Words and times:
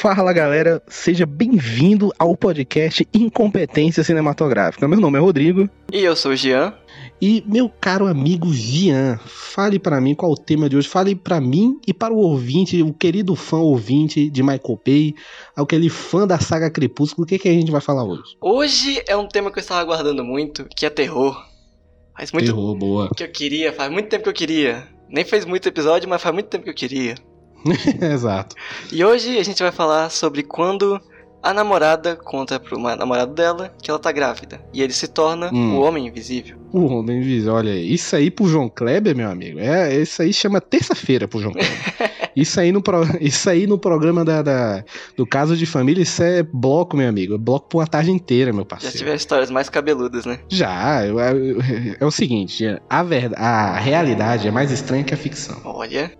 Fala 0.00 0.32
galera, 0.32 0.82
seja 0.88 1.26
bem-vindo 1.26 2.10
ao 2.18 2.34
podcast 2.34 3.06
Incompetência 3.12 4.02
Cinematográfica. 4.02 4.88
Meu 4.88 4.98
nome 4.98 5.18
é 5.18 5.20
Rodrigo. 5.20 5.68
E 5.92 5.98
eu 5.98 6.16
sou 6.16 6.32
o 6.32 6.36
Jean. 6.36 6.72
E 7.20 7.44
meu 7.46 7.68
caro 7.68 8.06
amigo 8.06 8.50
Jean, 8.50 9.20
fale 9.26 9.78
para 9.78 10.00
mim 10.00 10.14
qual 10.14 10.32
o 10.32 10.38
tema 10.38 10.70
de 10.70 10.76
hoje. 10.78 10.88
Fale 10.88 11.14
para 11.14 11.38
mim 11.38 11.78
e 11.86 11.92
para 11.92 12.14
o 12.14 12.16
ouvinte, 12.16 12.82
o 12.82 12.94
querido 12.94 13.36
fã 13.36 13.58
ouvinte 13.58 14.30
de 14.30 14.42
Michael 14.42 14.80
Bay, 14.86 15.14
aquele 15.54 15.90
fã 15.90 16.26
da 16.26 16.38
saga 16.38 16.70
Crepúsculo. 16.70 17.26
O 17.26 17.28
que, 17.28 17.38
que 17.38 17.50
a 17.50 17.52
gente 17.52 17.70
vai 17.70 17.82
falar 17.82 18.04
hoje? 18.04 18.38
Hoje 18.40 19.02
é 19.06 19.14
um 19.14 19.28
tema 19.28 19.52
que 19.52 19.58
eu 19.58 19.60
estava 19.62 19.82
aguardando 19.82 20.24
muito, 20.24 20.66
que 20.74 20.86
é 20.86 20.88
terror. 20.88 21.38
Faz 22.16 22.32
muito 22.32 22.46
Terror, 22.46 22.74
boa. 22.74 23.10
que 23.14 23.22
eu 23.22 23.30
queria, 23.30 23.70
faz 23.70 23.92
muito 23.92 24.08
tempo 24.08 24.24
que 24.24 24.30
eu 24.30 24.34
queria. 24.34 24.88
Nem 25.10 25.26
fez 25.26 25.44
muito 25.44 25.68
episódio, 25.68 26.08
mas 26.08 26.22
faz 26.22 26.32
muito 26.32 26.48
tempo 26.48 26.64
que 26.64 26.70
eu 26.70 26.74
queria. 26.74 27.16
Exato. 28.00 28.56
E 28.92 29.04
hoje 29.04 29.38
a 29.38 29.42
gente 29.42 29.62
vai 29.62 29.72
falar 29.72 30.10
sobre 30.10 30.42
quando 30.42 31.00
a 31.42 31.54
namorada 31.54 32.16
conta 32.16 32.60
pro 32.60 32.78
ma- 32.78 32.94
namorado 32.96 33.32
dela 33.32 33.72
que 33.82 33.90
ela 33.90 33.98
tá 33.98 34.12
grávida. 34.12 34.60
E 34.74 34.82
ele 34.82 34.92
se 34.92 35.08
torna 35.08 35.50
Hum. 35.52 35.76
o 35.76 35.80
homem 35.80 36.06
invisível. 36.06 36.58
O 36.72 36.84
Homem 36.86 37.18
Invisível, 37.18 37.54
olha 37.54 37.72
aí. 37.72 37.92
Isso 37.92 38.14
aí 38.14 38.30
pro 38.30 38.46
João 38.46 38.68
Kleber, 38.68 39.16
meu 39.16 39.28
amigo. 39.28 39.58
É, 39.58 39.92
isso 39.96 40.22
aí 40.22 40.32
chama 40.32 40.60
terça-feira 40.60 41.26
pro 41.26 41.40
João 41.40 41.52
Kleber. 41.52 41.70
Isso 42.36 42.60
aí 42.60 42.70
no, 42.70 42.80
pro- 42.80 43.02
isso 43.20 43.50
aí 43.50 43.66
no 43.66 43.76
programa 43.76 44.24
da, 44.24 44.40
da- 44.40 44.84
do 45.16 45.26
caso 45.26 45.56
de 45.56 45.66
família, 45.66 46.00
isso 46.00 46.22
é 46.22 46.44
bloco, 46.44 46.96
meu 46.96 47.08
amigo. 47.08 47.34
É 47.34 47.38
bloco 47.38 47.68
por 47.68 47.78
uma 47.78 47.88
tarde 47.88 48.12
inteira, 48.12 48.52
meu 48.52 48.60
Já 48.62 48.66
parceiro. 48.66 48.96
tiver 48.98 49.16
histórias 49.16 49.50
mais 49.50 49.68
cabeludas, 49.68 50.24
né? 50.24 50.38
Já, 50.48 51.04
eu- 51.04 51.18
eu- 51.18 51.58
é 51.98 52.06
o 52.06 52.10
seguinte, 52.12 52.64
a, 52.88 53.02
verdade, 53.02 53.42
a 53.42 53.76
realidade 53.80 54.46
é 54.46 54.50
mais 54.52 54.70
estranha 54.70 55.02
que 55.02 55.12
a 55.12 55.16
ficção. 55.16 55.60
Olha. 55.64 56.12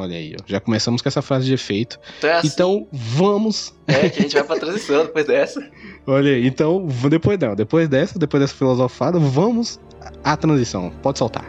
Olha 0.00 0.16
aí, 0.16 0.34
ó. 0.34 0.42
Já 0.46 0.58
começamos 0.60 1.02
com 1.02 1.08
essa 1.08 1.20
frase 1.20 1.44
de 1.44 1.52
efeito. 1.52 2.00
Então 2.16 2.30
é 2.30 2.32
assim. 2.34 2.48
Então, 2.48 2.88
vamos. 2.90 3.74
É 3.86 4.08
que 4.08 4.20
a 4.20 4.22
gente 4.22 4.34
vai 4.34 4.44
pra 4.44 4.56
transição 4.56 5.04
depois 5.04 5.26
dessa. 5.26 5.60
Olha 6.06 6.32
aí, 6.32 6.46
então, 6.46 6.86
depois 7.08 7.38
não, 7.38 7.54
depois 7.54 7.86
dessa, 7.86 8.18
depois 8.18 8.40
dessa 8.42 8.54
filosofada, 8.54 9.18
vamos 9.18 9.78
à 10.24 10.36
transição. 10.36 10.90
Pode 11.02 11.18
soltar. 11.18 11.46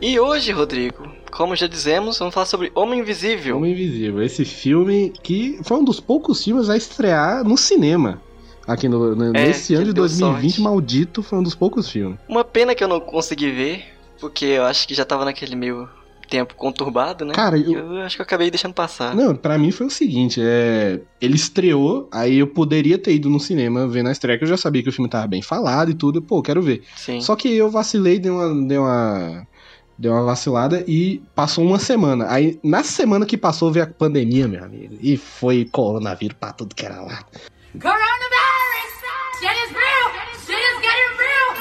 E 0.00 0.20
hoje, 0.20 0.52
Rodrigo, 0.52 1.07
como 1.30 1.54
já 1.56 1.66
dizemos, 1.66 2.18
vamos 2.18 2.34
falar 2.34 2.46
sobre 2.46 2.70
Homem 2.74 3.00
Invisível. 3.00 3.56
Homem 3.56 3.72
Invisível, 3.72 4.22
esse 4.22 4.44
filme 4.44 5.12
que 5.22 5.58
foi 5.62 5.76
um 5.78 5.84
dos 5.84 6.00
poucos 6.00 6.42
filmes 6.42 6.68
a 6.68 6.76
estrear 6.76 7.44
no 7.44 7.56
cinema. 7.56 8.20
Aqui 8.66 8.88
no, 8.88 9.14
no- 9.16 9.36
É, 9.36 9.46
nesse 9.46 9.74
ano 9.74 9.86
de 9.86 9.92
deu 9.92 10.02
2020, 10.04 10.40
sorte. 10.50 10.60
maldito, 10.60 11.22
foi 11.22 11.38
um 11.38 11.42
dos 11.42 11.54
poucos 11.54 11.88
filmes. 11.90 12.18
Uma 12.28 12.44
pena 12.44 12.74
que 12.74 12.84
eu 12.84 12.88
não 12.88 13.00
consegui 13.00 13.50
ver, 13.50 13.84
porque 14.20 14.44
eu 14.44 14.64
acho 14.64 14.86
que 14.86 14.94
já 14.94 15.04
tava 15.06 15.24
naquele 15.24 15.56
meio 15.56 15.88
tempo 16.28 16.54
conturbado, 16.54 17.24
né? 17.24 17.32
Cara, 17.32 17.56
eu, 17.56 17.72
eu 17.94 18.02
acho 18.02 18.14
que 18.16 18.20
eu 18.20 18.24
acabei 18.24 18.50
deixando 18.50 18.74
passar. 18.74 19.16
Não, 19.16 19.34
pra 19.34 19.56
mim 19.56 19.70
foi 19.70 19.86
o 19.86 19.90
seguinte, 19.90 20.38
é... 20.44 21.00
ele 21.18 21.36
estreou, 21.36 22.06
aí 22.12 22.36
eu 22.40 22.46
poderia 22.46 22.98
ter 22.98 23.14
ido 23.14 23.30
no 23.30 23.40
cinema 23.40 23.88
ver 23.88 24.02
na 24.02 24.12
estreia, 24.12 24.36
que 24.36 24.44
eu 24.44 24.48
já 24.48 24.58
sabia 24.58 24.82
que 24.82 24.90
o 24.90 24.92
filme 24.92 25.08
tava 25.08 25.26
bem 25.26 25.40
falado 25.40 25.90
e 25.90 25.94
tudo, 25.94 26.20
pô, 26.20 26.42
quero 26.42 26.60
ver. 26.60 26.82
Sim. 26.94 27.22
Só 27.22 27.34
que 27.34 27.48
eu 27.56 27.70
vacilei, 27.70 28.18
dei 28.18 28.30
uma, 28.30 28.66
dei 28.68 28.76
uma, 28.76 29.46
dei 29.98 30.10
uma 30.10 30.22
vacilada 30.22 30.84
e 30.86 31.20
passou 31.34 31.64
uma 31.64 31.78
semana. 31.78 32.30
Aí, 32.30 32.58
na 32.62 32.84
semana 32.84 33.26
que 33.26 33.36
passou, 33.36 33.72
veio 33.72 33.84
a 33.84 33.88
pandemia, 33.88 34.46
meu 34.46 34.62
amigo, 34.62 34.96
e 35.00 35.16
foi 35.16 35.64
coronavírus 35.64 36.36
pra 36.38 36.52
tudo 36.52 36.74
que 36.74 36.86
era 36.86 37.00
lá. 37.00 37.24
Coronavirus! 37.72 38.08
Shit 39.40 39.52
is 39.52 39.72
real! 39.72 40.10
Shit 40.46 40.52
is 40.52 40.80
getting 40.80 41.16
real! 41.18 41.54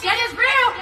Shit 0.00 0.14
is 0.14 0.32
real! 0.38 0.72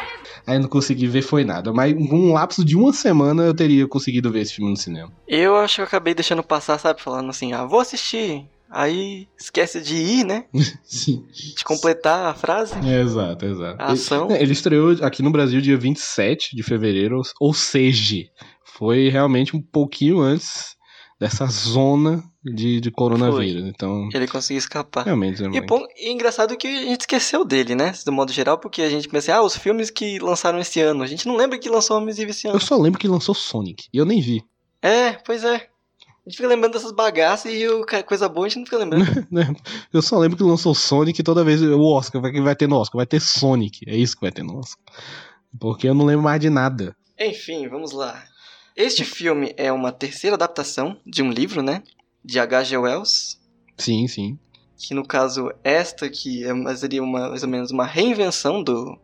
Aí 0.47 0.58
não 0.58 0.69
consegui 0.69 1.06
ver, 1.06 1.22
foi 1.22 1.44
nada. 1.44 1.72
Mas 1.72 1.94
um 1.94 2.32
lapso 2.32 2.64
de 2.64 2.76
uma 2.76 2.92
semana 2.92 3.44
eu 3.44 3.54
teria 3.54 3.88
conseguido 3.88 4.30
ver 4.30 4.41
esse 4.41 4.54
filme 4.54 4.70
no 4.70 4.76
cinema. 4.76 5.10
Eu 5.26 5.56
acho 5.56 5.76
que 5.76 5.80
eu 5.80 5.86
acabei 5.86 6.14
deixando 6.14 6.42
passar, 6.42 6.78
sabe? 6.78 7.00
Falando 7.00 7.30
assim, 7.30 7.53
ah, 7.53 7.64
vou 7.64 7.80
assistir. 7.80 8.47
Aí 8.75 9.28
esquece 9.38 9.81
de 9.83 9.94
ir, 9.97 10.25
né? 10.25 10.47
Sim. 10.83 11.25
De 11.56 11.62
completar 11.62 12.27
a 12.27 12.34
frase. 12.34 12.75
Exato, 12.78 13.44
exato. 13.44 13.77
A 13.83 13.93
ação. 13.93 14.31
Ele, 14.31 14.43
ele 14.44 14.53
estreou 14.53 14.97
aqui 15.03 15.22
no 15.22 15.31
Brasil 15.31 15.60
dia 15.60 15.77
27 15.77 16.56
de 16.56 16.62
fevereiro, 16.62 17.21
ou- 17.38 17.53
seja, 17.55 18.25
foi 18.65 19.09
realmente 19.10 19.55
um 19.55 19.60
pouquinho 19.60 20.21
antes 20.21 20.75
dessa 21.21 21.47
zona 21.47 22.25
de, 22.43 22.81
de 22.81 22.91
coronavírus. 22.91 23.62
Então, 23.66 24.09
Ele 24.12 24.27
conseguiu 24.27 24.59
escapar. 24.59 25.04
realmente, 25.04 25.41
E, 25.44 25.60
bom, 25.60 25.84
e 25.97 26.10
engraçado 26.10 26.56
que 26.56 26.66
a 26.66 26.83
gente 26.83 27.03
esqueceu 27.03 27.44
dele, 27.44 27.75
né? 27.77 27.93
Do 28.04 28.10
modo 28.10 28.33
geral, 28.33 28.59
porque 28.59 28.83
a 28.83 28.89
gente 28.91 29.09
pensa, 29.09 29.37
ah, 29.37 29.43
os 29.43 29.56
filmes 29.56 29.91
que 29.91 30.19
lançaram 30.19 30.59
esse 30.59 30.81
ano. 30.81 31.04
A 31.04 31.06
gente 31.06 31.28
não 31.28 31.37
lembra 31.37 31.59
que 31.59 31.69
lançou 31.69 31.97
Homem 31.97 32.09
Invisível 32.09 32.31
esse 32.31 32.49
ano. 32.49 32.56
Eu 32.56 32.60
só 32.60 32.77
lembro 32.77 32.99
que 32.99 33.06
lançou 33.06 33.34
Sonic, 33.34 33.84
e 33.93 33.99
eu 33.99 34.04
nem 34.04 34.21
vi. 34.21 34.43
É, 34.83 35.12
pois 35.12 35.44
é. 35.44 35.69
A 36.25 36.31
gente 36.31 36.37
fica 36.37 36.49
lembrando 36.49 36.75
dessas 36.75 36.93
bagaças 36.93 37.53
e 37.53 37.66
o 37.69 37.84
coisa 38.06 38.28
boa 38.28 38.47
a 38.47 38.49
gente 38.49 38.59
não 38.59 38.65
fica 38.65 38.78
lembrando. 38.78 39.05
né? 39.31 39.53
Eu 39.93 40.00
só 40.00 40.19
lembro 40.19 40.37
que 40.37 40.44
lançou 40.44 40.72
Sonic 40.72 41.21
e 41.21 41.25
toda 41.25 41.43
vez 41.43 41.60
o 41.60 41.83
Oscar, 41.83 42.22
vai, 42.22 42.33
vai 42.41 42.55
ter 42.55 42.69
no 42.69 42.77
Oscar, 42.77 42.99
vai 42.99 43.06
ter 43.06 43.21
Sonic. 43.21 43.84
É 43.88 43.97
isso 43.97 44.15
que 44.15 44.22
vai 44.22 44.31
ter 44.31 44.44
no 44.44 44.59
Oscar. 44.59 44.84
Porque 45.59 45.88
eu 45.88 45.94
não 45.94 46.05
lembro 46.05 46.22
mais 46.22 46.41
de 46.41 46.49
nada. 46.49 46.97
Enfim, 47.19 47.69
vamos 47.69 47.91
lá. 47.91 48.25
Este 48.77 49.05
filme 49.05 49.53
é 49.56 49.72
uma 49.72 49.91
terceira 49.91 50.37
adaptação 50.37 50.97
de 51.05 51.22
um 51.22 51.31
livro, 51.31 51.60
né? 51.60 51.83
De 52.25 52.39
H.G. 52.39 52.77
Wells. 52.78 53.41
Sim, 53.77 54.06
sim. 54.06 54.39
Que 54.78 54.94
no 54.94 55.06
caso, 55.06 55.53
esta 55.62 56.09
que 56.09 56.44
é, 56.44 56.77
seria 56.77 57.03
uma, 57.03 57.31
mais 57.31 57.43
ou 57.43 57.49
menos 57.49 57.71
uma 57.71 57.84
reinvenção 57.84 58.62
do, 58.62 58.99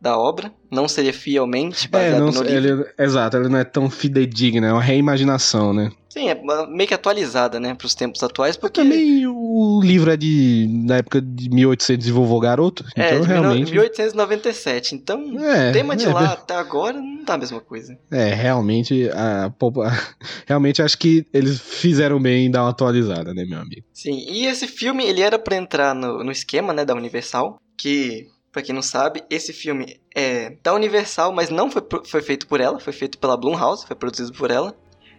da 0.00 0.18
obra. 0.18 0.52
Não 0.70 0.86
seria 0.88 1.12
fielmente 1.12 1.86
É, 1.86 1.88
baseado 1.88 2.20
não, 2.20 2.30
no 2.32 2.42
livro. 2.42 2.82
ele, 2.82 2.86
exato, 2.98 3.36
ele 3.36 3.48
não 3.48 3.58
é 3.58 3.64
tão 3.64 3.88
fidedigna, 3.88 4.66
é 4.68 4.72
uma 4.72 4.82
reimaginação, 4.82 5.72
né? 5.72 5.90
Sim, 6.10 6.30
é 6.30 6.66
meio 6.68 6.88
que 6.88 6.94
atualizada, 6.94 7.60
né? 7.60 7.74
Para 7.74 7.86
os 7.86 7.94
tempos 7.94 8.22
atuais, 8.22 8.56
porque... 8.56 8.80
Também 8.80 9.26
o 9.26 9.80
livro 9.82 10.10
é 10.10 10.16
de. 10.16 10.66
da 10.86 10.96
época 10.96 11.20
de 11.20 11.50
1800 11.50 12.06
de 12.06 12.10
vovô 12.10 12.40
garoto. 12.40 12.84
É, 12.96 13.08
então 13.08 13.20
de 13.20 13.26
realmente. 13.26 13.70
1897. 13.70 14.94
Então, 14.94 15.38
É, 15.38 15.70
o 15.70 15.72
tema 15.72 15.94
de 15.94 16.06
é, 16.06 16.08
lá 16.12 16.32
até 16.32 16.54
agora 16.54 16.98
não 16.98 17.22
tá 17.24 17.34
a 17.34 17.38
mesma 17.38 17.60
coisa. 17.60 17.98
É, 18.10 18.32
realmente. 18.32 19.10
A, 19.10 19.52
realmente 20.46 20.80
acho 20.80 20.96
que 20.96 21.26
eles 21.34 21.60
fizeram 21.60 22.20
bem 22.20 22.46
em 22.46 22.50
dar 22.50 22.62
uma 22.62 22.70
atualizada, 22.70 23.34
né, 23.34 23.44
meu 23.44 23.60
amigo? 23.60 23.82
Sim, 23.92 24.24
e 24.30 24.46
esse 24.46 24.66
filme, 24.66 25.04
ele 25.04 25.20
era 25.20 25.38
pra 25.38 25.56
entrar 25.56 25.94
no, 25.94 26.24
no 26.24 26.32
esquema, 26.32 26.72
né, 26.72 26.84
da 26.84 26.94
Universal, 26.94 27.58
que, 27.78 28.26
pra 28.56 28.62
quem 28.62 28.74
não 28.74 28.80
sabe, 28.80 29.22
esse 29.28 29.52
filme 29.52 30.00
é 30.14 30.54
da 30.62 30.72
Universal, 30.72 31.30
mas 31.30 31.50
não 31.50 31.70
foi, 31.70 31.82
foi 32.06 32.22
feito 32.22 32.46
por 32.46 32.58
ela, 32.58 32.80
foi 32.80 32.90
feito 32.94 33.18
pela 33.18 33.36
Blumhouse, 33.36 33.86
foi 33.86 33.94
produzido 33.94 34.32
por 34.32 34.50
ela, 34.50 34.74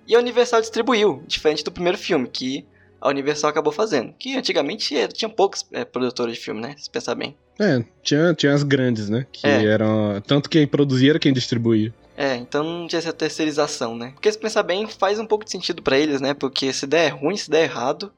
e 0.08 0.16
a 0.16 0.20
Universal 0.20 0.60
distribuiu, 0.60 1.22
diferente 1.28 1.64
do 1.64 1.72
primeiro 1.72 2.00
filme, 2.00 2.28
que 2.28 2.66
a 3.00 3.08
Universal 3.10 3.52
acabou 3.52 3.72
fazendo, 3.72 4.12
que 4.18 4.36
antigamente 4.36 4.98
era- 4.98 5.12
tinha 5.12 5.30
poucos 5.30 5.68
é, 5.72 5.86
produtores 5.86 6.34
de 6.34 6.40
filme, 6.42 6.60
né, 6.62 6.74
se 6.80 6.90
pensar 6.90 7.14
bem. 7.14 7.38
É, 7.60 7.84
tinha, 8.02 8.34
tinha 8.34 8.54
as 8.56 8.64
grandes, 8.64 9.08
né? 9.08 9.28
Que 9.32 9.46
É. 9.46 9.66
eram. 9.66 10.20
Tanto 10.26 10.50
quem 10.50 10.66
produzia 10.66 11.12
era 11.12 11.20
quem 11.20 11.32
distribuía. 11.32 11.94
É, 12.18 12.36
então 12.36 12.64
não 12.64 12.88
tinha 12.88 12.98
essa 12.98 13.14
terceirização, 13.14 13.96
né? 13.96 14.14
Porque 14.16 14.32
se 14.32 14.38
pensar 14.40 14.64
bem, 14.64 14.88
faz 14.88 15.20
um 15.20 15.26
pouco 15.28 15.46
de 15.46 15.52
sentido 15.52 15.84
pra 15.84 15.98
eles, 16.00 16.20
né? 16.22 16.34
Porque 16.34 16.74
se 16.74 16.88
der 16.88 17.10
ruim, 17.10 17.38
se 17.38 17.50
der 17.52 17.64
errado, 17.66 18.12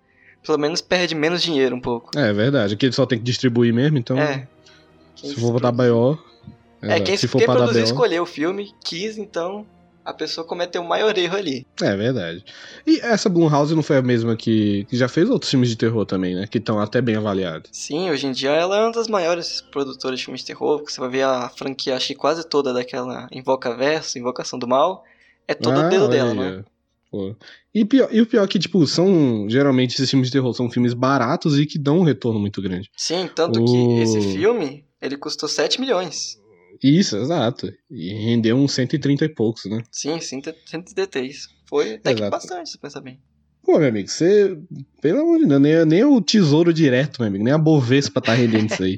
pelo 0.45 0.57
menos 0.57 0.79
perde 0.81 1.13
menos 1.15 1.41
dinheiro 1.41 1.75
um 1.75 1.81
pouco. 1.81 2.17
É 2.17 2.31
verdade. 2.31 2.73
Aqui 2.75 2.85
ele 2.85 2.93
só 2.93 3.05
tem 3.05 3.17
que 3.17 3.23
distribuir 3.25 3.73
mesmo, 3.73 3.97
então. 3.97 4.17
é. 4.17 4.47
Quem 5.21 5.29
se 5.31 5.39
for 5.39 5.51
botar 5.51 5.71
BO. 5.71 6.17
É, 6.81 6.99
quem, 7.01 7.17
se 7.17 7.27
for 7.27 7.39
quem 7.39 7.45
pra 7.45 7.55
dar 7.55 7.59
produziu 7.61 7.83
BO. 7.83 7.91
escolheu 7.91 8.23
o 8.23 8.25
filme, 8.25 8.71
quis, 8.83 9.17
então 9.17 9.65
a 10.05 10.13
pessoa 10.13 10.47
cometeu 10.47 10.81
o 10.81 10.87
maior 10.87 11.15
erro 11.17 11.35
ali. 11.37 11.67
É 11.81 11.95
verdade. 11.95 12.43
E 12.87 12.99
essa 13.01 13.29
Blumhouse 13.29 13.75
não 13.75 13.83
foi 13.83 13.97
a 13.97 14.01
mesma 14.01 14.35
que, 14.35 14.85
que 14.85 14.97
já 14.97 15.07
fez 15.07 15.29
outros 15.29 15.51
filmes 15.51 15.69
de 15.69 15.75
terror 15.75 16.05
também, 16.05 16.33
né? 16.35 16.47
Que 16.47 16.57
estão 16.57 16.79
até 16.79 17.01
bem 17.01 17.15
avaliados. 17.15 17.69
Sim, 17.73 18.09
hoje 18.09 18.25
em 18.25 18.31
dia 18.31 18.51
ela 18.51 18.77
é 18.77 18.81
uma 18.83 18.91
das 18.91 19.07
maiores 19.07 19.61
produtoras 19.71 20.17
de 20.19 20.25
filmes 20.25 20.41
de 20.41 20.47
terror, 20.47 20.77
porque 20.79 20.91
você 20.93 20.99
vai 21.01 21.09
ver 21.09 21.23
a 21.23 21.49
franquia, 21.49 21.95
acho 21.95 22.07
que 22.07 22.15
quase 22.15 22.47
toda 22.47 22.73
daquela 22.73 23.27
Invoca 23.31 23.75
Verso, 23.75 24.17
Invocação 24.17 24.57
do 24.57 24.67
Mal, 24.67 25.03
é 25.47 25.53
todo 25.53 25.79
o 25.79 25.89
dedo 25.89 26.05
Ah, 26.05 26.07
olha 26.07 26.09
dela, 26.09 26.33
né? 26.33 26.63
Pô. 27.11 27.35
E, 27.75 27.83
pior, 27.85 28.07
e 28.11 28.21
o 28.21 28.25
pior 28.25 28.43
é 28.43 28.47
que, 28.47 28.57
tipo, 28.59 28.85
são. 28.87 29.47
Geralmente 29.49 29.95
esses 29.95 30.09
filmes 30.09 30.27
de 30.29 30.33
terror 30.33 30.53
são 30.53 30.69
filmes 30.69 30.93
baratos 30.93 31.57
e 31.59 31.65
que 31.65 31.77
dão 31.79 31.99
um 31.99 32.03
retorno 32.03 32.39
muito 32.39 32.61
grande. 32.61 32.89
Sim, 32.95 33.27
tanto 33.33 33.59
O- 33.61 33.65
que 33.65 34.01
esse 34.01 34.21
filme, 34.33 34.85
ele 35.01 35.17
custou 35.17 35.47
7 35.47 35.79
milhões. 35.79 36.39
Isso, 36.81 37.17
exato. 37.17 37.71
E 37.89 38.13
rendeu 38.13 38.55
uns 38.55 38.73
130 38.73 39.25
e 39.25 39.29
poucos, 39.29 39.65
né? 39.65 39.81
Sim, 39.91 40.19
133. 40.19 41.47
Foi 41.65 41.95
até 41.95 42.13
que 42.13 42.21
Exato. 42.21 42.31
bastante, 42.31 42.69
se 42.69 42.77
pensar 42.77 43.01
bem. 43.01 43.19
Pô, 43.63 43.77
meu 43.77 43.89
amigo, 43.89 44.07
você. 44.09 44.57
Pelo 45.01 45.19
amor 45.21 45.39
de 45.39 45.45
Deus, 45.45 45.61
nem, 45.61 45.85
nem 45.85 46.03
o 46.03 46.19
tesouro 46.21 46.73
direto, 46.73 47.19
meu 47.19 47.27
amigo, 47.27 47.43
nem 47.43 47.53
a 47.53 47.57
Bovespa 47.57 48.19
tá 48.21 48.33
rendendo 48.33 48.73
isso 48.73 48.81
aí. 48.81 48.97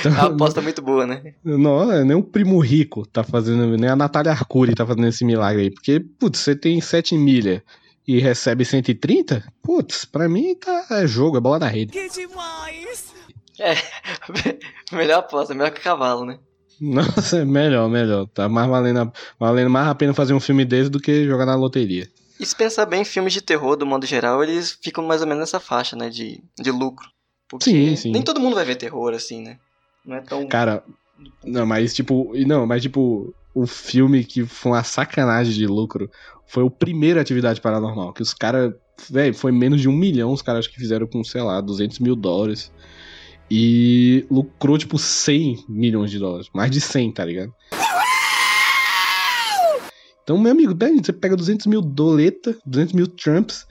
Então, 0.00 0.12
É 0.12 0.20
uma 0.20 0.34
aposta 0.34 0.60
muito 0.60 0.82
boa, 0.82 1.06
né? 1.06 1.34
Não, 1.42 2.04
nem 2.04 2.16
o 2.16 2.22
primo 2.22 2.58
rico 2.58 3.06
tá 3.06 3.22
fazendo, 3.24 3.76
nem 3.78 3.88
a 3.88 3.96
Natália 3.96 4.32
Arcuri 4.32 4.74
tá 4.74 4.84
fazendo 4.84 5.06
esse 5.06 5.24
milagre 5.24 5.62
aí. 5.62 5.70
Porque, 5.70 6.00
putz, 6.00 6.40
você 6.40 6.54
tem 6.54 6.80
7 6.80 7.16
milha 7.16 7.62
e 8.06 8.18
recebe 8.18 8.64
130, 8.64 9.44
putz, 9.62 10.04
pra 10.04 10.28
mim 10.28 10.56
tá 10.56 10.86
é 10.90 11.06
jogo, 11.06 11.38
é 11.38 11.40
bola 11.40 11.60
na 11.60 11.68
rede. 11.68 11.92
melhor 14.92 15.20
aposta, 15.20 15.54
melhor 15.54 15.70
que 15.70 15.80
cavalo, 15.80 16.24
né? 16.24 16.38
Nossa, 16.80 17.38
é 17.38 17.44
melhor, 17.44 17.88
melhor. 17.88 18.26
Tá 18.26 18.48
mais 18.48 18.68
valendo, 18.68 19.12
valendo 19.38 19.70
mais 19.70 19.88
a 19.88 19.94
pena 19.94 20.14
fazer 20.14 20.34
um 20.34 20.40
filme 20.40 20.64
desse 20.64 20.90
do 20.90 21.00
que 21.00 21.26
jogar 21.26 21.46
na 21.46 21.54
loteria. 21.54 22.08
E 22.40 22.46
se 22.46 22.56
pensar 22.56 22.86
bem, 22.86 23.04
filmes 23.04 23.32
de 23.32 23.40
terror, 23.40 23.76
do 23.76 23.86
modo 23.86 24.04
geral, 24.04 24.42
eles 24.42 24.76
ficam 24.82 25.04
mais 25.06 25.20
ou 25.20 25.26
menos 25.26 25.42
nessa 25.42 25.60
faixa, 25.60 25.94
né? 25.94 26.10
De, 26.10 26.42
de 26.58 26.70
lucro. 26.72 27.08
Porque 27.48 27.70
Sim, 27.70 27.94
sim. 27.94 28.10
nem 28.10 28.22
todo 28.22 28.40
mundo 28.40 28.56
vai 28.56 28.64
ver 28.64 28.76
terror, 28.76 29.12
assim, 29.14 29.42
né? 29.42 29.58
Não 30.04 30.16
é 30.16 30.20
tão. 30.22 30.46
Cara, 30.48 30.82
não, 31.44 31.64
mas 31.66 31.94
tipo, 31.94 32.32
não, 32.46 32.66
mas 32.66 32.82
tipo, 32.82 33.32
o 33.54 33.66
filme 33.66 34.24
que 34.24 34.44
foi 34.44 34.72
uma 34.72 34.82
sacanagem 34.82 35.52
de 35.52 35.66
lucro 35.66 36.10
foi 36.46 36.62
o 36.62 36.70
primeiro 36.70 37.20
Atividade 37.20 37.60
Paranormal, 37.60 38.12
que 38.12 38.22
os 38.22 38.34
caras, 38.34 38.74
velho, 39.08 39.34
foi 39.34 39.52
menos 39.52 39.80
de 39.80 39.88
um 39.88 39.92
milhão 39.92 40.32
os 40.32 40.42
caras 40.42 40.66
que 40.66 40.76
fizeram 40.76 41.06
com, 41.06 41.22
sei 41.22 41.42
lá, 41.42 41.60
200 41.60 41.98
mil 41.98 42.16
dólares. 42.16 42.72
E 43.50 44.26
lucrou, 44.30 44.78
tipo, 44.78 44.98
100 44.98 45.64
milhões 45.68 46.10
de 46.10 46.18
dólares. 46.18 46.48
Mais 46.54 46.70
de 46.70 46.80
100, 46.80 47.12
tá 47.12 47.24
ligado? 47.24 47.52
Então, 50.22 50.38
meu 50.38 50.52
amigo, 50.52 50.72
Dani, 50.72 51.04
você 51.04 51.12
pega 51.12 51.36
200 51.36 51.66
mil 51.66 51.82
doleta, 51.82 52.56
200 52.64 52.94
mil 52.94 53.06
Trumps 53.06 53.66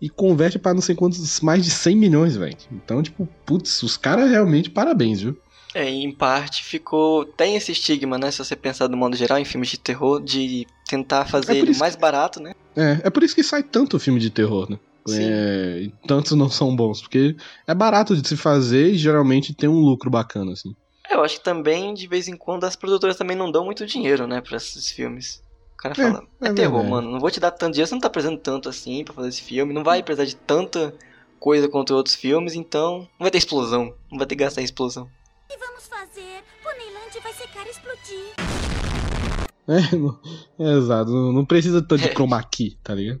e 0.00 0.08
converte 0.08 0.58
pra 0.58 0.74
não 0.74 0.80
sei 0.80 0.96
quantos, 0.96 1.40
mais 1.40 1.64
de 1.64 1.70
100 1.70 1.96
milhões, 1.96 2.36
velho. 2.36 2.56
Então, 2.72 3.02
tipo, 3.02 3.28
putz, 3.46 3.82
os 3.84 3.96
caras 3.96 4.28
realmente, 4.28 4.68
parabéns, 4.68 5.22
viu? 5.22 5.38
É, 5.74 5.88
e 5.90 6.04
em 6.04 6.12
parte 6.12 6.64
ficou. 6.64 7.24
Tem 7.24 7.56
esse 7.56 7.72
estigma, 7.72 8.18
né? 8.18 8.30
Se 8.30 8.38
você 8.38 8.54
pensar 8.54 8.88
do 8.88 8.96
modo 8.96 9.16
geral 9.16 9.38
em 9.38 9.44
filmes 9.44 9.70
de 9.70 9.78
terror, 9.78 10.20
de 10.20 10.66
tentar 10.86 11.24
fazer 11.24 11.54
É 11.54 11.58
ele 11.58 11.76
mais 11.78 11.96
barato, 11.96 12.40
né? 12.40 12.52
É, 12.76 13.00
é 13.04 13.10
por 13.10 13.22
isso 13.22 13.34
que 13.34 13.42
sai 13.42 13.62
tanto 13.62 13.98
filme 13.98 14.20
de 14.20 14.28
terror, 14.28 14.70
né? 14.70 14.78
É, 15.10 15.80
e 15.82 15.92
tantos 16.06 16.32
não 16.32 16.48
são 16.48 16.74
bons, 16.76 17.00
porque 17.02 17.36
é 17.66 17.74
barato 17.74 18.16
de 18.16 18.26
se 18.26 18.36
fazer 18.36 18.88
e 18.92 18.96
geralmente 18.98 19.54
tem 19.54 19.68
um 19.68 19.80
lucro 19.80 20.10
bacana, 20.10 20.52
assim. 20.52 20.74
É, 21.10 21.14
eu 21.14 21.24
acho 21.24 21.38
que 21.38 21.44
também, 21.44 21.92
de 21.94 22.06
vez 22.06 22.28
em 22.28 22.36
quando, 22.36 22.64
as 22.64 22.76
produtoras 22.76 23.16
também 23.16 23.36
não 23.36 23.50
dão 23.50 23.64
muito 23.64 23.84
dinheiro, 23.86 24.26
né, 24.26 24.40
pra 24.40 24.56
esses 24.56 24.90
filmes. 24.90 25.42
O 25.74 25.76
cara 25.76 25.94
É, 25.98 26.02
fala, 26.02 26.22
é, 26.40 26.48
é 26.48 26.52
terror, 26.52 26.84
mano, 26.84 27.10
não 27.10 27.18
vou 27.18 27.30
te 27.30 27.40
dar 27.40 27.50
tanto 27.50 27.72
dinheiro, 27.72 27.88
você 27.88 27.94
não 27.94 28.00
tá 28.00 28.08
precisando 28.10 28.38
tanto 28.38 28.68
assim 28.68 29.02
pra 29.04 29.12
fazer 29.14 29.28
esse 29.30 29.42
filme, 29.42 29.74
não 29.74 29.82
vai 29.82 30.02
precisar 30.02 30.24
de 30.26 30.36
tanta 30.36 30.94
coisa 31.40 31.68
quanto 31.68 31.92
outros 31.94 32.14
filmes, 32.14 32.54
então 32.54 32.98
não 33.18 33.24
vai 33.24 33.30
ter 33.32 33.38
explosão, 33.38 33.92
não 34.10 34.18
vai 34.18 34.26
ter 34.26 34.36
que 34.36 34.44
gastar 34.44 34.60
em 34.60 34.64
explosão. 34.64 35.08
que 35.50 35.56
vamos 35.58 35.86
fazer? 35.88 36.42
Ponyland 36.62 37.18
vai 37.20 37.32
secar 37.32 37.66
e 37.66 37.70
explodir. 37.70 38.32
É, 39.68 39.96
não- 39.96 40.18
é, 40.58 40.76
exato, 40.76 41.10
não, 41.12 41.32
não 41.32 41.44
precisa 41.44 41.80
tanto 41.80 41.98
de 42.02 42.08
chroma 42.14 42.42
key, 42.42 42.76
tá 42.82 42.94
ligado? 42.94 43.20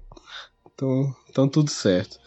Então, 0.82 1.14
então 1.30 1.48
tudo 1.48 1.70
certo. 1.70 2.18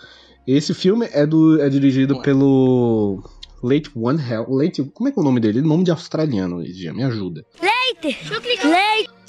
Esse 0.48 0.74
filme 0.74 1.10
é, 1.12 1.26
do, 1.26 1.62
é 1.62 1.68
dirigido 1.68 2.16
lá. 2.16 2.22
pelo 2.22 3.22
Late 3.62 3.92
One 3.94 4.22
Hell. 4.22 4.46
Late, 4.48 4.84
como 4.94 5.10
é 5.10 5.12
que 5.12 5.20
é 5.20 5.22
o 5.22 5.26
nome 5.26 5.42
dele? 5.42 5.62
Nome 5.62 5.84
de 5.84 5.92
australiano, 5.92 6.62
Ligia, 6.62 6.94
me 6.94 7.04
ajuda. 7.04 7.46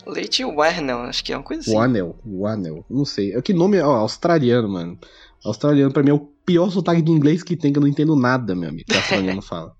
Leite 0.07 0.45
Warnell, 0.45 0.99
acho 1.01 1.25
que 1.25 1.33
é 1.33 1.37
uma 1.37 1.43
coisa 1.43 1.63
assim. 1.63 1.75
Wanel, 1.75 2.17
Wanel, 2.25 2.85
não 2.89 3.05
sei. 3.05 3.35
É 3.35 3.43
que 3.43 3.53
nome 3.53 3.77
é 3.77 3.85
ó, 3.85 3.97
australiano, 3.97 4.69
mano. 4.69 4.97
Australiano 5.45 5.93
pra 5.93 6.05
mim 6.05 6.11
é 6.11 6.15
o 6.15 6.21
pior 6.21 6.71
sotaque 6.71 7.03
de 7.03 7.11
inglês 7.11 7.43
que 7.43 7.57
tem, 7.57 7.73
que 7.73 7.79
eu 7.79 7.81
não 7.81 7.89
entendo 7.89 8.15
nada, 8.15 8.55
meu 8.55 8.69
amigo, 8.69 8.87
que 8.89 8.97
australiano 8.97 9.43
fala. 9.43 9.75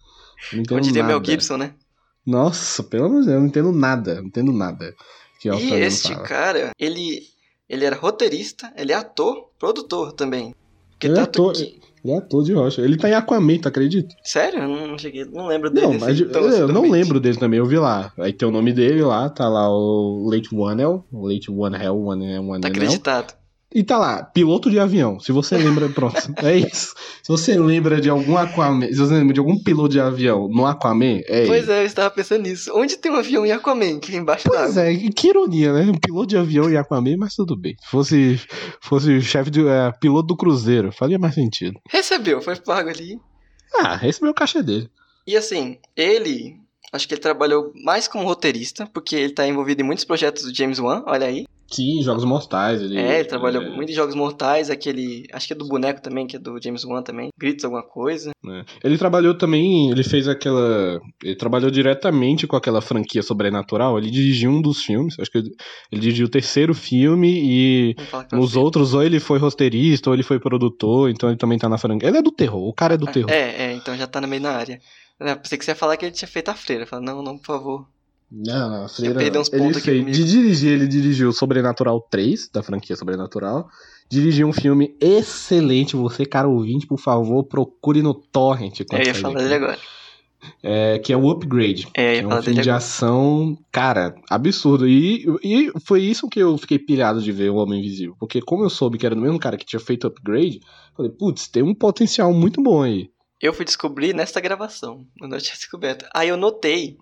Eu 0.51 0.57
não 0.57 0.63
entendo 0.63 0.79
Onde 0.79 0.93
tem 0.93 1.03
nada. 1.03 1.15
Mel 1.15 1.25
Gibson, 1.25 1.57
né? 1.57 1.75
Nossa, 2.27 2.83
pelo 2.83 3.05
amor 3.05 3.21
de 3.21 3.27
Deus, 3.27 3.35
eu 3.37 3.41
não 3.41 3.47
entendo 3.47 3.71
nada, 3.71 4.17
não 4.17 4.27
entendo 4.27 4.53
nada 4.53 4.93
que 5.41 5.49
E 5.49 5.75
este 5.75 6.13
fala. 6.13 6.27
cara, 6.27 6.71
ele, 6.77 7.23
ele 7.69 7.85
era 7.85 7.97
roteirista, 7.97 8.73
ele 8.77 8.93
é 8.93 8.95
ator, 8.95 9.49
produtor 9.59 10.13
também. 10.13 10.55
Porque 10.91 11.07
Ele 11.09 11.19
é 11.19 11.25
tanto 11.25 11.51
ator, 11.51 11.53
que... 11.55 11.81
Ele 12.03 12.15
é 12.15 12.19
ator 12.19 12.45
de 12.45 12.53
rocha. 12.53 12.81
Ele 12.81 12.97
tá 12.97 13.09
em 13.09 13.15
Aquaman, 13.15 13.59
tu 13.59 13.69
acredita? 13.69 14.15
Sério? 14.23 14.61
Eu 14.61 14.69
não, 14.69 14.97
cheguei, 14.97 15.25
não 15.25 15.47
lembro 15.47 15.69
dele. 15.69 15.87
Não, 15.87 15.97
assim, 15.97 16.01
mas 16.01 16.21
eu, 16.21 16.29
eu 16.29 16.69
não 16.69 16.89
lembro 16.91 17.19
dele 17.21 17.37
também, 17.37 17.59
eu 17.59 17.67
vi 17.67 17.79
lá. 17.79 18.13
Aí 18.19 18.33
tem 18.33 18.49
o 18.49 18.53
nome 18.53 18.73
dele 18.73 19.03
lá, 19.03 19.29
tá 19.29 19.49
lá 19.49 19.69
o 19.69 20.29
Late 20.31 20.55
One 20.55 20.83
Late 21.13 21.51
One 21.51 21.77
Hell, 21.77 22.01
One 22.01 22.39
One 22.39 22.61
Tá 22.61 22.69
Hell. 22.69 22.75
acreditado. 22.75 23.35
E 23.79 23.85
tá 23.85 23.99
lá, 23.99 24.25
piloto 24.25 24.71
de 24.71 24.81
avião. 24.81 25.21
Se 25.21 25.33
você 25.33 25.55
lembra, 25.59 25.87
pronto. 25.91 26.17
É 26.43 26.57
isso. 26.57 26.95
Se 27.23 27.29
você 27.29 27.59
lembra 27.59 28.01
de 28.01 28.09
algum 28.09 28.35
Aquaman, 28.39 28.87
se 28.89 28.97
você 28.97 29.13
lembra 29.13 29.35
de 29.35 29.41
algum 29.41 29.63
piloto 29.63 29.91
de 29.91 30.01
avião 30.01 30.49
no 30.49 30.65
Aquaman, 30.65 31.21
é 31.27 31.47
Pois 31.47 31.65
ele. 31.65 31.73
é, 31.73 31.83
eu 31.83 31.87
estava 31.87 32.09
pensando 32.09 32.41
nisso. 32.45 32.73
Onde 32.75 32.97
tem 32.97 33.13
um 33.13 33.17
avião 33.17 33.45
em 33.45 33.53
Aquaman, 33.53 34.01
que 34.01 34.15
é 34.15 34.19
embaixo 34.19 34.49
Pois 34.49 34.75
d'água? 34.77 34.91
é, 34.91 34.97
que 35.11 35.29
ironia, 35.29 35.75
né? 35.75 35.83
Um 35.83 35.99
piloto 35.99 36.29
de 36.29 36.39
avião 36.39 36.71
em 36.71 36.77
Aquaman, 36.79 37.17
mas 37.19 37.35
tudo 37.35 37.55
bem. 37.55 37.77
Se 37.79 37.91
fosse, 37.91 38.41
fosse 38.81 39.21
chefe 39.21 39.51
de. 39.51 39.69
é, 39.69 39.93
piloto 40.01 40.29
do 40.29 40.37
Cruzeiro, 40.39 40.91
faria 40.91 41.19
mais 41.19 41.35
sentido. 41.35 41.79
Recebeu, 41.91 42.41
foi 42.41 42.57
pago 42.57 42.89
ali. 42.89 43.19
Ah, 43.75 44.01
é 44.03 44.27
o 44.27 44.33
caixa 44.33 44.63
dele. 44.63 44.89
E 45.27 45.37
assim, 45.37 45.77
ele. 45.95 46.57
Acho 46.93 47.07
que 47.07 47.13
ele 47.13 47.21
trabalhou 47.21 47.73
mais 47.85 48.09
como 48.09 48.25
roteirista, 48.25 48.87
porque 48.87 49.17
ele 49.17 49.35
tá 49.35 49.47
envolvido 49.47 49.83
em 49.83 49.85
muitos 49.85 50.05
projetos 50.07 50.45
do 50.45 50.55
James 50.57 50.79
Wan, 50.79 51.03
olha 51.07 51.27
aí. 51.27 51.45
Sim, 51.71 52.03
Jogos 52.03 52.25
Mortais. 52.25 52.81
Ele, 52.81 52.97
É, 52.97 53.21
ele 53.21 53.29
trabalhou 53.29 53.63
é, 53.63 53.71
muito 53.71 53.91
em 53.91 53.95
Jogos 53.95 54.15
Mortais, 54.15 54.71
aquele. 54.71 55.27
Acho 55.33 55.47
que 55.47 55.53
é 55.53 55.57
do 55.57 55.67
boneco 55.67 56.01
também, 56.01 56.27
que 56.27 56.37
é 56.37 56.39
do 56.39 56.61
James 56.63 56.85
Wan 56.85 57.03
também. 57.03 57.31
Gritos 57.39 57.65
alguma 57.65 57.83
coisa. 57.83 58.31
né? 58.43 58.65
Ele 58.85 58.97
trabalhou 58.97 59.35
também, 59.37 59.91
ele 59.91 60.05
fez 60.05 60.29
aquela. 60.29 61.01
Ele 61.23 61.37
trabalhou 61.37 61.71
diretamente 61.71 62.47
com 62.47 62.57
aquela 62.57 62.81
franquia 62.81 63.23
sobrenatural. 63.23 63.99
Ele 63.99 64.11
dirigiu 64.11 64.51
um 64.51 64.63
dos 64.63 64.83
filmes, 64.83 65.19
acho 65.19 65.31
que 65.31 65.39
ele, 65.39 65.51
ele 65.91 66.01
dirigiu 66.01 66.27
o 66.27 66.31
terceiro 66.31 66.75
filme 66.75 67.29
e 67.29 67.95
é 67.99 68.37
nos 68.37 68.53
filme. 68.53 68.65
outros, 68.65 68.95
ou 68.95 69.03
ele 69.03 69.19
foi 69.21 69.39
roteirista, 69.39 70.09
ou 70.11 70.15
ele 70.15 70.23
foi 70.23 70.39
produtor, 70.39 71.11
então 71.11 71.29
ele 71.29 71.39
também 71.39 71.59
tá 71.59 71.69
na 71.69 71.79
franquia. 71.79 72.09
Ele 72.09 72.19
é 72.19 72.23
do 72.23 72.33
terror, 72.33 72.69
o 72.69 72.73
cara 72.75 72.95
é 72.95 72.99
do 72.99 73.07
terror. 73.07 73.31
É, 73.31 73.65
é, 73.67 73.73
então 73.75 73.97
já 73.97 74.07
tá 74.07 74.21
no 74.21 74.29
meio 74.29 74.43
na 74.43 74.53
área. 74.53 74.81
Eu 75.19 75.37
pensei 75.37 75.57
que 75.59 75.65
você 75.65 75.71
ia 75.71 75.75
falar 75.77 75.97
que 75.97 76.05
ele 76.05 76.13
tinha 76.13 76.29
feito 76.29 76.51
a 76.51 76.55
freira. 76.55 76.87
Falei, 76.87 77.07
não, 77.07 77.23
não, 77.23 77.39
por 77.39 77.47
favor. 77.47 77.89
Não, 78.31 78.71
não, 78.71 78.89
freira. 78.89 79.19
perder 79.19 79.39
uns 79.39 79.53
ele 79.53 79.73
fez, 79.75 79.85
comigo. 79.85 80.11
de 80.11 80.25
dirigir, 80.25 80.73
ele 80.73 80.89
dirigiu 80.89 81.33
Sobrenatural 81.33 82.01
3, 82.11 82.49
da 82.53 82.63
franquia 82.63 82.97
Sobrenatural. 82.97 83.69
Dirigiu 84.11 84.49
um 84.49 84.53
filme 84.53 84.97
excelente. 85.01 85.97
Você, 85.97 86.25
cara 86.25 86.49
ouvinte, 86.49 86.87
por 86.87 86.99
favor, 86.99 87.45
procure 87.45 88.03
no 88.03 88.15
Torrent. 88.15 88.81
quando 88.89 89.01
É, 89.01 89.05
eu 89.05 89.07
ia 89.07 89.15
falar 89.15 89.39
dele 89.39 89.55
agora. 89.55 89.79
É, 90.63 90.99
que 90.99 91.13
é 91.13 91.17
o 91.17 91.29
Upgrade. 91.31 91.89
É, 91.95 92.21
eu 92.21 92.31
É 92.31 92.35
um 92.35 92.43
filme 92.43 92.61
de 92.61 92.71
ação, 92.71 93.59
cara, 93.73 94.15
absurdo. 94.29 94.87
E, 94.87 95.25
e 95.43 95.73
foi 95.85 96.03
isso 96.03 96.29
que 96.29 96.41
eu 96.41 96.57
fiquei 96.59 96.79
pilhado 96.79 97.21
de 97.21 97.33
ver 97.33 97.51
o 97.51 97.57
Homem 97.57 97.81
Invisível. 97.81 98.17
Porque 98.19 98.41
como 98.41 98.65
eu 98.65 98.71
soube 98.71 98.99
que 98.99 99.07
era 99.07 99.15
do 99.15 99.21
mesmo 99.21 99.39
cara 99.39 99.57
que 99.57 99.67
tinha 99.67 99.81
feito 99.81 100.07
Upgrade, 100.07 100.61
falei, 100.97 101.11
putz, 101.11 101.49
tem 101.49 101.63
um 101.63 101.75
potencial 101.75 102.33
muito 102.33 102.63
bom 102.63 102.83
aí. 102.83 103.11
Eu 103.41 103.53
fui 103.53 103.65
descobrir 103.65 104.15
nesta 104.15 104.41
gravação. 104.41 105.05
Eu 105.21 105.29
não 105.29 105.39
tinha 105.39 105.55
descoberto. 105.55 106.07
Aí 106.15 106.29
eu 106.29 106.37
notei, 106.37 106.97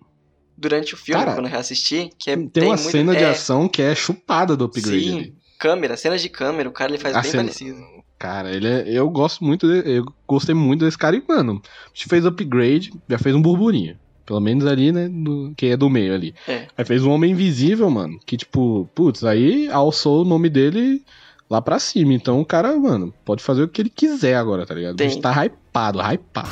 durante 0.57 0.93
o 0.93 0.97
filme, 0.97 1.21
Cara, 1.23 1.35
quando 1.35 1.45
eu 1.47 1.51
reassisti, 1.51 2.09
que 2.17 2.31
é, 2.31 2.35
Tem, 2.37 2.63
uma 2.63 2.75
muito- 2.75 2.89
cena 2.91 3.15
de 3.15 3.23
é, 3.23 3.29
ação 3.29 3.67
que 3.67 3.81
é 3.81 3.93
chupada 3.95 4.55
do 4.55 4.65
Upgrade 4.65 4.99
Sim, 5.03 5.17
ali. 5.19 5.35
câmera, 5.59 5.97
cenas 5.97 6.21
de 6.21 6.29
câmera, 6.29 6.69
o 6.69 6.71
cara 6.71 6.91
ele 6.91 6.97
faz 7.01 7.15
A 7.15 7.21
bem 7.21 7.31
cena- 7.31 7.43
parecido. 7.43 7.77
Cara, 8.17 8.49
ele 8.55 8.67
é, 8.67 8.83
eu 8.87 9.09
gosto 9.09 9.43
muito, 9.43 9.67
de- 9.67 9.89
eu 9.97 10.05
gostei 10.27 10.55
muito 10.55 10.85
desse 10.85 10.97
cara 10.97 11.15
e, 11.15 11.23
mano, 11.27 11.61
a 11.63 11.87
gente 11.93 12.07
fez 12.07 12.25
Upgrade, 12.25 12.93
já 13.09 13.17
fez 13.19 13.35
um 13.35 13.41
burburinho. 13.41 13.97
Pelo 14.25 14.39
menos 14.39 14.65
ali, 14.65 14.91
né, 14.91 15.07
do, 15.07 15.53
que 15.55 15.67
é 15.67 15.77
do 15.77 15.87
meio 15.87 16.11
ali. 16.15 16.33
É. 16.47 16.65
Aí 16.75 16.83
fez 16.83 17.03
um 17.03 17.11
Homem 17.11 17.31
Invisível, 17.31 17.87
mano, 17.91 18.17
que 18.25 18.35
tipo, 18.37 18.89
putz, 18.95 19.23
aí 19.23 19.69
alçou 19.69 20.23
o 20.23 20.25
nome 20.25 20.49
dele 20.49 21.03
lá 21.47 21.61
pra 21.61 21.77
cima. 21.77 22.11
Então 22.13 22.41
o 22.41 22.45
cara, 22.45 22.75
mano, 22.75 23.13
pode 23.23 23.43
fazer 23.43 23.61
o 23.61 23.67
que 23.67 23.81
ele 23.83 23.89
quiser 23.91 24.33
agora, 24.35 24.65
tá 24.65 24.73
ligado? 24.73 24.99
A 24.99 25.03
gente 25.03 25.13
Tem. 25.13 25.21
tá 25.21 25.45
hypado, 25.45 25.99
hypado. 26.01 26.49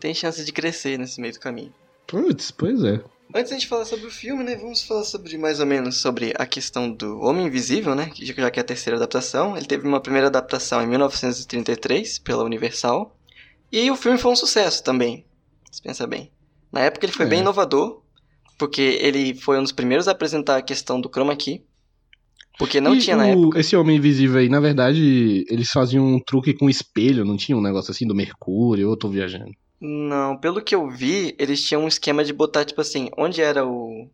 Tem 0.00 0.12
chance 0.14 0.44
de 0.44 0.52
crescer 0.52 0.98
nesse 0.98 1.20
meio 1.20 1.32
do 1.34 1.38
caminho. 1.40 1.72
Putz, 2.12 2.50
pois 2.50 2.84
é. 2.84 3.02
Antes 3.34 3.50
da 3.50 3.56
gente 3.58 3.66
falar 3.66 3.86
sobre 3.86 4.06
o 4.06 4.10
filme, 4.10 4.44
né, 4.44 4.54
vamos 4.56 4.82
falar 4.82 5.04
sobre 5.04 5.38
mais 5.38 5.58
ou 5.58 5.64
menos 5.64 5.96
sobre 6.02 6.34
a 6.36 6.44
questão 6.44 6.92
do 6.92 7.18
Homem 7.20 7.46
Invisível, 7.46 7.94
né, 7.94 8.10
que 8.14 8.26
já 8.26 8.50
que 8.50 8.60
é 8.60 8.62
a 8.62 8.64
terceira 8.64 8.98
adaptação. 8.98 9.56
Ele 9.56 9.64
teve 9.64 9.88
uma 9.88 10.00
primeira 10.00 10.26
adaptação 10.26 10.82
em 10.82 10.86
1933 10.86 12.18
pela 12.18 12.44
Universal. 12.44 13.16
E 13.72 13.90
o 13.90 13.96
filme 13.96 14.18
foi 14.18 14.30
um 14.32 14.36
sucesso 14.36 14.84
também, 14.84 15.24
se 15.70 15.80
pensa 15.80 16.06
bem. 16.06 16.30
Na 16.70 16.80
época 16.80 17.06
ele 17.06 17.12
foi 17.14 17.24
É. 17.24 17.28
bem 17.30 17.40
inovador, 17.40 18.02
porque 18.58 18.82
ele 19.00 19.34
foi 19.34 19.58
um 19.58 19.62
dos 19.62 19.72
primeiros 19.72 20.06
a 20.06 20.12
apresentar 20.12 20.58
a 20.58 20.62
questão 20.62 21.00
do 21.00 21.08
chroma 21.08 21.34
key. 21.34 21.64
Porque 22.58 22.82
não 22.82 22.94
E 22.94 22.98
tinha 23.00 23.16
na 23.16 23.24
o- 23.24 23.44
época. 23.46 23.60
Esse 23.60 23.74
Homem 23.74 23.96
Invisível 23.96 24.38
aí, 24.38 24.48
na 24.50 24.60
verdade, 24.60 25.46
eles 25.48 25.70
faziam 25.70 26.04
um 26.04 26.20
truque 26.20 26.52
com 26.52 26.68
espelho, 26.68 27.24
não 27.24 27.38
tinha 27.38 27.56
um 27.56 27.62
negócio 27.62 27.90
assim 27.90 28.06
do 28.06 28.14
Mercúrio, 28.14 28.90
eu 28.90 28.96
tô 28.96 29.08
viajando. 29.08 29.50
Não, 29.84 30.36
pelo 30.36 30.62
que 30.62 30.74
eu 30.76 30.88
vi, 30.88 31.34
eles 31.40 31.60
tinham 31.66 31.82
um 31.82 31.88
esquema 31.88 32.24
de 32.24 32.32
botar, 32.32 32.64
tipo 32.64 32.80
assim, 32.80 33.10
onde 33.18 33.42
era 33.42 33.66
o, 33.66 34.08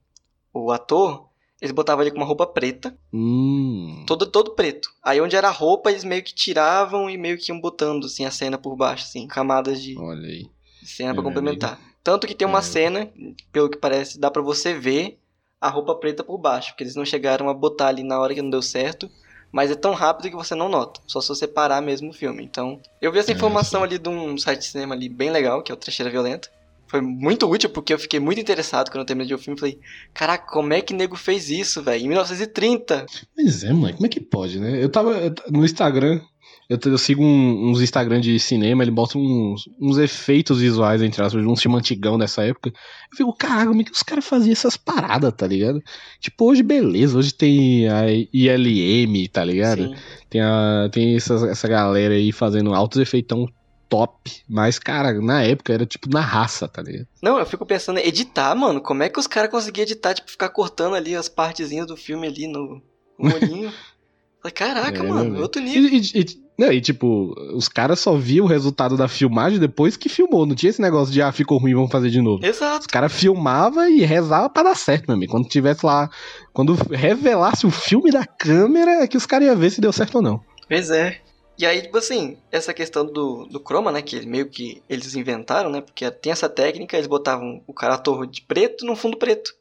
o 0.55 0.73
ator, 0.73 1.29
eles 1.61 1.73
botavam 1.75 2.03
ele 2.03 2.11
com 2.11 2.17
uma 2.17 2.25
roupa 2.27 2.47
preta, 2.47 2.97
Hum. 3.13 4.03
todo, 4.07 4.25
todo 4.27 4.53
preto. 4.53 4.89
Aí 5.03 5.21
onde 5.21 5.37
era 5.37 5.49
a 5.49 5.53
roupa, 5.53 5.91
eles 5.91 6.05
meio 6.05 6.23
que 6.23 6.35
tiravam 6.35 7.11
e 7.11 7.19
meio 7.19 7.37
que 7.37 7.53
iam 7.53 7.61
botando, 7.61 8.07
assim, 8.07 8.25
a 8.25 8.31
cena 8.31 8.57
por 8.57 8.75
baixo, 8.77 9.05
assim, 9.05 9.27
camadas 9.27 9.83
de 9.83 9.99
Olha 9.99 10.27
aí. 10.27 10.47
cena 10.83 11.11
É, 11.11 11.13
pra 11.13 11.23
meu 11.23 11.31
complementar. 11.31 11.79
Tanto 12.03 12.27
que 12.27 12.35
tem 12.35 12.49
uma 12.49 12.61
É. 12.61 12.63
cena, 12.63 13.13
pelo 13.53 13.69
que 13.69 13.77
parece, 13.77 14.19
dá 14.19 14.31
pra 14.31 14.41
você 14.41 14.73
ver 14.73 15.19
a 15.61 15.69
roupa 15.69 15.95
preta 15.97 16.25
por 16.25 16.39
baixo, 16.39 16.71
porque 16.71 16.85
eles 16.85 16.95
não 16.97 17.05
chegaram 17.05 17.51
a 17.51 17.53
botar 17.53 17.89
ali 17.89 18.03
na 18.03 18.19
hora 18.19 18.33
que 18.35 18.41
não 18.41 18.49
deu 18.49 18.63
certo, 18.63 19.11
Mas 19.51 19.71
é 19.71 19.75
tão 19.75 19.95
rápido 19.95 20.29
que 20.31 20.37
você 20.37 20.55
não 20.55 20.69
nota, 20.69 21.01
só 21.07 21.21
se 21.21 21.29
você 21.29 21.47
parar 21.47 21.81
mesmo 21.81 22.11
o 22.11 22.13
filme. 22.13 22.45
Então, 22.45 22.81
eu 23.01 23.11
vi 23.11 23.19
essa 23.19 23.33
É, 23.33 23.35
informação 23.35 23.83
ali 23.83 23.99
de 23.99 24.09
um 24.09 24.37
site 24.37 24.61
de 24.61 24.67
cinema 24.67 24.95
ali 24.95 25.09
bem 25.09 25.31
legal, 25.31 25.63
que 25.63 25.73
é 25.73 25.75
o 25.75 25.79
Trecheira 25.79 26.11
Violenta. 26.11 26.51
Foi 26.87 27.01
muito 27.03 27.47
útil, 27.47 27.69
porque 27.69 27.93
eu 27.93 27.99
fiquei 27.99 28.19
muito 28.19 28.41
interessado 28.41 28.91
quando 28.91 29.01
eu 29.01 29.05
terminei 29.05 29.35
o 29.35 29.39
filme. 29.39 29.59
Falei, 29.61 29.79
caraca, 30.15 30.51
como 30.51 30.73
é 30.73 30.81
que 30.81 30.95
nego 30.95 31.17
fez 31.17 31.51
isso, 31.51 31.83
velho? 31.83 32.03
Em 32.03 32.09
1930. 32.09 33.05
Pois 33.35 33.63
é, 33.65 33.73
mano, 33.73 33.95
como 33.95 34.07
é 34.07 34.09
que 34.09 34.21
pode, 34.21 34.59
né? 34.59 34.83
Eu 34.83 34.89
tava 34.91 35.35
no 35.51 35.65
Instagram, 35.65 36.21
eu, 36.69 36.79
eu 36.85 36.99
sigo 36.99 37.23
um- 37.23 37.71
uns 37.71 37.81
Instagram 37.81 38.21
de 38.21 38.39
cinema, 38.39 38.83
ele 38.83 38.91
bota 38.91 39.17
uns, 39.17 39.69
uns 39.81 39.97
efeitos 39.99 40.61
visuais, 40.61 41.01
entre 41.03 41.23
aspas, 41.23 41.43
de 41.43 41.49
um 41.49 41.57
filme 41.57 41.77
antigão 41.79 42.19
dessa 42.19 42.43
época. 42.43 42.71
Eu 43.11 43.17
fico, 43.17 43.33
caraca, 43.33 43.69
como 43.69 43.81
é 43.81 43.85
que 43.85 43.93
os 43.93 44.03
caras 44.03 44.25
faziam 44.27 44.53
essas 44.53 44.77
paradas, 44.77 45.33
tá 45.37 45.47
ligado? 45.47 45.83
Tipo, 46.21 46.45
hoje 46.51 46.63
beleza, 46.63 47.17
hoje 47.19 47.33
tem 47.33 47.89
a 47.89 48.03
ILM, 48.33 49.29
tá 49.29 49.45
ligado? 49.45 49.83
Sim. 49.89 49.95
Tem, 50.29 50.41
a, 50.43 50.89
tem 50.93 51.17
essa, 51.17 51.35
essa 51.49 51.69
galera 51.69 52.15
aí 52.15 52.33
fazendo 52.33 52.75
altos 52.75 53.01
efeitão 53.01 53.47
top, 53.89 54.31
mas, 54.47 54.79
cara, 54.79 55.15
na 55.23 55.43
época 55.43 55.73
era 55.73 55.87
tipo 55.87 56.11
na 56.11 56.21
raça, 56.21 56.69
tá 56.69 56.83
ligado? 56.83 57.07
Não, 57.23 57.39
eu 57.39 57.47
fico 57.47 57.65
pensando 57.65 57.99
em 57.99 58.07
editar, 58.07 58.55
mano. 58.55 58.83
Como 58.83 59.03
é 59.03 59.09
que 59.09 59.19
os 59.19 59.27
caras 59.27 59.51
conseguiam 59.51 59.85
editar, 59.85 60.13
tipo, 60.13 60.31
ficar 60.31 60.51
cortando 60.51 60.95
ali 60.95 61.17
as 61.17 61.27
partezinhas 61.31 61.87
do 61.87 61.97
filme 61.97 62.27
ali 62.27 62.47
no, 62.47 62.83
no 63.19 63.35
olhinho? 63.35 63.73
Caraca, 64.55 65.03
É, 65.05 65.09
mano, 65.09 65.31
né, 65.31 65.41
outro 65.41 65.61
nível. 65.63 65.91
e- 65.91 66.21
e- 66.21 66.48
não, 66.59 66.73
e, 66.73 66.81
tipo, 66.81 67.33
os 67.55 67.69
caras 67.69 68.01
só 68.01 68.17
viam 68.17 68.45
o 68.45 68.49
resultado 68.49 68.97
da 68.97 69.07
filmagem 69.07 69.61
depois 69.61 69.97
que 69.97 70.09
filmou. 70.09 70.45
Não 70.45 70.57
tinha 70.57 70.71
esse 70.71 70.83
negócio 70.83 71.13
de, 71.13 71.23
ah, 71.23 71.31
ficou 71.31 71.57
ruim, 71.57 71.73
vamos 71.73 71.93
fazer 71.93 72.11
de 72.11 72.21
novo. 72.21 72.43
Os 72.43 72.49
Exato. 72.49 72.89
caras 72.89 73.13
filmavam 73.13 73.89
e 73.89 74.01
rezavam 74.01 74.51
pra 74.51 74.65
dar 74.65 74.75
certo, 74.75 75.07
meu 75.07 75.15
amigo. 75.15 75.31
Quando 75.31 75.49
tivesse 75.49 75.87
lá, 75.87 76.11
quando 76.53 76.75
revelasse 76.75 77.65
o 77.65 77.71
filme 77.71 78.11
da 78.11 78.27
câmera, 78.27 79.05
é 79.05 79.07
que 79.07 79.17
os 79.17 79.25
caras 79.25 79.47
iam 79.47 79.57
ver 79.57 79.71
se 79.71 79.81
deu 79.81 79.93
certo 79.93 80.17
ou 80.17 80.23
não. 80.23 80.41
Pois 80.69 80.91
é. 80.91 81.21
E 81.57 81.65
aí, 81.65 81.83
tipo 81.83 81.97
assim, 81.97 82.37
essa 82.51 82.75
questão 82.75 83.07
do, 83.07 83.47
do 83.47 83.61
chroma, 83.61 83.93
né? 83.93 84.03
Que 84.03 84.27
meio 84.27 84.49
que 84.49 84.83
eles 84.89 85.15
inventaram, 85.15 85.71
né? 85.71 85.81
Porque 85.81 86.11
tem 86.11 86.33
essa 86.33 86.49
técnica, 86.49 86.97
eles 86.97 87.07
botavam 87.07 87.63
o 87.69 87.73
cara 87.73 87.95
ator 87.95 88.27
de 88.27 88.43
preto 88.43 88.85
no 88.85 88.97
fundo 88.97 89.17
preto. 89.17 89.55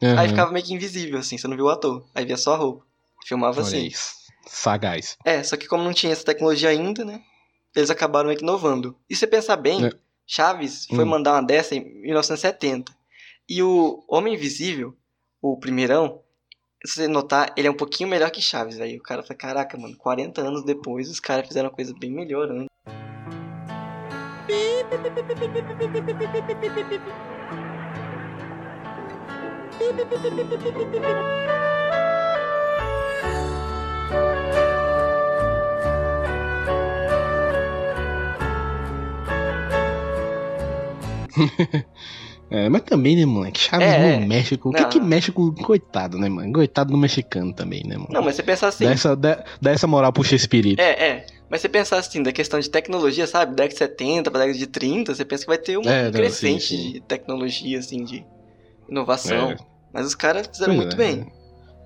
Aí 0.00 0.10
Aham. 0.10 0.28
ficava 0.28 0.52
meio 0.52 0.64
que 0.64 0.72
invisível, 0.74 1.18
assim, 1.18 1.36
você 1.36 1.48
não 1.48 1.56
viu 1.56 1.64
o 1.66 1.68
ator. 1.68 2.04
Aí 2.14 2.24
via 2.24 2.36
só 2.36 2.54
a 2.54 2.56
roupa. 2.58 2.84
Filmava 3.24 3.58
Olha 3.60 3.66
assim. 3.66 3.86
isso. 3.86 4.21
Sagaz. 4.46 5.16
É, 5.24 5.42
só 5.42 5.56
que 5.56 5.66
como 5.66 5.84
não 5.84 5.92
tinha 5.92 6.12
essa 6.12 6.24
tecnologia 6.24 6.68
ainda, 6.68 7.04
né? 7.04 7.22
Eles 7.74 7.90
acabaram 7.90 8.30
inovando. 8.32 8.96
E 9.08 9.14
se 9.14 9.20
você 9.20 9.26
pensar 9.26 9.56
bem, 9.56 9.86
É. 9.86 9.90
Chaves 10.26 10.86
foi 10.86 11.04
Hum. 11.04 11.08
mandar 11.08 11.32
uma 11.34 11.42
dessa 11.42 11.74
em 11.74 11.84
1970. 12.02 12.92
E 13.48 13.62
o 13.62 14.04
Homem 14.08 14.34
Invisível, 14.34 14.96
o 15.40 15.58
primeirão, 15.58 16.20
se 16.84 16.94
você 16.94 17.08
notar, 17.08 17.52
ele 17.56 17.68
é 17.68 17.70
um 17.70 17.76
pouquinho 17.76 18.08
melhor 18.08 18.30
que 18.30 18.40
Chaves. 18.40 18.80
Aí 18.80 18.96
o 18.96 19.02
cara 19.02 19.22
fala, 19.22 19.34
caraca, 19.38 19.76
mano, 19.76 19.96
40 19.96 20.40
anos 20.40 20.64
depois 20.64 21.10
os 21.10 21.20
caras 21.20 21.46
fizeram 21.46 21.68
uma 21.68 21.74
coisa 21.74 21.94
bem 21.98 22.10
melhor 22.10 22.50
antes. 22.50 22.68
É, 42.54 42.68
mas 42.68 42.82
também, 42.82 43.16
né, 43.16 43.24
moleque? 43.24 43.58
Chaves 43.58 43.86
É, 43.88 43.98
no 44.18 44.24
é. 44.24 44.26
México. 44.26 44.68
O 44.68 44.72
que 44.72 44.82
Não. 44.82 44.88
que 44.90 45.32
com. 45.32 45.54
Coitado, 45.54 46.18
né, 46.18 46.28
mano? 46.28 46.52
Coitado 46.52 46.92
do 46.92 46.98
mexicano 46.98 47.50
também, 47.50 47.82
né, 47.82 47.96
mano? 47.96 48.10
Não, 48.10 48.20
mas 48.22 48.34
você 48.36 48.42
pensar 48.42 48.68
assim. 48.68 48.84
Dá, 48.84 48.90
essa, 48.90 49.16
dá, 49.16 49.42
dá 49.58 49.70
essa 49.70 49.86
moral 49.86 50.12
pro 50.12 50.22
Chespirito. 50.22 50.82
É, 50.82 50.90
é. 50.90 51.26
Mas 51.48 51.62
você 51.62 51.68
pensar 51.70 51.96
assim, 51.96 52.22
da 52.22 52.30
questão 52.30 52.60
de 52.60 52.68
tecnologia, 52.68 53.26
sabe? 53.26 53.54
Década 53.54 53.72
de 53.72 53.78
70 53.78 54.30
pra 54.30 54.40
década 54.40 54.58
de 54.58 54.66
30, 54.66 55.14
você 55.14 55.24
pensa 55.24 55.44
que 55.44 55.48
vai 55.48 55.56
ter 55.56 55.78
um 55.78 55.82
É, 55.82 56.04
não, 56.04 56.12
crescente 56.12 56.64
sim, 56.64 56.76
sim. 56.76 56.92
de 56.92 57.00
tecnologia, 57.00 57.78
assim, 57.78 58.04
de 58.04 58.22
inovação. 58.86 59.52
É. 59.52 59.56
Mas 59.90 60.06
os 60.06 60.14
caras 60.14 60.46
fizeram 60.46 60.74
Pois 60.74 60.86
muito 60.86 60.94
é. 60.94 60.98
bem. 60.98 61.26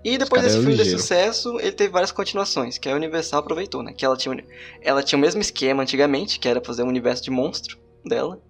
E 0.04 0.18
depois 0.18 0.42
desse 0.42 0.56
filme 0.56 0.72
de 0.72 0.78
ligeiro. 0.78 0.98
sucesso, 0.98 1.60
ele 1.60 1.72
teve 1.72 1.90
várias 1.92 2.10
continuações, 2.10 2.76
que 2.76 2.88
a 2.88 2.94
Universal 2.96 3.38
aproveitou, 3.38 3.84
né? 3.84 3.92
Que 3.92 4.04
ela 4.04 4.16
tinha, 4.16 4.36
ela 4.82 5.00
tinha 5.00 5.16
o 5.16 5.22
mesmo 5.22 5.40
esquema 5.40 5.84
antigamente, 5.84 6.40
que 6.40 6.48
era 6.48 6.60
fazer 6.60 6.82
um 6.82 6.88
universo 6.88 7.22
de 7.22 7.30
monstro 7.30 7.78
dela. 8.04 8.40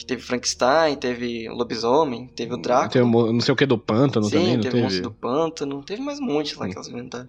Que 0.00 0.06
teve 0.06 0.22
Frankenstein, 0.22 0.96
teve 0.96 1.46
o 1.50 1.54
Lobisomem, 1.54 2.26
teve 2.34 2.54
o 2.54 2.56
Drácula. 2.56 2.88
Tem 2.88 3.02
o 3.02 3.06
mo- 3.06 3.30
não 3.30 3.40
sei 3.40 3.52
o 3.52 3.56
que 3.56 3.66
do 3.66 3.76
pântano 3.76 4.24
Sim, 4.24 4.30
também, 4.30 4.54
não 4.56 4.62
teve 4.62 4.78
o 4.78 4.82
Monstro 4.82 5.02
teve? 5.02 5.14
do 5.14 5.20
Pântano, 5.20 5.82
teve 5.84 6.00
mais 6.00 6.18
um 6.18 6.24
monte 6.24 6.58
lá 6.58 6.66
que 6.66 6.74
elas 6.74 6.88
inventaram. 6.88 7.28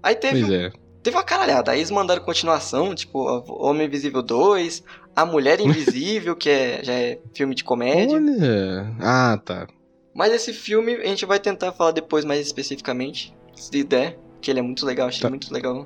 Aí 0.00 0.14
teve, 0.14 0.40
Pois 0.42 0.52
é. 0.52 0.70
teve 1.02 1.16
uma 1.16 1.24
caralhada, 1.24 1.72
aí 1.72 1.78
eles 1.80 1.90
mandaram 1.90 2.22
continuação, 2.22 2.94
tipo, 2.94 3.18
Homem 3.48 3.88
Invisível 3.88 4.22
2, 4.22 4.84
A 5.16 5.26
Mulher 5.26 5.58
Invisível, 5.92 6.36
que 6.36 6.48
é, 6.48 6.84
já 6.84 6.92
é 6.92 7.18
filme 7.34 7.52
de 7.52 7.64
comédia. 7.64 8.16
Olha. 8.16 8.94
Ah, 9.00 9.36
tá. 9.44 9.66
Mas 10.14 10.32
esse 10.32 10.52
filme 10.52 10.94
a 10.94 11.06
gente 11.06 11.26
vai 11.26 11.40
tentar 11.40 11.72
falar 11.72 11.90
depois 11.90 12.24
mais 12.24 12.38
especificamente, 12.46 13.34
se 13.56 13.82
der, 13.82 14.16
que 14.40 14.52
ele 14.52 14.60
é 14.60 14.62
muito 14.62 14.86
legal, 14.86 15.08
achei 15.08 15.22
Tá. 15.22 15.28
muito 15.30 15.52
legal, 15.52 15.84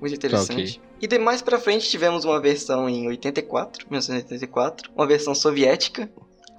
muito 0.00 0.14
interessante. 0.14 0.80
ok. 0.80 0.80
E 1.02 1.06
de 1.06 1.18
mais 1.18 1.42
pra 1.42 1.58
frente 1.58 1.88
tivemos 1.88 2.24
uma 2.24 2.40
versão 2.40 2.88
em 2.88 3.06
84, 3.08 3.86
1984, 3.90 4.90
uma 4.94 5.06
versão 5.06 5.34
soviética. 5.34 6.10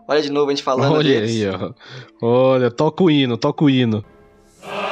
Olha 0.08 0.22
de 0.22 0.32
novo 0.32 0.50
a 0.50 0.54
gente 0.54 0.64
falando 0.64 0.94
Olha 0.94 1.22
deles. 1.22 1.32
aí, 1.32 1.48
ó. 1.48 1.74
Olha, 2.22 2.70
toca 2.72 3.04
o 3.04 3.10
hino, 3.10 3.38
toca 3.38 3.64
o 3.64 3.70
hino. 3.70 4.04
É, 4.64 4.91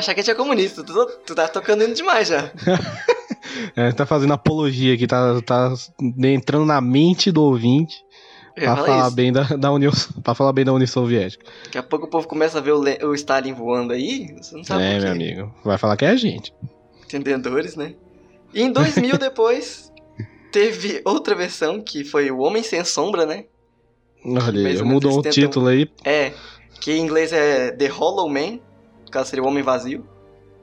achar 0.00 0.14
que 0.14 0.20
a 0.20 0.22
gente 0.22 0.32
é 0.32 0.34
comunista, 0.34 0.82
tu, 0.82 1.06
tu 1.26 1.34
tá 1.34 1.46
tocando 1.48 1.84
hino 1.84 1.94
demais 1.94 2.28
já. 2.28 2.50
É, 3.74 3.90
tá 3.90 4.06
fazendo 4.06 4.32
apologia 4.32 4.94
aqui, 4.94 5.06
tá, 5.06 5.40
tá 5.42 5.74
entrando 6.22 6.64
na 6.64 6.80
mente 6.80 7.32
do 7.32 7.42
ouvinte 7.42 7.96
Eu 8.56 8.64
pra 8.64 8.76
falar 8.76 9.06
isso. 9.06 9.16
bem 9.16 9.32
da, 9.32 9.42
da 9.42 9.72
União, 9.72 9.90
pra 10.22 10.34
falar 10.34 10.52
bem 10.52 10.64
da 10.64 10.72
União 10.72 10.86
Soviética. 10.86 11.44
Daqui 11.64 11.78
a 11.78 11.82
pouco 11.82 12.06
o 12.06 12.08
povo 12.08 12.28
começa 12.28 12.58
a 12.58 12.60
ver 12.60 12.72
o, 12.72 12.80
o 13.08 13.14
Stalin 13.14 13.52
voando 13.52 13.92
aí, 13.92 14.36
você 14.40 14.56
não 14.56 14.62
sabe 14.62 14.84
é, 14.84 15.00
meu 15.00 15.10
amigo. 15.12 15.54
Vai 15.64 15.78
falar 15.78 15.96
que 15.96 16.04
é 16.04 16.10
a 16.10 16.16
gente. 16.16 16.54
Entendedores, 17.04 17.74
né? 17.74 17.94
E 18.54 18.62
em 18.62 18.70
2000 18.70 19.16
depois, 19.18 19.90
teve 20.52 21.00
outra 21.04 21.34
versão, 21.34 21.80
que 21.80 22.04
foi 22.04 22.30
O 22.30 22.38
Homem 22.40 22.62
Sem 22.62 22.84
Sombra, 22.84 23.26
né? 23.26 23.46
Olha 24.24 24.84
mudou 24.84 25.18
o 25.18 25.22
tentam- 25.22 25.32
título 25.32 25.66
aí. 25.68 25.90
É, 26.04 26.32
que 26.80 26.92
em 26.92 27.00
inglês 27.02 27.32
é 27.32 27.72
The 27.72 27.88
Hollow 27.88 28.28
Man, 28.28 28.60
no 29.10 29.12
caso 29.12 29.30
seria 29.30 29.42
o 29.44 29.48
Homem 29.48 29.62
Vazio. 29.62 30.04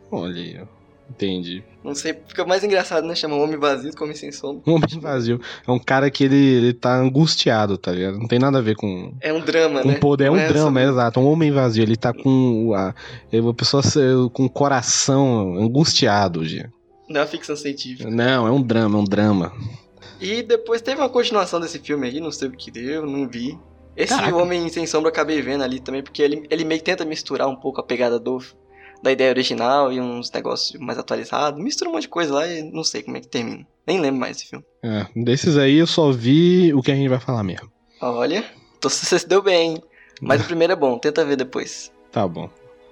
Olha 0.09 0.41
aí, 0.41 0.57
ó. 0.61 0.77
Entendi. 1.09 1.63
Não 1.83 1.95
sei, 1.95 2.13
fica 2.27 2.45
mais 2.45 2.63
engraçado, 2.65 3.05
né? 3.07 3.15
Chama 3.15 3.35
Homem 3.35 3.57
Vazio 3.57 3.91
do 3.93 4.03
Homem 4.03 4.15
Sem 4.15 4.31
Sombra. 4.31 4.61
Um 4.67 4.75
homem 4.75 4.99
vazio. 5.01 5.39
É 5.65 5.71
um 5.71 5.79
cara 5.79 6.09
que 6.11 6.23
ele, 6.25 6.35
ele 6.35 6.73
tá 6.73 6.97
angustiado, 6.97 7.77
tá 7.77 7.91
ligado? 7.93 8.17
Não 8.19 8.27
tem 8.27 8.39
nada 8.39 8.57
a 8.57 8.61
ver 8.61 8.75
com, 8.75 9.13
É 9.21 9.31
um 9.31 9.39
drama, 9.39 9.81
com 9.81 9.87
né? 9.89 9.95
poder. 9.95 10.25
É 10.25 10.31
um 10.31 10.35
é 10.37 10.47
drama, 10.47 10.65
sobre- 10.67 10.83
é 10.83 10.89
exato. 10.89 11.19
Um 11.21 11.25
homem 11.27 11.49
vazio. 11.51 11.81
Ele 11.83 11.95
tá 11.95 12.13
com 12.13 12.73
a, 12.75 12.93
é 13.31 13.39
uma 13.39 13.53
pessoa 13.53 13.81
se- 13.83 13.99
com 14.33 14.45
o 14.45 14.49
coração 14.49 15.55
angustiado, 15.57 16.43
Gia. 16.45 16.71
Não 17.09 17.21
é 17.21 17.23
uma 17.23 17.29
ficção 17.29 17.55
científica. 17.55 18.09
Não, 18.09 18.45
é 18.47 18.51
um 18.51 18.61
drama, 18.61 18.97
é 18.97 19.01
um 19.01 19.05
drama. 19.05 19.53
E 20.19 20.41
depois 20.43 20.81
teve 20.81 20.99
uma 20.99 21.07
continuação 21.09 21.59
desse 21.59 21.79
filme 21.79 22.05
aí, 22.07 22.19
não 22.19 22.31
sei 22.31 22.49
o 22.49 22.51
que 22.51 22.69
deu, 22.71 23.05
não 23.05 23.27
vi. 23.29 23.57
Esse 23.97 24.13
Caraca. 24.15 24.35
Homem 24.37 24.69
Sem 24.69 24.85
Sombra 24.85 25.09
eu 25.09 25.11
acabei 25.13 25.41
vendo 25.41 25.63
ali 25.63 25.79
também, 25.79 26.03
porque 26.03 26.21
ele, 26.21 26.45
ele 26.51 26.63
meio 26.63 26.79
que 26.79 26.85
tenta 26.85 27.03
misturar 27.03 27.47
um 27.47 27.55
pouco 27.55 27.81
a 27.81 27.83
pegada 27.83 28.19
do, 28.19 28.37
da 29.01 29.11
ideia 29.11 29.31
original 29.31 29.91
e 29.91 29.99
uns 29.99 30.31
negócios 30.31 30.79
mais 30.79 30.99
atualizados. 30.99 31.61
Mistura 31.61 31.89
um 31.89 31.93
monte 31.93 32.03
de 32.03 32.09
coisa 32.09 32.33
lá 32.33 32.47
e 32.47 32.61
não 32.61 32.83
sei 32.83 33.01
como 33.01 33.17
é 33.17 33.21
que 33.21 33.27
termina. 33.27 33.65
Nem 33.87 33.99
lembro 33.99 34.19
mais 34.19 34.37
desse 34.37 34.49
filme. 34.49 34.63
É, 34.83 35.07
desses 35.15 35.57
aí 35.57 35.77
eu 35.77 35.87
só 35.87 36.11
vi 36.11 36.73
o 36.73 36.81
que 36.81 36.91
a 36.91 36.95
gente 36.95 37.09
vai 37.09 37.19
falar 37.19 37.43
mesmo. 37.43 37.71
Olha, 37.99 38.45
então 38.77 38.87
você 38.91 39.17
se 39.17 39.27
deu 39.27 39.41
bem, 39.41 39.71
hein? 39.75 39.83
Mas 40.21 40.41
o 40.41 40.45
primeiro 40.45 40.73
é 40.73 40.75
bom, 40.75 40.97
tenta 40.99 41.25
ver 41.25 41.35
depois. 41.35 41.91
Tá 42.11 42.27
bom. 42.27 42.49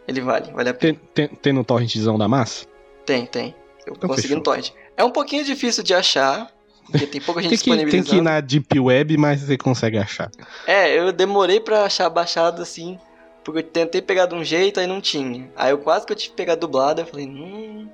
Ele 0.08 0.22
vale, 0.22 0.52
vale 0.52 0.70
a 0.70 0.74
pena. 0.74 1.00
Tem, 1.14 1.28
tem, 1.28 1.36
tem 1.38 1.54
no 1.54 1.64
torrentzão 1.64 2.18
da 2.18 2.28
massa? 2.28 2.66
Tem, 3.06 3.26
tem. 3.26 3.56
Eu 3.86 3.94
Então 3.94 4.08
consegui 4.10 4.28
fechou. 4.30 4.38
no 4.38 4.44
torrent. 4.44 4.70
É 4.98 5.04
um 5.04 5.12
pouquinho 5.12 5.44
difícil 5.44 5.84
de 5.84 5.94
achar, 5.94 6.52
porque 6.86 7.08
tem 7.08 7.22
pouca 7.22 7.42
gente 7.42 7.50
Tem 7.52 7.58
que, 7.58 7.64
tem 7.66 7.74
disponibilizando. 7.78 8.10
que 8.10 8.16
ir 8.18 8.22
na 8.22 8.40
Deep 8.42 8.80
Web, 8.80 9.18
mas 9.18 9.42
você 9.42 9.58
consegue 9.58 9.98
achar. 9.98 10.30
É, 10.68 10.98
eu 10.98 11.12
demorei 11.12 11.60
pra 11.60 11.86
achar 11.86 12.10
baixado 12.10 12.62
assim, 12.62 12.98
porque 13.44 13.60
eu 13.60 13.64
tentei 13.64 14.02
pegar 14.02 14.26
de 14.28 14.36
um 14.36 14.44
jeito, 14.44 14.80
aí 14.80 14.88
não 14.88 15.02
tinha. 15.02 15.50
Aí 15.56 15.72
eu 15.72 15.78
quase 15.78 16.06
que 16.06 16.12
eu 16.14 16.16
tive 16.16 16.32
que 16.32 16.36
pegar 16.38 16.56
dublado, 16.56 17.02
eu 17.02 17.06
falei, 17.06 17.26
hum, 17.28 17.88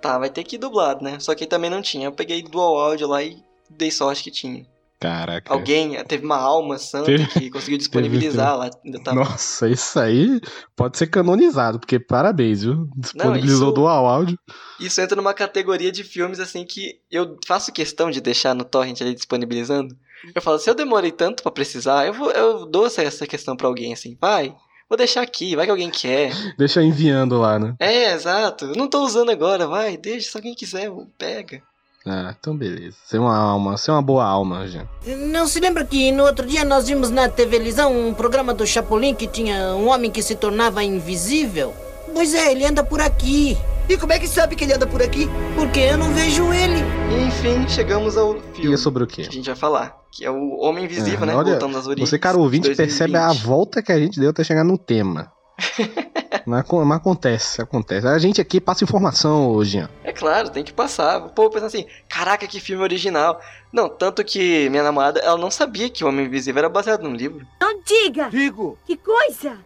tá, 0.00 0.18
vai 0.18 0.30
ter 0.30 0.44
que 0.44 0.56
ir 0.56 0.58
dublado, 0.58 1.02
né? 1.04 1.18
Só 1.20 1.34
que 1.34 1.44
aí 1.44 1.48
também 1.48 1.70
não 1.70 1.82
tinha. 1.82 2.06
Eu 2.06 2.12
peguei 2.12 2.42
dual 2.42 2.76
áudio 2.78 3.06
lá 3.08 3.22
e 3.22 3.38
dei 3.70 3.90
sorte 3.90 4.22
que 4.24 4.30
tinha. 4.30 4.64
Caraca. 5.00 5.52
Alguém, 5.52 6.02
teve 6.04 6.24
uma 6.24 6.36
alma 6.38 6.76
santa 6.76 7.06
Teve- 7.06 7.26
que 7.28 7.50
conseguiu 7.50 7.78
disponibilizar 7.78 8.56
lá. 8.58 8.68
Ainda 8.84 9.00
tava... 9.00 9.20
Nossa, 9.20 9.68
isso 9.68 9.98
aí 10.00 10.40
pode 10.74 10.98
ser 10.98 11.06
canonizado, 11.06 11.78
porque 11.78 12.00
parabéns, 12.00 12.62
viu? 12.64 12.88
Disponibilizou 12.96 13.68
isso- 13.68 13.74
dual 13.74 14.06
áudio. 14.06 14.36
Isso 14.80 15.00
entra 15.00 15.14
numa 15.14 15.32
categoria 15.34 15.92
de 15.92 16.02
filmes 16.02 16.40
assim 16.40 16.64
que 16.64 17.00
eu 17.10 17.36
faço 17.46 17.72
questão 17.72 18.10
de 18.10 18.20
deixar 18.20 18.54
no 18.54 18.64
torrent 18.64 19.00
ali 19.00 19.14
disponibilizando. 19.14 19.96
Eu 20.34 20.42
falo, 20.42 20.58
se 20.58 20.68
eu 20.68 20.74
demorei 20.74 21.12
tanto 21.12 21.44
pra 21.44 21.52
precisar, 21.52 22.04
eu, 22.06 22.12
vou, 22.12 22.30
eu 22.32 22.66
dou 22.66 22.86
essa, 22.86 23.02
essa 23.02 23.24
questão 23.26 23.56
pra 23.56 23.68
alguém 23.68 23.92
assim, 23.92 24.16
vai, 24.20 24.52
vou 24.88 24.98
deixar 24.98 25.22
aqui, 25.22 25.54
vai 25.54 25.64
que 25.64 25.70
alguém 25.70 25.90
quer. 25.90 26.32
Deixa 26.58 26.82
enviando 26.82 27.38
lá, 27.38 27.56
né? 27.56 27.76
É, 27.78 28.12
exato. 28.14 28.64
Eu 28.64 28.74
não 28.74 28.88
tô 28.88 29.04
usando 29.04 29.30
agora, 29.30 29.68
vai, 29.68 29.96
deixa, 29.96 30.28
se 30.32 30.36
alguém 30.36 30.54
quiser, 30.56 30.90
pega. 31.16 31.62
Ah, 32.10 32.34
então 32.38 32.56
beleza. 32.56 32.96
Você 33.04 33.16
é 33.16 33.20
uma 33.20 33.36
alma, 33.36 33.76
você 33.76 33.90
é 33.90 33.92
uma 33.92 34.00
boa 34.02 34.24
alma, 34.24 34.66
Jean. 34.66 34.88
Não 35.30 35.46
se 35.46 35.60
lembra 35.60 35.84
que 35.84 36.10
no 36.10 36.24
outro 36.24 36.46
dia 36.46 36.64
nós 36.64 36.86
vimos 36.88 37.10
na 37.10 37.28
televisão 37.28 37.94
um 38.08 38.14
programa 38.14 38.54
do 38.54 38.66
Chapolin 38.66 39.14
que 39.14 39.26
tinha 39.26 39.74
um 39.74 39.88
homem 39.88 40.10
que 40.10 40.22
se 40.22 40.34
tornava 40.34 40.82
invisível? 40.82 41.74
Pois 42.14 42.32
é, 42.34 42.50
ele 42.52 42.64
anda 42.64 42.82
por 42.82 43.00
aqui. 43.00 43.58
E 43.88 43.96
como 43.96 44.12
é 44.12 44.18
que 44.18 44.26
sabe 44.28 44.54
que 44.56 44.64
ele 44.64 44.74
anda 44.74 44.86
por 44.86 45.02
aqui? 45.02 45.28
Porque 45.54 45.80
eu 45.80 45.96
não 45.98 46.12
vejo 46.12 46.52
ele. 46.52 46.82
E 47.10 47.26
enfim, 47.26 47.66
chegamos 47.68 48.16
ao 48.16 48.38
filme 48.54 48.70
E 48.70 48.74
é 48.74 48.76
sobre 48.76 49.02
o 49.04 49.06
que 49.06 49.22
quê? 49.22 49.28
a 49.28 49.32
gente 49.32 49.46
vai 49.46 49.56
falar, 49.56 49.96
que 50.10 50.24
é 50.24 50.30
o 50.30 50.58
Homem 50.60 50.84
Invisível, 50.84 51.22
É, 51.24 51.26
né? 51.26 51.34
olha, 51.34 51.50
Voltando 51.52 51.78
às 51.78 51.86
origens. 51.86 52.08
Você, 52.08 52.18
cara 52.18 52.36
ouvinte, 52.38 52.68
de 52.70 52.74
percebe 52.74 53.16
a 53.16 53.26
2020. 53.28 53.46
volta 53.46 53.82
que 53.82 53.92
a 53.92 53.98
gente 53.98 54.18
deu 54.20 54.30
até 54.30 54.44
chegar 54.44 54.64
no 54.64 54.76
tema. 54.78 55.30
mas, 56.46 56.64
mas 56.68 56.98
acontece, 56.98 57.62
acontece. 57.62 58.06
A 58.06 58.18
gente 58.18 58.40
aqui 58.40 58.60
passa 58.60 58.84
informação 58.84 59.50
hoje, 59.50 59.72
Jean. 59.72 59.90
É 60.04 60.12
claro, 60.12 60.50
tem 60.50 60.64
que 60.64 60.72
passar. 60.72 61.18
O 61.18 61.30
povo 61.30 61.50
pensa 61.50 61.66
assim, 61.66 61.86
caraca, 62.08 62.46
que 62.46 62.60
filme 62.60 62.82
original. 62.82 63.40
Não, 63.72 63.88
tanto 63.88 64.24
que 64.24 64.68
minha 64.70 64.82
namorada, 64.82 65.20
ela 65.20 65.38
não 65.38 65.50
sabia 65.50 65.90
que 65.90 66.04
o 66.04 66.08
Homem 66.08 66.26
Invisível 66.26 66.60
era 66.60 66.68
baseado 66.68 67.02
num 67.02 67.14
livro. 67.14 67.46
Não 67.60 67.80
diga! 67.82 68.28
Digo. 68.30 68.78
Que 68.86 68.96
coisa! 68.96 69.58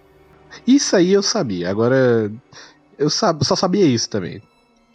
Isso 0.67 0.95
aí 0.97 1.13
eu 1.13 1.23
sabia. 1.23 1.71
Agora, 1.71 2.31
eu 2.99 3.09
só 3.09 3.33
sabia 3.57 3.85
isso 3.85 4.09
também. 4.09 4.43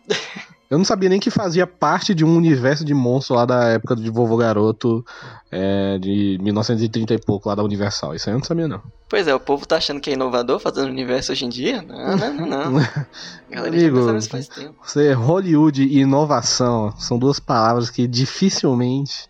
Eu 0.69 0.77
não 0.77 0.83
sabia 0.83 1.07
nem 1.07 1.19
que 1.19 1.31
fazia 1.31 1.65
parte 1.65 2.13
de 2.13 2.25
um 2.25 2.35
universo 2.35 2.83
de 2.83 2.93
monstros 2.93 3.37
lá 3.37 3.45
da 3.45 3.63
época 3.69 3.95
de 3.95 4.09
Vovô 4.09 4.35
Garoto, 4.35 5.05
é, 5.49 5.97
de 5.97 6.37
1930 6.41 7.13
e 7.13 7.17
pouco, 7.17 7.47
lá 7.47 7.55
da 7.55 7.63
Universal. 7.63 8.13
Isso 8.13 8.29
aí 8.29 8.35
eu 8.35 8.39
não 8.39 8.45
sabia, 8.45 8.67
não. 8.67 8.81
Pois 9.07 9.27
é, 9.27 9.33
o 9.33 9.39
povo 9.39 9.65
tá 9.65 9.77
achando 9.77 10.01
que 10.01 10.09
é 10.09 10.13
inovador 10.13 10.59
fazendo 10.59 10.89
universo 10.89 11.31
hoje 11.31 11.45
em 11.45 11.49
dia? 11.49 11.81
Não, 11.81 12.17
não, 12.17 12.33
não, 12.33 12.71
não. 12.71 12.81
Já 13.49 13.65
Amigo, 13.65 13.97
pensava 13.97 14.17
isso 14.17 14.29
faz 14.29 14.47
tempo. 14.49 14.75
Você, 14.83 15.13
Hollywood 15.13 15.83
e 15.83 15.99
inovação 15.99 16.93
são 16.97 17.17
duas 17.17 17.39
palavras 17.39 17.89
que 17.89 18.05
dificilmente 18.05 19.29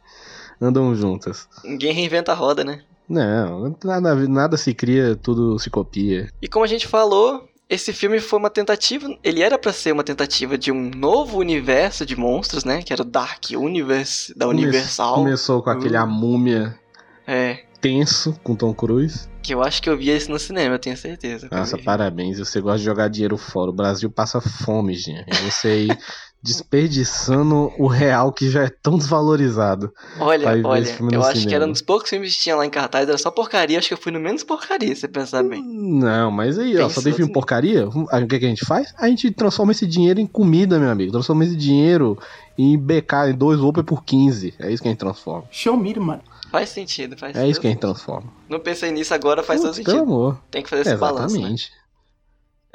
andam 0.59 0.95
juntas. 0.95 1.47
Ninguém 1.63 1.93
reinventa 1.93 2.31
a 2.31 2.35
roda, 2.35 2.63
né? 2.63 2.81
Não, 3.07 3.75
nada, 3.83 4.15
nada 4.15 4.57
se 4.57 4.73
cria, 4.73 5.15
tudo 5.15 5.57
se 5.59 5.69
copia. 5.69 6.29
E 6.41 6.47
como 6.47 6.65
a 6.65 6.67
gente 6.67 6.87
falou, 6.87 7.46
esse 7.69 7.91
filme 7.91 8.19
foi 8.19 8.39
uma 8.39 8.49
tentativa, 8.49 9.07
ele 9.23 9.41
era 9.41 9.57
pra 9.57 9.73
ser 9.73 9.91
uma 9.91 10.03
tentativa 10.03 10.57
de 10.57 10.71
um 10.71 10.89
novo 10.89 11.37
universo 11.37 12.05
de 12.05 12.15
monstros, 12.15 12.63
né? 12.63 12.81
Que 12.81 12.93
era 12.93 13.01
o 13.01 13.05
Dark 13.05 13.43
Universe 13.51 14.33
da 14.37 14.47
Universal. 14.47 15.15
Começou 15.15 15.61
com 15.61 15.69
aquele 15.69 15.97
Uh. 15.97 16.01
A 16.01 16.05
Múmia 16.05 16.79
É, 17.25 17.65
tenso 17.81 18.39
com 18.43 18.55
Tom 18.55 18.73
Cruise. 18.73 19.27
que 19.43 19.53
eu 19.53 19.61
acho 19.61 19.81
que 19.81 19.89
eu 19.89 19.97
vi 19.97 20.09
esse 20.09 20.29
no 20.29 20.39
cinema, 20.39 20.75
eu 20.75 20.79
tenho 20.79 20.95
certeza. 20.97 21.47
eu 21.51 21.57
Nossa, 21.57 21.77
parabéns. 21.77 22.39
Você 22.39 22.61
gosta 22.61 22.79
de 22.79 22.85
jogar 22.85 23.09
dinheiro 23.09 23.37
fora. 23.37 23.69
O 23.69 23.73
Brasil 23.73 24.09
passa 24.09 24.39
fome, 24.39 24.93
gente. 24.93 25.29
E 25.29 25.51
você 25.51 25.67
aí 25.67 25.87
desperdiçando 26.47 27.71
o 27.77 27.87
real 27.87 28.31
que 28.31 28.49
já 28.49 28.63
é 28.63 28.69
tão 28.69 28.97
desvalorizado. 28.97 29.91
Olha, 30.19 30.47
olha, 30.65 30.87
eu 30.99 31.05
no 31.11 31.21
acho 31.23 31.33
que 31.33 31.39
cinema. 31.39 31.55
era 31.55 31.65
um 31.65 31.71
dos 31.71 31.81
poucos 31.81 32.09
filmes 32.09 32.35
que 32.35 32.41
tinha 32.41 32.55
lá 32.55 32.65
em 32.65 32.69
cartaz, 32.69 33.07
era 33.07 33.17
só 33.17 33.29
porcaria, 33.29 33.77
acho 33.77 33.87
que 33.87 33.93
eu 33.93 33.97
fui 33.97 34.11
no 34.11 34.19
menos 34.19 34.43
porcaria, 34.43 34.93
se 34.95 35.01
você 35.01 35.07
pensar 35.07 35.43
bem. 35.43 35.61
Não, 35.63 36.31
mas 36.31 36.57
aí, 36.57 36.77
ó, 36.77 36.89
só 36.89 37.01
tem 37.01 37.11
filme 37.13 37.25
assim. 37.25 37.33
porcaria? 37.33 37.87
Aí 38.11 38.23
O 38.23 38.27
que, 38.27 38.39
que 38.39 38.45
a 38.45 38.49
gente 38.49 38.65
faz? 38.65 38.93
A 38.97 39.07
gente 39.07 39.29
transforma 39.31 39.71
esse 39.71 39.85
dinheiro 39.85 40.19
em 40.19 40.27
comida, 40.27 40.79
meu 40.79 40.89
amigo. 40.89 41.11
Transforma 41.11 41.43
esse 41.43 41.55
dinheiro 41.55 42.17
em 42.57 42.77
BK, 42.77 43.29
em 43.29 43.33
dois 43.35 43.59
Open 43.59 43.83
por 43.83 44.03
15. 44.03 44.55
É 44.59 44.71
isso 44.71 44.81
que 44.81 44.87
a 44.87 44.91
gente 44.91 44.99
transforma. 44.99 45.43
Show 45.51 45.77
me, 45.77 45.93
mano. 45.95 46.21
Faz 46.51 46.69
sentido, 46.69 47.17
faz 47.17 47.35
É 47.35 47.45
isso 47.47 47.59
que 47.59 47.67
a 47.67 47.69
gente 47.69 47.79
transforma. 47.79 48.31
Não 48.49 48.59
pensei 48.59 48.89
nisso 48.91 49.13
agora, 49.13 49.43
faz 49.43 49.59
todo 49.59 49.73
Putz, 49.73 49.85
sentido. 49.85 50.01
amor. 50.03 50.39
Tem 50.49 50.63
que 50.63 50.69
fazer 50.69 50.83
esse 50.83 50.95
balanço, 50.95 51.39
né? 51.39 51.55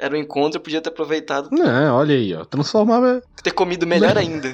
Era 0.03 0.15
um 0.15 0.19
encontro, 0.19 0.57
eu 0.57 0.61
podia 0.61 0.81
ter 0.81 0.89
aproveitado, 0.89 1.47
Não, 1.49 1.95
olha 1.95 2.13
aí, 2.13 2.33
ó. 2.35 2.43
Transformava. 2.43 3.23
ter 3.41 3.51
comido 3.51 3.87
melhor 3.87 4.17
ainda. 4.19 4.51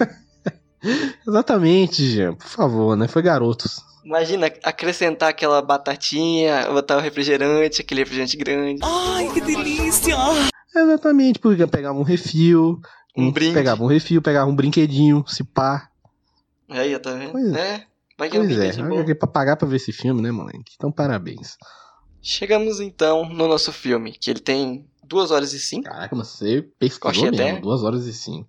Exatamente, 1.27 2.05
Jean. 2.05 2.35
Por 2.35 2.45
favor, 2.47 2.95
né? 2.95 3.07
Foi 3.07 3.23
garotos. 3.23 3.81
Imagina 4.05 4.45
acrescentar 4.63 5.29
aquela 5.29 5.59
batatinha, 5.59 6.67
botar 6.71 6.97
o 6.97 6.99
refrigerante, 6.99 7.81
aquele 7.81 8.01
refrigerante 8.01 8.38
grande. 8.38 8.79
Ai, 8.83 9.27
que 9.33 9.41
delícia. 9.41 10.15
Exatamente, 10.75 11.39
porque 11.39 11.65
pegava 11.65 11.97
um 11.97 12.03
refil. 12.03 12.79
Um 13.17 13.31
brinde. 13.31 13.55
Pegava 13.55 13.83
um 13.83 13.88
refil, 13.88 14.21
pegava 14.21 14.51
um 14.51 14.55
brinquedinho, 14.55 15.23
se 15.27 15.43
pá. 15.43 15.89
Aí, 16.69 16.95
ó, 16.95 16.99
tá 16.99 17.12
vendo? 17.15 17.31
Pois 17.31 17.53
É, 17.55 17.83
vai 18.15 18.29
que 18.29 18.38
é 18.38 18.39
um 18.39 18.45
Pois 18.45 18.77
é, 18.77 18.81
olha 18.83 19.01
aqui 19.01 19.15
pra 19.15 19.27
pagar 19.27 19.55
pra 19.57 19.67
ver 19.67 19.77
esse 19.77 19.91
filme, 19.91 20.21
né, 20.21 20.29
moleque? 20.31 20.73
Então, 20.75 20.91
parabéns. 20.91 21.57
Chegamos 22.21 22.79
então 22.79 23.27
no 23.27 23.47
nosso 23.47 23.73
filme, 23.73 24.12
que 24.12 24.29
ele 24.29 24.39
tem 24.39 24.85
2 25.09 25.31
horas 25.31 25.51
e 25.53 25.59
5. 25.59 25.83
Caraca, 25.83 26.15
mas 26.15 26.27
você 26.29 26.61
pesquisou 26.79 27.23
mesmo, 27.31 27.35
até. 27.47 27.59
duas 27.59 27.83
horas 27.83 28.05
e 28.05 28.13
cinco. 28.13 28.47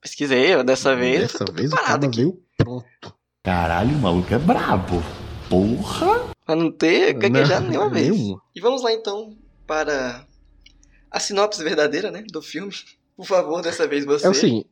Pesquisei, 0.00 0.54
eu 0.54 0.64
dessa 0.64 0.94
vez. 0.96 1.20
Dessa 1.32 1.42
eu 1.42 1.46
tô 1.46 1.52
vez 1.52 1.70
o 1.72 1.74
preparado 1.74 2.00
cara 2.00 2.06
aqui. 2.12 2.16
veio 2.16 2.42
pronto. 2.56 3.14
Caralho, 3.42 3.94
o 3.96 4.00
maluco 4.00 4.32
é 4.34 4.38
brabo. 4.38 5.02
Porra! 5.48 6.34
Pra 6.44 6.56
não 6.56 6.70
ter 6.70 7.12
gaguejado 7.12 7.64
Não, 7.64 7.70
nenhuma 7.70 7.90
vez. 7.90 8.08
nenhuma. 8.10 8.40
E 8.54 8.60
vamos 8.60 8.82
lá 8.82 8.92
então 8.92 9.36
para 9.66 10.24
a 11.10 11.20
sinopse 11.20 11.62
verdadeira, 11.62 12.10
né, 12.10 12.24
do 12.32 12.40
filme. 12.42 12.72
Por 13.16 13.26
favor, 13.26 13.62
dessa 13.62 13.86
vez 13.86 14.04
você. 14.04 14.26
É 14.26 14.30
o 14.30 14.34
seguinte. 14.34 14.68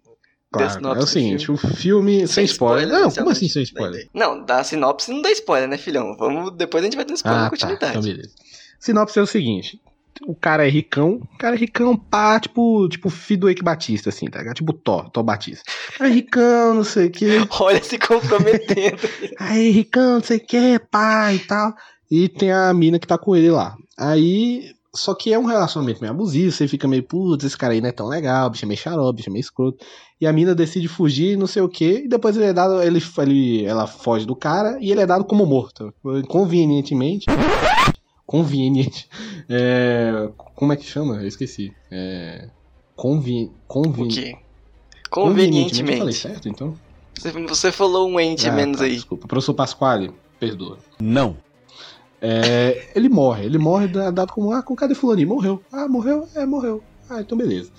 Claro, 0.52 0.86
é 0.86 0.98
o 1.02 1.06
seguinte, 1.06 1.50
o 1.50 1.56
filme 1.56 2.28
sem, 2.28 2.44
spoiler. 2.44 2.86
Não, 2.86 3.10
como 3.10 3.30
assim 3.30 3.48
sem 3.48 3.64
spoiler? 3.64 4.08
Não, 4.14 4.44
da 4.44 4.62
sinopse 4.62 5.10
não 5.10 5.20
dá 5.20 5.32
spoiler, 5.32 5.68
né, 5.68 5.76
filhão? 5.76 6.16
Vamos, 6.16 6.52
depois 6.56 6.80
a 6.82 6.86
gente 6.86 6.94
vai 6.94 7.04
ter 7.04 7.14
spoiler 7.14 7.40
Ah, 7.40 7.42
na 7.44 7.50
tá. 7.50 7.56
continuidade. 7.56 7.90
Então, 7.98 8.02
beleza. 8.02 8.30
Sinopse 8.78 9.18
é 9.18 9.22
o 9.22 9.26
seguinte. 9.26 9.80
O 10.26 10.34
cara 10.34 10.66
é 10.66 10.70
ricão, 10.70 11.20
o 11.34 11.38
cara 11.38 11.56
é 11.56 11.58
ricão, 11.58 11.96
pá, 11.96 12.38
tipo, 12.38 12.88
tipo 12.88 13.10
filho 13.10 13.40
do 13.42 13.48
Eike 13.48 13.62
Batista, 13.62 14.10
assim, 14.10 14.26
tá 14.26 14.38
ligado? 14.38 14.56
Tipo 14.56 14.72
Thor, 14.72 15.10
Thor 15.10 15.22
Batista. 15.22 15.62
É 16.00 16.06
ricão, 16.06 16.74
não 16.74 16.84
sei 16.84 17.06
o 17.06 17.10
que. 17.10 17.26
Olha 17.60 17.82
se 17.82 17.98
comprometendo. 17.98 18.98
Aí, 19.38 19.70
ricão, 19.70 20.14
não 20.14 20.22
sei 20.22 20.38
o 20.38 20.46
que, 20.46 20.78
pá 20.90 21.32
e 21.32 21.38
tal. 21.40 21.74
E 22.10 22.28
tem 22.28 22.52
a 22.52 22.72
mina 22.72 22.98
que 22.98 23.06
tá 23.06 23.18
com 23.18 23.34
ele 23.34 23.50
lá. 23.50 23.76
Aí, 23.98 24.74
só 24.94 25.14
que 25.14 25.32
é 25.32 25.38
um 25.38 25.44
relacionamento 25.44 26.00
meio 26.00 26.12
abusivo, 26.12 26.52
você 26.52 26.68
fica 26.68 26.86
meio, 26.86 27.02
putz, 27.02 27.44
esse 27.44 27.58
cara 27.58 27.72
aí 27.72 27.80
não 27.80 27.88
é 27.88 27.92
tão 27.92 28.06
legal, 28.06 28.48
bicho 28.48 28.64
é 28.64 28.68
meio 28.68 28.78
xarope, 28.78 29.16
bicho 29.16 29.28
é 29.28 29.32
meio 29.32 29.40
escroto. 29.40 29.84
E 30.20 30.26
a 30.26 30.32
mina 30.32 30.54
decide 30.54 30.86
fugir, 30.86 31.36
não 31.36 31.48
sei 31.48 31.62
o 31.62 31.68
que, 31.68 32.04
e 32.04 32.08
depois 32.08 32.36
ele 32.36 32.46
é 32.46 32.52
dado, 32.52 32.80
ele, 32.80 33.02
ele, 33.18 33.64
ela 33.64 33.86
foge 33.86 34.24
do 34.24 34.36
cara 34.36 34.78
e 34.80 34.92
ele 34.92 35.00
é 35.00 35.06
dado 35.06 35.24
como 35.24 35.44
morto. 35.44 35.92
Convenientemente. 36.28 37.26
Conveniente. 38.26 39.08
É, 39.48 40.30
como 40.54 40.72
é 40.72 40.76
que 40.76 40.84
chama? 40.84 41.16
Eu 41.16 41.26
esqueci. 41.28 41.72
É, 41.90 42.48
convi, 42.96 43.50
convi, 43.66 44.08
quê? 44.08 44.30
Eu 44.34 45.22
falei 45.22 45.28
Convenientemente. 45.28 46.12
certo, 46.14 46.48
então? 46.48 46.74
Você, 47.16 47.30
você 47.30 47.70
falou 47.72 48.08
um 48.08 48.18
ente 48.18 48.48
Ah, 48.48 48.52
menos 48.52 48.78
tá, 48.78 48.84
aí. 48.84 48.94
Desculpa. 48.94 49.28
Professor 49.28 49.54
Pasquale, 49.54 50.10
perdoa. 50.40 50.78
Não. 51.00 51.36
É, 52.20 52.90
ele 52.96 53.08
morre, 53.08 53.44
ele 53.44 53.58
morre 53.58 53.86
da- 53.86 54.10
dado 54.10 54.32
como, 54.32 54.50
ah, 54.52 54.62
com 54.62 54.74
cadê 54.74 54.94
fulaninho? 54.94 55.28
Morreu. 55.28 55.62
Ah, 55.70 55.86
morreu? 55.86 56.26
É, 56.34 56.46
morreu. 56.46 56.82
Ah, 57.08 57.20
então 57.20 57.36
beleza. 57.36 57.70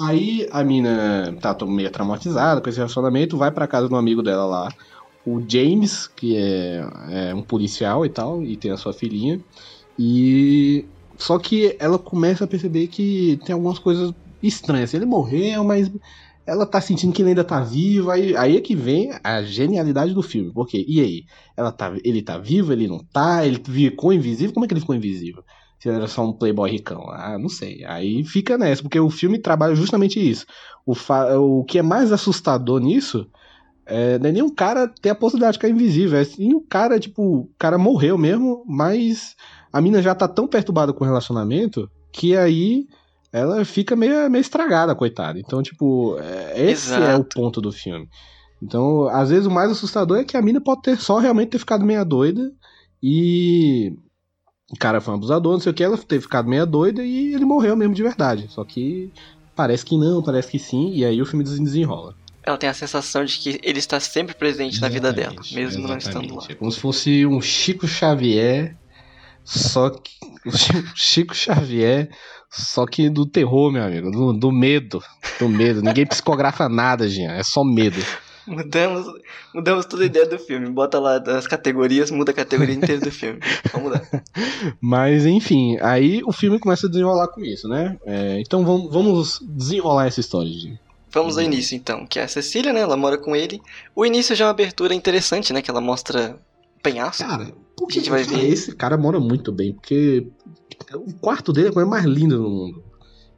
Aí 0.00 0.48
a 0.50 0.64
mina 0.64 1.36
tá 1.40 1.54
meio 1.66 1.90
traumatizada 1.90 2.60
com 2.62 2.68
esse 2.70 2.78
relacionamento, 2.78 3.36
vai 3.36 3.50
pra 3.50 3.66
casa 3.66 3.86
de 3.88 3.94
um 3.94 3.98
amigo 3.98 4.22
dela 4.22 4.46
lá, 4.46 4.68
o 5.26 5.42
James, 5.46 6.06
que 6.08 6.34
é, 6.36 6.82
é 7.30 7.34
um 7.34 7.42
policial 7.42 8.06
e 8.06 8.08
tal, 8.08 8.42
e 8.42 8.56
tem 8.56 8.70
a 8.70 8.76
sua 8.78 8.94
filhinha. 8.94 9.38
E. 10.02 10.86
Só 11.18 11.38
que 11.38 11.76
ela 11.78 11.98
começa 11.98 12.44
a 12.44 12.46
perceber 12.46 12.86
que 12.86 13.38
tem 13.44 13.52
algumas 13.52 13.78
coisas 13.78 14.14
estranhas. 14.42 14.94
Ele 14.94 15.04
morreu, 15.04 15.62
mas 15.62 15.92
ela 16.46 16.64
tá 16.64 16.80
sentindo 16.80 17.12
que 17.12 17.20
ele 17.20 17.30
ainda 17.30 17.44
tá 17.44 17.60
vivo. 17.60 18.10
Aí, 18.10 18.34
aí 18.34 18.56
é 18.56 18.60
que 18.62 18.74
vem 18.74 19.10
a 19.22 19.42
genialidade 19.42 20.14
do 20.14 20.22
filme. 20.22 20.50
Porque, 20.54 20.82
e 20.88 20.98
aí? 21.02 21.24
Ela 21.54 21.70
tá, 21.70 21.92
ele 22.02 22.22
tá 22.22 22.38
vivo, 22.38 22.72
ele 22.72 22.88
não 22.88 23.04
tá, 23.12 23.46
ele 23.46 23.62
ficou 23.62 24.14
invisível. 24.14 24.54
Como 24.54 24.64
é 24.64 24.68
que 24.68 24.72
ele 24.72 24.80
ficou 24.80 24.96
invisível? 24.96 25.44
Se 25.78 25.90
ele 25.90 25.98
era 25.98 26.08
só 26.08 26.24
um 26.24 26.32
playboy 26.32 26.70
ricão. 26.70 27.10
Ah, 27.10 27.36
não 27.38 27.50
sei. 27.50 27.84
Aí 27.84 28.24
fica 28.24 28.56
nessa, 28.56 28.80
porque 28.80 28.98
o 28.98 29.10
filme 29.10 29.38
trabalha 29.38 29.74
justamente 29.74 30.18
isso. 30.18 30.46
O, 30.86 30.94
o 31.38 31.64
que 31.64 31.78
é 31.78 31.82
mais 31.82 32.10
assustador 32.10 32.80
nisso 32.80 33.28
é, 33.84 34.18
não 34.18 34.30
é 34.30 34.32
nem 34.32 34.42
o 34.42 34.54
cara 34.54 34.88
ter 34.88 35.10
a 35.10 35.14
possibilidade 35.14 35.52
de 35.52 35.58
ficar 35.58 35.68
invisível. 35.68 36.18
É 36.18 36.24
sim 36.24 36.54
o 36.54 36.60
cara, 36.62 36.98
tipo, 36.98 37.22
o 37.22 37.50
cara 37.58 37.76
morreu 37.76 38.16
mesmo, 38.16 38.64
mas 38.66 39.36
a 39.72 39.80
mina 39.80 40.02
já 40.02 40.14
tá 40.14 40.26
tão 40.26 40.46
perturbada 40.46 40.92
com 40.92 41.04
o 41.04 41.06
relacionamento 41.06 41.90
que 42.12 42.36
aí 42.36 42.86
ela 43.32 43.64
fica 43.64 43.94
meio, 43.94 44.28
meio 44.30 44.40
estragada, 44.42 44.94
coitada. 44.94 45.38
Então, 45.38 45.62
tipo, 45.62 46.16
é, 46.18 46.70
esse 46.70 46.92
é 46.92 46.98
o 46.98 47.02
Exato. 47.02 47.40
ponto 47.40 47.60
do 47.60 47.70
filme. 47.70 48.08
Então, 48.62 49.08
às 49.08 49.30
vezes 49.30 49.46
o 49.46 49.50
mais 49.50 49.70
assustador 49.70 50.18
é 50.18 50.24
que 50.24 50.36
a 50.36 50.42
mina 50.42 50.60
pode 50.60 50.82
ter 50.82 50.98
só 50.98 51.18
realmente 51.18 51.50
ter 51.50 51.58
ficado 51.58 51.84
meia 51.84 52.04
doida 52.04 52.52
e 53.02 53.92
o 54.70 54.76
cara 54.76 55.00
foi 55.00 55.14
um 55.14 55.16
abusador, 55.16 55.52
não 55.52 55.60
sei 55.60 55.72
o 55.72 55.74
que, 55.74 55.82
ela 55.82 55.96
ter 55.96 56.20
ficado 56.20 56.48
meia 56.48 56.66
doida 56.66 57.02
e 57.02 57.34
ele 57.34 57.44
morreu 57.44 57.76
mesmo 57.76 57.94
de 57.94 58.02
verdade. 58.02 58.46
Só 58.50 58.64
que 58.64 59.10
parece 59.56 59.84
que 59.84 59.96
não, 59.96 60.22
parece 60.22 60.50
que 60.50 60.58
sim, 60.58 60.92
e 60.92 61.04
aí 61.04 61.22
o 61.22 61.26
filme 61.26 61.44
desenrola. 61.44 62.14
Ela 62.42 62.56
tem 62.58 62.68
a 62.68 62.74
sensação 62.74 63.24
de 63.24 63.38
que 63.38 63.60
ele 63.62 63.78
está 63.78 64.00
sempre 64.00 64.34
presente 64.34 64.80
na 64.80 64.88
vida 64.88 65.12
dela, 65.12 65.34
Exatamente, 65.34 65.54
mesmo 65.54 65.88
não 65.88 65.96
estando 65.96 66.14
lá. 66.16 66.24
exatamente. 66.24 66.52
É 66.52 66.54
como 66.54 66.72
se 66.72 66.80
fosse 66.80 67.26
um 67.26 67.40
Chico 67.40 67.86
Xavier, 67.86 68.76
só 69.44 69.90
que. 69.90 70.12
Chico 70.94 71.34
Xavier, 71.34 72.08
só 72.50 72.86
que 72.86 73.08
do 73.08 73.26
terror, 73.26 73.70
meu 73.70 73.84
amigo. 73.84 74.10
Do, 74.10 74.32
do 74.32 74.50
medo. 74.50 75.02
Do 75.38 75.48
medo. 75.48 75.82
Ninguém 75.82 76.06
psicografa 76.06 76.68
nada, 76.68 77.08
Jean. 77.08 77.32
É 77.32 77.42
só 77.42 77.62
medo. 77.62 78.00
Mudamos, 78.46 79.06
mudamos 79.54 79.86
toda 79.86 80.02
a 80.02 80.06
ideia 80.06 80.26
do 80.26 80.38
filme. 80.38 80.68
Bota 80.68 80.98
lá 80.98 81.18
das 81.18 81.46
categorias, 81.46 82.10
muda 82.10 82.32
a 82.32 82.34
categoria 82.34 82.74
inteira 82.74 83.00
do 83.00 83.10
filme. 83.10 83.38
Vamos 83.72 83.90
mudar. 83.90 84.02
Mas, 84.80 85.24
enfim, 85.24 85.78
aí 85.80 86.20
o 86.24 86.32
filme 86.32 86.58
começa 86.58 86.86
a 86.86 86.90
desenrolar 86.90 87.28
com 87.28 87.40
isso, 87.42 87.68
né? 87.68 87.96
É, 88.04 88.40
então 88.40 88.64
vamos, 88.64 88.92
vamos 88.92 89.40
desenrolar 89.42 90.06
essa 90.06 90.20
história, 90.20 90.50
Jean. 90.50 90.76
Vamos 91.12 91.36
ao 91.36 91.44
início 91.44 91.76
então, 91.76 92.06
que 92.06 92.18
é 92.18 92.22
a 92.22 92.28
Cecília, 92.28 92.72
né? 92.72 92.80
Ela 92.80 92.96
mora 92.96 93.18
com 93.18 93.34
ele. 93.34 93.60
O 93.94 94.06
início 94.06 94.34
já 94.34 94.44
é 94.44 94.46
uma 94.46 94.52
abertura 94.52 94.94
interessante, 94.94 95.52
né? 95.52 95.60
Que 95.60 95.70
ela 95.70 95.80
mostra 95.80 96.36
penhasco. 96.82 97.22
Cara, 97.22 97.52
por 97.76 97.88
A 97.90 97.92
gente 97.92 98.10
vai 98.10 98.22
ver. 98.22 98.44
Esse 98.44 98.74
cara 98.74 98.96
mora 98.96 99.18
muito 99.18 99.52
bem, 99.52 99.72
porque 99.72 100.26
o 100.94 101.12
quarto 101.14 101.52
dele 101.52 101.68
é 101.68 101.70
a 101.70 101.74
coisa 101.74 101.88
mais 101.88 102.04
linda 102.04 102.36
do 102.36 102.48
mundo. 102.48 102.82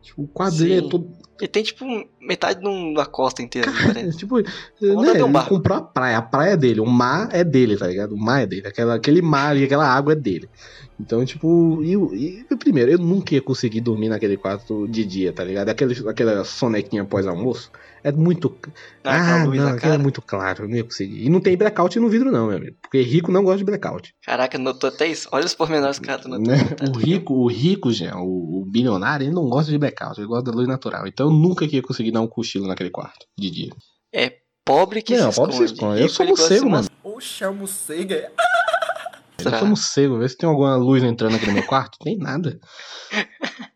Tipo, 0.02 0.22
o 0.22 0.28
quarto 0.28 0.58
dele 0.58 0.86
é 0.86 0.88
todo. 0.88 1.10
Ele 1.40 1.48
tem 1.48 1.62
tipo 1.62 1.84
metade 2.20 2.60
de 2.60 2.94
da 2.94 3.06
costa 3.06 3.42
inteira, 3.42 3.72
Cara, 3.72 3.94
parece. 3.94 4.18
tipo, 4.18 4.40
né, 4.40 4.46
um 4.80 5.04
ele 5.04 5.48
comprou 5.48 5.78
a 5.78 5.82
praia, 5.82 6.18
a 6.18 6.22
praia 6.22 6.52
é 6.52 6.56
dele, 6.56 6.80
o 6.80 6.86
mar 6.86 7.28
é 7.32 7.42
dele, 7.42 7.76
tá 7.76 7.86
ligado? 7.86 8.14
O 8.14 8.18
mar 8.18 8.42
é 8.42 8.46
dele, 8.46 8.66
aquela, 8.66 8.94
aquele 8.94 9.22
mar 9.22 9.56
e 9.56 9.64
aquela 9.64 9.86
água 9.86 10.12
é 10.12 10.16
dele. 10.16 10.48
Então, 11.00 11.24
tipo, 11.24 11.82
e, 11.82 11.96
o- 11.96 12.14
e 12.14 12.44
primeiro, 12.58 12.92
eu 12.92 12.98
nunca 12.98 13.34
ia 13.34 13.42
conseguir 13.42 13.80
dormir 13.80 14.08
naquele 14.08 14.36
quarto 14.36 14.86
de 14.86 15.04
dia, 15.04 15.32
tá 15.32 15.42
ligado? 15.42 15.68
Aquele, 15.68 16.08
aquela 16.08 16.44
sonequinha 16.44 17.04
pós-almoço. 17.04 17.70
É 18.04 18.12
muito. 18.12 18.56
Ah, 19.02 19.42
Ah, 19.42 19.44
não, 19.46 19.68
aquilo 19.68 19.92
é 19.94 19.98
muito 19.98 20.22
claro, 20.22 20.64
eu 20.64 20.68
não 20.68 20.76
ia 20.76 20.84
conseguir. 20.84 21.24
E 21.24 21.28
não 21.28 21.40
tem 21.40 21.56
blackout 21.56 21.98
no 21.98 22.08
vidro, 22.08 22.30
não, 22.30 22.46
meu 22.48 22.56
amigo. 22.56 22.76
Porque 22.82 23.00
rico 23.02 23.32
não 23.32 23.42
gosta 23.42 23.58
de 23.58 23.64
blackout. 23.64 24.12
Caraca, 24.24 24.58
notou 24.58 24.88
até 24.88 25.06
isso. 25.08 25.28
Olha 25.32 25.44
os 25.46 25.54
pormenores 25.54 25.98
que 25.98 26.04
o 26.04 26.06
cara 26.08 26.22
tá 26.22 26.28
notando. 26.28 26.48
Né? 26.50 26.56
O 26.88 26.98
rico, 26.98 27.34
o 27.34 27.46
rico, 27.48 27.90
Jean, 27.92 28.16
o, 28.18 28.62
o 28.62 28.66
bilionário, 28.70 29.24
ele 29.26 29.34
não 29.34 29.48
gosta 29.48 29.70
de 29.72 29.78
blackout, 29.78 30.20
ele 30.20 30.28
gosta 30.28 30.50
da 30.50 30.56
luz 30.56 30.68
natural. 30.68 31.06
Então 31.06 31.26
eu 31.28 31.32
nunca 31.32 31.64
ia 31.64 31.82
conseguir 31.82 32.12
dar 32.12 32.20
um 32.20 32.28
cochilo 32.28 32.66
naquele 32.68 32.90
quarto 32.90 33.26
de 33.38 33.50
dia. 33.50 33.70
Pobre 34.64 35.02
que 35.02 35.16
não, 35.16 35.32
se 35.32 35.36
pobre 35.40 35.56
se 35.56 35.64
esconde. 35.64 35.74
esconde. 35.80 36.00
Eu 36.02 36.08
sou 36.08 36.24
morcego, 36.26 36.70
mano. 36.70 36.88
Oxe, 37.02 37.42
é 37.42 37.48
o 37.48 37.54
morcego. 37.54 38.12
é? 38.12 38.30
Eu 39.48 39.50
mostrar. 39.50 39.58
sou 39.58 39.68
morcego, 39.68 40.18
vê 40.18 40.28
se 40.28 40.36
tem 40.36 40.48
alguma 40.48 40.76
luz 40.76 41.02
entrando 41.02 41.36
aqui 41.36 41.46
no 41.46 41.52
meu 41.52 41.66
quarto. 41.66 41.98
Tem 41.98 42.16
nada. 42.16 42.58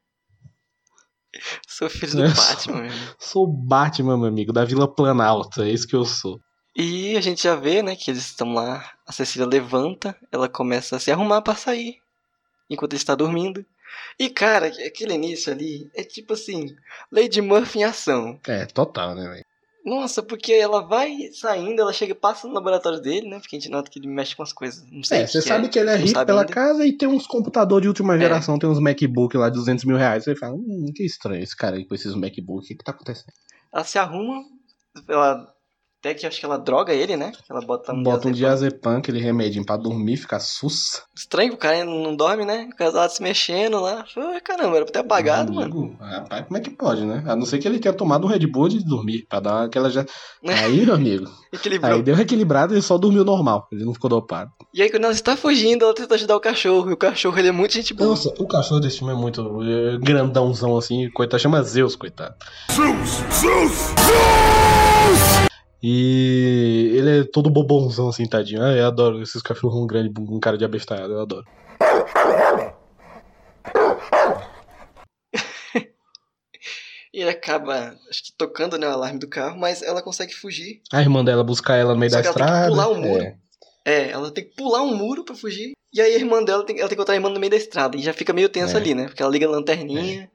Sou 1.69 1.91
filho 1.91 2.13
do 2.13 2.25
É. 2.25 2.29
Batman 2.29 2.83
mesmo. 2.83 3.15
Sou 3.19 3.45
o 3.45 3.47
Batman, 3.53 4.17
meu 4.17 4.27
amigo, 4.29 4.53
da 4.53 4.65
Vila 4.65 4.93
Planalto. 4.93 5.63
É 5.63 5.71
isso 5.71 5.87
que 5.87 5.95
eu 5.95 6.05
sou. 6.05 6.41
E 6.75 7.17
a 7.17 7.21
gente 7.21 7.43
já 7.43 7.55
vê, 7.55 7.83
né, 7.83 7.95
que 7.95 8.11
eles 8.11 8.25
estão 8.25 8.53
lá. 8.55 8.93
A 9.07 9.13
Cecília 9.13 9.47
levanta, 9.47 10.17
ela 10.33 10.49
começa 10.49 10.97
a 10.97 10.99
se 10.99 11.11
arrumar 11.13 11.43
pra 11.43 11.55
sair. 11.55 11.99
Enquanto 12.69 12.93
ele 12.95 13.01
está 13.01 13.15
dormindo. 13.15 13.65
E, 14.19 14.29
cara, 14.31 14.67
aquele 14.67 15.15
início 15.15 15.53
ali 15.53 15.91
é 15.95 16.03
tipo 16.03 16.33
assim: 16.33 16.75
Lady 17.13 17.41
Murphy 17.41 17.81
em 17.81 17.85
ação. 17.85 18.41
É, 18.47 18.65
total, 18.67 19.15
né, 19.15 19.29
velho? 19.29 19.45
Nossa, 19.87 20.21
porque 20.21 20.53
ela 20.53 20.83
vai 20.85 21.31
saindo, 21.33 21.81
ela 21.81 21.93
chega 21.93 22.11
e 22.11 22.15
passa 22.15 22.49
no 22.49 22.53
laboratório 22.55 23.01
dele, 23.01 23.29
né? 23.29 23.39
Porque 23.39 23.55
a 23.55 23.61
gente 23.61 23.71
nota 23.71 23.89
que 23.89 24.01
ele 24.01 24.09
mexe 24.09 24.35
com 24.35 24.43
as 24.43 24.53
coisas. 24.53 24.85
Não 24.91 25.05
sei. 25.05 25.21
É, 25.21 25.27
você 25.29 25.39
que 25.41 25.49
sabe 25.49 25.69
que 25.69 25.79
ele 25.79 25.91
é 25.91 25.97
rico 25.97 26.27
pela 26.27 26.41
ainda. 26.41 26.53
casa 26.53 26.85
e 26.85 26.93
tem 26.93 27.09
uns 27.09 27.25
computadores 27.25 27.83
de 27.83 27.89
última 27.89 28.17
É. 28.17 28.19
geração, 28.19 28.59
tem 28.59 28.69
uns 28.69 28.81
MacBook 28.81 29.37
lá 29.37 29.49
de 29.49 29.55
200 29.55 29.85
mil 29.85 29.97
reais. 29.97 30.25
Você 30.25 30.35
fala, 30.35 30.55
hum, 30.57 30.91
que 30.93 31.05
estranho 31.05 31.41
esse 31.41 31.57
cara 31.57 31.77
aí 31.77 31.85
com 31.87 31.95
esses 31.95 32.15
MacBook, 32.17 32.65
o 32.65 32.67
que 32.67 32.75
que 32.75 32.83
tá 32.85 32.91
acontecendo? 32.91 33.33
Ela 33.73 33.85
se 33.85 33.97
arruma, 33.97 34.43
ela. 35.09 35.55
Até 35.99 36.15
que 36.15 36.27
acho 36.27 36.39
que 36.39 36.45
ela 36.47 36.59
droga 36.59 36.93
ele, 36.93 37.17
né? 37.17 37.33
Ela 37.51 37.61
bota 37.63 37.93
um 37.93 38.03
Bota 38.03 38.29
um 38.29 38.31
diazepam. 38.33 38.99
aquele 38.99 39.19
remedinho 39.19 39.65
pra 39.65 39.77
dormir, 39.77 40.17
ficar 40.19 40.39
sussa. 40.39 41.03
Estranho 41.17 41.51
que 41.51 41.57
o 41.57 41.59
cara 41.59 41.85
não 41.85 42.15
dorme, 42.15 42.45
né? 42.45 42.69
O 42.73 42.77
casal 42.77 43.09
se 43.09 43.21
mexendo 43.23 43.81
lá. 43.81 44.05
Ai, 44.17 44.41
caramba, 44.41 44.77
era 44.77 44.85
pra 44.85 44.93
ter 44.93 44.99
apagado, 45.01 45.53
mano. 45.53 45.73
Amigo, 45.79 45.97
Rapaz, 45.99 46.47
como 46.47 46.59
é 46.59 46.61
que 46.61 46.71
pode, 46.71 47.05
né? 47.05 47.25
A 47.27 47.35
não 47.35 47.45
ser 47.47 47.59
que 47.59 47.67
ele 47.67 47.79
tenha 47.81 47.95
tomado 47.95 48.25
um 48.27 48.31
Red 48.31 48.47
Bull 48.47 48.69
de 48.69 48.85
dormir, 48.85 49.27
pra 49.29 49.41
dar 49.41 49.65
aquela 49.65 49.91
já... 49.91 50.05
Aí, 50.47 50.85
meu 50.85 50.95
amigo, 50.95 51.29
Equilibrou. 51.53 51.95
aí 51.95 52.03
deu 52.03 52.17
equilibrado 52.19 52.73
e 52.73 52.77
ele 52.77 52.83
só 52.83 52.97
dormiu 52.99 53.25
normal, 53.25 53.67
ele 53.73 53.85
não 53.85 53.95
ficou 53.95 54.11
dopado. 54.11 54.51
E 54.75 54.83
aí, 54.83 54.91
quando 54.91 55.05
ela 55.05 55.13
está 55.13 55.37
fugindo, 55.37 55.85
ela 55.85 55.95
tenta 55.95 56.15
ajudar 56.15 56.37
o 56.37 56.41
cachorro. 56.41 56.91
E 56.91 56.93
o 56.93 56.97
cachorro, 56.97 57.37
ele 57.39 57.49
é 57.49 57.53
muito 57.53 57.73
gente 57.73 57.95
boa. 57.95 58.11
Nossa, 58.11 58.33
o 58.39 58.47
cachorro 58.47 58.81
desse 58.81 58.99
filme 58.99 59.13
é 59.13 59.17
muito 59.17 59.41
é, 59.63 59.99
grandãozão 59.99 60.77
assim, 60.77 61.11
coitado, 61.11 61.43
chama 61.43 61.63
Zeus, 61.63 61.97
coitado. 61.97 62.35
E 65.83 66.93
ele 66.97 67.21
é 67.21 67.25
todo 67.25 67.51
bobãozão 67.51 68.09
assim, 68.09 68.27
tadinho. 68.27 68.63
Ah, 68.63 68.73
eu 68.73 68.87
adoro 68.87 69.23
esses 69.23 69.43
cachorros 69.43 69.87
grandes 69.87 70.13
com 70.15 70.41
cara 70.41 70.57
de 70.59 70.65
abestalhado, 70.65 71.13
eu 71.13 71.21
adoro. 71.21 71.45
E 77.13 77.21
ele 77.21 77.31
acaba, 77.31 77.95
acho 78.11 78.25
que 78.25 78.33
tocando 78.37 78.77
né, 78.79 78.87
o 78.89 78.93
alarme 78.93 79.19
do 79.19 79.29
carro, 79.29 79.59
mas 79.59 79.83
ela 79.83 80.03
consegue 80.03 80.35
fugir. 80.35 80.81
A 80.93 81.01
irmã 81.01 81.25
dela 81.25 81.45
buscar 81.45 81.77
ela 81.77 81.93
no 81.95 82.01
meio 82.01 82.11
Só 82.11 82.17
da 82.17 82.23
que 82.23 82.29
ela 82.29 82.35
tem 82.37 82.47
que 82.47 82.53
estrada. 82.53 82.71
pular 82.71 82.89
o 82.89 82.95
muro. 83.01 83.23
é. 83.23 83.37
É, 83.89 84.11
ela 84.11 84.31
tem 84.33 84.43
que 84.45 84.51
pular 84.57 84.83
um 84.83 84.97
muro 84.97 85.25
pra 85.25 85.35
fugir. 85.37 85.73
E 85.93 86.01
aí 86.01 86.13
a 86.15 86.19
irmã 86.19 86.43
dela 86.43 86.65
tem, 86.67 86.77
ela 86.79 86.89
tem 86.89 86.97
que 86.97 87.01
encontrar 87.01 87.15
a 87.15 87.17
irmã 87.17 87.29
no 87.29 87.39
meio 87.39 87.51
da 87.51 87.57
estrada. 87.57 87.97
E 87.97 88.03
já 88.03 88.13
fica 88.13 88.33
meio 88.33 88.49
tensa 88.49 88.77
É. 88.79 88.81
ali, 88.81 88.95
né? 88.95 89.07
Porque 89.07 89.23
ela 89.23 89.31
liga 89.31 89.47
a 89.47 89.51
lanterninha, 89.51 90.29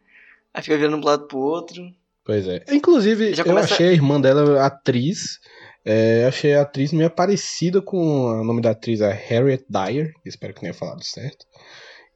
aí 0.53 0.63
fica 0.63 0.77
virando 0.77 0.95
um 0.97 1.03
lado 1.05 1.27
pro 1.27 1.37
outro. 1.39 1.83
Pois 2.25 2.47
é. 2.47 2.63
Inclusive, 2.71 3.33
Já 3.33 3.41
eu 3.43 3.47
começa- 3.47 3.73
achei 3.73 3.87
a 3.89 3.93
irmã 3.93 4.19
dela 4.21 4.65
atriz. 4.65 5.39
É, 5.83 6.25
achei 6.27 6.53
a 6.53 6.61
atriz 6.61 6.93
meio 6.93 7.09
parecida 7.09 7.81
com 7.81 7.97
o 8.25 8.43
nome 8.43 8.61
da 8.61 8.69
atriz, 8.71 9.01
a 9.01 9.09
Harriet 9.11 9.63
Dyer. 9.67 10.11
Espero 10.25 10.53
que 10.53 10.61
tenha 10.61 10.73
falado 10.73 11.03
certo. 11.03 11.45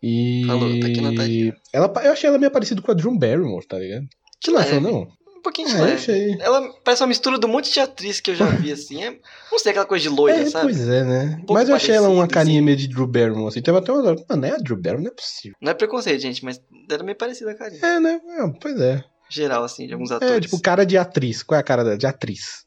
E. 0.03 0.43
Falou, 0.45 0.79
tá 0.79 0.87
aqui 0.87 1.01
na 1.01 1.09
tela. 1.11 1.57
ela, 1.73 2.05
eu 2.05 2.11
achei 2.11 2.29
ela 2.29 2.37
meio 2.37 2.51
parecida 2.51 2.81
com 2.81 2.91
a 2.91 2.93
Drew 2.93 3.17
Barrymore, 3.17 3.65
tá 3.67 3.79
ligado? 3.79 4.05
Você 4.43 4.51
não 4.51 4.59
achou, 4.59 4.73
leve. 4.79 4.85
não? 4.91 5.07
Um 5.37 5.41
pouquinho 5.41 5.67
de 5.69 5.75
leve. 5.75 5.93
achei. 5.93 6.37
Ela 6.41 6.71
parece 6.83 7.01
uma 7.01 7.07
mistura 7.07 7.39
de 7.39 7.45
um 7.47 7.49
monte 7.49 7.71
de 7.73 7.79
atriz 7.79 8.19
que 8.19 8.29
eu 8.31 8.35
já 8.35 8.45
vi, 8.49 8.71
assim. 8.71 9.03
É, 9.03 9.17
não 9.51 9.57
sei, 9.57 9.71
aquela 9.71 9.85
coisa 9.87 10.03
de 10.03 10.09
loira, 10.09 10.37
É, 10.41 10.45
sabe? 10.45 10.65
pois 10.65 10.87
é, 10.87 11.03
né? 11.03 11.41
Um 11.49 11.53
Mas 11.53 11.67
eu 11.69 11.75
achei 11.75 11.95
ela 11.95 12.09
uma 12.09 12.27
carinha 12.27 12.59
assim. 12.59 12.65
meio 12.65 12.77
de 12.77 12.87
Drew 12.87 13.07
Barrymore, 13.07 13.47
assim. 13.47 13.61
Teve 13.63 13.77
até 13.79 13.91
uma 13.91 14.03
hora, 14.03 14.15
mano, 14.29 14.45
é 14.45 14.51
a 14.51 14.57
Drew 14.57 14.77
Barrymore? 14.79 15.05
Não 15.05 15.11
é 15.11 15.15
possível. 15.15 15.57
Não 15.59 15.71
é 15.71 15.73
preconceito, 15.73 16.21
gente, 16.21 16.45
mas 16.45 16.61
era 16.91 17.03
meio 17.03 17.17
parecida 17.17 17.49
a 17.51 17.55
carinha. 17.55 17.81
É, 17.83 17.99
né? 17.99 18.19
É, 18.29 18.47
pois 18.61 18.79
é. 18.79 19.03
Geral, 19.29 19.63
assim, 19.63 19.87
de 19.87 19.93
alguns 19.93 20.11
atores. 20.11 20.35
É, 20.35 20.39
tipo, 20.39 20.61
cara 20.61 20.85
de 20.85 20.97
atriz. 20.97 21.43
Qual 21.43 21.57
é 21.57 21.59
a 21.59 21.63
cara 21.63 21.83
dela? 21.83 21.97
De 21.97 22.05
atriz. 22.05 22.65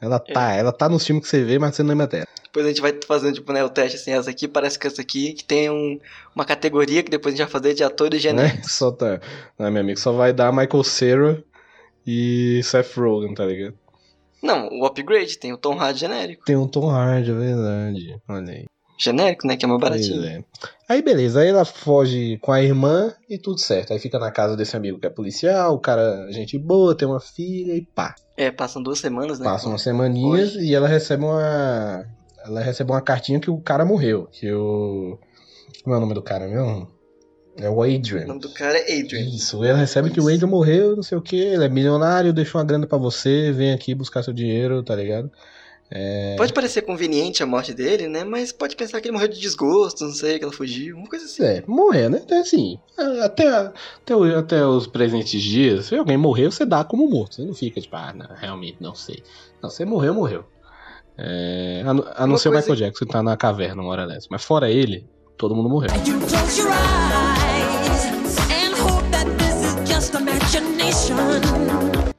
Ela 0.00 0.20
tá, 0.20 0.52
ela 0.52 0.72
tá 0.72 0.88
nos 0.88 1.04
filmes 1.04 1.24
que 1.24 1.30
você 1.30 1.42
vê, 1.42 1.58
mas 1.58 1.74
você 1.74 1.82
não 1.82 1.90
lembra 1.90 2.06
dela. 2.06 2.26
Depois 2.44 2.64
a 2.64 2.68
gente 2.68 2.80
vai 2.80 2.98
fazendo, 3.06 3.34
tipo, 3.34 3.52
né, 3.52 3.64
o 3.64 3.68
teste, 3.68 3.96
assim, 3.96 4.12
essa 4.12 4.30
aqui 4.30 4.46
parece 4.46 4.78
que 4.78 4.86
essa 4.86 5.02
aqui, 5.02 5.32
que 5.32 5.44
tem 5.44 5.68
um, 5.68 5.98
uma 6.34 6.44
categoria 6.44 7.02
que 7.02 7.10
depois 7.10 7.34
a 7.34 7.36
gente 7.36 7.46
vai 7.46 7.60
fazer 7.60 7.74
de 7.74 7.82
atores 7.82 8.22
genéricos. 8.22 8.58
Né? 8.60 8.68
Só 8.68 8.92
tá. 8.92 9.20
Não, 9.58 9.70
meu 9.70 9.82
amigo, 9.82 9.98
só 9.98 10.12
vai 10.12 10.32
dar 10.32 10.52
Michael 10.52 10.84
Cera 10.84 11.44
e 12.06 12.60
Seth 12.62 12.96
Rogen, 12.96 13.34
tá 13.34 13.44
ligado? 13.44 13.76
Não, 14.42 14.68
o 14.68 14.86
upgrade 14.86 15.36
tem 15.36 15.52
o 15.52 15.58
Tom 15.58 15.78
Hardy 15.78 16.00
genérico. 16.00 16.44
Tem 16.44 16.56
um 16.56 16.68
Tom 16.68 16.88
Hardy, 16.88 17.32
é 17.32 17.34
verdade. 17.34 18.22
Olha 18.28 18.52
aí. 18.52 18.66
Genérico, 18.98 19.46
né, 19.46 19.56
que 19.56 19.64
é 19.64 19.68
mais 19.68 19.80
baratinho. 19.80 20.24
é. 20.24 20.42
Aí 20.88 21.02
beleza, 21.02 21.40
aí 21.40 21.48
ela 21.48 21.64
foge 21.64 22.38
com 22.40 22.50
a 22.50 22.62
irmã 22.62 23.12
e 23.28 23.38
tudo 23.38 23.60
certo. 23.60 23.92
Aí 23.92 23.98
fica 23.98 24.18
na 24.18 24.30
casa 24.30 24.56
desse 24.56 24.76
amigo 24.76 24.98
que 24.98 25.06
é 25.06 25.10
policial, 25.10 25.74
o 25.74 25.78
cara, 25.78 26.26
gente 26.32 26.58
boa, 26.58 26.94
tem 26.96 27.06
uma 27.06 27.20
filha 27.20 27.74
e 27.74 27.82
pá. 27.82 28.14
É, 28.36 28.50
passam 28.50 28.82
duas 28.82 28.98
semanas, 28.98 29.38
né? 29.38 29.44
Passam 29.44 29.70
umas 29.70 29.82
semaninhas 29.82 30.54
e 30.54 30.74
ela 30.74 30.88
recebe 30.88 31.24
uma. 31.24 32.04
Ela 32.44 32.60
recebe 32.60 32.90
uma 32.90 33.00
cartinha 33.02 33.38
que 33.38 33.50
o 33.50 33.60
cara 33.60 33.84
morreu. 33.84 34.28
Que 34.32 34.50
o. 34.52 35.18
Como 35.84 35.94
é 35.94 35.98
o 35.98 36.00
nome 36.00 36.14
do 36.14 36.22
cara 36.22 36.48
mesmo? 36.48 36.88
É 37.60 37.68
o 37.68 37.74
O 37.74 37.82
Adrian. 37.82 38.24
nome 38.26 38.40
do 38.40 38.48
cara 38.50 38.78
é 38.78 39.00
Adrian. 39.00 39.20
Isso, 39.20 39.62
ela 39.64 39.76
recebe 39.78 40.10
que 40.10 40.20
o 40.20 40.28
Adrian 40.28 40.46
morreu, 40.46 40.94
não 40.96 41.02
sei 41.02 41.18
o 41.18 41.22
que, 41.22 41.36
ele 41.36 41.64
é 41.64 41.68
milionário, 41.68 42.32
deixou 42.32 42.60
uma 42.60 42.64
grana 42.66 42.86
pra 42.86 42.96
você, 42.96 43.50
vem 43.52 43.72
aqui 43.72 43.94
buscar 43.96 44.22
seu 44.22 44.32
dinheiro, 44.32 44.82
tá 44.82 44.94
ligado? 44.94 45.30
É. 45.90 46.34
Pode 46.36 46.52
parecer 46.52 46.82
conveniente 46.82 47.42
a 47.42 47.46
morte 47.46 47.72
dele, 47.72 48.08
né? 48.08 48.22
Mas 48.22 48.52
pode 48.52 48.76
pensar 48.76 49.00
que 49.00 49.08
ele 49.08 49.12
morreu 49.14 49.28
de 49.28 49.40
desgosto, 49.40 50.04
não 50.04 50.12
sei, 50.12 50.38
que 50.38 50.44
ela 50.44 50.52
fugiu, 50.52 50.96
uma 50.96 51.06
coisa 51.06 51.24
assim. 51.24 51.42
É, 51.42 51.64
morrer, 51.66 52.10
né? 52.10 52.20
Então, 52.22 52.40
assim, 52.40 52.78
até, 53.22 53.48
até, 53.48 54.14
até 54.36 54.66
os 54.66 54.86
presentes 54.86 55.40
dias, 55.42 55.86
se 55.86 55.96
alguém 55.96 56.16
morrer, 56.18 56.46
você 56.50 56.66
dá 56.66 56.84
como 56.84 57.08
morto. 57.08 57.36
Você 57.36 57.42
não 57.44 57.54
fica 57.54 57.80
tipo, 57.80 57.96
ah, 57.96 58.12
não, 58.14 58.26
realmente, 58.36 58.76
não 58.80 58.94
sei. 58.94 59.22
Não, 59.62 59.70
você 59.70 59.84
morreu, 59.86 60.12
morreu. 60.12 60.44
É, 61.16 61.82
a, 61.86 61.94
não- 61.94 62.04
a 62.14 62.20
não 62.26 62.32
Uma 62.34 62.38
ser 62.38 62.48
o 62.50 62.52
Michael 62.52 62.76
Jackson 62.76 63.04
que 63.06 63.10
tá 63.10 63.22
na 63.22 63.36
caverna 63.36 63.80
uma 63.82 63.90
hora 63.90 64.06
dessa. 64.06 64.28
Mas 64.30 64.44
fora 64.44 64.70
ele, 64.70 65.08
todo 65.36 65.54
mundo 65.56 65.68
morreu. 65.70 65.90
You 66.06 67.47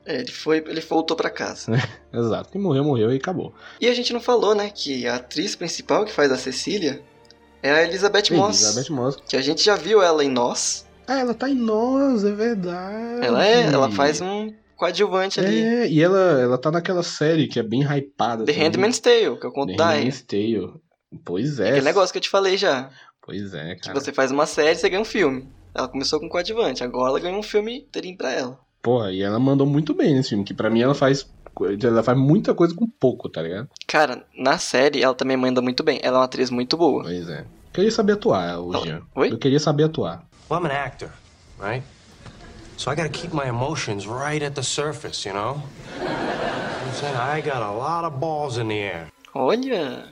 É, 0.09 0.15
É, 0.15 0.19
ele 0.21 0.31
foi, 0.31 0.57
ele 0.57 0.81
voltou 0.81 1.15
pra 1.15 1.29
casa. 1.29 1.71
Exato. 2.11 2.49
Quem 2.51 2.59
morreu, 2.59 2.83
morreu 2.83 3.13
e 3.13 3.17
acabou. 3.17 3.53
E 3.79 3.87
a 3.87 3.93
gente 3.93 4.11
não 4.11 4.19
falou, 4.19 4.55
né, 4.55 4.71
que 4.73 5.07
a 5.07 5.15
atriz 5.15 5.55
principal 5.55 6.03
que 6.03 6.11
faz 6.11 6.31
a 6.31 6.37
Cecília 6.37 7.01
é 7.61 7.71
a 7.71 7.83
Elizabeth 7.83 8.31
Moss. 8.31 8.63
Elizabeth 8.63 8.91
Moss. 8.93 9.17
Que 9.27 9.37
a 9.37 9.41
gente 9.41 9.63
já 9.63 9.75
viu 9.75 10.01
ela 10.01 10.23
em 10.23 10.29
Nós. 10.29 10.87
Ah, 11.07 11.19
ela 11.19 11.33
tá 11.33 11.49
em 11.49 11.55
nós, 11.55 12.23
é 12.23 12.31
verdade. 12.31 13.25
Ela 13.25 13.43
é, 13.43 13.63
ela 13.63 13.89
faz 13.89 14.21
um 14.21 14.53
coadjuvante 14.75 15.39
ali. 15.39 15.59
É, 15.59 15.87
e 15.89 15.99
ela, 16.03 16.39
ela 16.39 16.55
tá 16.55 16.69
naquela 16.69 17.01
série 17.01 17.47
que 17.47 17.59
é 17.59 17.63
bem 17.63 17.81
hypada. 17.81 18.45
The 18.45 18.51
também. 18.53 18.67
Handmaid's 18.67 18.99
Tale, 18.99 19.39
que 19.39 19.45
eu 19.45 19.51
conto 19.51 19.75
The. 19.75 19.83
Handmaid's 19.83 20.21
Tale. 20.21 20.73
Pois 21.25 21.59
é. 21.59 21.69
Aquele 21.69 21.85
negócio 21.85 22.11
que 22.13 22.19
eu 22.19 22.21
te 22.21 22.29
falei 22.29 22.57
já. 22.57 22.91
Pois 23.23 23.55
é, 23.55 23.73
Que 23.73 23.87
cara. 23.87 23.99
você 23.99 24.13
faz 24.13 24.29
uma 24.31 24.45
série, 24.45 24.75
você 24.77 24.87
ganha 24.87 25.01
um 25.01 25.05
filme. 25.05 25.49
Ela 25.73 25.87
começou 25.87 26.19
com 26.19 26.29
coadjuvante, 26.29 26.83
agora 26.83 27.09
ela 27.09 27.19
ganha 27.19 27.37
um 27.37 27.43
filme 27.43 27.79
inteirinho 27.79 28.15
pra 28.17 28.31
ela. 28.31 28.59
Porra, 28.81 29.11
e 29.11 29.21
ela 29.21 29.39
mandou 29.39 29.67
muito 29.67 29.93
bem 29.93 30.13
nesse 30.15 30.29
filme, 30.29 30.43
que 30.43 30.53
pra 30.53 30.69
mim 30.69 30.81
ela 30.81 30.95
faz. 30.95 31.27
Ela 31.83 32.01
faz 32.01 32.17
muita 32.17 32.53
coisa 32.53 32.73
com 32.73 32.87
pouco, 32.87 33.27
tá 33.27 33.41
ligado? 33.41 33.67
Cara, 33.85 34.23
na 34.37 34.57
série 34.57 35.01
ela 35.03 35.13
também 35.13 35.35
manda 35.35 35.61
muito 35.61 35.83
bem. 35.83 35.99
Ela 36.01 36.17
é 36.17 36.19
uma 36.19 36.25
atriz 36.25 36.49
muito 36.49 36.77
boa. 36.77 37.03
Pois 37.03 37.27
é. 37.29 37.45
Queria 37.73 37.91
saber 37.91 38.13
atuar, 38.13 38.59
o 38.59 38.73
Ela- 38.73 38.85
Jean. 38.85 39.01
Oi? 39.15 39.31
Eu 39.31 39.37
queria 39.37 39.59
saber 39.59 39.83
atuar. 39.83 40.23
Well, 40.49 40.61
I'm 40.61 40.65
an 40.67 40.71
actor, 40.71 41.09
right? 41.61 41.83
So 42.77 42.89
I 42.89 42.95
gotta 42.95 43.09
keep 43.09 43.33
my 43.35 43.47
emotions 43.47 44.05
right 44.07 44.41
at 44.43 44.53
the 44.55 44.63
surface, 44.63 45.27
you 45.27 45.35
know? 45.35 45.61
I'm 45.99 46.93
saying 46.93 47.15
I 47.15 47.41
got 47.41 47.61
a 47.61 47.71
lot 47.71 48.05
of 48.05 48.19
balls 48.19 48.57
in 48.57 48.69
the 48.69 48.75
air. 48.79 49.07
Olha. 49.35 50.05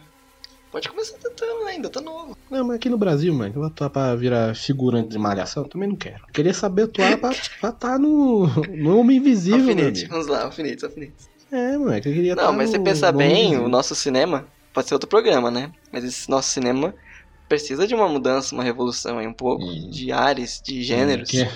Pode 0.72 0.90
começar 0.90 1.18
tentando 1.18 1.66
ainda, 1.66 1.90
tá 1.90 2.02
novo. 2.02 2.38
Não, 2.52 2.66
mas 2.66 2.76
aqui 2.76 2.90
no 2.90 2.98
Brasil, 2.98 3.34
mano, 3.34 3.50
eu 3.52 3.60
vou 3.62 3.66
atuar 3.66 3.90
pra 3.90 4.16
virar 4.16 4.56
figurante 4.56 5.10
de 5.10 5.18
malhação, 5.18 5.64
eu 5.64 5.70
também 5.70 5.88
não 5.90 5.96
quero. 5.96 6.26
Queria 6.34 6.54
saber 6.54 6.84
atuar 6.84 7.18
pra 7.18 7.32
estar 7.32 7.72
tá 7.72 7.98
no, 7.98 8.48
no 8.76 9.00
Homem 9.00 9.18
Invisível, 9.18 9.72
amigo. 9.72 10.08
vamos 10.10 10.28
lá, 10.28 10.44
alfinete, 10.44 10.84
alfinete. 10.86 11.14
É, 11.52 11.78
moleque, 11.78 12.10
eu 12.10 12.14
queria 12.14 12.36
Não, 12.36 12.44
tá 12.48 12.52
mas 12.52 12.70
você 12.70 12.80
pensar 12.80 13.12
bem, 13.14 13.46
Invisível. 13.46 13.66
o 13.66 13.70
nosso 13.70 13.96
cinema 13.96 14.46
pode 14.74 14.88
ser 14.90 14.94
outro 14.96 15.08
programa, 15.10 15.50
né? 15.50 15.72
Mas 15.92 16.04
esse 16.04 16.30
nosso 16.30 16.50
cinema 16.50 16.94
precisa 17.48 17.88
de 17.88 17.96
uma 17.96 18.10
mudança, 18.10 18.54
uma 18.54 18.64
revolução 18.64 19.18
aí, 19.20 19.26
um 19.26 19.34
pouco 19.34 19.64
Hum. 19.64 19.90
de 19.90 20.12
ares, 20.12 20.62
de 20.62 20.84
gêneros. 20.84 21.30
Que 21.32 21.42
é, 21.44 21.52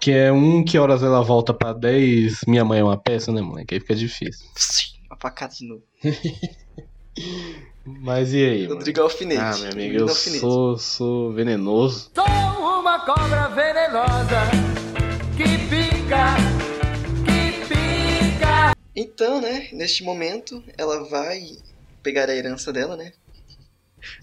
que 0.00 0.10
é 0.12 0.32
um 0.32 0.64
que 0.64 0.78
horas 0.78 1.02
ela 1.02 1.20
volta 1.20 1.52
pra 1.52 1.72
10, 1.72 2.42
minha 2.46 2.64
mãe 2.64 2.78
é 2.78 2.84
uma 2.84 2.96
peça, 2.96 3.32
né, 3.32 3.40
moleque? 3.42 3.74
Aí 3.74 3.80
fica 3.80 3.96
difícil. 3.96 4.46
Uma 5.10 5.16
facada 5.20 5.52
de 5.52 5.66
novo. 5.66 5.82
Mas 7.84 8.32
e 8.32 8.44
aí, 8.44 8.62
mano? 8.62 8.74
Rodrigo 8.76 9.02
Alfinete. 9.02 9.40
Ah, 9.40 9.56
meu 9.58 9.72
amigo, 9.72 9.98
eu 9.98 10.08
Alfinete. 10.08 10.40
sou, 10.40 10.78
sou 10.78 11.32
venenoso. 11.32 12.10
Sou 12.14 12.80
uma 12.80 13.00
cobra 13.00 13.48
venenosa 13.48 14.40
que 15.36 15.44
pica, 15.68 16.36
que 17.26 17.66
pica. 17.66 18.76
Então, 18.94 19.40
né, 19.40 19.68
neste 19.72 20.04
momento, 20.04 20.62
ela 20.78 21.02
vai 21.08 21.40
pegar 22.02 22.28
a 22.28 22.36
herança 22.36 22.72
dela, 22.72 22.96
né? 22.96 23.12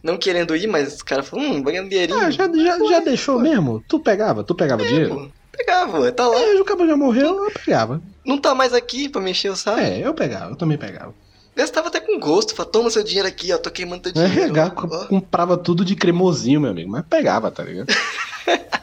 Não 0.03 0.17
querendo 0.17 0.55
ir, 0.55 0.67
mas 0.67 0.95
os 0.95 1.01
caras 1.01 1.27
falam, 1.27 1.45
hum, 1.45 1.63
vai 1.63 1.73
ganhar 1.73 1.83
um 1.83 1.89
dinheirinho. 1.89 2.19
Ah, 2.19 2.31
já, 2.31 2.47
já, 2.47 2.77
já 2.79 2.99
deixou 2.99 3.35
pô. 3.35 3.41
mesmo? 3.41 3.83
Tu 3.87 3.99
pegava? 3.99 4.43
Tu 4.43 4.55
pegava 4.55 4.85
dinheiro? 4.85 5.15
Pô, 5.15 5.39
Pegava, 5.51 5.99
ué, 5.99 6.11
tá 6.11 6.25
lá. 6.25 6.39
É, 6.39 6.55
o 6.61 6.63
cabo 6.63 6.87
já 6.87 6.95
morreu, 6.95 7.43
eu 7.43 7.51
pegava. 7.51 8.01
Não 8.25 8.37
tá 8.37 8.55
mais 8.55 8.73
aqui 8.73 9.09
pra 9.09 9.19
mexer 9.19 9.49
o 9.49 9.55
saco. 9.57 9.79
É, 9.79 9.99
eu 9.99 10.13
pegava, 10.13 10.51
eu 10.51 10.55
também 10.55 10.77
pegava. 10.77 11.13
Gastava 11.59 11.89
até 11.89 11.99
com 11.99 12.17
gosto. 12.19 12.55
Fala, 12.55 12.69
toma 12.69 12.89
seu 12.89 13.03
dinheiro 13.03 13.27
aqui, 13.27 13.51
ó, 13.51 13.57
tô 13.57 13.69
queimando 13.69 14.03
teu 14.11 14.21
É, 14.23 14.27
dinheiro. 14.29 14.53
ga- 14.53 14.73
ó. 14.75 15.05
comprava 15.07 15.57
tudo 15.57 15.83
de 15.83 15.95
cremosinho, 15.95 16.61
meu 16.61 16.71
amigo, 16.71 16.89
mas 16.89 17.03
pegava, 17.09 17.51
tá 17.51 17.63
ligado? 17.63 17.87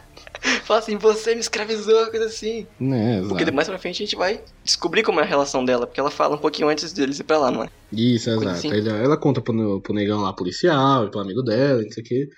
Fala 0.65 0.79
assim, 0.81 0.97
você 0.97 1.35
me 1.35 1.41
escravizou, 1.41 2.07
coisa 2.11 2.27
assim. 2.27 2.67
É, 2.81 3.21
Porque 3.21 3.43
exato. 3.43 3.55
mais 3.55 3.69
pra 3.69 3.79
frente 3.79 4.03
a 4.03 4.07
gente 4.07 4.15
vai 4.17 4.41
descobrir 4.65 5.03
como 5.03 5.19
é 5.21 5.23
a 5.23 5.27
relação 5.27 5.65
dela, 5.65 5.87
porque 5.87 5.99
ela 5.99 6.11
fala 6.11 6.35
um 6.37 6.39
pouquinho 6.39 6.69
antes 6.69 6.93
deles 6.93 7.19
ir 7.19 7.25
pra 7.25 7.39
lá, 7.39 7.51
não 7.51 7.65
é? 7.65 7.69
Isso, 7.93 8.27
Coisa 8.31 8.45
exato. 8.53 8.59
assim. 8.59 8.71
Ela, 8.89 8.99
ela 8.99 9.17
conta 9.17 9.41
pro, 9.41 9.81
pro 9.81 9.95
negão 9.95 10.21
lá 10.21 10.33
policial 10.33 11.09
pro 11.11 11.21
amigo 11.21 11.43
dela, 11.43 11.83
não 11.83 11.91
sei 11.91 12.03
o 12.03 12.07
quê. 12.07 12.29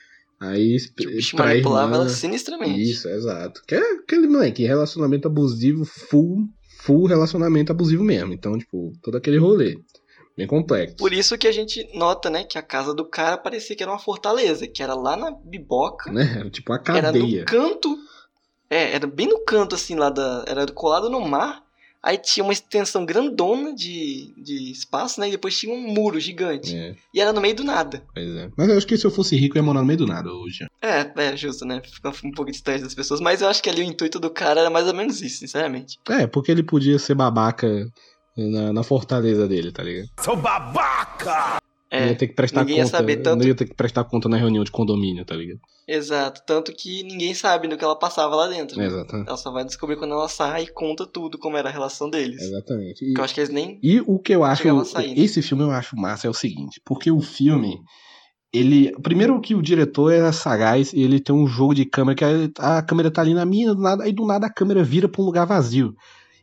Aí 0.41 0.77
Que 0.97 1.07
o 1.07 1.11
bicho 1.11 1.37
manipulava 1.37 1.87
irmã- 1.87 1.97
ela 1.97 2.09
sinistramente. 2.09 2.81
Isso, 2.81 3.09
exato. 3.09 3.61
Que 3.67 3.75
é 3.75 3.93
aquele 3.95 4.27
moleque, 4.29 4.65
relacionamento 4.65 5.27
abusivo, 5.27 5.85
full, 5.85 6.47
full 6.81 7.07
relacionamento 7.07 7.73
abusivo 7.73 8.05
mesmo. 8.05 8.33
Então, 8.33 8.57
tipo, 8.57 8.93
todo 9.03 9.17
aquele 9.17 9.37
rolê. 9.39 9.77
Bem 10.39 10.47
complexo. 10.47 10.97
Por 10.97 11.13
isso 11.13 11.37
que 11.37 11.49
a 11.49 11.53
gente 11.53 11.89
nota, 11.95 12.31
né, 12.31 12.45
que 12.45 12.57
a 12.57 12.63
casa 12.63 12.95
do 12.95 13.05
cara 13.05 13.37
parecia 13.37 13.75
que 13.75 13.83
era 13.83 13.91
uma 13.91 13.99
fortaleza, 13.99 14.69
que 14.69 14.81
era 14.85 14.95
lá 14.95 15.17
na 15.17 15.33
biboca, 15.33 16.13
Né? 16.13 16.37
Era 16.39 16.49
tipo 16.49 16.73
uma 16.73 16.79
era 16.79 17.03
cadeia. 17.03 17.41
no 17.41 17.45
canto. 17.45 17.99
É, 18.71 18.93
era 18.95 19.07
bem 19.07 19.27
no 19.27 19.41
canto, 19.45 19.75
assim, 19.75 19.97
lá 19.97 20.11
da. 20.11 20.45
Era 20.47 20.65
colado 20.67 21.11
no 21.11 21.21
mar. 21.21 21.67
Aí 22.01 22.17
tinha 22.17 22.45
uma 22.45 22.53
extensão 22.53 23.05
grandona 23.05 23.75
de, 23.75 24.33
de 24.37 24.71
espaço, 24.71 25.19
né? 25.21 25.27
E 25.27 25.33
depois 25.33 25.59
tinha 25.59 25.75
um 25.75 25.93
muro 25.93 26.21
gigante. 26.21 26.77
É, 26.77 26.95
E 27.13 27.21
era 27.21 27.33
no 27.33 27.41
meio 27.41 27.57
do 27.57 27.65
nada. 27.65 28.05
pois 28.15 28.29
é. 28.37 28.49
Mas 28.57 28.69
eu 28.69 28.77
acho 28.77 28.87
que 28.87 28.97
se 28.97 29.05
eu 29.05 29.11
fosse 29.11 29.35
rico, 29.37 29.59
eu 29.59 29.63
ia 29.63 29.67
morar 29.67 29.81
no 29.81 29.87
meio 29.87 29.99
do 29.99 30.07
nada 30.07 30.33
hoje. 30.33 30.65
É, 30.81 31.11
é 31.17 31.37
justo, 31.37 31.65
né? 31.65 31.83
Fica 31.85 32.11
um 32.25 32.31
pouco 32.31 32.53
distante 32.53 32.85
das 32.85 32.95
pessoas. 32.95 33.21
Mas 33.21 33.43
eu 33.43 33.49
acho 33.49 33.61
que 33.61 33.69
ali 33.69 33.81
o 33.83 33.85
intuito 33.85 34.21
do 34.21 34.31
cara 34.31 34.61
era 34.61 34.71
mais 34.71 34.87
ou 34.87 34.95
menos 34.95 35.21
isso, 35.21 35.39
sinceramente. 35.39 35.99
É, 36.09 36.27
porque 36.29 36.53
ele 36.53 36.63
podia 36.63 37.01
ser 37.01 37.15
babaca 37.17 37.91
na, 38.39 38.73
na 38.73 38.83
fortaleza 38.83 39.47
dele, 39.49 39.73
tá 39.73 39.83
ligado? 39.83 40.09
Sou 40.21 40.37
babaca! 40.37 41.59
Não 41.91 41.99
É, 41.99 42.09
ia 42.09 42.15
ter 42.17 42.29
que 42.29 42.35
prestar 42.35 42.61
ninguém 42.61 42.77
ia 42.77 42.85
conta. 42.85 42.97
saber 42.99 43.17
tanto- 43.17 43.41
Não 43.41 43.47
ia 43.49 43.55
ter 43.55 43.65
que 43.65 43.75
prestar 43.75 44.05
conta 44.05 44.29
na 44.29 44.37
reunião 44.37 44.63
de 44.63 44.71
condomínio, 44.71 45.25
tá 45.25 45.35
ligado? 45.35 45.59
exato. 45.91 46.43
Tanto 46.47 46.71
que 46.71 47.03
ninguém 47.03 47.33
sabe 47.33 47.67
do 47.67 47.79
que 47.79 47.83
ela 47.83 47.99
passava 47.99 48.37
lá 48.37 48.47
dentro. 48.47 48.77
né? 48.77 48.85
Exatamente. 48.85 49.27
Ela 49.27 49.37
só 49.39 49.51
vai 49.51 49.65
descobrir 49.65 49.97
quando 49.97 50.13
ela 50.13 50.29
sai 50.29 50.65
e 50.65 50.67
conta 50.67 51.07
tudo, 51.07 51.39
como 51.39 51.57
era 51.57 51.71
a 51.71 51.73
relação 51.73 52.11
deles. 52.11 52.43
Exatamente. 52.43 53.03
E, 53.07 53.15
eu 53.19 53.25
acho 53.25 53.33
que 53.35 53.41
eles 53.41 53.49
nem. 53.51 53.81
e 53.83 54.01
o 54.07 54.19
que 54.19 54.35
eu 54.35 54.45
acho. 54.45 54.63
Né? 54.69 55.15
Esse 55.17 55.41
filme 55.41 55.65
eu 55.65 55.71
acho 55.71 55.97
massa 55.97 56.27
é 56.27 56.31
o 56.31 56.35
seguinte, 56.35 56.79
porque 56.85 57.11
o 57.11 57.21
filme. 57.23 57.79
Ele. 58.53 58.93
Primeiro 59.03 59.41
que 59.41 59.55
o 59.55 59.63
diretor 59.63 60.11
é 60.13 60.31
sagaz 60.33 60.93
e 60.93 61.01
ele 61.03 61.21
tem 61.21 61.35
um 61.35 61.47
jogo 61.47 61.75
de 61.75 61.85
câmera 61.87 62.17
que 62.17 62.25
a, 62.61 62.79
a 62.79 62.83
câmera 62.83 63.11
tá 63.11 63.21
ali 63.23 63.33
na 63.35 63.45
mina, 63.47 63.75
do 63.75 63.81
nada, 63.81 64.05
aí 64.05 64.13
do 64.13 64.27
nada 64.27 64.47
a 64.47 64.53
câmera 64.53 64.83
vira 64.85 65.09
pra 65.09 65.21
um 65.23 65.25
lugar 65.25 65.47
vazio. 65.47 65.95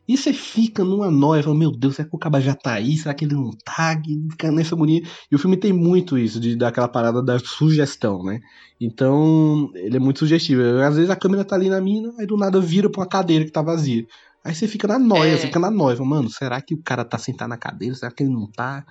E 0.08 0.16
você 0.16 0.32
fica 0.32 0.84
numa 0.84 1.10
noia, 1.10 1.42
fala, 1.42 1.56
meu 1.56 1.70
Deus, 1.72 1.96
será 1.96 2.08
que 2.08 2.14
o 2.14 2.18
caba 2.18 2.40
já 2.40 2.54
tá 2.54 2.74
aí? 2.74 2.96
Será 2.96 3.12
que 3.12 3.24
ele 3.24 3.34
não 3.34 3.50
tá? 3.64 4.00
E 4.06 4.30
Fica 4.30 4.52
nessa 4.52 4.74
agonia. 4.74 5.02
E 5.30 5.34
o 5.34 5.38
filme 5.38 5.56
tem 5.56 5.72
muito 5.72 6.16
isso, 6.16 6.38
de 6.38 6.54
daquela 6.54 6.86
parada 6.88 7.22
da 7.22 7.38
sugestão, 7.38 8.22
né? 8.22 8.40
Então, 8.80 9.70
ele 9.74 9.96
é 9.96 10.00
muito 10.00 10.20
sugestivo. 10.20 10.62
Às 10.82 10.94
vezes 10.96 11.10
a 11.10 11.16
câmera 11.16 11.44
tá 11.44 11.56
ali 11.56 11.68
na 11.68 11.80
mina, 11.80 12.12
aí 12.18 12.26
do 12.26 12.36
nada 12.36 12.60
vira 12.60 12.88
pra 12.88 13.00
uma 13.00 13.08
cadeira 13.08 13.44
que 13.44 13.50
tá 13.50 13.62
vazia. 13.62 14.06
Aí 14.44 14.54
você 14.54 14.68
fica 14.68 14.86
na 14.86 14.98
noia, 14.98 15.32
É. 15.32 15.38
fica 15.38 15.58
na 15.58 15.70
noia. 15.70 15.96
Mano, 16.04 16.30
será 16.30 16.60
que 16.60 16.74
o 16.74 16.82
cara 16.82 17.04
tá 17.04 17.18
sentado 17.18 17.48
na 17.48 17.56
cadeira? 17.56 17.94
Será 17.96 18.12
que 18.12 18.22
ele 18.22 18.30
não 18.32 18.48
tá? 18.50 18.84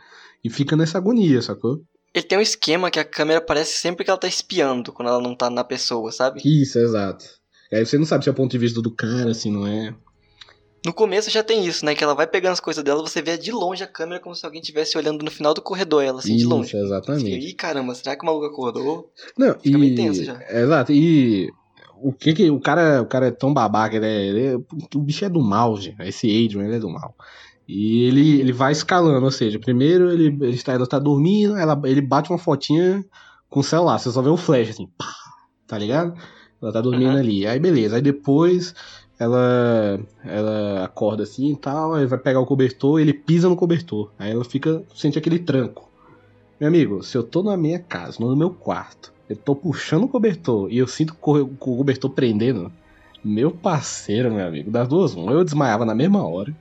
E 0.44 0.50
fica 0.50 0.76
nessa 0.76 0.98
agonia, 0.98 1.42
sacou? 1.42 1.82
Ele 2.14 2.26
tem 2.26 2.38
um 2.38 2.42
esquema 2.42 2.92
que 2.92 3.00
a 3.00 3.06
câmera 3.06 3.40
aparece 3.40 3.78
sempre 3.78 4.04
que 4.04 4.10
ela 4.10 4.20
tá 4.20 4.28
espiando, 4.28 4.92
quando 4.92 5.08
ela 5.10 5.22
não 5.22 5.36
tá 5.36 5.50
na 5.50 5.64
pessoa, 5.64 6.12
sabe? 6.12 6.42
Isso, 6.44 6.78
exato. 6.78 7.26
Aí 7.72 7.86
você 7.86 7.98
não 7.98 8.06
sabe 8.06 8.24
se 8.24 8.30
é 8.30 8.34
o 8.34 8.36
ponto 8.36 8.52
de 8.52 8.58
vista 8.58 8.82
do 8.82 8.94
cara, 8.94 9.34
se 9.34 9.50
não 9.50 9.66
é. 9.66 9.94
No 10.86 10.94
começo 10.94 11.30
já 11.32 11.44
tem 11.44 11.66
isso, 11.66 11.84
né? 11.84 11.96
Que 11.96 12.04
ela 12.04 12.14
vai 12.14 12.28
pegando 12.28 12.54
as 12.54 12.60
coisas 12.60 12.84
dela, 12.84 13.02
você 13.02 13.22
vê 13.22 13.38
de 13.38 13.52
longe 13.52 13.84
a 13.84 13.88
câmera 13.88 14.20
como 14.22 14.36
se 14.36 14.46
alguém 14.46 14.62
estivesse 14.62 14.98
olhando 14.98 15.24
no 15.24 15.32
final 15.32 15.54
do 15.54 15.62
corredor, 15.62 16.04
ela 16.04 16.20
assim, 16.20 16.36
de 16.36 16.44
Isso, 16.44 16.50
longe. 16.50 16.70
Você 16.70 16.78
exatamente. 16.78 17.26
fica, 17.26 17.46
Ih, 17.46 17.54
caramba, 17.54 17.96
será 17.96 18.16
que 18.16 18.24
o 18.24 18.26
maluco 18.26 18.46
acordou? 18.46 19.12
Não, 19.38 19.54
Fica 19.54 19.78
e... 19.78 19.80
bem 19.80 19.96
tenso 19.96 20.24
já. 20.24 20.40
Exato, 20.50 20.92
e 20.92 21.52
o 22.02 22.14
que 22.14 22.34
que 22.34 22.52
o 22.52 22.60
cara, 22.60 23.02
o 23.02 23.06
cara 23.08 23.28
é 23.28 23.32
tão 23.32 23.54
babaca, 23.54 23.96
ele 23.96 24.06
é, 24.06 24.26
ele 24.28 24.46
é- 24.48 24.56
o 24.96 25.00
bicho 25.00 25.26
é 25.26 25.30
do 25.30 25.42
mal, 25.42 25.76
gente. 25.78 26.02
Esse 26.04 26.28
Adrian, 26.28 26.66
ele 26.66 26.76
é 26.76 26.80
do 26.80 26.90
mal. 26.90 27.16
E 27.68 28.04
ele, 28.04 28.40
ele 28.42 28.54
vai 28.54 28.72
escalando, 28.72 29.26
ou 29.26 29.32
seja, 29.32 29.60
primeiro 29.60 30.12
ele, 30.12 30.28
ele 30.28 30.54
está, 30.54 30.74
ela 30.74 30.86
tá 30.86 31.00
dormindo, 31.00 31.58
ela, 31.58 31.80
ele 31.86 32.02
bate 32.02 32.30
uma 32.30 32.38
fotinha 32.38 33.04
com 33.50 33.62
o 33.62 33.64
celular, 33.64 33.98
você 33.98 34.12
só 34.12 34.22
vê 34.22 34.30
o 34.30 34.38
flash 34.38 34.70
assim, 34.70 34.88
pá, 34.98 35.12
tá 35.66 35.78
ligado? 35.78 36.14
Ela 36.62 36.72
tá 36.72 36.80
dormindo 36.82 37.14
Uhum. 37.14 37.18
ali. 37.18 37.48
Aí 37.48 37.60
beleza, 37.60 37.96
aí 37.96 38.02
depois 38.02 38.74
ela 39.20 40.00
ela 40.24 40.86
acorda 40.86 41.24
assim 41.24 41.54
e 41.54 41.58
tal, 41.58 41.94
aí 41.94 42.06
vai 42.06 42.20
pegar 42.20 42.40
o 42.40 42.46
cobertor, 42.46 43.00
ele 43.00 43.14
pisa 43.14 43.50
no 43.50 43.56
cobertor. 43.56 44.12
Aí 44.20 44.32
ela 44.32 44.44
fica, 44.44 44.84
sente 44.96 45.18
aquele 45.18 45.40
tranco. 45.40 45.90
Meu 46.60 46.70
amigo, 46.70 47.04
se 47.04 47.18
eu 47.18 47.24
tô 47.24 47.44
na 47.44 47.58
minha 47.58 47.80
casa, 47.80 48.18
no 48.20 48.36
meu 48.36 48.50
quarto, 48.50 49.14
eu 49.30 49.36
tô 49.36 49.56
puxando 49.56 50.06
o 50.06 50.10
cobertor 50.10 50.72
e 50.72 50.78
eu 50.78 50.88
sinto 50.88 51.12
o 51.12 51.16
co- 51.18 51.40
o 51.42 51.58
cobertor 51.58 52.12
prendendo, 52.12 52.72
meu 53.24 53.52
parceiro, 53.52 54.32
meu 54.34 54.46
amigo, 54.48 54.72
das 54.72 54.88
duas, 54.88 55.16
eu 55.16 55.44
desmaiava 55.44 55.86
na 55.86 55.96
mesma 55.96 56.26
hora. 56.28 56.54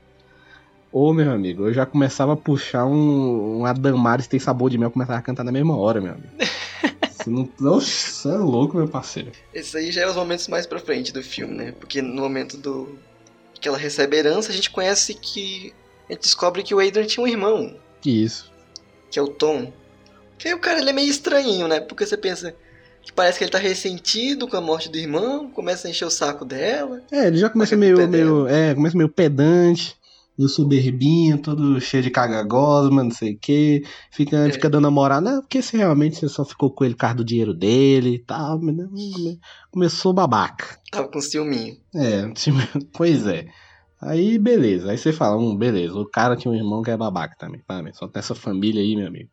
Ou, 0.92 1.12
meu 1.12 1.30
amigo, 1.32 1.66
eu 1.66 1.72
já 1.72 1.84
começava 1.84 2.34
a 2.34 2.36
puxar 2.36 2.86
um, 2.86 3.58
um 3.60 3.66
Adamares 3.66 4.28
tem 4.28 4.38
sabor 4.38 4.70
de 4.70 4.78
mel, 4.78 4.90
começava 4.92 5.18
a 5.18 5.22
cantar 5.22 5.42
na 5.42 5.50
mesma 5.50 5.76
hora, 5.76 6.00
meu 6.00 6.12
amigo. 6.12 6.28
Você 7.24 7.30
não, 7.30 7.48
você 7.58 8.28
é 8.28 8.36
louco, 8.36 8.76
meu 8.76 8.86
parceiro. 8.86 9.32
Esse 9.52 9.76
aí 9.78 9.90
já 9.90 10.02
é 10.02 10.08
os 10.08 10.16
momentos 10.16 10.46
mais 10.48 10.66
pra 10.66 10.78
frente 10.78 11.12
do 11.12 11.22
filme, 11.22 11.54
né? 11.54 11.72
Porque 11.72 12.02
no 12.02 12.20
momento 12.20 12.56
do 12.58 12.98
que 13.58 13.66
ela 13.66 13.78
recebe 13.78 14.16
a 14.16 14.20
herança, 14.20 14.50
a 14.50 14.54
gente 14.54 14.70
conhece 14.70 15.14
que. 15.14 15.72
A 16.08 16.12
gente 16.12 16.22
descobre 16.22 16.62
que 16.62 16.74
o 16.74 16.80
Adrian 16.80 17.06
tinha 17.06 17.24
um 17.24 17.28
irmão, 17.28 17.74
Que 18.02 18.10
isso. 18.24 18.52
que 19.10 19.18
é 19.18 19.22
o 19.22 19.28
Tom. 19.28 19.72
Que 20.38 20.48
aí 20.48 20.54
o 20.54 20.58
cara 20.58 20.80
ele 20.80 20.90
é 20.90 20.92
meio 20.92 21.08
estranhinho, 21.08 21.66
né? 21.66 21.80
Porque 21.80 22.04
você 22.04 22.16
pensa 22.16 22.54
que 23.02 23.10
parece 23.10 23.38
que 23.38 23.44
ele 23.44 23.50
tá 23.50 23.58
ressentido 23.58 24.46
com 24.46 24.56
a 24.56 24.60
morte 24.60 24.90
do 24.90 24.98
irmão, 24.98 25.48
começa 25.48 25.86
a 25.88 25.90
encher 25.90 26.04
o 26.04 26.10
saco 26.10 26.44
dela. 26.44 27.02
É, 27.10 27.26
ele 27.28 27.38
já 27.38 27.48
começa 27.48 27.74
meio, 27.74 28.06
meio, 28.06 28.46
é, 28.48 28.74
começa 28.74 28.96
meio 28.98 29.08
pedante, 29.08 29.96
Eu 30.36 30.48
sou 30.48 30.66
berbinho, 30.66 31.38
todo 31.40 31.80
cheio 31.80 32.02
de 32.02 32.10
cagagosma, 32.10 33.04
não 33.04 33.10
sei 33.12 33.34
o 33.34 33.38
que. 33.38 33.82
Fica, 34.10 34.48
É. 34.48 34.52
fica 34.52 34.68
dando 34.68 34.90
moral. 34.90 35.20
Não, 35.20 35.40
porque 35.40 35.62
se 35.62 35.76
realmente 35.76 36.16
você 36.16 36.28
só 36.28 36.44
ficou 36.44 36.70
com 36.72 36.84
ele 36.84 36.94
por 36.94 37.00
causa 37.00 37.16
do 37.16 37.24
dinheiro 37.24 37.54
dele 37.54 38.16
e 38.16 38.18
tal. 38.18 38.58
come- 38.58 39.38
Começou 39.70 40.12
babaca. 40.12 40.78
Tava 40.90 41.08
com 41.08 41.20
ciúminho. 41.20 41.76
É, 41.94 42.22
pois 42.92 43.26
é. 43.26 43.46
Aí, 44.00 44.38
beleza. 44.38 44.90
Aí 44.90 44.98
você 44.98 45.12
fala, 45.12 45.36
hum, 45.38 45.56
beleza. 45.56 45.94
O 45.94 46.04
cara 46.08 46.36
tinha 46.36 46.50
um 46.52 46.56
irmão 46.56 46.82
que 46.82 46.90
é 46.90 46.96
babaca 46.96 47.36
também. 47.38 47.62
Parabéns. 47.66 47.96
Só 47.96 48.08
tem 48.08 48.18
essa 48.20 48.34
família 48.34 48.82
aí, 48.82 48.96
meu 48.96 49.06
amigo. 49.06 49.30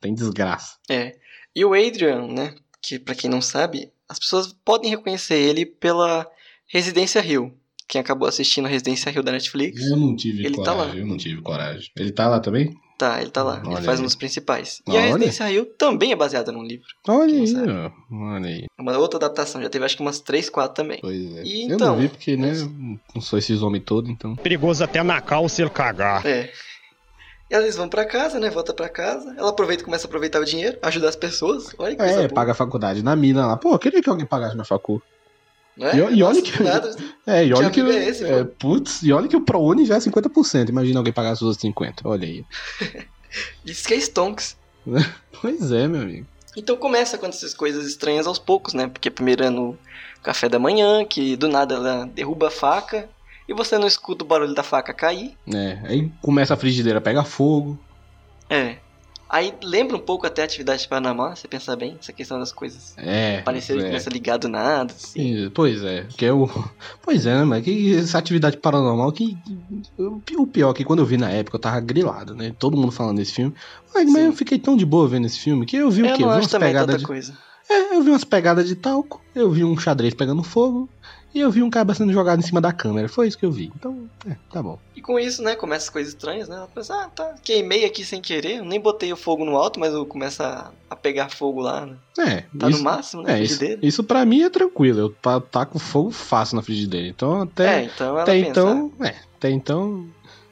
Tem 0.00 0.14
desgraça. 0.14 0.76
É. 0.90 1.14
E 1.54 1.64
o 1.64 1.74
Adrian, 1.74 2.26
né? 2.26 2.54
Que 2.80 2.98
pra 2.98 3.14
quem 3.14 3.28
não 3.30 3.40
sabe, 3.42 3.92
as 4.08 4.18
pessoas 4.18 4.52
podem 4.64 4.90
reconhecer 4.90 5.34
ele 5.36 5.66
pela 5.66 6.26
Residência 6.66 7.24
Hill. 7.24 7.52
Quem 7.88 8.00
acabou 8.00 8.28
assistindo 8.28 8.68
Residência 8.68 9.10
Hill 9.10 9.22
da 9.22 9.32
Netflix, 9.32 9.80
Eu 9.82 9.96
não 9.96 10.14
tive 10.14 10.44
Ele 10.44 10.56
tá 10.56 10.72
coragem. 10.74 10.94
lá. 10.94 10.98
eu 11.00 11.06
não 11.06 11.16
tive 11.16 11.40
coragem. 11.40 11.90
Ele 11.96 12.12
tá 12.12 12.28
lá 12.28 12.38
também? 12.38 12.76
tá, 12.98 13.22
ele 13.22 13.30
tá 13.30 13.44
lá. 13.44 13.62
Olha 13.64 13.76
ele 13.76 13.82
faz 13.86 13.98
aí. 13.98 14.02
um 14.02 14.04
dos 14.06 14.16
principais. 14.16 14.82
E 14.86 14.90
Olha. 14.90 14.98
a 14.98 15.02
Residência 15.06 15.50
Hill 15.52 15.64
também 15.78 16.10
é 16.12 16.16
baseada 16.16 16.50
num 16.52 16.64
livro. 16.64 16.84
Olha 17.06 17.32
aí. 17.32 17.54
Olha 18.12 18.46
aí. 18.48 18.64
É 18.78 18.82
Uma 18.82 18.98
outra 18.98 19.18
adaptação. 19.18 19.62
Já 19.62 19.70
teve 19.70 19.84
acho 19.84 19.96
que 19.96 20.02
umas 20.02 20.18
3, 20.20 20.50
4 20.50 20.74
também. 20.74 20.98
Pois 21.00 21.36
é. 21.36 21.42
E 21.44 21.68
eu 21.70 21.76
então? 21.76 21.88
não 21.94 21.96
vi 21.96 22.08
porque, 22.08 22.36
né? 22.36 22.52
Não 23.14 23.22
sou 23.22 23.38
esses 23.38 23.62
homens 23.62 23.84
todos, 23.86 24.10
então. 24.10 24.34
Perigoso 24.36 24.82
até 24.84 25.00
na 25.02 25.20
calça 25.20 25.62
ele 25.62 25.70
cagar. 25.70 26.26
É. 26.26 26.50
E 27.50 27.54
eles 27.54 27.76
vão 27.76 27.88
pra 27.88 28.04
casa, 28.04 28.38
né? 28.40 28.50
Volta 28.50 28.74
pra 28.74 28.88
casa. 28.90 29.32
Ela 29.38 29.48
aproveita 29.50 29.82
e 29.82 29.84
começa 29.86 30.06
a 30.06 30.08
aproveitar 30.08 30.40
o 30.40 30.44
dinheiro, 30.44 30.76
ajudar 30.82 31.08
as 31.08 31.16
pessoas. 31.16 31.74
Olha 31.78 31.92
que 31.92 31.98
coisa 32.02 32.12
É, 32.14 32.16
boa. 32.22 32.28
paga 32.34 32.50
a 32.52 32.54
faculdade 32.54 33.02
na 33.02 33.14
mina 33.16 33.46
lá. 33.46 33.56
Pô, 33.56 33.72
eu 33.72 33.78
queria 33.78 34.02
que 34.02 34.10
alguém 34.10 34.26
pagasse 34.26 34.54
minha 34.54 34.64
facu. 34.64 35.00
Não 35.78 35.86
é? 35.86 35.96
E, 35.96 36.18
e 36.18 36.22
olha 36.22 36.42
que. 36.42 36.62
nada. 36.62 36.96
É, 37.26 37.44
e 37.44 37.52
olha 37.52 37.68
que. 37.68 37.80
é 37.80 38.08
esse, 38.08 38.24
é, 38.24 38.42
putz, 38.42 39.02
e 39.02 39.12
olha 39.12 39.28
que 39.28 39.36
o 39.36 39.42
ProUni 39.42 39.84
já 39.84 39.96
é 39.96 39.98
50%. 39.98 40.70
Imagina 40.70 40.98
alguém 40.98 41.12
pagar 41.12 41.34
os 41.34 41.42
outros 41.42 41.62
50%. 41.62 42.00
Olha 42.04 42.26
aí. 42.26 42.44
Isso 43.66 43.86
que 43.86 43.94
é 43.94 43.98
Stonks. 43.98 44.56
Pois 45.40 45.70
é, 45.70 45.86
meu 45.86 46.00
amigo. 46.00 46.26
Então 46.56 46.76
começa 46.76 47.14
a 47.14 47.18
acontecer 47.18 47.54
coisas 47.54 47.86
estranhas 47.86 48.26
aos 48.26 48.38
poucos, 48.38 48.74
né? 48.74 48.88
Porque 48.88 49.08
primeiro 49.08 49.44
é 49.44 49.50
no 49.50 49.78
café 50.22 50.48
da 50.48 50.58
manhã, 50.58 51.04
que 51.04 51.36
do 51.36 51.46
nada 51.46 51.76
ela 51.76 52.06
derruba 52.06 52.48
a 52.48 52.50
faca 52.50 53.08
e 53.48 53.54
você 53.54 53.78
não 53.78 53.86
escuta 53.86 54.24
o 54.24 54.26
barulho 54.26 54.54
da 54.54 54.64
faca 54.64 54.92
cair. 54.92 55.36
É, 55.54 55.78
aí 55.84 56.10
começa 56.20 56.54
a 56.54 56.56
frigideira, 56.56 57.00
pega 57.00 57.22
fogo. 57.22 57.78
É. 58.50 58.78
Aí 59.28 59.52
lembra 59.62 59.96
um 59.96 60.00
pouco 60.00 60.26
até 60.26 60.42
a 60.42 60.44
atividade 60.46 60.88
paranormal, 60.88 61.36
se 61.36 61.46
pensar 61.46 61.76
bem, 61.76 61.96
essa 62.00 62.12
questão 62.12 62.38
das 62.38 62.50
coisas. 62.50 62.94
É. 62.96 63.42
Parecer 63.42 63.76
que 63.76 63.82
é. 63.84 63.86
começa 63.88 64.08
ligado 64.08 64.42
do 64.42 64.48
nada, 64.48 64.92
assim. 64.94 65.44
Sim, 65.44 65.50
Pois 65.54 65.82
é, 65.84 66.06
que 66.16 66.24
é 66.24 66.32
o. 66.32 66.48
Pois 67.02 67.26
é, 67.26 67.34
né, 67.34 67.44
mas 67.44 67.62
que 67.64 67.94
essa 67.96 68.18
atividade 68.18 68.56
paranormal 68.56 69.12
que. 69.12 69.36
O 70.36 70.46
pior 70.46 70.70
é 70.70 70.74
que 70.74 70.84
quando 70.84 71.00
eu 71.00 71.06
vi 71.06 71.16
na 71.16 71.30
época 71.30 71.56
eu 71.56 71.60
tava 71.60 71.80
grilado, 71.80 72.34
né? 72.34 72.54
Todo 72.58 72.76
mundo 72.76 72.90
falando 72.92 73.16
desse 73.18 73.32
filme. 73.34 73.54
Mas, 73.94 74.10
mas 74.10 74.24
eu 74.24 74.32
fiquei 74.32 74.58
tão 74.58 74.76
de 74.76 74.86
boa 74.86 75.06
vendo 75.08 75.26
esse 75.26 75.38
filme 75.38 75.66
que 75.66 75.76
eu 75.76 75.90
vi 75.90 76.02
o 76.02 76.06
Eu 76.06 76.16
quê? 76.16 76.22
não 76.22 76.28
Eu 76.30 76.34
vi 76.36 76.40
umas 76.42 76.52
pegadas 76.52 77.00
de. 77.00 77.06
coisa. 77.06 77.36
É, 77.70 77.94
eu 77.96 78.02
vi 78.02 78.10
umas 78.10 78.24
pegadas 78.24 78.66
de 78.66 78.74
talco, 78.74 79.20
eu 79.34 79.50
vi 79.50 79.62
um 79.62 79.76
xadrez 79.76 80.14
pegando 80.14 80.42
fogo, 80.42 80.88
e 81.38 81.40
eu 81.42 81.50
vi 81.50 81.62
um 81.62 81.70
cara 81.70 81.92
sendo 81.94 82.12
jogado 82.12 82.38
em 82.40 82.42
cima 82.42 82.60
da 82.60 82.72
câmera. 82.72 83.08
Foi 83.08 83.26
isso 83.28 83.38
que 83.38 83.46
eu 83.46 83.52
vi. 83.52 83.70
Então, 83.76 84.08
é, 84.26 84.36
tá 84.52 84.62
bom. 84.62 84.78
E 84.96 85.00
com 85.00 85.18
isso, 85.18 85.42
né, 85.42 85.54
começa 85.54 85.84
as 85.84 85.90
coisas 85.90 86.12
estranhas, 86.12 86.48
né? 86.48 86.56
Ela 86.56 86.68
pensa, 86.68 86.94
ah, 86.94 87.08
tá, 87.08 87.34
queimei 87.42 87.84
aqui 87.84 88.04
sem 88.04 88.20
querer, 88.20 88.56
eu 88.58 88.64
nem 88.64 88.80
botei 88.80 89.12
o 89.12 89.16
fogo 89.16 89.44
no 89.44 89.56
alto, 89.56 89.78
mas 89.80 89.92
eu 89.94 90.04
começo 90.04 90.42
a, 90.42 90.72
a 90.90 90.96
pegar 90.96 91.28
fogo 91.30 91.60
lá, 91.60 91.86
né? 91.86 91.96
É, 92.18 92.40
Tá 92.58 92.68
isso, 92.68 92.78
no 92.78 92.84
máximo, 92.84 93.22
né, 93.22 93.38
é, 93.38 93.42
isso, 93.42 93.64
isso 93.82 94.04
pra 94.04 94.24
mim 94.24 94.42
é 94.42 94.50
tranquilo. 94.50 94.98
Eu 95.00 95.10
ta- 95.10 95.40
taco 95.40 95.78
fogo 95.78 96.10
fácil 96.10 96.56
na 96.56 96.62
frigideira. 96.62 97.06
Então, 97.06 97.40
É, 97.40 97.42
até, 97.44 97.82
então 97.84 98.06
ela 98.08 98.22
até 98.22 98.32
pensa, 98.32 98.50
então. 98.50 98.92
É, 99.00 99.14
até 99.36 99.50
então. 99.50 100.08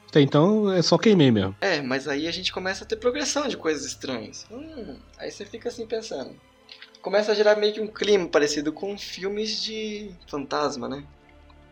Até 0.08 0.20
então 0.20 0.72
é 0.72 0.80
só 0.80 0.96
queimei 0.96 1.30
mesmo. 1.30 1.54
É, 1.60 1.82
mas 1.82 2.06
aí 2.08 2.26
a 2.26 2.30
gente 2.30 2.52
começa 2.52 2.84
a 2.84 2.86
ter 2.86 2.96
progressão 2.96 3.48
de 3.48 3.56
coisas 3.56 3.84
estranhas. 3.84 4.46
Hum, 4.50 4.96
aí 5.18 5.30
você 5.30 5.44
fica 5.44 5.68
assim 5.68 5.86
pensando. 5.86 6.30
Começa 7.06 7.30
a 7.30 7.34
gerar 7.36 7.54
meio 7.54 7.72
que 7.72 7.80
um 7.80 7.86
clima 7.86 8.26
parecido 8.26 8.72
com 8.72 8.98
filmes 8.98 9.62
de 9.62 10.10
fantasma, 10.26 10.88
né? 10.88 11.04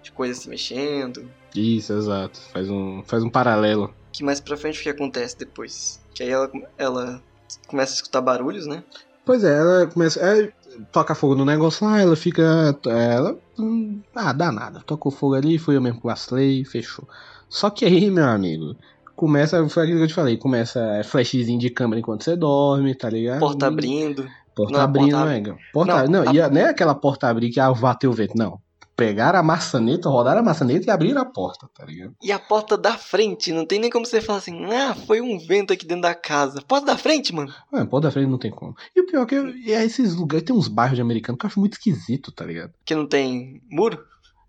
De 0.01 0.13
coisas 0.13 0.39
se 0.39 0.49
mexendo. 0.49 1.29
Isso, 1.53 1.93
exato. 1.93 2.39
Faz 2.53 2.71
um, 2.71 3.03
faz 3.05 3.25
um 3.25 3.29
paralelo. 3.29 3.93
Que 4.13 4.23
mais 4.23 4.39
pra 4.39 4.57
frente 4.57 4.79
o 4.79 4.83
que 4.85 4.89
acontece 4.91 5.37
depois? 5.37 6.01
Que 6.15 6.23
aí 6.23 6.31
ela, 6.31 6.49
ela 6.79 7.23
começa 7.67 7.95
a 7.95 7.97
escutar 7.97 8.21
barulhos, 8.21 8.65
né? 8.69 8.85
Pois 9.25 9.43
é, 9.43 9.59
ela 9.59 9.89
começa. 9.89 10.21
É, 10.21 10.53
toca 10.93 11.17
fogo 11.17 11.35
no 11.35 11.45
negócio 11.45 11.85
lá, 11.85 12.01
ela 12.01 12.15
fica. 12.15 12.79
Ela. 12.87 13.37
hum, 13.59 14.01
Ah, 14.15 14.33
dá 14.33 14.53
nada. 14.53 14.85
Tocou 14.87 15.11
fogo 15.11 15.35
ali, 15.35 15.59
foi 15.59 15.75
eu 15.75 15.83
mesmo 15.83 15.99
que 16.01 16.07
vacilei, 16.07 16.65
fechou. 16.65 17.09
Só 17.49 17.71
que 17.71 17.85
aí, 17.85 18.09
meu 18.09 18.27
amigo, 18.27 18.77
começa. 19.17 19.69
Foi 19.69 19.83
aquilo 19.83 19.99
que 19.99 20.05
eu 20.05 20.09
te 20.09 20.15
falei, 20.15 20.37
começa 20.37 20.79
é, 20.95 21.03
flashzinho 21.03 21.59
de 21.59 21.71
câmera 21.71 21.99
enquanto 21.99 22.23
você 22.23 22.37
dorme, 22.37 22.95
tá 22.95 23.11
ligado? 23.11 23.41
Porta 23.41 23.67
abrindo. 23.67 24.31
Porta 24.55 24.83
abrindo, 24.83 25.11
porta 25.11 25.25
não 25.25 25.31
é? 25.31 25.37
abre- 25.39 25.57
Porta, 25.73 26.07
Não, 26.09 26.25
não, 26.25 26.31
a- 26.31 26.35
e 26.35 26.51
não 26.51 26.61
é 26.61 26.65
aquela 26.69 26.95
porta 26.95 27.29
abrir 27.29 27.51
que 27.51 27.61
ah, 27.61 27.73
bateu 27.73 28.11
o 28.11 28.15
vento, 28.15 28.37
não. 28.37 28.59
Pegaram 28.97 29.41
a 29.41 29.43
maçaneta, 29.43 30.09
rodaram 30.09 30.39
a 30.41 30.45
maçaneta 30.45 30.87
e 30.87 30.91
abriram 30.91 31.21
a 31.21 31.25
porta, 31.25 31.69
tá 31.75 31.85
ligado? 31.85 32.15
E 32.23 32.31
a 32.31 32.39
porta 32.39 32.79
da 32.79 32.97
frente, 32.97 33.53
não 33.53 33.67
tem 33.67 33.81
nem 33.81 33.91
como 33.91 34.07
você 34.07 34.21
falar 34.21 34.39
assim, 34.39 34.65
ah, 34.67 34.95
foi 34.95 35.21
um 35.21 35.37
vento 35.37 35.73
aqui 35.73 35.85
dentro 35.85 36.03
da 36.03 36.15
casa. 36.15 36.63
Porta 36.63 36.87
da 36.87 36.97
frente, 36.97 37.35
mano. 37.35 37.53
Ah, 37.73 37.85
porta 37.85 38.07
da 38.07 38.13
frente 38.13 38.29
não 38.31 38.39
tem 38.39 38.53
como. 38.53 38.73
E 38.95 39.01
o 39.01 39.07
pior 39.07 39.23
é 39.23 39.27
que 39.27 39.35
eu- 39.35 39.49
é 39.49 39.85
esses 39.85 40.15
lugares, 40.15 40.45
tem 40.47 40.55
uns 40.55 40.69
bairros 40.69 40.95
de 40.95 41.03
americano 41.03 41.37
que 41.37 41.45
eu 41.45 41.49
acho 41.49 41.59
muito 41.59 41.73
esquisito, 41.73 42.31
tá 42.31 42.45
ligado? 42.45 42.73
Que 42.85 42.95
não 42.95 43.05
tem 43.09 43.61
muro. 43.69 43.99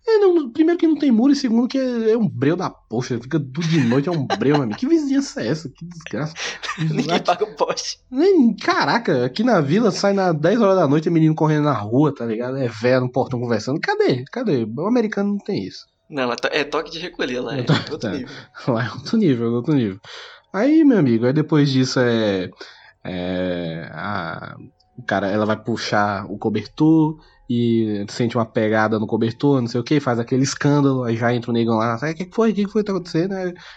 É, 0.07 0.19
não, 0.19 0.51
primeiro 0.51 0.77
que 0.79 0.87
não 0.87 0.97
tem 0.97 1.11
muro 1.11 1.33
e 1.33 1.35
segundo 1.35 1.67
que 1.67 1.77
é, 1.79 2.11
é 2.11 2.17
um 2.17 2.27
breu 2.29 2.55
da 2.55 2.69
poxa, 2.69 3.17
fica 3.19 3.39
tudo 3.39 3.61
de 3.67 3.79
noite, 3.83 4.07
é 4.07 4.11
um 4.11 4.25
breu, 4.27 4.53
meu 4.55 4.63
amigo. 4.63 4.77
Que 4.79 4.87
vizinhança 4.87 5.41
é 5.41 5.47
essa? 5.47 5.67
Que 5.67 5.83
desgraça. 5.83 6.33
Ninguém 6.77 7.19
paga 7.23 7.43
o 7.43 7.55
poste. 7.55 7.97
Nem, 8.11 8.55
caraca, 8.55 9.25
aqui 9.25 9.43
na 9.43 9.59
vila 9.61 9.89
sai 9.89 10.13
na 10.13 10.31
10 10.31 10.61
horas 10.61 10.75
da 10.75 10.87
noite, 10.87 11.07
é 11.07 11.11
menino 11.11 11.33
correndo 11.33 11.63
na 11.63 11.73
rua, 11.73 12.13
tá 12.13 12.23
ligado? 12.25 12.57
É 12.57 12.67
velho 12.67 13.01
no 13.01 13.11
portão 13.11 13.39
conversando. 13.39 13.79
Cadê? 13.79 14.23
Cadê? 14.31 14.63
O 14.77 14.87
americano 14.87 15.31
não 15.31 15.39
tem 15.39 15.63
isso. 15.63 15.85
Não, 16.07 16.31
é 16.31 16.35
to- 16.35 16.49
é 16.51 16.63
toque 16.63 16.91
de 16.91 16.99
recolher 16.99 17.39
lá, 17.39 17.57
é 17.57 17.63
Tá, 17.63 17.73
outro 17.73 17.97
tá. 17.97 18.11
nível. 18.11 18.29
Lá 18.67 18.85
é 18.85 18.91
outro 18.91 19.17
nível, 19.17 19.51
outro 19.53 19.73
nível. 19.73 19.99
Aí, 20.53 20.83
meu 20.85 20.99
amigo, 20.99 21.25
aí 21.25 21.33
depois 21.33 21.69
disso 21.71 21.99
é. 21.99 22.49
é 23.03 23.89
a, 23.91 24.55
o 24.97 25.03
cara, 25.03 25.27
ela 25.27 25.45
vai 25.45 25.57
puxar 25.61 26.25
o 26.31 26.37
cobertor 26.37 27.19
e 27.49 28.05
sente 28.09 28.35
uma 28.37 28.45
pegada 28.45 28.99
no 28.99 29.07
cobertor, 29.07 29.61
não 29.61 29.67
sei 29.67 29.79
o 29.79 29.83
que, 29.83 29.99
faz 29.99 30.19
aquele 30.19 30.43
escândalo, 30.43 31.03
aí 31.03 31.15
já 31.15 31.33
entra 31.33 31.51
o 31.51 31.53
negão 31.53 31.77
lá, 31.77 31.95
o 31.95 32.15
que 32.15 32.29
foi? 32.33 32.51
O 32.51 32.55
que 32.55 32.67
foi 32.67 32.81
que 32.83 32.87
tá 32.87 32.93
acontecendo? 32.93 33.33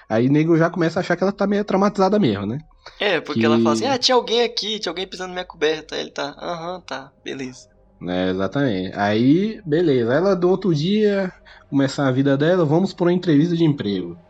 Aí, 0.09 0.27
o 0.29 0.33
nego 0.33 0.57
já 0.57 0.71
começa 0.71 0.99
a 0.99 1.03
achar 1.03 1.17
que 1.17 1.23
ela 1.23 1.33
tá 1.33 1.47
meio 1.47 1.65
traumatizada 1.65 2.19
mesmo, 2.19 2.47
né? 2.47 2.59
É, 3.01 3.21
porque 3.21 3.41
Que- 3.41 3.47
ela 3.47 3.59
fala 3.61 3.75
assim, 3.75 3.87
ah, 3.87 3.99
tinha 3.99 4.15
alguém 4.15 4.43
aqui, 4.43 4.79
tinha 4.81 4.91
alguém 4.91 5.07
pisando 5.09 5.29
na 5.29 5.35
minha 5.35 5.45
coberta. 5.45 5.95
Aí 5.95 6.01
ele 6.03 6.11
tá, 6.11 6.31
aham, 6.39 6.81
tá, 6.83 7.13
beleza. 7.25 7.69
É, 8.03 8.31
exatamente. 8.31 8.97
Aí, 8.97 9.61
beleza. 9.67 10.13
Ela 10.15 10.35
do 10.37 10.49
outro 10.49 10.75
dia, 10.75 11.33
começar 11.69 12.07
a 12.09 12.13
vida 12.13 12.37
dela, 12.37 12.65
vamos 12.65 12.95
por 12.95 13.07
uma 13.09 13.13
entrevista 13.13 13.57
de 13.57 13.65
emprego. 13.65 14.21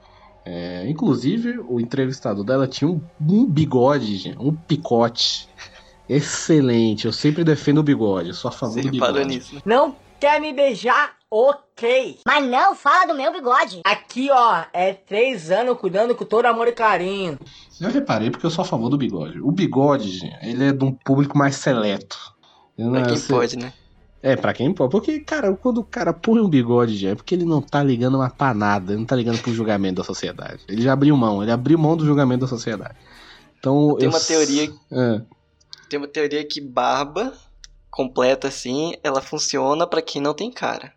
É, 0.44 0.88
inclusive, 0.88 1.59
o 1.68 1.81
entrevistador 1.81 2.44
dela 2.44 2.68
tinha 2.68 2.90
um, 2.90 3.07
um 3.20 3.46
bigode, 3.51 4.16
gente, 4.18 4.38
um 4.40 4.57
picote. 4.66 5.48
Excelente. 6.09 7.07
Eu 7.07 7.12
sempre 7.12 7.44
defendo 7.44 7.79
o 7.79 7.83
bigode. 7.83 8.28
Eu 8.28 8.35
sou 8.35 8.49
a 8.49 8.53
favor 8.53 8.74
Você 8.74 8.83
do 8.83 8.91
bigode. 8.91 9.24
nisso, 9.26 9.55
né? 9.55 9.62
Não 9.64 9.95
quer 10.18 10.41
me 10.41 10.53
beijar? 10.53 11.16
Ok. 11.30 12.18
Mas 12.26 12.49
não, 12.49 12.74
fala 12.74 13.07
do 13.07 13.14
meu 13.14 13.30
bigode. 13.33 13.80
Aqui, 13.85 14.30
ó, 14.30 14.62
é 14.72 14.95
três 14.95 15.51
anos 15.51 15.76
cuidando 15.78 16.14
com 16.14 16.24
todo 16.24 16.47
amor 16.47 16.66
e 16.68 16.72
carinho. 16.72 17.39
Já 17.78 17.89
reparei 17.91 18.30
porque 18.30 18.47
eu 18.47 18.51
sou 18.51 18.62
a 18.62 18.66
favor 18.66 18.89
do 18.89 18.97
bigode. 18.97 19.39
O 19.41 19.51
bigode, 19.53 20.11
gente, 20.11 20.39
ele 20.43 20.64
é 20.64 20.72
de 20.72 20.83
um 20.85 20.91
público 20.93 21.37
mais 21.37 21.57
seleto. 21.57 22.16
Eu 22.78 22.91
Pra 22.93 23.03
quem 23.07 23.16
você- 23.16 23.33
pode, 23.33 23.59
né? 23.59 23.72
É, 24.22 24.35
pra 24.37 24.53
quem 24.55 24.72
pode. 24.72 24.91
Porque, 24.91 25.20
cara, 25.20 25.53
quando 25.55 25.78
o 25.78 25.85
cara 25.85 26.12
põe 26.14 26.41
um 26.41 26.49
bigode, 26.49 26.97
já, 26.97 27.11
é 27.11 27.14
porque 27.14 27.35
ele 27.35 27.45
não 27.45 27.61
tá 27.61 27.83
ligando 27.83 28.14
uma 28.16 28.30
pra 28.30 28.55
nada, 28.55 28.93
ele 28.93 29.01
não 29.01 29.07
tá 29.07 29.14
ligando 29.14 29.41
pro 29.41 29.53
julgamento 29.53 29.97
da 29.97 30.05
sociedade. 30.05 30.61
Ele 30.66 30.80
já 30.83 30.93
abriu 30.95 31.14
mão, 31.16 31.43
ele 31.43 31.53
abriu 31.53 31.78
mão 31.78 31.97
do 31.97 32.05
julgamento 32.07 32.41
da 32.41 32.47
sociedade. 32.49 32.97
Então, 33.59 33.95
Tem 33.97 34.07
eu 34.07 34.11
uma 34.11 34.18
teoria- 34.20 34.72
É. 34.91 35.20
Tem 35.89 35.99
uma 35.99 36.09
teoria 36.09 36.45
que 36.45 36.61
barba 36.61 37.32
completa 37.91 38.49
assim, 38.49 38.95
ela 39.03 39.20
funciona 39.20 39.86
pra 39.86 40.03
quem 40.03 40.20
não 40.20 40.34
tem 40.34 40.51
cara. 40.51 40.93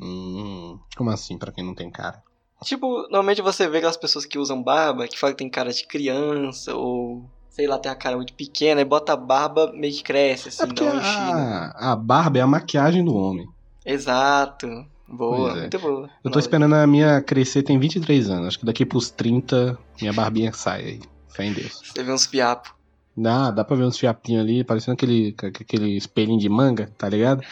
Hum, 0.00 0.78
como 0.96 1.10
assim, 1.10 1.36
pra 1.36 1.52
quem 1.52 1.64
não 1.64 1.74
tem 1.74 1.90
cara? 1.90 2.22
Tipo, 2.64 3.02
normalmente 3.02 3.42
você 3.42 3.68
vê 3.68 3.78
aquelas 3.78 3.96
pessoas 3.96 4.24
que 4.24 4.38
usam 4.38 4.62
barba, 4.62 5.06
que 5.08 5.18
falam 5.18 5.34
que 5.34 5.38
tem 5.38 5.50
cara 5.50 5.72
de 5.72 5.86
criança, 5.86 6.74
ou 6.74 7.28
sei 7.50 7.66
lá, 7.66 7.78
tem 7.78 7.90
a 7.90 7.94
cara 7.94 8.16
muito 8.16 8.32
pequena, 8.34 8.80
e 8.80 8.84
bota 8.84 9.12
a 9.12 9.16
barba, 9.16 9.72
meio 9.74 9.92
que 9.94 10.02
cresce, 10.02 10.48
assim, 10.48 10.62
É 10.62 10.66
dá 10.66 10.82
uma 10.82 10.96
enchida. 10.96 11.72
a, 11.74 11.92
a 11.92 11.96
barba 11.96 12.38
é 12.38 12.42
a 12.42 12.46
maquiagem 12.46 13.04
do 13.04 13.14
homem. 13.14 13.46
Exato. 13.84 14.86
Boa, 15.08 15.52
é. 15.52 15.60
muito 15.60 15.78
boa. 15.78 16.10
Eu 16.24 16.30
tô 16.30 16.38
esperando 16.38 16.74
a 16.74 16.86
minha 16.86 17.20
crescer, 17.22 17.62
tem 17.62 17.78
23 17.78 18.28
anos. 18.28 18.48
Acho 18.48 18.58
que 18.58 18.66
daqui 18.66 18.84
pros 18.84 19.10
30, 19.10 19.78
minha 20.00 20.12
barbinha 20.12 20.52
sai 20.52 20.82
aí. 20.82 21.00
Fé 21.28 21.44
em 21.44 21.52
Deus. 21.52 21.80
Você 21.84 22.02
vê 22.02 22.12
uns 22.12 22.26
fiapos. 22.26 22.72
Dá, 23.16 23.50
dá 23.50 23.64
pra 23.64 23.76
ver 23.76 23.84
uns 23.84 23.98
fiapinhos 23.98 24.42
ali, 24.42 24.62
parecendo 24.62 24.92
aquele, 24.92 25.34
aquele 25.42 25.96
espelhinho 25.96 26.38
de 26.38 26.48
manga, 26.48 26.92
tá 26.98 27.08
ligado? 27.08 27.42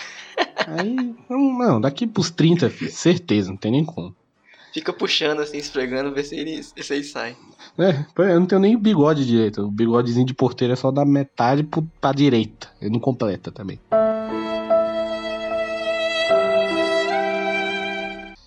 Aí, 0.66 1.14
não, 1.28 1.58
não, 1.58 1.80
daqui 1.80 2.06
pros 2.06 2.30
30, 2.30 2.68
filho, 2.68 2.90
certeza, 2.90 3.50
não 3.50 3.56
tem 3.56 3.72
nem 3.72 3.84
como. 3.84 4.14
Fica 4.74 4.92
puxando 4.92 5.40
assim, 5.40 5.56
esfregando, 5.56 6.12
ver 6.12 6.24
se 6.24 6.34
ele, 6.34 6.62
se 6.62 6.92
ele 6.92 7.04
sai. 7.04 7.36
É, 7.78 8.04
pô, 8.14 8.24
eu 8.24 8.40
não 8.40 8.46
tenho 8.46 8.60
nem 8.60 8.76
bigode 8.76 9.24
direito. 9.24 9.62
O 9.62 9.70
bigodezinho 9.70 10.26
de 10.26 10.34
porteiro 10.34 10.72
é 10.72 10.76
só 10.76 10.90
da 10.90 11.04
metade 11.04 11.62
pro, 11.62 11.82
pra 12.00 12.12
direita. 12.12 12.68
Ele 12.80 12.90
não 12.90 12.98
completa 12.98 13.52
também. 13.52 13.78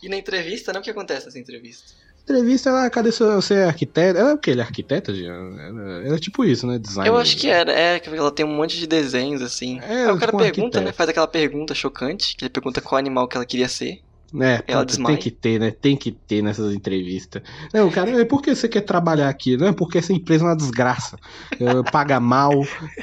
E 0.03 0.09
na 0.09 0.17
entrevista, 0.17 0.73
né? 0.73 0.79
O 0.79 0.81
que 0.81 0.89
acontece 0.89 1.25
nessa 1.25 1.39
entrevista? 1.39 1.93
Entrevista, 2.27 2.69
ela, 2.69 2.89
cadê 2.89 3.09
seu, 3.09 3.41
você 3.41 3.53
é 3.53 3.63
arquiteto? 3.63 4.19
Ela 4.19 4.31
é 4.31 4.33
o 4.33 4.37
que? 4.37 4.51
Ele 4.51 4.59
é 4.59 4.63
arquiteta, 4.63 5.13
ela 5.13 6.15
é 6.15 6.19
tipo 6.19 6.43
isso, 6.43 6.67
né? 6.67 6.77
Design. 6.77 7.07
Eu 7.07 7.15
acho 7.15 7.37
que 7.37 7.47
era, 7.47 7.71
é, 7.71 8.01
que 8.01 8.09
ela 8.09 8.29
tem 8.29 8.45
um 8.45 8.53
monte 8.53 8.77
de 8.77 8.85
desenhos, 8.85 9.41
assim. 9.41 9.79
É, 9.79 10.07
Aí 10.07 10.11
o 10.11 10.19
cara 10.19 10.33
tipo 10.33 10.37
pergunta, 10.37 10.81
né? 10.81 10.91
Faz 10.91 11.09
aquela 11.09 11.25
pergunta 11.25 11.73
chocante, 11.73 12.35
que 12.35 12.43
ele 12.43 12.49
pergunta 12.49 12.81
qual 12.81 12.99
animal 12.99 13.29
que 13.29 13.37
ela 13.37 13.45
queria 13.45 13.69
ser. 13.69 14.01
É, 14.41 14.61
Ela 14.67 14.85
desmaia. 14.85 15.15
tem 15.15 15.23
que 15.23 15.31
ter, 15.31 15.59
né? 15.59 15.71
Tem 15.71 15.95
que 15.95 16.11
ter 16.11 16.41
nessas 16.41 16.73
entrevistas. 16.73 17.41
Não, 17.73 17.89
cara, 17.89 18.21
é 18.21 18.25
por 18.25 18.41
que 18.41 18.53
você 18.53 18.67
quer 18.67 18.81
trabalhar 18.81 19.29
aqui? 19.29 19.55
Não, 19.55 19.67
é 19.67 19.71
porque 19.73 19.97
essa 19.97 20.11
empresa 20.11 20.43
é 20.43 20.47
uma 20.49 20.55
desgraça. 20.55 21.17
É, 21.59 21.91
paga 21.91 22.19
mal, 22.19 22.51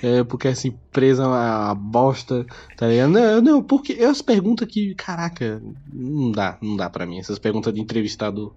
é 0.03 0.22
porque 0.22 0.49
essa 0.49 0.68
empresa 0.68 1.22
é 1.22 1.27
uma 1.27 1.75
bosta, 1.75 2.45
tá 2.77 2.87
ligado? 2.89 3.11
Não, 3.11 3.41
não, 3.41 3.62
porque 3.62 3.95
essas 3.95 4.20
perguntas 4.20 4.68
que, 4.68 4.95
caraca, 4.95 5.62
não 5.93 6.31
dá, 6.31 6.59
não 6.61 6.77
dá 6.77 6.91
pra 6.91 7.07
mim. 7.07 7.18
Essas 7.18 7.39
perguntas 7.39 7.72
de 7.72 7.81
entrevistador. 7.81 8.53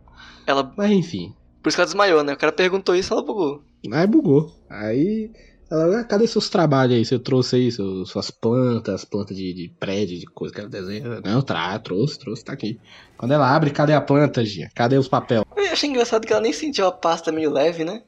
Ela. 0.45 0.73
Mas 0.77 0.91
enfim. 0.91 1.33
Por 1.61 1.69
isso 1.69 1.77
que 1.77 1.81
ela 1.81 1.87
desmaiou, 1.87 2.23
né? 2.23 2.33
O 2.33 2.37
cara 2.37 2.51
perguntou 2.51 2.95
isso 2.95 3.13
ela 3.13 3.23
bugou. 3.23 3.61
Aí 3.91 4.07
bugou. 4.07 4.51
Aí. 4.69 5.31
Ela, 5.69 5.99
ah, 5.99 6.03
cadê 6.05 6.25
seus 6.27 6.49
trabalhos 6.49 6.95
aí? 6.95 7.03
Você 7.05 7.19
trouxe 7.19 7.55
aí 7.57 7.71
seus- 7.71 8.09
suas 8.09 8.31
plantas, 8.31 9.03
plantas 9.03 9.35
de, 9.35 9.53
de 9.53 9.69
prédio, 9.79 10.17
de 10.17 10.25
coisa 10.25 10.53
que 10.53 10.61
ela 10.61 10.69
desenha? 10.69 11.19
Não, 11.23 11.41
tra, 11.41 11.77
trouxe, 11.79 12.17
trouxe, 12.17 12.43
tá 12.45 12.53
aqui. 12.53 12.79
Quando 13.17 13.33
ela 13.33 13.53
abre, 13.53 13.71
cadê 13.71 13.93
a 13.93 13.99
planta, 14.01 14.45
Gia? 14.45 14.69
Cadê 14.73 14.97
os 14.97 15.07
papéis? 15.09 15.41
Eu 15.55 15.71
achei 15.73 15.89
engraçado 15.89 16.25
que 16.25 16.31
ela 16.31 16.41
nem 16.41 16.53
sentiu 16.53 16.87
a 16.87 16.91
pasta 16.91 17.31
meio 17.31 17.51
leve, 17.51 17.83
né? 17.83 18.01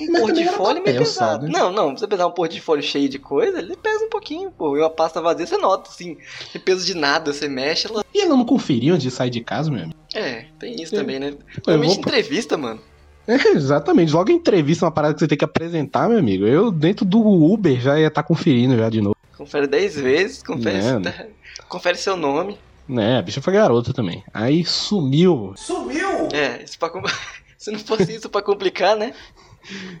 Um 0.00 0.06
Mas 0.12 0.20
porra 0.20 0.32
de 0.32 0.38
também 0.44 0.46
era 0.48 0.56
folha 0.56 0.78
é 0.78 0.82
meio 0.82 0.98
pesado. 0.98 1.40
sabe? 1.46 1.52
Não, 1.52 1.72
não, 1.72 1.96
você 1.96 2.06
pesar 2.06 2.28
um 2.28 2.48
de 2.48 2.60
folha 2.60 2.82
cheio 2.82 3.08
de 3.08 3.18
coisa, 3.18 3.58
ele 3.58 3.76
pesa 3.76 4.04
um 4.04 4.08
pouquinho, 4.08 4.50
pô. 4.52 4.76
E 4.76 4.80
uma 4.80 4.90
pasta 4.90 5.20
vazia, 5.20 5.44
você 5.46 5.56
nota, 5.56 5.90
assim. 5.90 6.16
Tem 6.52 6.60
peso 6.62 6.86
de 6.86 6.94
nada, 6.94 7.32
você 7.32 7.48
mexe, 7.48 7.88
ela. 7.88 8.04
E 8.14 8.20
ela 8.20 8.36
não 8.36 8.44
conferiu 8.44 8.94
antes 8.94 9.02
de 9.02 9.10
sair 9.10 9.30
de 9.30 9.40
casa, 9.40 9.68
meu 9.68 9.82
amigo? 9.82 9.98
É, 10.14 10.46
tem 10.60 10.80
isso 10.80 10.94
também, 10.94 11.18
né? 11.18 11.30
Eu 11.30 11.36
Normalmente 11.66 11.96
vou- 11.96 12.04
entrevista, 12.04 12.56
mano. 12.56 12.80
É, 13.28 13.48
exatamente. 13.50 14.12
Logo 14.12 14.30
em 14.30 14.36
entrevista, 14.36 14.86
uma 14.86 14.90
parada 14.90 15.12
que 15.12 15.20
você 15.20 15.28
tem 15.28 15.36
que 15.36 15.44
apresentar, 15.44 16.08
meu 16.08 16.18
amigo. 16.18 16.46
Eu, 16.46 16.70
dentro 16.72 17.04
do 17.04 17.20
Uber, 17.20 17.78
já 17.78 18.00
ia 18.00 18.06
estar 18.08 18.22
conferindo 18.22 18.76
já 18.76 18.88
de 18.88 19.02
novo. 19.02 19.14
Confere 19.36 19.66
10 19.66 19.94
vezes, 19.96 20.42
confere, 20.42 20.78
É, 20.78 20.98
tá- 21.00 21.26
confere 21.68 21.98
seu 21.98 22.16
nome. 22.16 22.58
Né, 22.88 23.18
a 23.18 23.22
bicha 23.22 23.42
foi 23.42 23.52
garota 23.52 23.92
também. 23.92 24.24
Aí 24.32 24.64
sumiu. 24.64 25.52
Sumiu! 25.56 26.28
É, 26.32 26.64
isso 26.64 26.78
pra, 26.78 26.90
se 27.58 27.70
não 27.70 27.78
fosse 27.78 28.14
isso 28.14 28.30
pra 28.30 28.40
complicar, 28.40 28.96
né? 28.96 29.12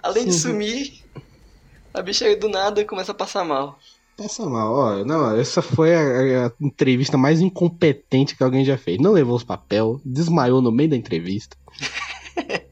Além 0.02 0.24
de 0.24 0.32
sumir, 0.32 0.90
a 1.92 2.00
bicha 2.00 2.24
aí 2.24 2.34
do 2.34 2.48
nada 2.48 2.82
começa 2.86 3.12
a 3.12 3.14
passar 3.14 3.44
mal. 3.44 3.78
Passa 4.16 4.46
mal, 4.48 4.72
ó. 4.72 5.04
Não, 5.04 5.36
essa 5.36 5.60
foi 5.60 5.94
a, 5.94 6.46
a 6.46 6.52
entrevista 6.60 7.18
mais 7.18 7.40
incompetente 7.42 8.34
que 8.34 8.42
alguém 8.42 8.64
já 8.64 8.78
fez. 8.78 8.98
Não 8.98 9.12
levou 9.12 9.36
os 9.36 9.44
papel, 9.44 10.00
desmaiou 10.02 10.62
no 10.62 10.72
meio 10.72 10.88
da 10.90 10.96
entrevista. 10.96 11.56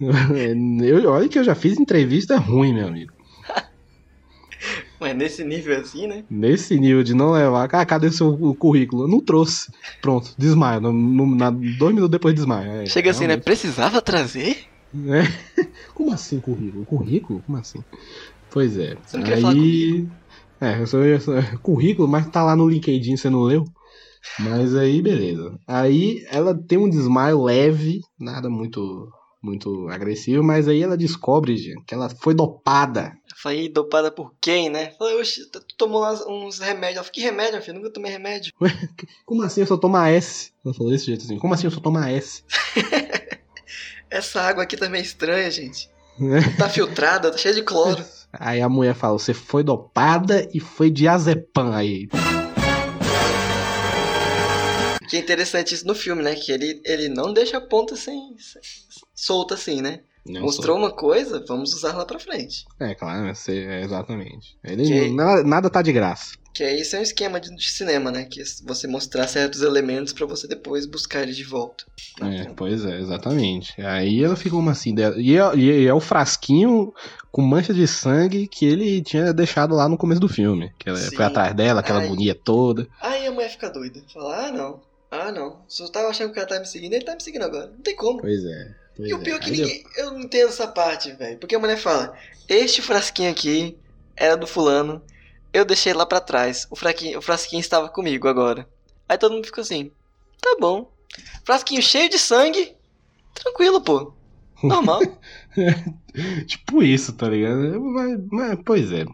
eu, 0.82 1.10
olha 1.10 1.28
que 1.28 1.38
eu 1.38 1.44
já 1.44 1.54
fiz 1.54 1.78
entrevista 1.78 2.36
ruim, 2.38 2.72
meu 2.74 2.88
amigo. 2.88 3.12
Mas 5.00 5.16
nesse 5.16 5.44
nível 5.44 5.78
assim, 5.78 6.06
né? 6.06 6.24
Nesse 6.30 6.78
nível 6.78 7.02
de 7.02 7.14
não 7.14 7.32
levar. 7.32 7.68
Ah, 7.74 7.86
cadê 7.86 8.08
o 8.08 8.12
seu 8.12 8.36
currículo? 8.56 9.04
Eu 9.04 9.08
não 9.08 9.24
trouxe. 9.24 9.70
Pronto, 10.02 10.34
desmaio. 10.38 10.80
No, 10.80 10.92
no- 10.92 11.34
na- 11.34 11.50
dois 11.50 11.94
minutos 11.94 12.10
depois 12.10 12.34
desmaio. 12.34 12.70
É, 12.82 12.86
Chega 12.86 13.10
assim, 13.10 13.20
né? 13.22 13.28
realmente. 13.28 13.44
Precisava 13.44 14.02
trazer? 14.02 14.56
É. 14.94 15.22
Como 15.94 16.12
assim 16.12 16.40
currículo? 16.40 16.84
Currículo? 16.84 17.42
Como 17.42 17.56
assim? 17.58 17.78
Pois 18.50 18.76
é. 18.76 18.96
Você 19.02 19.16
não 19.16 19.24
queria 19.24 19.40
falar 19.40 19.52
aí. 19.54 20.08
É, 20.60 20.80
eu 20.80 20.86
sou, 20.86 21.02
eu 21.04 21.20
sou- 21.20 21.34
currículo, 21.62 22.06
mas 22.06 22.28
tá 22.28 22.42
lá 22.42 22.54
no 22.54 22.68
LinkedIn, 22.68 23.16
você 23.16 23.30
não 23.30 23.42
leu? 23.42 23.64
Mas 24.38 24.74
aí, 24.74 25.00
beleza. 25.00 25.58
Aí 25.66 26.22
ela 26.30 26.54
tem 26.54 26.76
um 26.76 26.90
desmaio 26.90 27.42
leve, 27.42 28.00
nada 28.18 28.50
muito 28.50 29.08
muito 29.42 29.88
agressivo, 29.88 30.42
mas 30.42 30.68
aí 30.68 30.82
ela 30.82 30.96
descobre, 30.96 31.56
gente, 31.56 31.84
que 31.84 31.94
ela 31.94 32.08
foi 32.08 32.34
dopada. 32.34 33.16
Falei, 33.36 33.68
dopada 33.68 34.10
por 34.10 34.34
quem, 34.40 34.68
né? 34.68 34.90
Falei, 34.98 35.16
oxe, 35.18 35.50
tu 35.50 35.60
tomou 35.78 36.04
uns 36.28 36.58
remédios. 36.58 36.96
Ela 36.96 37.04
falou, 37.04 37.12
que 37.12 37.20
remédio, 37.22 37.62
filho? 37.62 37.78
Nunca 37.78 37.90
tomei 37.90 38.12
remédio. 38.12 38.52
Como 39.24 39.42
assim 39.42 39.62
eu 39.62 39.66
só 39.66 39.78
tomo 39.78 39.96
S? 39.96 40.52
Ela 40.64 40.74
falou 40.74 40.92
desse 40.92 41.06
jeito 41.06 41.24
assim. 41.24 41.38
Como 41.38 41.54
assim 41.54 41.66
eu 41.66 41.70
só 41.70 41.80
tomo 41.80 41.98
S? 42.00 42.44
Essa 44.10 44.42
água 44.42 44.64
aqui 44.64 44.76
tá 44.76 44.88
meio 44.88 45.02
estranha, 45.02 45.50
gente. 45.50 45.88
Né? 46.18 46.40
Tá 46.58 46.68
filtrada, 46.68 47.30
tá 47.30 47.38
cheia 47.38 47.54
de 47.54 47.62
cloro. 47.62 48.04
Aí 48.32 48.60
a 48.60 48.68
mulher 48.68 48.94
fala: 48.94 49.18
você 49.18 49.34
foi 49.34 49.64
dopada 49.64 50.48
e 50.52 50.60
foi 50.60 50.88
diazepam 50.88 51.74
aí. 51.74 52.08
Que 55.10 55.16
é 55.16 55.20
interessante 55.20 55.74
isso 55.74 55.86
no 55.86 55.94
filme, 55.94 56.22
né? 56.22 56.34
Que 56.36 56.52
ele, 56.52 56.80
ele 56.84 57.08
não 57.08 57.32
deixa 57.32 57.58
a 57.58 57.60
ponta 57.60 57.96
sem, 57.96 58.14
sem- 58.38 58.62
solta 59.14 59.54
assim, 59.54 59.82
né? 59.82 60.00
Não 60.24 60.42
Mostrou 60.42 60.76
uma 60.76 60.90
coisa, 60.92 61.42
vamos 61.48 61.74
usar 61.74 61.96
lá 61.96 62.04
pra 62.04 62.18
frente. 62.20 62.64
É, 62.78 62.94
claro, 62.94 63.34
você, 63.34 63.58
é, 63.64 63.82
exatamente. 63.82 64.56
Ele, 64.62 64.84
Que- 64.84 65.10
nada, 65.10 65.42
nada 65.42 65.70
tá 65.70 65.82
de 65.82 65.92
graça. 65.92 66.38
Que 66.52 66.62
é 66.64 66.78
isso 66.78 66.94
é 66.96 66.98
um 66.98 67.02
esquema 67.02 67.40
de, 67.40 67.48
de 67.54 67.70
cinema, 67.70 68.10
né? 68.10 68.24
Que 68.24 68.40
é 68.42 68.44
você 68.66 68.86
mostrar 68.86 69.26
certos 69.28 69.62
elementos 69.62 70.12
pra 70.12 70.26
você 70.26 70.46
depois 70.46 70.84
buscar 70.84 71.22
eles 71.22 71.36
de 71.36 71.44
volta. 71.44 71.84
É, 72.20 72.44
pois 72.54 72.84
é, 72.84 73.00
exatamente. 73.00 73.80
Aí 73.80 74.22
ela 74.22 74.36
ficou 74.36 74.58
uma 74.60 74.72
assim. 74.72 74.94
dela- 74.94 75.14
E 75.18 75.36
é, 75.36 75.56
e 75.56 75.86
é 75.86 75.94
o 75.94 76.00
frasquinho 76.00 76.92
com 77.32 77.40
mancha 77.40 77.72
de 77.72 77.86
sangue 77.86 78.46
que 78.48 78.66
ele 78.66 79.00
tinha 79.00 79.32
deixado 79.32 79.74
lá 79.74 79.88
no 79.88 79.96
começo 79.96 80.20
do 80.20 80.28
filme. 80.28 80.70
Que 80.78 80.88
ela 80.90 80.98
Sim. 80.98 81.14
foi 81.16 81.24
atrás 81.24 81.54
dela, 81.54 81.80
aquela 81.80 82.00
Ai. 82.00 82.06
agonia 82.06 82.34
toda. 82.34 82.86
Aí 83.00 83.26
a 83.26 83.30
mulher 83.32 83.50
fica 83.50 83.70
doida. 83.70 84.02
Fala, 84.12 84.46
ah 84.48 84.52
não, 84.52 84.80
ah 85.10 85.32
não. 85.32 85.64
Eu 85.78 85.88
tava 85.88 86.08
achando 86.08 86.28
que 86.28 86.32
o 86.32 86.34
cara 86.34 86.46
tá 86.46 86.60
me 86.60 86.66
seguindo, 86.66 86.92
ele 86.92 87.04
tá 87.04 87.14
me 87.14 87.22
seguindo 87.22 87.42
agora. 87.42 87.66
Não 87.66 87.80
tem 87.80 87.96
como. 87.96 88.20
Pois 88.20 88.44
é. 88.44 88.74
Pois 88.96 89.08
E 89.08 89.14
o 89.14 89.22
pior 89.22 89.34
é 89.34 89.38
é. 89.38 89.40
que 89.40 89.50
ninguém. 89.50 89.84
Eu 89.96 90.12
não 90.12 90.20
entendo 90.20 90.48
essa 90.48 90.68
parte, 90.68 91.12
velho. 91.12 91.38
Porque 91.38 91.54
a 91.54 91.58
mulher 91.58 91.78
fala: 91.78 92.16
Este 92.48 92.80
frasquinho 92.82 93.30
aqui 93.30 93.76
era 94.16 94.36
do 94.36 94.46
fulano. 94.46 95.02
Eu 95.52 95.64
deixei 95.64 95.92
lá 95.92 96.06
pra 96.06 96.20
trás. 96.20 96.66
O, 96.70 96.76
fraquinho, 96.76 97.18
o 97.18 97.22
frasquinho 97.22 97.60
estava 97.60 97.88
comigo 97.88 98.28
agora. 98.28 98.68
Aí 99.08 99.18
todo 99.18 99.34
mundo 99.34 99.46
ficou 99.46 99.62
assim: 99.62 99.90
Tá 100.40 100.56
bom. 100.60 100.90
Frasquinho 101.44 101.82
cheio 101.82 102.08
de 102.08 102.18
sangue. 102.18 102.76
Tranquilo, 103.34 103.80
pô. 103.80 104.12
Normal. 104.62 105.00
tipo 106.46 106.82
isso, 106.82 107.12
tá 107.14 107.28
ligado? 107.28 107.80
Mas, 107.80 108.20
mas, 108.30 108.58
pois 108.64 108.92
é. 108.92 109.04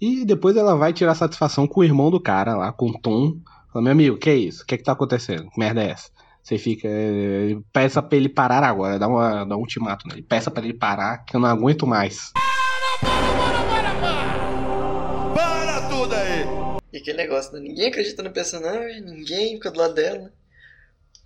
E 0.00 0.24
depois 0.24 0.56
ela 0.56 0.76
vai 0.76 0.92
tirar 0.92 1.14
satisfação 1.14 1.66
com 1.66 1.80
o 1.80 1.84
irmão 1.84 2.10
do 2.10 2.20
cara 2.20 2.56
lá, 2.56 2.72
com 2.72 2.90
o 2.90 2.98
Tom. 2.98 3.36
Fala, 3.70 3.82
meu 3.82 3.92
amigo, 3.92 4.16
que 4.16 4.30
é 4.30 4.34
isso? 4.34 4.62
O 4.62 4.66
que 4.66 4.74
é 4.74 4.78
que 4.78 4.84
tá 4.84 4.92
acontecendo? 4.92 5.50
Que 5.50 5.58
merda 5.58 5.82
é 5.82 5.90
essa? 5.90 6.10
Você 6.42 6.56
fica. 6.56 6.88
é, 6.88 7.54
peça 7.70 8.02
pra 8.02 8.16
ele 8.16 8.30
parar 8.30 8.64
agora, 8.64 8.98
dá, 8.98 9.06
uma, 9.06 9.44
dá 9.44 9.54
um 9.56 9.60
ultimato 9.60 10.08
nele. 10.08 10.22
Peça 10.22 10.50
pra 10.50 10.64
ele 10.64 10.72
parar, 10.72 11.18
que 11.18 11.36
eu 11.36 11.40
não 11.40 11.48
aguento 11.50 11.86
mais. 11.86 12.32
Para 15.34 15.88
tudo 15.90 16.14
aí! 16.14 16.46
E 16.90 16.96
aquele 16.96 17.18
negócio, 17.18 17.52
né? 17.52 17.60
Ninguém 17.60 17.88
acredita 17.88 18.22
no 18.22 18.30
personagem, 18.32 19.02
ninguém 19.02 19.56
fica 19.56 19.70
do 19.70 19.78
lado 19.78 19.92
dela. 19.92 20.32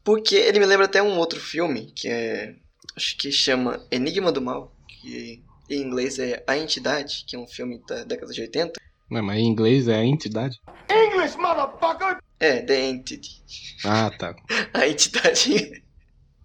Porque 0.03 0.35
ele 0.35 0.59
me 0.59 0.67
lembra 0.67 0.87
até 0.87 1.01
um 1.01 1.17
outro 1.19 1.39
filme, 1.39 1.93
que 1.95 2.09
é. 2.09 2.57
Acho 2.97 3.17
que 3.17 3.31
chama 3.31 3.81
Enigma 3.89 4.33
do 4.33 4.43
Mal, 4.43 4.75
que 4.89 5.41
em 5.71 5.81
inglês 5.81 6.19
é 6.19 6.43
A 6.49 6.59
Entidade, 6.59 7.25
que 7.29 7.37
é 7.37 7.39
um 7.39 7.47
filme 7.47 7.81
da 7.87 8.03
década 8.03 8.33
de 8.33 8.41
80. 8.41 8.81
Não, 9.09 9.23
mas 9.23 9.39
em 9.39 9.47
inglês 9.47 9.87
é 9.87 9.95
a 9.95 10.05
entidade. 10.05 10.59
English, 10.91 11.37
motherfucker! 11.39 12.19
É, 12.43 12.61
The 12.61 12.91
Entity. 12.91 13.41
Ah, 13.85 14.11
tá. 14.19 14.35
A 14.75 14.89
entidade. 14.89 15.81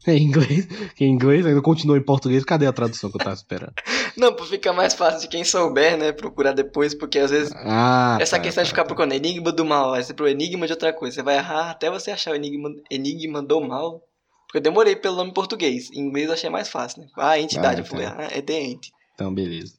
Em 0.06 0.24
inglês, 0.24 0.68
em 1.00 1.10
inglês 1.10 1.44
ainda 1.44 1.62
continua 1.62 1.98
em 1.98 2.04
português. 2.04 2.46
Cadê 2.46 2.68
a 2.68 2.72
tradução 2.72 3.10
que 3.10 3.18
eu 3.18 3.20
tava 3.20 3.36
esperando? 3.36 3.74
Não, 4.16 4.34
pra 4.34 4.46
ficar 4.46 4.72
mais 4.72 4.94
fácil 4.94 5.22
de 5.22 5.28
quem 5.28 5.44
souber, 5.44 5.98
né? 5.98 6.12
Procurar 6.12 6.54
depois, 6.54 6.94
porque 6.94 7.20
às 7.20 7.32
vezes. 7.32 7.52
Ah, 7.56 8.18
essa 8.22 8.38
tá, 8.38 8.44
questão 8.44 8.64
de 8.64 8.70
tá, 8.70 8.74
ficar 8.74 8.84
tá. 8.84 8.88
procurando 8.88 9.14
enigma 9.14 9.52
do 9.52 9.66
mal, 9.66 9.96
aí 9.96 10.04
você 10.04 10.14
pro 10.14 10.30
enigma 10.30 10.66
de 10.66 10.74
outra 10.74 10.94
coisa. 10.94 11.16
Você 11.16 11.24
vai 11.24 11.36
errar 11.36 11.72
até 11.72 11.90
você 11.90 12.12
achar 12.12 12.32
o 12.32 12.36
enigma, 12.36 12.70
enigma 12.90 13.42
do 13.42 13.60
mal. 13.60 14.02
Porque 14.46 14.60
eu 14.60 14.62
demorei 14.62 14.96
pelo 14.96 15.18
nome 15.18 15.32
em 15.32 15.34
português. 15.34 15.90
Em 15.92 16.00
inglês 16.00 16.28
eu 16.28 16.34
achei 16.34 16.50
mais 16.50 16.70
fácil, 16.70 17.02
né? 17.02 17.08
Ah, 17.18 17.32
a 17.32 17.40
entidade. 17.40 17.82
Ah, 17.82 17.84
eu 17.84 17.86
falei, 17.86 18.06
tá. 18.06 18.16
ah, 18.20 18.30
é 18.32 18.42
The 18.42 18.62
Entity. 18.62 18.94
Então, 19.14 19.34
beleza. 19.34 19.74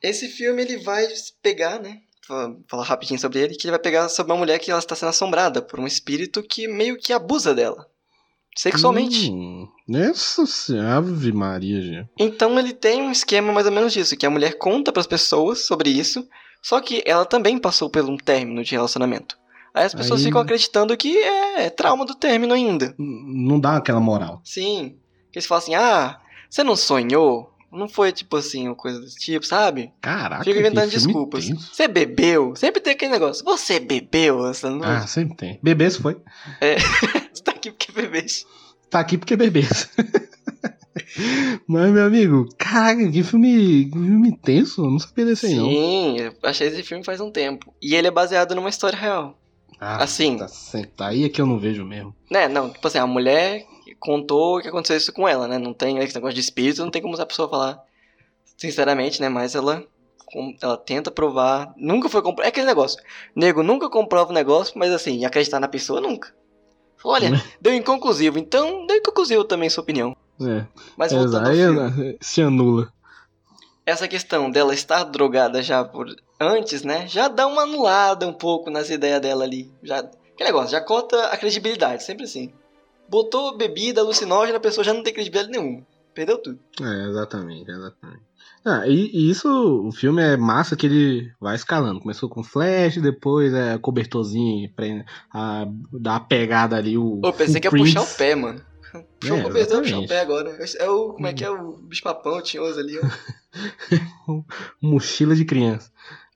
Esse 0.00 0.28
filme 0.28 0.62
ele 0.62 0.76
vai 0.76 1.08
pegar, 1.42 1.80
né? 1.80 1.98
Falar 2.68 2.84
rapidinho 2.84 3.18
sobre 3.18 3.40
ele, 3.40 3.54
que 3.56 3.66
ele 3.66 3.72
vai 3.72 3.80
pegar 3.80 4.08
sobre 4.08 4.32
uma 4.32 4.38
mulher 4.38 4.58
que 4.58 4.70
ela 4.70 4.78
está 4.78 4.94
sendo 4.94 5.08
assombrada 5.08 5.60
por 5.60 5.80
um 5.80 5.86
espírito 5.86 6.42
que 6.42 6.68
meio 6.68 6.96
que 6.98 7.12
abusa 7.12 7.54
dela. 7.54 7.86
Sexualmente. 8.56 9.30
Hum, 9.30 9.68
essa 9.92 10.42
Ave 10.96 11.32
Maria, 11.32 11.80
gente. 11.80 12.08
Então 12.18 12.58
ele 12.58 12.72
tem 12.72 13.00
um 13.00 13.10
esquema 13.12 13.52
mais 13.52 13.66
ou 13.66 13.72
menos 13.72 13.92
disso, 13.92 14.16
que 14.16 14.26
a 14.26 14.30
mulher 14.30 14.58
conta 14.58 14.92
pras 14.92 15.06
pessoas 15.06 15.60
sobre 15.60 15.88
isso, 15.90 16.26
só 16.62 16.80
que 16.80 17.02
ela 17.06 17.24
também 17.24 17.58
passou 17.58 17.88
por 17.88 18.04
um 18.04 18.16
término 18.16 18.62
de 18.62 18.72
relacionamento. 18.72 19.38
Aí 19.72 19.84
as 19.84 19.94
pessoas 19.94 20.20
Aí- 20.20 20.26
ficam 20.26 20.40
acreditando 20.40 20.96
que 20.96 21.16
é, 21.16 21.70
trauma 21.70 22.04
do 22.04 22.14
término 22.14 22.52
ainda. 22.52 22.94
Não 22.98 23.58
dá 23.58 23.76
aquela 23.76 24.00
moral. 24.00 24.40
Sim. 24.44 24.96
Eles 25.32 25.46
falam 25.46 25.62
assim, 25.62 25.74
ah, 25.76 26.20
você 26.50 26.64
não 26.64 26.74
sonhou? 26.74 27.49
Não 27.72 27.88
foi 27.88 28.10
tipo 28.12 28.36
assim, 28.36 28.66
uma 28.66 28.74
coisa 28.74 29.00
desse 29.00 29.16
tipo, 29.16 29.46
sabe? 29.46 29.92
Caraca, 30.00 30.42
Fica 30.42 30.58
inventando 30.58 30.90
desculpas. 30.90 31.48
Você 31.48 31.86
bebeu? 31.86 32.54
Sempre 32.56 32.80
tem 32.80 32.92
aquele 32.94 33.12
negócio. 33.12 33.44
Você 33.44 33.78
bebeu? 33.78 34.38
Você 34.38 34.68
não... 34.68 34.82
Ah, 34.82 35.06
sempre 35.06 35.36
tem. 35.36 35.60
Bebês 35.62 35.96
foi. 35.96 36.16
É, 36.60 36.76
você 37.32 37.42
tá 37.44 37.52
aqui 37.52 37.70
porque 37.70 37.92
bebês. 37.92 38.44
Tá 38.90 39.00
aqui 39.00 39.16
porque 39.16 39.36
bebês. 39.36 39.88
Mas, 41.66 41.92
meu 41.92 42.06
amigo, 42.06 42.48
caraca, 42.58 43.08
que 43.10 43.22
filme, 43.22 43.84
que 43.86 43.92
filme 43.92 44.36
tenso. 44.38 44.84
Eu 44.84 44.90
não 44.90 44.98
sabia 44.98 45.26
desse 45.26 45.46
aí, 45.46 45.54
não. 45.54 45.66
Sim, 45.66 46.18
eu 46.18 46.32
achei 46.42 46.68
esse 46.68 46.82
filme 46.82 47.04
faz 47.04 47.20
um 47.20 47.30
tempo. 47.30 47.72
E 47.80 47.94
ele 47.94 48.08
é 48.08 48.10
baseado 48.10 48.54
numa 48.54 48.68
história 48.68 48.98
real. 48.98 49.38
Ah, 49.80 50.02
Assim. 50.02 50.36
Tá. 50.36 50.46
Tá 50.96 51.08
aí 51.08 51.24
é 51.24 51.28
que 51.28 51.40
eu 51.40 51.46
não 51.46 51.58
vejo 51.58 51.84
mesmo. 51.84 52.14
Né, 52.30 52.48
não, 52.48 52.70
tipo 52.70 52.86
assim, 52.86 52.98
a 52.98 53.06
mulher 53.06 53.64
contou 54.00 54.60
que 54.60 54.68
aconteceu 54.68 54.96
isso 54.96 55.12
com 55.12 55.28
ela, 55.28 55.46
né? 55.46 55.58
Não 55.58 55.72
tem 55.72 55.98
esse 55.98 56.14
negócio 56.14 56.34
de 56.34 56.40
espírito, 56.40 56.82
não 56.82 56.90
tem 56.90 57.00
como 57.02 57.20
a 57.20 57.26
pessoa 57.26 57.48
falar 57.48 57.78
sinceramente, 58.56 59.20
né? 59.20 59.28
Mas 59.28 59.54
ela, 59.54 59.84
ela 60.60 60.76
tenta 60.76 61.10
provar. 61.10 61.72
Nunca 61.76 62.08
foi 62.08 62.20
comprovado. 62.22 62.46
É 62.46 62.48
aquele 62.48 62.66
negócio. 62.66 63.00
Nego 63.36 63.62
nunca 63.62 63.88
comprova 63.88 64.30
o 64.30 64.34
negócio, 64.34 64.78
mas 64.78 64.90
assim, 64.92 65.24
acreditar 65.24 65.60
na 65.60 65.68
pessoa 65.68 66.00
nunca. 66.00 66.34
Olha, 67.04 67.30
Né? 67.30 67.42
deu 67.60 67.72
inconclusivo, 67.74 68.38
então 68.38 68.86
deu 68.86 68.96
inconclusivo 68.96 69.44
também 69.44 69.70
sua 69.70 69.82
opinião. 69.82 70.14
É. 70.40 70.66
Mas 70.96 71.12
É, 71.12 71.16
voltando 71.16 71.46
ao 71.46 71.52
aí 71.52 71.58
filme. 71.58 72.18
se 72.20 72.42
anula. 72.42 72.92
essa 73.86 74.06
questão 74.06 74.50
dela 74.50 74.74
estar 74.74 75.04
drogada 75.04 75.62
já 75.62 75.82
por 75.84 76.06
antes, 76.38 76.82
né? 76.82 77.06
Já 77.08 77.28
dá 77.28 77.46
uma 77.46 77.62
anulada 77.62 78.26
um 78.26 78.32
pouco 78.32 78.70
nas 78.70 78.90
ideias 78.90 79.20
dela 79.20 79.44
ali. 79.44 79.70
Já, 79.82 80.02
que 80.02 80.44
negócio, 80.44 80.70
já 80.70 80.80
corta 80.80 81.26
a 81.26 81.36
credibilidade, 81.36 82.02
sempre 82.02 82.24
assim. 82.24 82.52
Botou 83.10 83.56
bebida 83.56 84.00
alucinógena, 84.00 84.58
a 84.58 84.60
pessoa 84.60 84.84
já 84.84 84.94
não 84.94 85.02
tem 85.02 85.12
credibilidade 85.12 85.50
nenhuma. 85.50 85.84
Perdeu 86.14 86.38
tudo. 86.38 86.58
É, 86.80 87.08
exatamente, 87.08 87.70
exatamente. 87.70 88.22
Ah, 88.64 88.86
e, 88.86 89.10
e 89.12 89.30
isso, 89.30 89.48
o 89.48 89.90
filme 89.90 90.22
é 90.22 90.36
massa 90.36 90.76
que 90.76 90.86
ele 90.86 91.32
vai 91.40 91.56
escalando. 91.56 92.00
Começou 92.00 92.28
com 92.28 92.44
flash, 92.44 92.98
depois 92.98 93.52
é 93.54 93.78
cobertorzinho 93.78 94.70
pra 94.74 94.86
a, 95.32 95.66
dar 95.92 96.16
a 96.16 96.20
pegada 96.20 96.76
ali. 96.76 96.98
O, 96.98 97.20
pensei 97.36 97.56
o 97.56 97.60
que 97.60 97.66
ia 97.66 97.70
puxar 97.70 98.02
o 98.02 98.06
pé, 98.06 98.34
mano. 98.34 98.62
Puxou 99.18 99.36
É, 99.36 99.40
o 99.40 99.42
cobertor, 99.44 99.78
puxar 99.82 99.98
o 99.98 100.06
pé 100.06 100.20
agora. 100.20 100.58
É 100.78 100.90
o, 100.90 101.12
como 101.14 101.26
é 101.26 101.32
que 101.32 101.44
é 101.44 101.50
o 101.50 101.78
bicho 101.78 102.02
papão 102.02 102.42
tinhoso 102.42 102.78
ali, 102.78 102.98
ó. 102.98 104.42
Mochila 104.82 105.34
de 105.34 105.44
criança. 105.44 105.90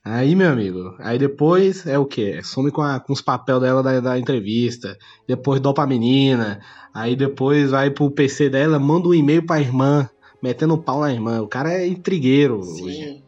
Aí, 0.05 0.35
meu 0.37 0.51
amigo, 0.51 0.95
aí 0.99 1.19
depois 1.19 1.87
é 1.87 1.99
o 1.99 2.05
quê? 2.05 2.43
Some 2.45 2.71
com, 2.71 2.83
a- 2.83 3.01
com 3.01 3.13
os 3.15 3.23
papéis 3.23 3.59
dela 3.61 3.83
da, 3.83 4.01
da 4.01 4.19
entrevista, 4.19 4.99
depois 5.27 5.61
dopa 5.61 5.83
a 5.83 5.87
menina, 5.87 6.61
aí 6.93 7.17
depois 7.17 7.71
vai 7.71 7.91
pro 7.91 8.11
PC 8.11 8.51
dela, 8.51 8.79
manda 8.79 9.09
um 9.09 9.15
e-mail 9.15 9.47
pra 9.47 9.61
irmã, 9.61 10.09
metendo 10.43 10.75
o 10.75 10.83
pau 10.83 11.01
na 11.01 11.11
irmã. 11.11 11.41
O 11.41 11.49
cara 11.49 11.73
é 11.73 11.87
intrigueiro 11.87 12.59
hoje. 12.61 12.95
Sim. 12.97 13.25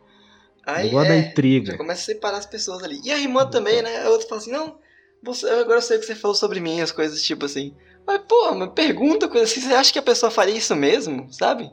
Aí 0.66 0.84
Negócio 0.86 1.08
da 1.08 1.16
é, 1.16 1.30
intriga. 1.30 1.72
já 1.72 1.78
começa 1.78 2.02
a 2.02 2.14
separar 2.14 2.38
as 2.38 2.46
pessoas 2.46 2.82
ali. 2.82 3.00
E 3.02 3.10
a 3.10 3.18
irmã 3.18 3.46
também, 3.46 3.80
né? 3.80 4.02
A 4.04 4.10
outra 4.10 4.28
fala 4.28 4.40
assim, 4.40 4.50
não, 4.52 4.76
você, 5.22 5.48
agora 5.48 5.78
eu 5.78 5.82
sei 5.82 5.96
o 5.96 6.00
que 6.00 6.06
você 6.06 6.14
falou 6.14 6.34
sobre 6.34 6.60
mim, 6.60 6.80
as 6.82 6.92
coisas 6.92 7.22
tipo 7.22 7.46
assim. 7.46 7.72
Mas, 8.06 8.20
pô, 8.28 8.54
mas 8.54 8.70
pergunta 8.74 9.28
coisa 9.28 9.44
assim, 9.44 9.60
você 9.62 9.72
acha 9.72 9.92
que 9.92 9.98
a 9.98 10.02
pessoa 10.02 10.30
faria 10.30 10.56
isso 10.56 10.76
mesmo, 10.76 11.32
sabe? 11.32 11.70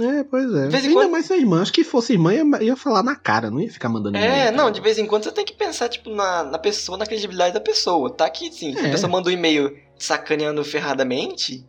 É, 0.00 0.24
pois 0.24 0.52
é. 0.52 0.64
De 0.64 0.68
vez 0.70 0.84
em 0.84 0.88
Ainda 0.88 1.00
quando- 1.00 1.10
mais 1.12 1.26
se 1.26 1.32
a 1.32 1.36
irmã, 1.36 1.62
acho 1.62 1.72
que 1.72 1.84
fosse 1.84 2.12
irmã, 2.14 2.34
ia, 2.34 2.62
ia 2.62 2.76
falar 2.76 3.02
na 3.04 3.14
cara, 3.14 3.50
não 3.50 3.60
ia 3.60 3.70
ficar 3.70 3.88
mandando 3.88 4.16
É, 4.16 4.24
e-mail, 4.26 4.50
não, 4.52 4.58
cara. 4.64 4.70
de 4.72 4.80
vez 4.80 4.98
em 4.98 5.06
quando 5.06 5.22
você 5.24 5.30
tem 5.32 5.44
que 5.44 5.54
pensar, 5.54 5.88
tipo, 5.88 6.10
na, 6.10 6.42
na 6.42 6.58
pessoa, 6.58 6.98
na 6.98 7.06
credibilidade 7.06 7.54
da 7.54 7.60
pessoa. 7.60 8.10
Tá 8.12 8.26
aqui, 8.26 8.50
sim. 8.52 8.72
Se 8.72 8.80
a 8.80 8.88
É. 8.88 8.90
pessoa 8.90 9.10
manda 9.10 9.28
um 9.28 9.32
e-mail 9.32 9.76
sacaneando 9.96 10.64
ferradamente, 10.64 11.64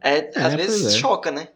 é, 0.00 0.30
às 0.36 0.52
É, 0.52 0.56
vezes 0.56 0.82
pois 0.82 0.94
é. 0.94 0.98
choca, 0.98 1.30
né? 1.32 1.48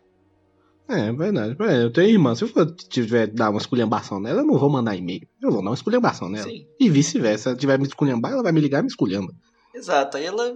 É, 0.89 1.13
verdade. 1.13 1.57
É, 1.61 1.85
eu 1.85 1.93
tenho 1.93 2.11
irmã, 2.11 2.35
se 2.35 2.43
eu 2.43 2.67
tiver 2.89 3.29
dar 3.29 3.51
uma 3.51 3.61
esculhambação 3.61 4.19
nela, 4.19 4.41
eu 4.41 4.47
não 4.47 4.59
vou 4.59 4.69
mandar 4.69 4.97
e-mail. 4.97 5.23
Eu 5.41 5.53
vou 5.53 5.63
dar 5.63 5.69
uma 5.71 5.75
esculhambação 5.77 6.29
nela. 6.29 6.49
Sim. 6.49 6.67
E 6.81 6.91
vice-versa. 6.91 7.43
Se 7.45 7.49
ela 7.51 7.57
tiver 7.57 7.79
me 7.79 7.87
esculhambar, 7.87 8.33
ela 8.33 8.43
vai 8.43 8.51
me 8.51 8.61
ligar 8.61 8.81
e 8.81 8.83
me 8.83 8.89
esculhamba. 8.89 9.33
Exato. 9.73 10.17
Aí 10.17 10.25
ela. 10.25 10.53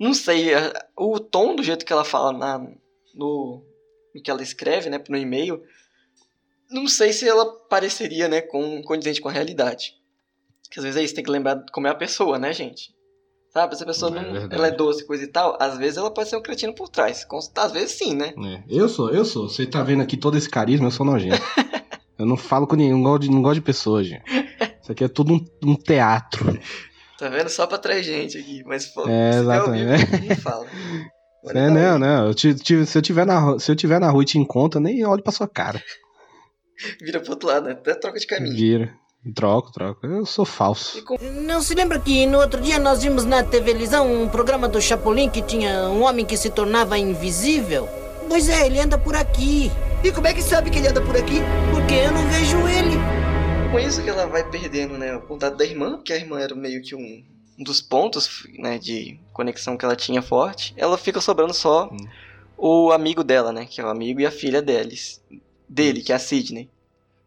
Não 0.00 0.14
sei, 0.14 0.52
o 0.96 1.20
tom 1.20 1.54
do 1.54 1.62
jeito 1.62 1.84
que 1.84 1.92
ela 1.92 2.02
fala 2.04 2.32
na, 2.32 2.66
no 3.14 3.62
que 4.20 4.30
ela 4.30 4.42
escreve, 4.42 4.88
né, 4.90 5.00
no 5.08 5.16
e-mail, 5.16 5.62
não 6.70 6.86
sei 6.88 7.12
se 7.12 7.28
ela 7.28 7.44
pareceria, 7.68 8.28
né, 8.28 8.40
com 8.40 8.82
condizente 8.82 9.20
com 9.20 9.28
a 9.28 9.32
realidade. 9.32 9.94
Porque 10.62 10.78
às 10.80 10.84
vezes 10.84 11.00
é 11.00 11.04
isso, 11.04 11.14
tem 11.14 11.24
que 11.24 11.30
lembrar 11.30 11.64
como 11.72 11.86
é 11.86 11.90
a 11.90 11.94
pessoa, 11.94 12.38
né, 12.38 12.52
gente? 12.52 12.94
Sabe, 13.52 13.76
se 13.76 13.84
a 13.84 13.86
pessoa 13.86 14.10
É 14.10 14.14
não, 14.20 14.32
verdade. 14.32 14.54
ela 14.56 14.66
é 14.66 14.70
doce, 14.72 15.06
coisa 15.06 15.22
e 15.22 15.28
tal, 15.28 15.56
às 15.60 15.78
vezes 15.78 15.96
ela 15.96 16.10
pode 16.12 16.28
ser 16.28 16.36
um 16.36 16.42
cretino 16.42 16.74
por 16.74 16.88
trás. 16.88 17.24
Às 17.56 17.70
vezes 17.70 17.92
sim, 17.92 18.12
né? 18.12 18.34
É, 18.36 18.64
eu 18.68 18.88
sou, 18.88 19.10
eu 19.10 19.24
sou. 19.24 19.48
Você 19.48 19.64
tá 19.64 19.80
vendo 19.82 20.02
aqui 20.02 20.16
todo 20.16 20.36
esse 20.36 20.48
carisma, 20.50 20.88
eu 20.88 20.90
sou 20.90 21.06
nojento. 21.06 21.40
eu 22.18 22.26
não 22.26 22.36
falo 22.36 22.66
com 22.66 22.74
ninguém, 22.74 22.92
não 22.92 23.02
gosto 23.04 23.22
de, 23.22 23.30
não 23.30 23.42
gosto 23.42 23.54
de 23.54 23.60
pessoas, 23.60 24.08
gente. 24.08 24.24
Isso 24.82 24.90
aqui 24.90 25.04
é 25.04 25.08
tudo 25.08 25.34
um, 25.34 25.44
um 25.62 25.76
teatro. 25.76 26.58
Tá 27.16 27.28
vendo? 27.28 27.48
Só 27.48 27.64
pra 27.68 27.78
trazer 27.78 28.02
gente 28.02 28.36
aqui. 28.36 28.64
Mas, 28.66 28.86
pô, 28.86 29.08
É, 29.08 29.38
exatamente. 29.38 30.04
vivo, 30.04 30.26
não 30.30 30.36
fala. 30.36 30.66
Olha, 31.44 31.58
É, 31.58 31.66
tá 31.68 31.70
não, 31.74 31.92
aí. 31.94 31.98
não. 32.00 32.26
Eu 32.28 32.34
te- 32.34 32.54
te- 32.54 32.86
se, 32.86 32.98
eu 32.98 33.02
tiver 33.02 33.26
na, 33.26 33.58
se 33.58 33.70
eu 33.70 33.76
tiver 33.76 34.00
na 34.00 34.10
rua 34.10 34.22
e 34.22 34.26
te 34.26 34.38
encontro, 34.38 34.78
eu 34.78 34.82
nem 34.82 35.04
olho 35.04 35.22
pra 35.22 35.32
sua 35.32 35.46
cara. 35.48 35.82
Vira 37.00 37.20
pro 37.20 37.30
outro 37.32 37.48
lado, 37.48 37.66
né? 37.66 37.72
Até 37.72 37.94
troca 37.94 38.18
de 38.18 38.26
caminho. 38.26 38.54
Vira. 38.56 38.94
Troco, 39.34 39.72
troco. 39.72 40.06
Eu 40.06 40.26
sou 40.26 40.44
falso. 40.44 41.02
Não 41.46 41.62
se 41.62 41.74
lembra 41.74 41.98
que 41.98 42.26
no 42.26 42.38
outro 42.38 42.60
dia 42.60 42.78
nós 42.78 43.02
vimos 43.02 43.24
na 43.24 43.42
televisão 43.42 44.22
um 44.22 44.28
programa 44.28 44.68
do 44.68 44.80
Chapolin 44.82 45.30
que 45.30 45.40
tinha 45.40 45.88
um 45.88 46.02
homem 46.02 46.26
que 46.26 46.36
se 46.36 46.50
tornava 46.50 46.98
invisível? 46.98 47.88
Pois 48.28 48.48
é, 48.50 48.66
ele 48.66 48.78
anda 48.80 48.98
por 48.98 49.16
aqui. 49.16 49.70
E 50.02 50.12
como 50.12 50.26
é 50.26 50.34
que 50.34 50.42
sabe 50.42 50.68
que 50.68 50.78
ele 50.78 50.88
anda 50.88 51.00
por 51.00 51.16
aqui? 51.16 51.38
Porque 51.70 51.94
eu 51.94 52.12
não 52.12 52.26
vejo 52.28 52.58
ele. 52.68 52.96
Com 53.72 53.78
isso 53.78 54.02
que 54.02 54.10
ela 54.10 54.26
vai 54.26 54.44
perdendo, 54.50 54.98
né, 54.98 55.16
o 55.16 55.22
contato 55.22 55.56
da 55.56 55.64
irmã, 55.64 55.92
porque 55.96 56.12
a 56.12 56.16
irmã 56.16 56.38
era 56.40 56.54
meio 56.54 56.82
que 56.82 56.94
um, 56.94 57.24
um 57.58 57.64
dos 57.64 57.80
pontos, 57.80 58.46
né, 58.58 58.78
de 58.78 59.18
conexão 59.34 59.76
que 59.76 59.84
ela 59.84 59.94
tinha 59.96 60.22
forte. 60.22 60.72
Ela 60.78 60.96
fica 60.96 61.20
sobrando 61.20 61.52
só 61.52 61.90
Hum. 61.92 61.96
o 62.56 62.92
amigo 62.92 63.22
dela, 63.22 63.52
né, 63.52 63.66
que 63.66 63.80
é 63.80 63.84
o 63.84 63.88
amigo 63.88 64.20
e 64.20 64.26
a 64.26 64.30
filha 64.30 64.62
deles, 64.62 65.20
dele, 65.68 66.00
que 66.02 66.12
é 66.12 66.14
a 66.14 66.18
Sidney. 66.18 66.70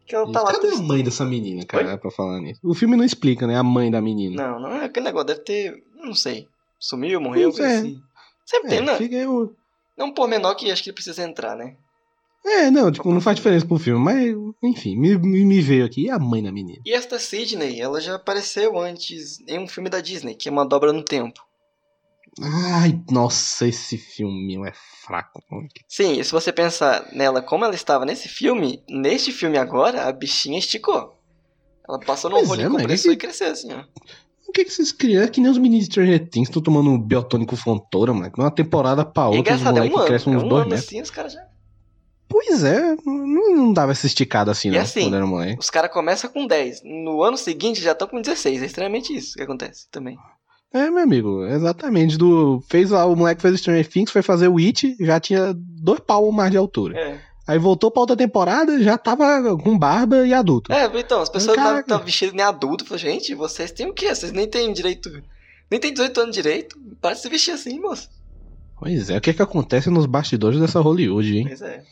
Que 0.08 0.16
ela 0.16 0.32
tá 0.32 0.42
lá 0.42 0.54
Cadê 0.54 0.70
a 0.70 0.78
mãe 0.78 1.04
dessa 1.04 1.26
menina, 1.26 1.66
cara, 1.66 1.98
pra 1.98 2.10
falar 2.10 2.40
nisso? 2.40 2.62
O 2.64 2.74
filme 2.74 2.96
não 2.96 3.04
explica, 3.04 3.46
né? 3.46 3.58
A 3.58 3.64
mãe 3.64 3.92
da 3.92 4.02
menina. 4.02 4.42
Não, 4.52 4.60
não 4.60 4.72
é 4.78 4.86
aquele 4.86 5.06
negócio, 5.06 5.28
deve 5.28 5.42
ter, 5.42 5.84
não 5.96 6.16
sei, 6.16 6.48
sumiu, 6.80 7.20
morreu, 7.20 7.52
coisa 7.52 7.68
é. 7.68 7.78
assim. 7.80 8.00
Sempre 8.46 8.68
É, 8.68 8.70
tem, 8.78 8.86
né? 8.86 8.96
fica 8.96 9.16
aí 9.18 9.28
o- 9.28 9.54
Não 9.98 10.14
por 10.14 10.28
menor 10.30 10.56
que 10.56 10.72
acho 10.72 10.82
que 10.84 10.94
precisa 10.94 11.24
entrar, 11.24 11.58
né? 11.58 11.76
É, 12.46 12.72
não, 12.72 12.90
tipo, 12.90 13.12
não 13.12 13.20
faz 13.20 13.36
diferença 13.36 13.66
pro 13.66 13.78
filme, 13.78 14.00
mas, 14.02 14.34
enfim, 14.64 14.96
me, 14.96 15.18
me, 15.18 15.44
me 15.44 15.60
veio 15.60 15.84
aqui. 15.84 16.04
E 16.06 16.10
a 16.10 16.18
mãe 16.18 16.42
da 16.42 16.50
menina? 16.54 16.82
E 16.86 16.94
esta 16.94 17.20
Sidney, 17.20 17.82
ela 17.82 18.00
já 18.00 18.16
apareceu 18.16 18.78
antes 18.80 19.42
em 19.46 19.60
um 19.60 19.68
filme 19.68 19.90
da 19.90 20.00
Disney, 20.00 20.34
que 20.36 20.48
é 20.48 20.52
Uma 20.52 20.66
Dobra 20.66 20.94
no 20.94 21.04
Tempo. 21.04 21.42
Ai, 22.42 23.02
nossa, 23.10 23.68
esse 23.68 23.98
filme 23.98 24.56
é 24.68 24.74
fraco. 25.04 25.42
Sim, 25.88 26.20
e 26.20 26.24
se 26.24 26.32
você 26.32 26.52
pensar 26.54 27.08
nela 27.14 27.42
como 27.42 27.66
ela 27.66 27.74
estava 27.76 28.06
nesse 28.06 28.28
filme, 28.28 28.84
neste 28.90 29.32
filme 29.32 29.58
agora, 29.58 30.04
a 30.08 30.12
bichinha 30.12 30.60
esticou. 30.60 31.18
Ela 31.88 32.00
passou 32.00 32.30
no 32.30 32.36
Pois 32.38 32.48
rolinho 32.50 32.68
é, 32.68 32.72
compressor 32.72 33.10
que- 33.12 33.14
e 33.16 33.18
cresceu 33.18 33.52
assim, 33.52 33.74
ó. 33.74 33.84
O 34.48 34.52
que 34.52 34.64
que 34.66 34.72
vocês 34.72 34.92
criam? 34.92 35.24
É 35.24 35.28
que 35.28 35.42
nem 35.42 35.50
os 35.52 35.58
meninos 35.58 35.88
de 35.88 35.92
Stranger 35.94 36.30
Things 36.30 36.48
estão 36.50 36.62
tomando 36.62 36.90
um 36.90 37.00
biotônico 37.00 37.56
fontora, 37.56 38.14
mano. 38.14 38.32
Uma 38.38 38.52
temporada 38.52 39.04
pra 39.04 39.24
é 39.24 39.26
outra, 39.28 39.40
os 39.56 39.62
engraçado, 39.62 39.78
é 39.78 39.80
moleques 39.90 40.00
um 40.02 40.06
crescem 40.06 40.34
É 40.34 40.38
uns 40.38 40.44
um 40.44 40.48
dois 40.48 40.62
ano 40.62 40.70
metros. 40.70 40.88
assim, 40.88 41.02
os 41.02 41.10
caras 41.12 41.34
já... 41.34 41.42
Pois 42.30 42.64
é, 42.64 42.96
não, 43.06 43.56
não 43.56 43.74
dava 43.74 43.94
essa 43.94 44.06
esticada 44.06 44.52
assim, 44.52 44.68
E 44.68 44.72
não, 44.72 44.82
assim, 44.82 45.02
quando 45.04 45.16
era 45.16 45.26
moleque. 45.26 45.60
Os 45.60 45.70
caras 45.70 45.92
começam 45.92 46.30
com 46.30 46.46
10. 46.46 46.82
No 46.84 47.24
ano 47.24 47.38
seguinte 47.38 47.82
já 47.82 47.94
estão 47.94 48.08
com 48.08 48.22
16. 48.22 48.62
É 48.62 48.66
extremamente 48.66 49.16
isso 49.16 49.34
que 49.36 49.44
acontece 49.44 49.88
também. 49.90 50.18
É, 50.74 50.90
meu 50.90 51.04
amigo, 51.04 51.46
exatamente. 51.46 52.18
Do, 52.18 52.62
fez 52.70 52.92
o 52.92 53.16
moleque 53.16 53.42
fez 53.42 53.60
Stranger 53.60 53.88
Things, 53.88 54.12
foi 54.12 54.22
fazer 54.22 54.48
o 54.48 54.58
It, 54.58 54.96
já 55.00 55.20
tinha 55.20 55.54
dois 55.56 56.00
pau 56.00 56.32
mais 56.32 56.52
de 56.52 56.58
altura. 56.58 56.98
É. 56.98 57.20
Aí 57.48 57.58
voltou 57.58 57.90
pra 57.90 58.02
outra 58.02 58.16
temporada, 58.16 58.78
já 58.84 58.98
tava 58.98 59.58
com 59.58 59.80
barba 59.80 60.28
e 60.28 60.34
adulto. 60.34 60.72
É, 60.72 60.86
então, 61.00 61.22
as 61.22 61.30
pessoas 61.30 61.56
Caraca. 61.56 61.80
estão 61.80 62.04
vestidas 62.04 62.36
nem 62.36 62.44
adulto. 62.44 62.98
Gente, 62.98 63.34
vocês 63.34 63.72
têm 63.72 63.90
o 63.90 63.94
quê? 63.94 64.14
Vocês 64.14 64.34
nem 64.34 64.46
têm 64.50 64.74
direito. 64.74 65.10
Nem 65.72 65.80
tem 65.80 65.94
18 65.94 66.20
anos 66.20 66.36
direito. 66.36 66.78
Para 67.02 67.14
de 67.14 67.22
se 67.22 67.30
vestir 67.30 67.52
assim, 67.52 67.80
moço. 67.80 68.10
Pois 68.78 69.10
é, 69.10 69.18
o 69.18 69.22
que 69.22 69.34
que 69.34 69.42
acontece 69.42 69.90
nos 69.90 70.06
bastidores 70.06 70.60
dessa 70.60 70.82
Hollywood, 70.82 71.38
hein? 71.38 71.46
Pois 71.48 71.62
é. 71.62 71.84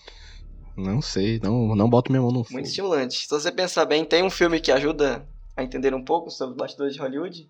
Não 0.76 1.02
sei, 1.02 1.40
não, 1.42 1.74
não 1.74 1.90
boto 1.90 2.12
minha 2.12 2.22
mão 2.22 2.32
no 2.32 2.44
fogo. 2.44 2.56
Muito 2.56 2.68
estimulante. 2.68 3.26
Se 3.26 3.30
você 3.30 3.50
pensar 3.50 3.86
bem, 3.86 4.04
tem 4.04 4.24
um 4.24 4.30
filme 4.30 4.60
que 4.60 4.74
ajuda 4.74 5.26
a 5.56 5.64
entender 5.64 5.94
um 5.94 6.04
pouco 6.04 6.30
sobre 6.30 6.52
os 6.52 6.58
bastidores 6.58 6.94
de 6.94 7.00
Hollywood. 7.00 7.50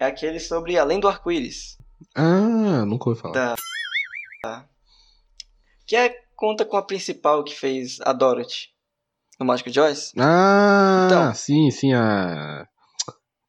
É 0.00 0.06
aquele 0.06 0.40
sobre 0.40 0.78
Além 0.78 0.98
do 0.98 1.06
Arco-Íris. 1.06 1.76
Ah, 2.16 2.86
nunca 2.86 3.10
ouvi 3.10 3.20
falar. 3.20 3.34
Da... 4.42 4.66
Que 5.86 5.94
é, 5.94 6.14
conta 6.34 6.64
com 6.64 6.78
a 6.78 6.82
principal 6.82 7.44
que 7.44 7.54
fez 7.54 7.98
a 8.00 8.14
Dorothy 8.14 8.70
no 9.38 9.44
Mágico 9.44 9.68
Oz. 9.78 10.12
Ah, 10.18 11.06
Então. 11.06 11.34
sim, 11.34 11.70
sim, 11.70 11.92
a. 11.92 12.66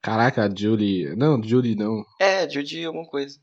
Caraca, 0.01 0.43
a 0.43 0.53
Julie. 0.53 1.15
Não, 1.15 1.41
Julie 1.41 1.75
não. 1.75 2.03
É, 2.19 2.49
Judy 2.49 2.83
alguma 2.83 3.05
coisa. 3.05 3.39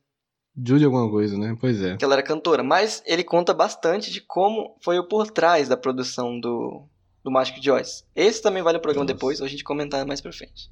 Julie 0.54 0.84
alguma 0.84 1.09
coisa, 1.09 1.38
né? 1.38 1.56
Pois 1.59 1.80
é. 1.80 1.96
Que 1.96 2.04
ela 2.04 2.14
era 2.14 2.22
cantora. 2.22 2.62
Mas 2.62 3.02
ele 3.06 3.24
conta 3.24 3.54
bastante 3.54 4.11
de 4.11 4.20
como 4.20 4.76
foi 4.82 4.98
o 4.98 5.09
por 5.09 5.30
trás 5.30 5.68
da 5.68 5.76
produção 5.76 6.38
do, 6.38 6.86
do 7.24 7.30
Mágico 7.30 7.59
Oz. 7.70 8.04
Esse 8.14 8.42
também 8.42 8.62
vale 8.62 8.76
o 8.76 8.82
programa 8.82 9.04
Nossa. 9.04 9.14
depois, 9.14 9.40
ou 9.40 9.46
a 9.46 9.48
gente 9.48 9.64
comentar 9.64 10.04
mais 10.04 10.20
pra 10.20 10.32
frente. 10.32 10.70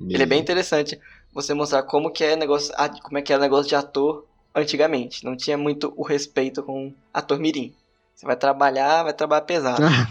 Ele 0.00 0.22
é 0.22 0.26
bem 0.26 0.40
interessante 0.40 0.98
você 1.36 1.52
mostrar 1.54 1.82
como 1.82 2.10
que 2.10 2.24
é 2.24 2.34
negócio, 2.34 2.74
como 3.02 3.18
é 3.18 3.22
que 3.22 3.32
era 3.32 3.42
negócio 3.42 3.68
de 3.68 3.74
ator 3.76 4.24
antigamente. 4.54 5.24
Não 5.24 5.36
tinha 5.36 5.56
muito 5.58 5.92
o 5.96 6.02
respeito 6.02 6.62
com 6.62 6.92
ator 7.12 7.38
mirim. 7.38 7.74
Você 8.14 8.24
vai 8.24 8.34
trabalhar, 8.36 9.02
vai 9.04 9.12
trabalhar 9.12 9.42
pesado. 9.42 9.82
Ah, 9.84 10.08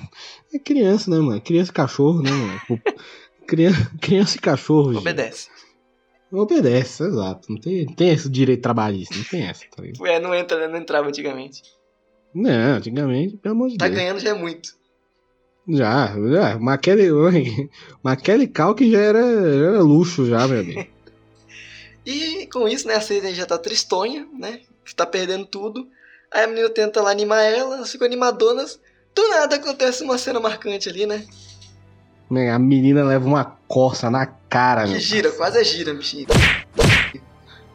é 0.54 0.60
criança, 0.60 1.10
né, 1.10 1.18
mano? 1.18 1.42
Criança 1.42 1.72
e 1.72 1.74
cachorro, 1.74 2.22
né, 2.22 2.30
mano? 2.32 2.82
Criança, 3.48 3.92
criança 4.00 4.38
e 4.38 4.40
cachorro, 4.40 4.94
gente. 4.94 5.02
Obedece. 5.02 5.48
Obedece, 6.32 7.04
exato. 7.04 7.48
Não 7.52 7.60
tem, 7.60 7.86
tem 7.88 8.10
esse 8.10 8.30
direito 8.30 8.62
trabalhista, 8.62 9.16
não 9.16 9.24
tem 9.24 9.44
essa, 9.48 9.64
tá? 9.76 9.82
É, 10.08 10.20
não 10.20 10.36
entra, 10.36 10.60
né? 10.60 10.68
não 10.68 10.78
entrava 10.78 11.08
antigamente. 11.08 11.64
Não, 12.34 12.76
antigamente, 12.76 13.38
pelo 13.38 13.56
amor 13.56 13.70
de 13.70 13.78
Tá 13.78 13.88
Deus. 13.88 13.98
ganhando 13.98 14.20
já 14.20 14.30
é 14.30 14.34
muito. 14.34 14.70
Já, 15.68 16.14
já. 16.30 16.60
Maquele, 16.60 17.10
Maquele 18.04 18.48
Calque 18.48 18.92
já 18.92 19.00
era, 19.00 19.22
já 19.24 19.66
era 19.70 19.82
luxo, 19.82 20.28
já, 20.28 20.48
meu 20.48 20.60
amigo. 20.60 20.86
E 22.06 22.48
com 22.48 22.68
isso, 22.68 22.88
né, 22.88 22.96
a 22.96 23.02
Cidney 23.02 23.34
já 23.34 23.46
tá 23.46 23.58
tristonha, 23.58 24.28
né? 24.38 24.62
Tá 24.96 25.06
perdendo 25.06 25.46
tudo. 25.46 25.88
Aí 26.32 26.44
a 26.44 26.48
menina 26.48 26.70
tenta 26.70 27.02
lá 27.02 27.10
animar 27.12 27.42
ela, 27.42 27.78
elas 27.78 27.92
ficam 27.92 28.06
animadonas. 28.06 28.80
Do 29.16 29.28
nada 29.30 29.56
acontece 29.56 30.04
uma 30.04 30.18
cena 30.18 30.40
marcante 30.40 30.90
ali, 30.90 31.06
né? 31.06 31.26
A 32.54 32.60
menina 32.60 33.04
leva 33.04 33.26
uma 33.26 33.46
coça 33.68 34.10
na 34.10 34.26
cara, 34.26 34.86
Que 34.88 35.00
gira, 35.00 35.32
quase 35.32 35.60
é 35.60 35.64
gira, 35.64 35.94
bichinho. 35.94 36.28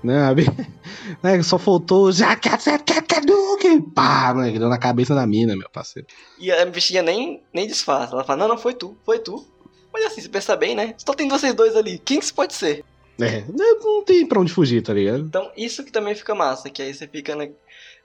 Né, 0.02 0.34
bi- 0.34 0.46
né, 1.22 1.42
só 1.42 1.58
faltou 1.58 2.10
já 2.10 2.34
que 2.36 2.48
que 2.48 3.80
pá, 3.94 4.32
moleque, 4.34 4.58
deu 4.58 4.68
na 4.68 4.78
cabeça 4.78 5.14
da 5.14 5.26
mina, 5.26 5.54
meu 5.56 5.68
parceiro. 5.70 6.08
E 6.38 6.50
a 6.50 6.64
bichinha 6.66 7.02
nem, 7.02 7.42
nem 7.52 7.66
disfarça. 7.66 8.14
Ela 8.14 8.24
fala, 8.24 8.40
não, 8.40 8.48
não, 8.48 8.58
foi 8.58 8.74
tu, 8.74 8.96
foi 9.04 9.18
tu. 9.18 9.46
Mas 9.92 10.06
assim, 10.06 10.20
se 10.20 10.28
pensa 10.28 10.56
bem, 10.56 10.74
né? 10.74 10.94
Só 10.98 11.12
tem 11.12 11.28
vocês 11.28 11.52
dois 11.54 11.76
ali. 11.76 11.98
Quem 11.98 12.18
que 12.18 12.24
isso 12.24 12.34
pode 12.34 12.54
ser? 12.54 12.84
É, 13.20 13.44
não 13.48 14.04
tem 14.04 14.26
pra 14.26 14.40
onde 14.40 14.52
fugir, 14.52 14.82
tá 14.82 14.92
ligado? 14.94 15.20
Então, 15.20 15.50
isso 15.56 15.84
que 15.84 15.92
também 15.92 16.14
fica 16.14 16.34
massa, 16.34 16.70
que 16.70 16.80
aí 16.82 16.94
você 16.94 17.06
fica 17.06 17.34
na- 17.36 17.48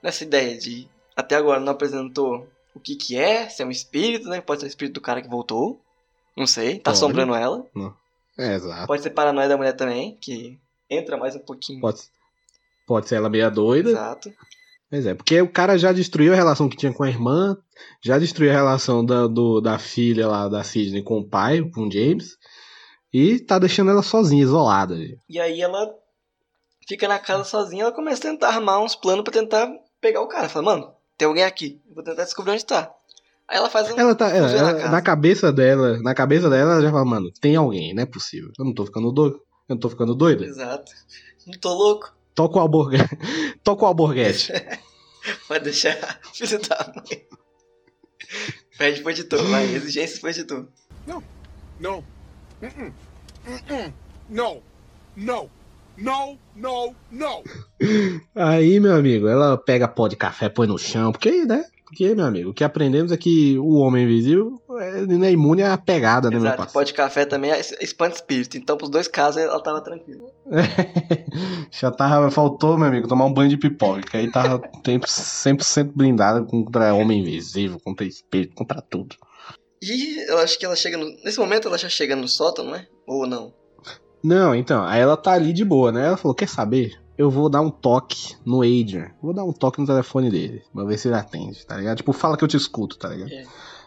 nessa 0.02 0.24
ideia 0.24 0.56
de 0.58 0.86
até 1.16 1.34
agora 1.36 1.58
não 1.60 1.72
apresentou 1.72 2.46
o 2.74 2.80
que 2.80 2.94
que 2.96 3.16
é, 3.16 3.48
se 3.48 3.62
é 3.62 3.66
um 3.66 3.70
espírito, 3.70 4.28
né? 4.28 4.40
Pode 4.40 4.60
ser 4.60 4.66
o 4.66 4.68
espírito 4.68 4.94
do 4.94 5.00
cara 5.00 5.22
que 5.22 5.28
voltou. 5.28 5.80
Não 6.36 6.46
sei, 6.46 6.74
tá 6.78 6.90
Pode. 6.90 6.98
assombrando 6.98 7.34
ela. 7.34 7.64
É, 8.38 8.54
exato. 8.54 8.86
Pode 8.86 9.02
ser 9.02 9.10
paranoia 9.10 9.48
da 9.48 9.56
mulher 9.56 9.72
também, 9.72 10.16
que 10.20 10.58
entra 10.90 11.16
mais 11.16 11.34
um 11.34 11.38
pouquinho. 11.38 11.80
Pode, 11.80 12.00
pode 12.86 13.08
ser 13.08 13.14
ela 13.14 13.30
meia 13.30 13.48
doida. 13.50 13.88
Exato. 13.90 14.30
Pois 14.90 15.06
é, 15.06 15.14
porque 15.14 15.40
o 15.40 15.48
cara 15.48 15.76
já 15.78 15.90
destruiu 15.92 16.32
a 16.32 16.36
relação 16.36 16.68
que 16.68 16.76
tinha 16.76 16.92
com 16.92 17.02
a 17.02 17.08
irmã, 17.08 17.56
já 18.02 18.18
destruiu 18.18 18.50
a 18.50 18.54
relação 18.54 19.04
da, 19.04 19.26
do- 19.26 19.60
da 19.60 19.78
filha 19.78 20.28
lá 20.28 20.46
da 20.48 20.62
Sidney 20.62 21.02
com 21.02 21.18
o 21.18 21.24
pai, 21.24 21.60
com 21.62 21.88
o 21.88 21.90
James, 21.90 22.36
e 23.18 23.40
tá 23.40 23.58
deixando 23.58 23.90
ela 23.90 24.02
sozinha, 24.02 24.42
isolada. 24.42 24.96
E 25.28 25.40
aí 25.40 25.60
ela 25.60 25.94
fica 26.88 27.08
na 27.08 27.18
casa 27.18 27.44
sozinha, 27.44 27.84
ela 27.84 27.92
começa 27.92 28.26
a 28.28 28.30
tentar 28.30 28.48
armar 28.48 28.80
uns 28.80 28.94
planos 28.94 29.24
pra 29.24 29.32
tentar 29.32 29.68
pegar 30.00 30.20
o 30.20 30.28
cara. 30.28 30.48
Fala, 30.48 30.64
mano, 30.64 30.92
tem 31.16 31.26
alguém 31.28 31.44
aqui, 31.44 31.80
eu 31.88 31.94
vou 31.94 32.04
tentar 32.04 32.24
descobrir 32.24 32.52
onde 32.52 32.64
tá. 32.64 32.92
Aí 33.48 33.56
ela 33.58 33.70
faz 33.70 33.90
um. 33.90 33.98
Ela 33.98 34.14
tá, 34.14 34.28
ela- 34.28 34.48
fuziona 34.48 34.66
a 34.66 34.70
ela- 34.70 34.78
casa. 34.80 34.92
na 34.92 35.02
cabeça 35.02 35.52
dela, 35.52 35.98
na 36.02 36.14
cabeça 36.14 36.50
dela, 36.50 36.72
ela 36.72 36.82
já 36.82 36.90
fala, 36.90 37.04
mano, 37.04 37.30
tem 37.40 37.54
alguém, 37.56 37.94
não 37.94 38.02
é 38.02 38.06
possível. 38.06 38.50
Eu 38.58 38.64
não 38.64 38.74
tô 38.74 38.84
ficando 38.84 39.10
doido. 39.12 39.36
Eu 39.68 39.74
não 39.74 39.78
tô 39.78 39.88
ficando 39.88 40.14
doida. 40.14 40.44
Exato. 40.44 40.92
Não 41.46 41.58
tô 41.58 41.72
louco. 41.74 42.14
Toca 42.34 42.58
o 42.58 42.60
alborguete. 42.60 43.08
Toca 43.64 43.84
o 43.84 43.86
alborguete. 43.86 44.52
Vai 45.48 45.58
deixar 45.58 45.96
filho 46.34 46.60
da 46.68 46.92
mãe. 46.94 47.26
Pede 48.78 49.00
pro 49.00 49.10
editor, 49.10 49.42
vai. 49.44 49.64
Exigências 49.74 50.18
pro 50.20 50.30
editor. 50.30 50.68
No. 51.06 51.22
No. 51.80 52.04
Mm-mm. 52.62 52.70
Mm-mm. 52.84 52.92
No. 54.28 54.62
No. 55.16 55.50
No. 55.96 56.38
No. 56.56 56.94
No. 57.10 57.44
Aí, 58.34 58.80
meu 58.80 58.94
amigo, 58.94 59.28
ela 59.28 59.56
pega 59.56 59.86
pó 59.86 60.08
de 60.08 60.16
café, 60.16 60.48
põe 60.48 60.66
no 60.66 60.76
chão, 60.76 61.12
porque, 61.12 61.44
né? 61.44 61.64
Porque, 61.84 62.12
meu 62.16 62.26
amigo, 62.26 62.50
o 62.50 62.54
que 62.54 62.64
aprendemos 62.64 63.12
é 63.12 63.16
que 63.16 63.56
o 63.58 63.76
homem 63.76 64.04
invisível 64.04 64.60
é, 64.72 64.98
ele 64.98 65.16
não 65.16 65.24
é 65.24 65.30
imune 65.30 65.62
à 65.62 65.78
pegada, 65.78 66.28
né, 66.28 66.36
meu 66.36 66.46
Exato. 66.46 66.56
parceiro? 66.56 66.72
Pó 66.72 66.82
de 66.82 66.92
café 66.92 67.24
também 67.24 67.52
é 67.52 67.60
espanta 67.80 68.16
espírito. 68.16 68.58
Então, 68.58 68.76
pros 68.76 68.90
dois 68.90 69.06
casos, 69.06 69.40
ela 69.40 69.62
tava 69.62 69.80
tranquila. 69.80 70.28
Já 71.70 71.92
tava, 71.92 72.28
faltou, 72.32 72.76
meu 72.76 72.88
amigo, 72.88 73.06
tomar 73.06 73.26
um 73.26 73.32
banho 73.32 73.48
de 73.48 73.56
pipoca, 73.56 74.02
que 74.02 74.16
aí 74.16 74.28
tava 74.28 74.58
tempo 74.82 75.06
100% 75.06 75.92
blindado 75.94 76.44
contra 76.44 76.92
homem 76.92 77.20
invisível, 77.20 77.78
contra 77.78 78.04
espírito, 78.04 78.56
contra 78.56 78.82
tudo. 78.82 79.14
E 79.80 80.28
eu 80.28 80.38
acho 80.38 80.58
que 80.58 80.66
ela 80.66 80.74
chega 80.74 80.96
no... 80.96 81.06
Nesse 81.24 81.38
momento, 81.38 81.68
ela 81.68 81.78
já 81.78 81.88
chega 81.88 82.16
no 82.16 82.26
sótão, 82.26 82.64
não 82.64 82.74
é? 82.74 82.88
Ou 83.06 83.26
não? 83.26 83.52
Não, 84.22 84.54
então, 84.54 84.84
aí 84.84 85.00
ela 85.00 85.16
tá 85.16 85.32
ali 85.32 85.52
de 85.52 85.64
boa, 85.64 85.92
né? 85.92 86.06
Ela 86.06 86.16
falou, 86.16 86.34
quer 86.34 86.48
saber? 86.48 87.00
Eu 87.16 87.30
vou 87.30 87.48
dar 87.48 87.60
um 87.60 87.70
toque 87.70 88.36
no 88.44 88.60
Adrian. 88.60 89.10
Vou 89.22 89.32
dar 89.32 89.44
um 89.44 89.52
toque 89.52 89.80
no 89.80 89.86
telefone 89.86 90.30
dele. 90.30 90.62
Pra 90.72 90.84
ver 90.84 90.98
se 90.98 91.08
ele 91.08 91.14
atende, 91.14 91.64
tá 91.64 91.76
ligado? 91.76 91.96
Tipo, 91.96 92.12
fala 92.12 92.36
que 92.36 92.44
eu 92.44 92.48
te 92.48 92.56
escuto, 92.56 92.98
tá 92.98 93.08
ligado? 93.08 93.32
É. 93.32 93.44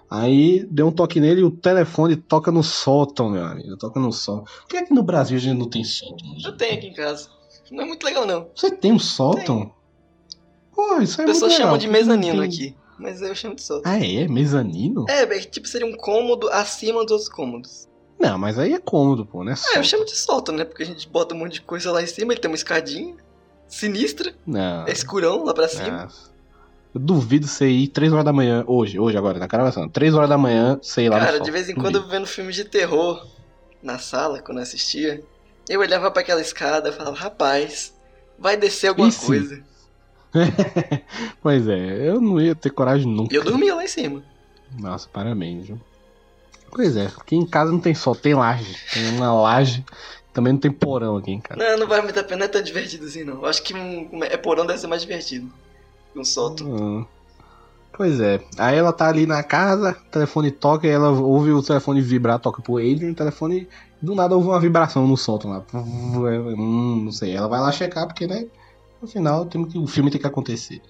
Aí 0.09 0.65
deu 0.71 0.87
um 0.87 0.91
toque 0.91 1.19
nele 1.19 1.41
e 1.41 1.43
o 1.43 1.51
telefone 1.51 2.15
toca 2.15 2.51
no 2.51 2.63
sótão, 2.63 3.29
meu 3.29 3.43
amigo. 3.45 3.77
Toca 3.77 3.99
no 3.99 4.11
sótão. 4.11 4.45
Por 4.45 4.67
que 4.67 4.77
aqui 4.77 4.93
no 4.93 5.03
Brasil 5.03 5.37
a 5.37 5.39
gente 5.39 5.57
não 5.59 5.69
tem 5.69 5.83
sótão? 5.83 6.17
Eu 6.43 6.57
tenho 6.57 6.73
aqui 6.73 6.87
em 6.87 6.93
casa. 6.93 7.29
Não 7.69 7.83
é 7.83 7.85
muito 7.85 8.03
legal, 8.03 8.25
não. 8.25 8.47
Você 8.55 8.71
tem 8.71 8.91
um 8.91 8.97
sótão? 8.97 9.71
Pô, 10.73 10.99
isso 10.99 11.21
é 11.21 11.25
muito 11.25 11.41
legal. 11.41 11.57
chama 11.57 11.77
de 11.77 11.87
mezanino 11.87 12.41
aqui. 12.41 12.75
Mas 12.97 13.21
eu 13.21 13.35
chamo 13.35 13.55
de 13.55 13.61
sótão. 13.61 13.91
Ah, 13.91 14.03
é? 14.03 14.27
Mezanino? 14.27 15.05
É, 15.07 15.25
bem, 15.25 15.41
tipo, 15.41 15.67
seria 15.67 15.85
um 15.85 15.95
cômodo 15.95 16.49
acima 16.49 17.03
dos 17.03 17.11
outros 17.11 17.29
cômodos. 17.29 17.88
Não, 18.19 18.37
mas 18.37 18.59
aí 18.59 18.73
é 18.73 18.79
cômodo, 18.79 19.25
pô, 19.25 19.43
né? 19.43 19.53
É, 19.73 19.79
eu 19.79 19.83
chamo 19.83 20.05
de 20.05 20.15
sótão, 20.15 20.53
né? 20.53 20.65
Porque 20.65 20.83
a 20.83 20.85
gente 20.85 21.07
bota 21.07 21.33
um 21.33 21.37
monte 21.37 21.53
de 21.53 21.61
coisa 21.61 21.91
lá 21.91 22.01
em 22.01 22.07
cima, 22.07 22.33
ele 22.33 22.41
tem 22.41 22.49
uma 22.51 22.55
escadinha 22.55 23.15
sinistra, 23.67 24.33
Não. 24.45 24.85
é 24.87 24.91
escurão 24.91 25.43
lá 25.45 25.53
pra 25.53 25.67
cima. 25.67 26.03
Nossa. 26.03 26.29
Eu 26.93 26.99
duvido 26.99 27.47
você 27.47 27.69
ir 27.69 27.87
3 27.89 28.11
horas 28.11 28.25
da 28.25 28.33
manhã, 28.33 28.63
hoje, 28.65 28.99
hoje 28.99 29.15
agora, 29.15 29.37
na 29.37 29.45
gravação. 29.45 29.87
3 29.87 30.13
horas 30.15 30.27
da 30.27 30.37
manhã, 30.39 30.79
sei 30.81 31.07
lá 31.07 31.19
Cara, 31.19 31.39
de 31.39 31.51
vez 31.51 31.69
em 31.69 31.75
quando 31.75 31.97
eu 31.97 32.07
vendo 32.07 32.25
filmes 32.25 32.55
de 32.55 32.65
terror 32.65 33.25
na 33.81 33.99
sala, 33.99 34.41
quando 34.41 34.57
eu 34.57 34.63
assistia, 34.63 35.23
eu 35.69 35.79
olhava 35.79 36.09
pra 36.09 36.23
aquela 36.23 36.41
escada 36.41 36.89
e 36.89 36.91
falava, 36.91 37.15
rapaz, 37.15 37.93
vai 38.39 38.57
descer 38.57 38.87
alguma 38.87 39.11
sim? 39.11 39.25
coisa. 39.25 39.63
Pois 41.41 41.67
é, 41.67 42.09
eu 42.09 42.19
não 42.21 42.39
ia 42.39 42.53
ter 42.53 42.69
coragem 42.69 43.07
nunca. 43.07 43.33
E 43.33 43.37
eu 43.37 43.43
dormia 43.43 43.73
lá 43.75 43.83
em 43.83 43.87
cima. 43.87 44.23
Nossa, 44.77 45.07
parabéns, 45.09 45.67
viu? 45.67 45.79
Pois 46.71 46.95
é, 46.95 47.07
aqui 47.07 47.35
em 47.35 47.45
casa 47.45 47.71
não 47.71 47.79
tem 47.79 47.93
sol, 47.93 48.15
tem 48.15 48.33
laje. 48.33 48.75
Tem 48.93 49.09
uma 49.09 49.33
laje, 49.33 49.83
também 50.33 50.53
não 50.53 50.59
tem 50.59 50.71
porão 50.71 51.17
aqui 51.17 51.31
em 51.31 51.39
casa. 51.39 51.59
Não, 51.59 51.79
não 51.79 51.87
vai 51.87 52.01
muito 52.01 52.19
a 52.19 52.23
pena, 52.23 52.37
não 52.39 52.45
é 52.45 52.49
tão 52.49 52.61
divertido 52.61 53.05
assim, 53.05 53.23
não. 53.23 53.35
Eu 53.35 53.45
acho 53.45 53.63
que 53.63 53.73
um, 53.73 54.23
é 54.23 54.37
porão 54.37 54.65
deve 54.65 54.79
ser 54.79 54.87
mais 54.87 55.01
divertido 55.01 55.51
que 56.13 56.19
um 56.19 56.25
sótão. 56.25 56.67
Hum. 56.67 57.05
Pois 57.93 58.21
é, 58.21 58.39
aí 58.57 58.77
ela 58.77 58.93
tá 58.93 59.09
ali 59.09 59.25
na 59.25 59.43
casa, 59.43 59.91
o 59.91 60.11
telefone 60.11 60.51
toca 60.51 60.87
e 60.87 60.89
ela 60.89 61.09
ouve 61.09 61.51
o 61.51 61.61
telefone 61.61 62.01
vibrar, 62.01 62.39
toca 62.39 62.61
pro 62.61 62.77
Adrian, 62.77 63.11
o 63.11 63.15
telefone 63.15 63.67
do 64.01 64.15
nada 64.15 64.37
ouve 64.37 64.47
uma 64.47 64.59
vibração 64.59 65.05
no 65.05 65.17
sótão 65.17 65.51
lá. 65.51 65.65
Hum, 65.73 67.01
não 67.03 67.11
sei, 67.11 67.35
ela 67.35 67.49
vai 67.49 67.59
lá 67.59 67.71
checar 67.73 68.07
porque, 68.07 68.25
né, 68.25 68.47
no 69.01 69.07
final 69.07 69.45
o 69.75 69.87
filme 69.87 70.09
tem 70.09 70.21
que 70.21 70.27
acontecer. 70.27 70.81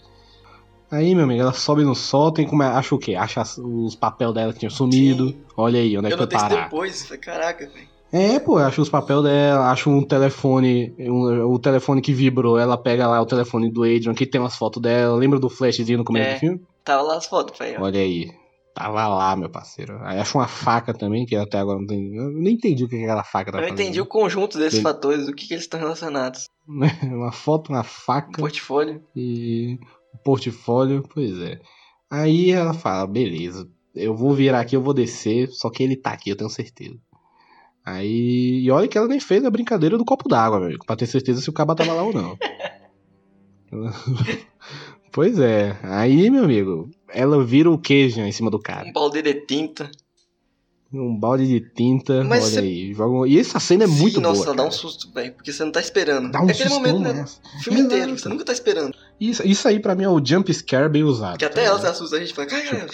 Aí, 0.92 1.14
meu 1.14 1.24
amigo, 1.26 1.42
ela 1.42 1.54
sobe 1.54 1.84
no 1.84 1.94
sótão 1.94 2.44
e 2.44 2.48
come, 2.48 2.64
acha 2.66 2.96
o 2.96 3.00
quê? 3.00 3.14
Acha 3.16 3.44
os 3.60 3.96
papéis 3.96 4.34
dela 4.34 4.52
que 4.54 4.60
tinham 4.60 4.72
sumido. 4.72 5.36
Olha 5.56 5.80
aí, 5.80 5.96
onde 5.98 6.08
é 6.08 6.12
que 6.12 6.18
foi 6.18 6.28
parar. 6.28 6.64
depois, 6.64 7.04
caraca, 7.22 7.68
velho. 7.68 7.88
É, 8.12 8.40
pô, 8.40 8.58
acho 8.58 8.82
os 8.82 8.90
papéis 8.90 9.22
dela, 9.22 9.70
acho 9.70 9.88
um 9.92 10.04
telefone, 10.04 10.96
um- 10.98 11.44
o 11.54 11.60
telefone 11.60 12.02
que 12.02 12.12
vibrou, 12.12 12.58
ela 12.58 12.76
pega 12.76 13.08
lá 13.08 13.22
o 13.22 13.26
telefone 13.26 13.72
do 13.72 13.84
Adrian, 13.84 14.16
que 14.16 14.26
tem 14.26 14.42
umas 14.42 14.56
fotos 14.56 14.82
dela, 14.82 15.16
lembra 15.16 15.38
do 15.40 15.48
flashzinho 15.48 16.00
no 16.00 16.04
começo 16.04 16.28
É. 16.30 16.34
do 16.34 16.40
filme? 16.40 16.62
Tava 16.84 17.04
lá 17.04 17.18
as 17.18 17.28
fotos, 17.28 17.60
ó. 17.62 17.84
Olha 17.84 18.00
aí, 18.00 18.32
tava 18.74 19.08
lá, 19.08 19.36
meu 19.36 19.48
parceiro. 19.48 20.00
Aí 20.02 20.18
acho 20.20 20.40
uma 20.40 20.48
faca 20.48 20.92
também, 20.92 21.24
que 21.24 21.36
até 21.36 21.60
agora 21.60 21.78
não 21.78 21.86
tem, 21.86 22.16
eu 22.16 22.32
nem 22.32 22.56
entendi 22.56 22.84
o 22.84 22.90
que 22.90 22.96
aquela 22.96 23.24
faca 23.24 23.52
tá 23.52 23.60
Eu 23.60 23.62
não 23.62 23.70
fazendo. 23.70 23.80
entendi 23.84 24.02
o 24.02 24.08
conjunto 24.08 24.58
desses 24.58 24.80
Ele- 24.80 24.84
fatores, 24.84 25.28
o 25.28 25.34
que, 25.34 25.48
que 25.48 25.54
eles 25.54 25.66
estão 25.66 25.80
relacionados. 25.80 26.46
uma 27.14 27.32
foto, 27.32 27.70
uma 27.72 27.84
faca 27.84 28.42
Portfólio. 28.42 29.04
e 29.16 29.78
portfólio, 30.24 31.04
pois 31.14 31.40
é. 31.40 31.60
Aí 32.10 32.52
ela 32.52 32.74
fala, 32.74 33.06
beleza, 33.06 33.70
eu 33.94 34.16
vou 34.16 34.34
virar 34.34 34.62
aqui, 34.62 34.76
eu 34.76 34.82
vou 34.82 34.94
descer, 34.94 35.50
só 35.50 35.70
que 35.70 35.84
ele 35.84 35.96
tá 35.96 36.12
aqui, 36.12 36.30
eu 36.30 36.36
tenho 36.36 36.50
certeza. 36.50 36.98
Aí, 37.86 38.62
e 38.64 38.72
olha 38.72 38.88
que 38.88 38.98
ela 38.98 39.08
nem 39.08 39.20
fez 39.20 39.44
a 39.46 39.50
brincadeira 39.50 39.98
do 39.98 40.06
copo 40.06 40.28
d'água, 40.28 40.58
amigo, 40.58 40.86
pra 40.86 40.96
ter 40.96 41.08
certeza 41.08 41.42
se 41.42 41.50
o 41.50 41.54
caba 41.54 41.76
tava 41.76 41.94
lá 41.94 42.04
ou 42.04 42.14
não. 42.14 42.38
pois 45.12 45.40
é, 45.40 45.78
aí, 45.84 46.30
meu 46.30 46.44
amigo, 46.44 46.90
ela 47.10 47.44
vira 47.44 47.70
o 47.70 47.80
queijo 47.80 48.20
em 48.22 48.32
cima 48.32 48.50
do 48.52 48.60
cara. 48.60 48.88
Um 48.88 48.94
balde 48.94 49.22
de 49.22 49.34
tinta. 49.46 49.90
Um 50.92 51.16
balde 51.16 51.46
de 51.48 51.60
tinta, 51.60 52.24
Mas 52.24 52.46
olha 52.46 52.52
você- 52.54 52.60
aí. 52.60 52.96
E 53.28 53.40
essa 53.40 53.60
cena 53.60 53.84
é 53.84 53.88
Sim, 53.88 53.94
muito 54.00 54.20
nossa, 54.20 54.46
boa. 54.46 54.56
dá 54.56 54.66
um 54.66 54.72
susto, 54.72 55.12
velho, 55.14 55.34
porque 55.34 55.54
você 55.54 55.64
não 55.64 55.72
tá 55.72 55.80
esperando. 55.80 56.32
Dá 56.32 56.42
um 56.42 56.48
é 56.50 56.52
aquele 56.52 56.70
sustão, 56.70 56.80
momento, 56.92 57.00
né? 57.00 57.14
né? 57.14 57.26
O 57.60 57.64
filme 57.64 57.80
Exato. 57.82 57.96
inteiro, 57.96 58.18
você 58.20 58.30
nunca 58.30 58.44
tá 58.46 58.54
esperando. 58.54 58.96
Isso, 59.22 59.48
isso 59.48 59.68
aí 59.68 59.80
pra 59.80 59.94
mim 59.94 60.06
é 60.06 60.10
o 60.10 60.20
jump 60.24 60.52
scare 60.52 60.90
bem 60.90 61.04
usado. 61.04 61.32
Porque 61.34 61.46
até 61.46 61.62
tá 61.62 61.68
ela 61.68 61.80
se 61.80 61.86
assusta, 61.86 62.16
a 62.16 62.20
gente 62.20 62.34
fala, 62.34 62.48
caralho. 62.48 62.90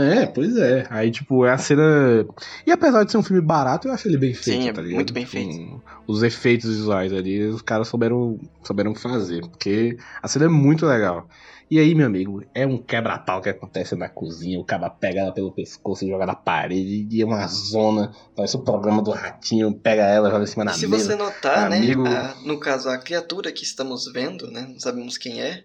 É, 0.00 0.26
pois 0.26 0.56
é. 0.56 0.86
Aí, 0.90 1.10
tipo, 1.12 1.44
é 1.44 1.52
a 1.52 1.58
cena. 1.58 2.26
E 2.66 2.72
apesar 2.72 3.04
de 3.04 3.12
ser 3.12 3.18
um 3.18 3.22
filme 3.22 3.40
barato, 3.40 3.86
eu 3.86 3.92
acho 3.92 4.08
ele 4.08 4.16
bem 4.18 4.34
feito, 4.34 4.62
Sim, 4.62 4.68
é 4.68 4.72
tá 4.72 4.80
ligado? 4.82 4.94
muito 4.96 5.12
bem 5.12 5.24
Tipo, 5.24 5.32
feito. 5.36 5.82
Os 6.08 6.22
efeitos 6.24 6.68
visuais 6.70 7.12
ali, 7.12 7.42
os 7.46 7.62
caras 7.62 7.86
souberam, 7.86 8.38
souberam 8.64 8.94
fazer. 8.96 9.42
Porque 9.42 9.96
a 10.20 10.26
cena 10.26 10.46
é 10.46 10.48
muito 10.48 10.86
legal. 10.86 11.28
E 11.70 11.78
aí, 11.78 11.94
meu 11.94 12.06
amigo, 12.06 12.42
é 12.52 12.66
um 12.66 12.76
quebra-pau 12.82 13.40
que 13.40 13.48
acontece 13.48 13.94
na 13.94 14.08
cozinha. 14.08 14.58
O 14.58 14.64
cara 14.64 14.90
pega 14.90 15.20
ela 15.20 15.32
pelo 15.32 15.52
pescoço 15.52 16.04
e 16.04 16.08
joga 16.08 16.26
na 16.26 16.34
parede. 16.34 17.06
E 17.08 17.22
é 17.22 17.24
uma 17.24 17.46
zona. 17.46 18.12
Parece 18.34 18.56
o 18.56 18.64
programa 18.64 19.00
do 19.00 19.12
ratinho. 19.12 19.72
Pega 19.72 20.02
ela, 20.02 20.30
joga 20.30 20.42
em 20.42 20.46
cima 20.48 20.64
E 20.64 20.66
na 20.66 20.72
se 20.72 20.86
mesa. 20.88 21.04
você 21.10 21.14
notar, 21.16 21.72
Amigo- 21.72 22.02
né, 22.02 22.10
a- 22.16 22.34
no 22.44 22.58
caso, 22.58 22.88
a 22.88 22.98
criatura 22.98 23.52
que 23.52 23.62
estamos 23.62 24.10
vendo, 24.12 24.50
né, 24.50 24.66
não 24.68 24.80
sabemos 24.80 25.16
quem 25.16 25.40
é, 25.40 25.62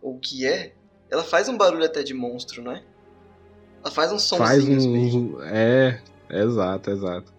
ou 0.00 0.14
o 0.14 0.20
que 0.20 0.46
é, 0.46 0.74
ela 1.10 1.24
faz 1.24 1.48
um 1.48 1.56
barulho 1.58 1.84
até 1.84 2.04
de 2.04 2.14
monstro, 2.14 2.62
não 2.62 2.70
é? 2.70 2.84
Ela 3.82 3.90
faz 3.92 4.12
um 4.12 4.18
Faz 4.18 4.62
somzinho. 4.62 5.38
um. 5.38 5.42
É, 5.42 6.00
exato, 6.30 6.88
exato. 6.88 7.32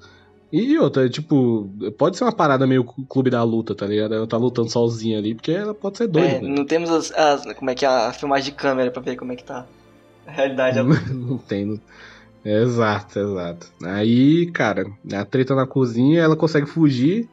E 0.52 0.78
outra, 0.78 1.10
tipo, 1.10 1.70
pode 1.98 2.18
ser 2.18 2.26
uma 2.26 2.32
parada 2.34 2.68
meio 2.68 2.84
clube 2.84 3.30
da 3.30 3.42
luta, 3.44 3.74
tá 3.74 3.86
ligado? 3.86 4.14
Ela 4.14 4.28
tá 4.28 4.36
lutando 4.38 4.70
sozinha 4.70 5.18
ali, 5.18 5.34
porque 5.34 5.52
ela 5.52 5.74
pode 5.74 5.98
ser 5.98 6.08
doida. 6.08 6.28
É, 6.28 6.42
né? 6.42 6.48
não 6.50 6.66
temos 6.66 6.90
as, 6.90 7.12
as- 7.14 7.54
como 7.54 7.70
é 7.72 7.76
que 7.76 7.86
é 7.86 7.88
a 7.88 8.12
filmagem 8.12 8.52
de 8.52 8.58
câmera 8.58 8.92
pra 8.92 9.02
ver 9.02 9.16
como 9.16 9.32
é 9.32 9.36
que 9.38 9.44
tá 9.46 9.66
a 10.28 10.32
realidade. 10.32 10.78
Não, 10.78 10.86
não 11.30 11.38
tem. 11.38 11.66
não- 11.66 11.80
Exato, 12.44 13.20
exato. 13.20 13.68
Aí, 13.84 14.50
cara, 14.52 14.88
a 15.14 15.24
treta 15.24 15.54
na 15.56 15.68
cozinha, 15.68 16.22
ela 16.22 16.36
consegue 16.36 16.66
fugir. 16.66 17.30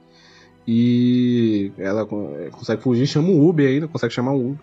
E 0.71 1.73
ela 1.79 2.05
co- 2.05 2.31
consegue 2.53 2.83
fugir, 2.83 3.07
chama 3.07 3.29
um 3.31 3.49
Uber 3.49 3.67
ainda, 3.67 3.89
consegue 3.89 4.13
chamar 4.13 4.33
um 4.33 4.51
Uber. 4.51 4.59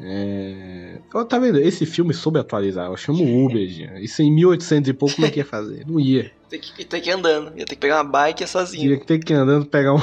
É... 0.00 0.98
Ó, 1.14 1.24
Tá 1.24 1.38
vendo? 1.38 1.58
Esse 1.60 1.86
filme 1.86 2.12
soube 2.14 2.38
atualizar. 2.38 2.86
Eu 2.90 2.96
chamo 2.96 3.22
Uber, 3.46 3.66
Jean. 3.68 3.98
Isso 4.00 4.22
em 4.22 4.32
1800 4.32 4.88
e 4.88 4.92
pouco, 4.92 5.14
como 5.14 5.26
é 5.26 5.30
que 5.30 5.40
ia 5.40 5.44
fazer? 5.44 5.84
Não 5.86 6.00
ia. 6.00 6.30
Tem 6.48 6.60
que, 6.60 6.84
tem 6.84 7.00
que 7.00 7.08
ir 7.08 7.12
andando, 7.12 7.48
ia 7.58 7.64
ter 7.64 7.74
que 7.76 7.80
pegar 7.80 8.02
uma 8.02 8.10
bike 8.10 8.42
e 8.44 8.46
sozinho. 8.46 8.98
Que 9.00 9.06
ter 9.06 9.18
que 9.18 9.32
ir 9.32 9.36
andando 9.36 9.66
pegar 9.66 9.94
um. 9.94 9.98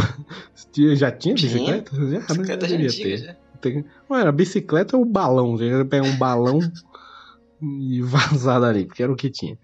Tinha- 0.71 0.95
Já 0.95 1.11
tinha 1.11 1.35
bicicleta? 1.35 1.91
Já, 1.95 2.19
Bicicleta 2.19 2.67
já 2.67 2.75
já 2.75 2.81
devia 2.81 3.03
ter. 3.03 3.17
já. 3.17 3.35
Tem... 3.61 3.85
Ué, 4.09 4.21
era 4.21 4.31
bicicleta 4.31 4.95
ou 4.97 5.03
balão? 5.05 5.57
Você 5.57 5.65
ia 5.65 5.85
pegar 5.85 6.05
um 6.07 6.15
balão 6.17 6.59
e 7.61 8.01
vazar 8.01 8.61
dali, 8.61 8.85
porque 8.85 9.03
era 9.03 9.11
o 9.11 9.15
que 9.15 9.29
tinha. 9.29 9.57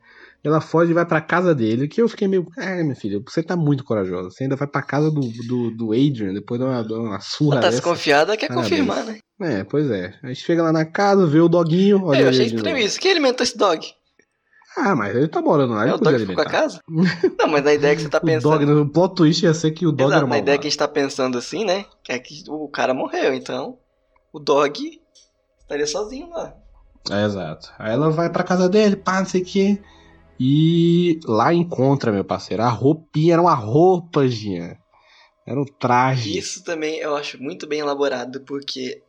Ela 0.45 0.61
foge 0.61 0.91
e 0.91 0.93
vai 0.93 1.05
pra 1.05 1.19
casa 1.21 1.55
dele, 1.55 1.87
que 1.87 2.01
eu 2.01 2.07
fiquei 2.07 2.27
meio. 2.27 2.45
Ah, 2.57 2.75
minha 2.83 2.95
filha, 2.95 3.19
você 3.27 3.41
tá 3.41 3.55
muito 3.55 3.83
corajosa. 3.83 4.29
Você 4.29 4.43
ainda 4.43 4.55
vai 4.55 4.67
pra 4.67 4.81
casa 4.81 5.09
do, 5.09 5.21
do, 5.47 5.71
do 5.71 5.91
Adrian, 5.91 6.33
depois 6.33 6.59
de 6.59 6.65
uma, 6.67 6.83
de 6.83 6.93
uma 6.93 7.19
surra 7.19 7.55
Ela 7.55 7.61
tá 7.63 7.69
desconfiada, 7.71 8.37
quer 8.37 8.47
Parabéns. 8.47 8.69
confirmar, 8.69 9.03
né? 9.05 9.19
É, 9.41 9.63
pois 9.63 9.89
é. 9.89 10.13
Aí 10.23 10.35
chega 10.35 10.61
lá 10.63 10.71
na 10.71 10.85
casa, 10.85 11.25
vê 11.25 11.39
o 11.39 11.49
doguinho. 11.49 12.03
Olha 12.05 12.19
É, 12.19 12.23
eu 12.25 12.29
achei 12.29 12.45
estranho 12.45 12.77
isso. 12.77 12.99
Quem 12.99 13.11
alimentou 13.11 13.43
esse 13.43 13.57
dog? 13.57 13.85
Ah, 14.77 14.93
mas 14.95 15.15
ele 15.15 15.27
tá 15.29 15.41
morando 15.41 15.73
lá, 15.73 15.83
É, 15.83 15.85
ele 15.87 15.93
o 15.93 15.97
dog 15.97 16.19
ficou 16.19 16.35
com 16.35 16.41
a 16.41 16.45
casa? 16.45 16.79
Não, 17.39 17.47
mas 17.47 17.63
na 17.63 17.73
ideia 17.73 17.95
que 17.95 18.01
você 18.01 18.09
tá 18.09 18.17
O 18.21 18.25
pensando. 18.25 18.65
dog, 18.65 18.71
o 18.81 18.89
plot 18.89 19.15
twist 19.15 19.43
ia 19.45 19.53
ser 19.53 19.71
que 19.71 19.87
o 19.87 19.91
dog 19.91 20.09
Exato, 20.09 20.25
era 20.25 20.27
na 20.27 20.37
ideia 20.37 20.57
que 20.57 20.67
a 20.67 20.69
gente 20.69 20.77
tá 20.77 20.87
pensando 20.87 21.37
assim, 21.37 21.63
né? 21.63 21.85
É 22.09 22.19
que 22.19 22.43
o 22.49 22.67
cara 22.67 22.93
morreu, 22.93 23.33
então 23.33 23.77
o 24.33 24.39
dog 24.39 24.99
estaria 25.61 25.87
sozinho 25.87 26.29
lá. 26.29 26.53
É, 27.09 27.23
exato. 27.25 27.71
Aí 27.79 27.93
ela 27.93 28.09
vai 28.09 28.29
pra 28.29 28.43
casa 28.43 28.67
dele, 28.67 28.95
pá, 28.95 29.19
não 29.19 29.25
sei 29.25 29.41
o 29.41 29.45
que. 29.45 29.81
E 30.39 31.19
lá 31.25 31.53
encontra, 31.53 32.11
meu 32.11 32.25
parceiro, 32.25 32.63
a 32.63 32.69
roupinha, 32.69 33.33
era 33.33 33.41
uma 33.41 33.53
roupa, 33.53 34.27
Jean. 34.27 34.75
Era 35.45 35.59
um 35.61 35.65
traje. 35.65 36.37
Isso 36.37 36.63
também 36.63 36.97
eu 36.97 37.15
acho 37.15 37.41
muito 37.41 37.67
bem 37.67 37.79
elaborado, 37.79 38.41
porque 38.41 39.01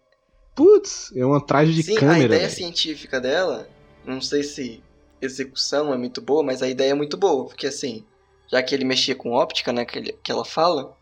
Putz, 0.54 1.12
é 1.14 1.24
um 1.24 1.38
traje 1.40 1.72
de 1.74 1.82
sim, 1.82 1.96
a 1.96 2.00
câmera. 2.00 2.24
ideia 2.24 2.40
velho. 2.42 2.52
científica 2.52 3.20
dela, 3.20 3.68
não 4.06 4.20
sei 4.20 4.42
se 4.42 4.82
execução 5.20 5.92
é 5.92 5.98
muito 5.98 6.20
boa, 6.20 6.42
mas 6.42 6.62
a 6.62 6.68
ideia 6.68 6.90
é 6.92 6.94
muito 6.94 7.16
boa, 7.16 7.46
porque 7.46 7.66
assim, 7.66 8.04
já 8.48 8.62
que 8.62 8.74
ele 8.74 8.84
mexia 8.84 9.14
com 9.14 9.32
óptica, 9.32 9.72
né, 9.72 9.84
que, 9.84 9.98
ele- 9.98 10.12
que 10.22 10.30
ela 10.30 10.44
fala, 10.44 10.96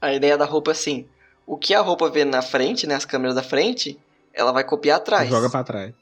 a 0.00 0.12
ideia 0.12 0.36
da 0.36 0.44
roupa 0.44 0.70
é 0.70 0.72
assim, 0.72 1.06
o 1.46 1.56
que 1.56 1.74
a 1.74 1.80
roupa 1.80 2.10
vê 2.10 2.24
na 2.24 2.42
frente, 2.42 2.86
né, 2.86 2.94
as 2.94 3.04
câmeras 3.04 3.34
da 3.34 3.42
frente, 3.42 3.98
ela 4.34 4.52
vai 4.52 4.64
copiar 4.64 4.98
atrás. 4.98 5.28
Joga 5.28 5.48
pra 5.50 5.64
trás. 5.64 5.94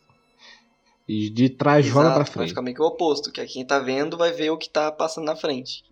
E 1.06 1.28
de 1.28 1.50
trás 1.50 1.84
joga 1.84 2.06
Exato, 2.06 2.14
pra 2.14 2.24
Vai 2.24 2.48
frente. 2.48 2.74
que 2.74 2.82
o 2.82 2.86
oposto, 2.86 3.30
que 3.30 3.40
é 3.40 3.46
quem 3.46 3.64
tá 3.64 3.78
vendo 3.78 4.16
vai 4.16 4.32
ver 4.32 4.50
o 4.50 4.56
que 4.56 4.70
tá 4.70 4.90
passando 4.90 5.26
na 5.26 5.36
frente. 5.36 5.84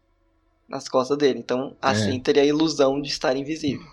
Nas 0.68 0.88
costas 0.88 1.18
dele. 1.18 1.38
Então, 1.38 1.76
assim, 1.82 2.18
teria 2.18 2.42
a 2.42 2.46
ilusão 2.46 3.00
de 3.00 3.08
estar 3.08 3.36
invisível. 3.36 3.86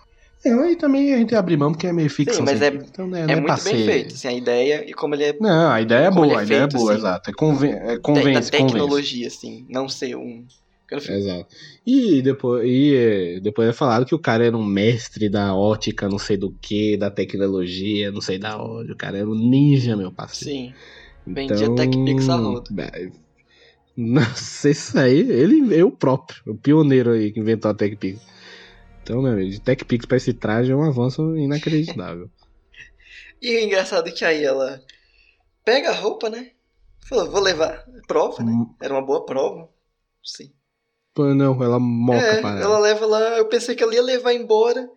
É, 0.46 0.54
aí 0.54 0.78
também 0.78 1.14
a 1.14 1.18
gente 1.18 1.36
abre 1.36 1.58
mão 1.58 1.74
porque 1.74 1.88
é 1.88 1.92
meio 1.92 2.10
ficção. 2.10 2.38
Sim, 2.38 2.44
mas 2.44 2.62
é, 2.62 2.70
científica, 2.70 2.90
então, 2.94 3.08
né, 3.08 3.22
é 3.24 3.28
não 3.28 3.42
muito 3.42 3.46
pra 3.46 3.56
bem 3.56 3.86
feito, 3.86 4.16
assim, 4.16 4.28
a 4.30 4.34
ideia 4.34 4.90
e 4.90 4.94
como 4.94 5.14
ele 5.14 5.26
é 5.26 5.36
Não, 5.38 5.70
a 5.70 5.82
ideia 5.82 6.06
é 6.06 6.12
boa, 6.12 6.28
ele 6.28 6.36
a 6.36 6.44
ideia 6.44 6.62
é 6.62 6.68
boa, 6.68 6.92
assim, 6.92 7.02
exato. 7.02 7.30
É, 7.30 7.34
conven... 7.34 7.72
é 7.72 7.74
da 7.74 8.00
convence, 8.00 8.00
convence. 8.00 8.52
tecnologia, 8.52 9.28
assim, 9.28 9.66
não 9.70 9.90
ser 9.90 10.16
um... 10.16 10.46
Exato. 10.92 11.46
E 11.86 12.22
depois, 12.22 12.66
e, 12.66 12.96
é, 12.96 13.40
depois 13.42 13.70
é 13.70 13.74
falado 13.74 14.06
que 14.06 14.16
o 14.16 14.20
cara 14.20 14.46
era 14.46 14.58
um 14.58 14.66
mestre 14.66 15.30
da 15.30 15.54
ótica, 15.54 16.10
não 16.10 16.18
sei 16.18 16.36
do 16.36 16.52
que, 16.60 16.98
da 16.98 17.12
tecnologia, 17.12 18.12
não 18.12 18.22
sei 18.22 18.40
da 18.40 18.58
onde. 18.60 18.94
O 18.94 18.96
cara 18.96 19.20
era 19.20 19.30
um 19.30 19.36
ninja, 19.36 19.96
meu 19.96 20.12
parceiro. 20.12 20.52
Sim. 20.52 20.74
Vendia 21.34 21.76
TechPix 21.76 22.30
a 22.30 22.36
rodo. 22.36 22.82
é, 22.82 23.12
Nossa, 23.96 24.70
isso 24.70 24.98
aí, 24.98 25.20
ele 25.20 25.76
é 25.76 25.84
o 25.84 25.92
próprio, 25.92 26.42
o 26.48 26.58
pioneiro 26.58 27.12
aí 27.12 27.32
que 27.32 27.40
inventou 27.40 27.70
a 27.72 27.74
TechPix. 27.74 28.20
Então, 29.04 29.22
meu 29.22 29.34
amigo, 29.34 29.50
de 29.50 29.60
TechPix 29.60 30.06
pra 30.06 30.18
esse 30.18 30.34
traje 30.34 30.72
é 30.72 30.76
um 30.76 30.84
avanço 30.84 31.36
inacreditável. 31.38 32.30
E 33.42 33.56
o 33.56 33.60
engraçado 33.62 34.10
é 34.10 34.12
que 34.12 34.26
aí 34.26 34.44
ela 34.44 34.84
pega 35.64 35.92
a 35.92 35.96
roupa, 35.96 36.30
né? 36.30 36.52
Falou, 37.08 37.32
vou 37.32 37.40
levar. 37.40 37.86
Prova, 38.06 38.44
né? 38.44 38.52
Hum. 38.52 38.76
Era 38.82 38.94
uma 38.94 39.02
boa 39.02 39.26
prova. 39.26 39.70
Sim. 40.22 40.52
Pô, 41.14 41.34
não, 41.34 41.64
ela 41.64 41.80
moca 41.80 42.20
é, 42.20 42.42
para 42.42 42.60
ela 42.60 42.78
leva 42.80 43.06
lá, 43.06 43.38
eu 43.38 43.46
pensei 43.46 43.76
que 43.76 43.84
ela 43.84 43.96
ia 43.96 44.04
levar 44.04 44.34
embora. 44.34 44.90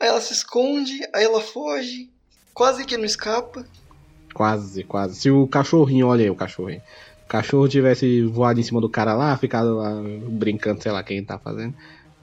Aí 0.00 0.08
ela 0.08 0.20
se 0.20 0.32
esconde, 0.32 1.00
aí 1.12 1.24
ela 1.24 1.40
foge, 1.40 2.10
quase 2.54 2.84
que 2.84 2.96
não 2.96 3.04
escapa. 3.04 3.66
Quase, 4.38 4.84
quase. 4.84 5.16
Se 5.16 5.30
o 5.32 5.48
cachorrinho, 5.48 6.06
olha 6.06 6.22
aí 6.22 6.30
o 6.30 6.34
cachorrinho. 6.36 6.80
O 7.24 7.28
cachorro 7.28 7.68
tivesse 7.68 8.22
voado 8.22 8.60
em 8.60 8.62
cima 8.62 8.80
do 8.80 8.88
cara 8.88 9.12
lá, 9.14 9.36
ficado 9.36 9.74
lá 9.78 10.00
brincando, 10.28 10.80
sei 10.80 10.92
lá 10.92 11.02
quem 11.02 11.24
tá 11.24 11.40
fazendo. 11.40 11.74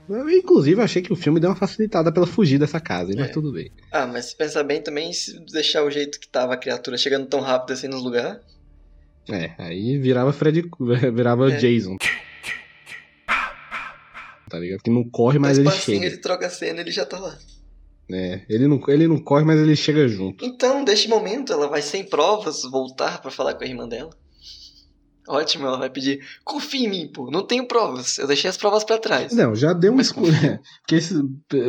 Eu, 0.08 0.30
inclusive, 0.30 0.80
achei 0.82 1.02
que 1.02 1.12
o 1.12 1.16
filme 1.16 1.42
deu 1.42 1.50
uma 1.50 1.58
facilitada 1.58 2.14
pela 2.14 2.26
fugir 2.26 2.58
dessa 2.58 2.80
casa, 2.80 3.12
mas 3.18 3.28
É. 3.30 3.32
tudo 3.34 3.52
bem. 3.52 3.70
Ah, 3.92 4.08
mas 4.08 4.28
se 4.28 4.38
pensar 4.38 4.64
bem 4.64 4.82
também, 4.82 5.12
se 5.12 5.38
deixar 5.52 5.84
o 5.84 5.92
jeito 5.92 6.18
que 6.18 6.28
tava 6.30 6.54
a 6.54 6.58
criatura 6.58 6.98
chegando 6.98 7.26
tão 7.28 7.42
rápido 7.42 7.74
assim 7.74 7.90
nos 7.90 8.02
lugares. 8.02 8.40
É, 9.30 9.52
aí 9.58 9.98
virava 9.98 10.32
Fred. 10.32 10.64
virava 11.14 11.52
É. 11.52 11.58
Jason. 11.58 11.98
Tá 14.50 14.58
ligado? 14.60 14.82
Que 14.84 14.90
não 14.92 15.04
corre, 15.04 15.38
mas 15.38 15.58
ele 15.58 15.66
passinho, 15.66 15.98
chega. 15.98 16.06
ele 16.14 16.18
troca 16.22 16.46
a 16.48 16.50
cena 16.50 16.80
ele 16.80 16.92
já 16.92 17.06
tá 17.06 17.20
lá. 17.20 17.38
É, 18.12 18.46
ele 18.48 18.68
não, 18.68 18.80
ele 18.88 19.08
não 19.08 19.18
corre, 19.20 19.44
mas 19.44 19.60
ele 19.60 19.76
chega 19.76 20.08
junto. 20.08 20.46
Então, 20.46 20.84
neste 20.84 21.08
momento, 21.10 21.52
ela 21.52 21.68
vai 21.68 21.82
sem 21.82 22.04
provas 22.04 22.62
voltar 22.64 23.22
pra 23.22 23.32
falar 23.32 23.56
com 23.56 23.64
a 23.64 23.68
irmã 23.68 23.88
dela. 23.88 24.12
Ótimo, 25.28 25.66
ela 25.66 25.80
vai 25.80 25.90
pedir, 25.90 26.20
confia 26.44 26.86
em 26.86 26.90
mim, 26.90 27.12
pô, 27.12 27.32
não 27.32 27.42
tenho 27.42 27.68
provas, 27.68 28.20
eu 28.20 28.28
deixei 28.28 28.48
as 28.48 28.58
provas 28.58 28.84
pra 28.84 29.00
trás. 29.00 29.34
Não, 29.34 29.56
já 29.56 29.74
deu 29.74 29.92
um 29.92 29.96
Mas 29.96 30.06
esculhambada. 30.08 30.62
Esse, 30.92 31.16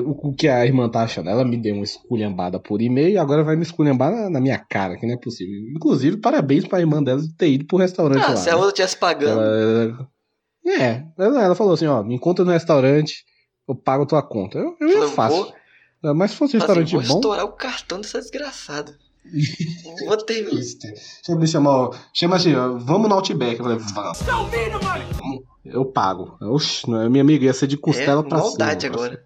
o, 0.05 0.34
que 0.34 0.47
a 0.47 0.66
irmã 0.66 0.91
tá 0.91 1.05
achando? 1.05 1.30
Ela 1.30 1.43
me 1.43 1.57
deu 1.57 1.74
uma 1.74 1.82
esculhambada 1.84 2.61
por 2.61 2.82
e-mail 2.82 3.09
e 3.14 3.16
agora 3.16 3.43
vai 3.43 3.57
me 3.57 3.62
esculhambar 3.62 4.12
na, 4.14 4.28
na 4.28 4.41
minha 4.43 4.59
cara, 4.59 4.99
que 4.99 5.07
não 5.07 5.14
é 5.14 5.18
possível. 5.18 5.55
Inclusive, 5.74 6.18
parabéns 6.18 6.68
pra 6.68 6.80
irmã 6.80 7.03
dela 7.03 7.22
de 7.22 7.34
ter 7.34 7.49
ido 7.49 7.64
pro 7.66 7.78
restaurante 7.78 8.22
Ah, 8.24 8.30
lá. 8.32 8.37
se 8.37 8.51
a 8.51 8.53
né? 8.53 8.59
outra 8.59 8.74
tivesse 8.74 8.99
pagando, 8.99 9.41
Ela- 9.41 10.09
é, 10.66 11.07
ela, 11.18 11.55
falou 11.55 11.72
assim, 11.72 11.87
ó, 11.87 12.03
me 12.03 12.14
encontra 12.14 12.45
no 12.45 12.51
restaurante, 12.51 13.24
eu 13.66 13.74
pago 13.74 14.05
tua 14.05 14.22
conta. 14.22 14.59
Eu, 14.59 14.76
eu 14.78 14.89
ia 14.89 14.95
falou, 14.97 15.11
fácil. 15.12 15.43
vou, 15.45 15.55
Mas 16.03 16.30
se 16.32 16.36
fosse 16.36 16.57
um 16.57 16.61
falei 16.61 16.82
assim, 16.82 16.82
restaurante 16.82 17.09
vou 17.09 17.14
bom, 17.14 17.18
estourar 17.20 17.44
o 17.44 17.53
cartão 17.53 18.01
dessa 18.01 18.20
desgraçada. 18.20 18.97
vou 20.07 20.16
ter... 20.18 20.44
Deixa 20.51 21.03
eu 21.28 21.36
me 21.38 21.47
chamar, 21.47 21.90
chama 22.14 22.36
assim, 22.36 22.55
ó, 22.55 22.78
vamos 22.78 23.09
no 23.09 23.14
Outback. 23.16 23.59
Eu 23.59 23.64
falei, 23.64 23.78
vamos. 23.78 24.18
Eu 25.64 25.84
pago. 25.84 26.36
Oxi, 26.40 26.88
não, 26.88 27.11
minha 27.11 27.22
amiga 27.22 27.44
ia 27.44 27.53
ser 27.53 27.66
de 27.66 27.76
costela 27.76 28.20
é, 28.20 28.28
pra 28.28 28.38
maldade 28.38 28.82
cima. 28.82 28.94
agora. 28.94 29.24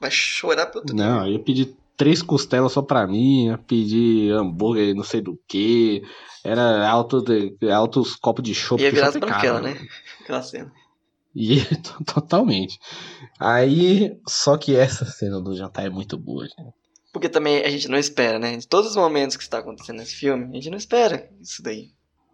Vai 0.00 0.10
chorar 0.10 0.66
pro 0.66 0.80
outro 0.80 0.96
Não, 0.96 1.26
eu 1.26 1.32
ia 1.34 1.38
pedir 1.38 1.76
três 1.96 2.22
costelas 2.22 2.72
só 2.72 2.82
pra 2.82 3.06
mim, 3.06 3.46
ia 3.46 3.58
pedir 3.58 4.32
hambúrguer, 4.32 4.94
não 4.94 5.04
sei 5.04 5.20
do 5.20 5.38
que. 5.46 6.02
Era 6.42 6.88
alto 6.88 7.20
de- 7.22 7.56
altos 7.70 8.16
copos 8.16 8.42
de 8.42 8.54
chopp. 8.54 8.82
Ia 8.82 8.90
virar 8.90 9.08
as 9.08 9.16
é 9.16 9.20
branquelas, 9.20 9.62
caro, 9.62 9.74
né? 9.74 9.88
Aquela 10.20 10.42
cena. 10.42 10.72
E 11.34 11.60
totalmente. 12.06 12.78
Aí, 13.40 14.16
só 14.28 14.56
que 14.56 14.76
essa 14.76 15.04
cena 15.04 15.40
do 15.40 15.54
jantar 15.56 15.86
é 15.86 15.90
muito 15.90 16.18
boa, 16.18 16.44
gente. 16.44 16.72
Porque 17.12 17.28
também 17.28 17.62
a 17.62 17.68
gente 17.70 17.88
não 17.88 17.98
espera, 17.98 18.38
né? 18.38 18.56
De 18.56 18.66
todos 18.66 18.90
os 18.90 18.96
momentos 18.96 19.36
que 19.36 19.42
está 19.42 19.58
acontecendo 19.58 19.98
nesse 19.98 20.14
filme, 20.14 20.44
a 20.50 20.54
gente 20.54 20.70
não 20.70 20.78
espera 20.78 21.28
isso 21.40 21.62
daí. 21.62 21.90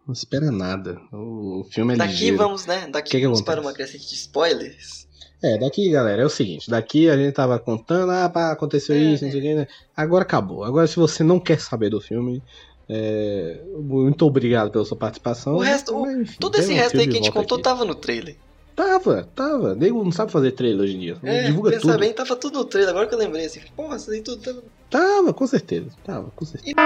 Não 0.07 0.13
espera 0.13 0.51
nada. 0.51 0.99
O 1.13 1.65
filme 1.71 1.95
é 1.95 1.97
Daqui 1.97 2.13
ligeiro. 2.13 2.37
vamos, 2.39 2.65
né? 2.67 2.87
Daqui 2.91 3.11
Que 3.11 3.25
vamos 3.25 3.43
para 3.43 3.61
uma 3.61 3.73
crescente 3.73 4.07
de 4.09 4.15
spoilers. 4.15 5.07
É, 5.43 5.59
daqui, 5.59 5.91
galera, 5.91 6.23
é 6.23 6.25
o 6.25 6.31
seguinte. 6.31 6.71
Daqui 6.71 7.09
a 7.11 7.17
gente 7.17 7.33
tava 7.35 7.59
contando, 7.59 8.11
ah, 8.11 8.29
pá, 8.29 8.51
aconteceu 8.53 8.97
É, 8.97 8.99
isso, 8.99 9.25
não 9.25 9.31
sei 9.31 9.41
o 9.41 9.43
que, 9.43 9.55
né? 9.55 9.67
Agora 9.97 10.23
acabou. 10.23 10.65
Agora, 10.65 10.87
se 10.87 10.97
você 10.97 11.23
não 11.23 11.39
quer 11.39 11.61
saber 11.61 11.91
do 11.91 12.01
filme, 12.01 12.43
é, 12.89 13.63
muito 13.81 14.25
obrigado 14.27 14.71
pela 14.71 14.85
sua 14.85 14.97
participação. 14.97 15.55
O 15.57 15.61
resto, 15.61 15.95
o- 15.95 16.11
enfim, 16.23 16.37
Todo 16.41 16.57
esse 16.57 16.73
resto 16.73 16.99
aí 16.99 17.07
que 17.07 17.13
a 17.19 17.23
gente 17.23 17.31
contou 17.33 17.57
aqui. 17.57 17.65
tava 17.65 17.85
no 17.85 17.95
trailer. 17.95 18.37
Tava, 18.79 19.29
tava. 19.35 19.75
Nego 19.75 20.05
não 20.05 20.13
sabe 20.13 20.31
fazer 20.31 20.53
trailer 20.53 20.83
hoje 20.83 20.95
em 20.95 21.01
dia. 21.01 21.19
É, 21.25 21.47
Divulga 21.47 21.71
pensa 21.71 21.83
tudo. 21.83 21.99
bem, 21.99 22.13
tava 22.13 22.37
tudo 22.37 22.59
no 22.61 22.65
trailer. 22.65 22.91
Agora 22.91 23.09
que 23.09 23.15
eu 23.15 23.19
lembrei 23.19 23.45
assim, 23.45 23.61
porra, 23.75 23.97
aí 24.09 24.21
tudo 24.23 24.41
tava. 24.41 24.63
Tava, 24.89 25.35
com 25.35 25.47
certeza. 25.49 25.91
Tava, 26.05 26.31
com 26.31 26.45
certeza. 26.45 26.77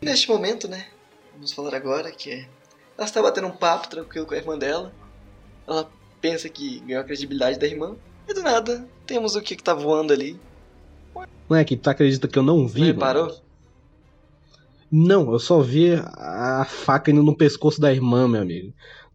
Neste 0.00 0.28
momento, 0.28 0.66
né? 0.66 0.86
Vamos 1.34 1.52
falar 1.52 1.76
agora 1.76 2.10
que 2.10 2.28
é. 2.28 2.48
Ela 2.98 3.06
está 3.06 3.22
batendo 3.22 3.46
um 3.46 3.52
papo 3.52 3.88
tranquilo 3.88 4.26
com 4.26 4.34
a 4.34 4.38
irmã 4.38 4.58
dela. 4.58 4.92
Ela 5.64 5.88
pensa 6.20 6.48
que 6.48 6.80
ganhou 6.80 7.02
a 7.02 7.04
credibilidade 7.04 7.56
da 7.56 7.68
irmã. 7.68 7.94
E 8.28 8.34
do 8.34 8.42
nada, 8.42 8.84
temos 9.06 9.36
o 9.36 9.40
que 9.40 9.54
que 9.54 9.62
tá 9.62 9.74
voando 9.74 10.12
ali. 10.12 10.40
Moleque, 11.48 11.76
tu 11.76 11.88
acredita 11.88 12.26
que 12.26 12.36
eu 12.36 12.42
não 12.42 12.66
vi? 12.66 12.92
Não 12.92 12.98
mano? 12.98 13.32
Não, 14.94 15.32
eu 15.32 15.38
só 15.38 15.60
vi 15.62 15.94
a 15.94 16.66
faca 16.66 17.10
indo 17.10 17.22
no 17.22 17.34
pescoço 17.36 17.80
da 17.80 17.92
irmã, 17.92 18.28
meu 18.28 18.42
amigo. 18.42 18.74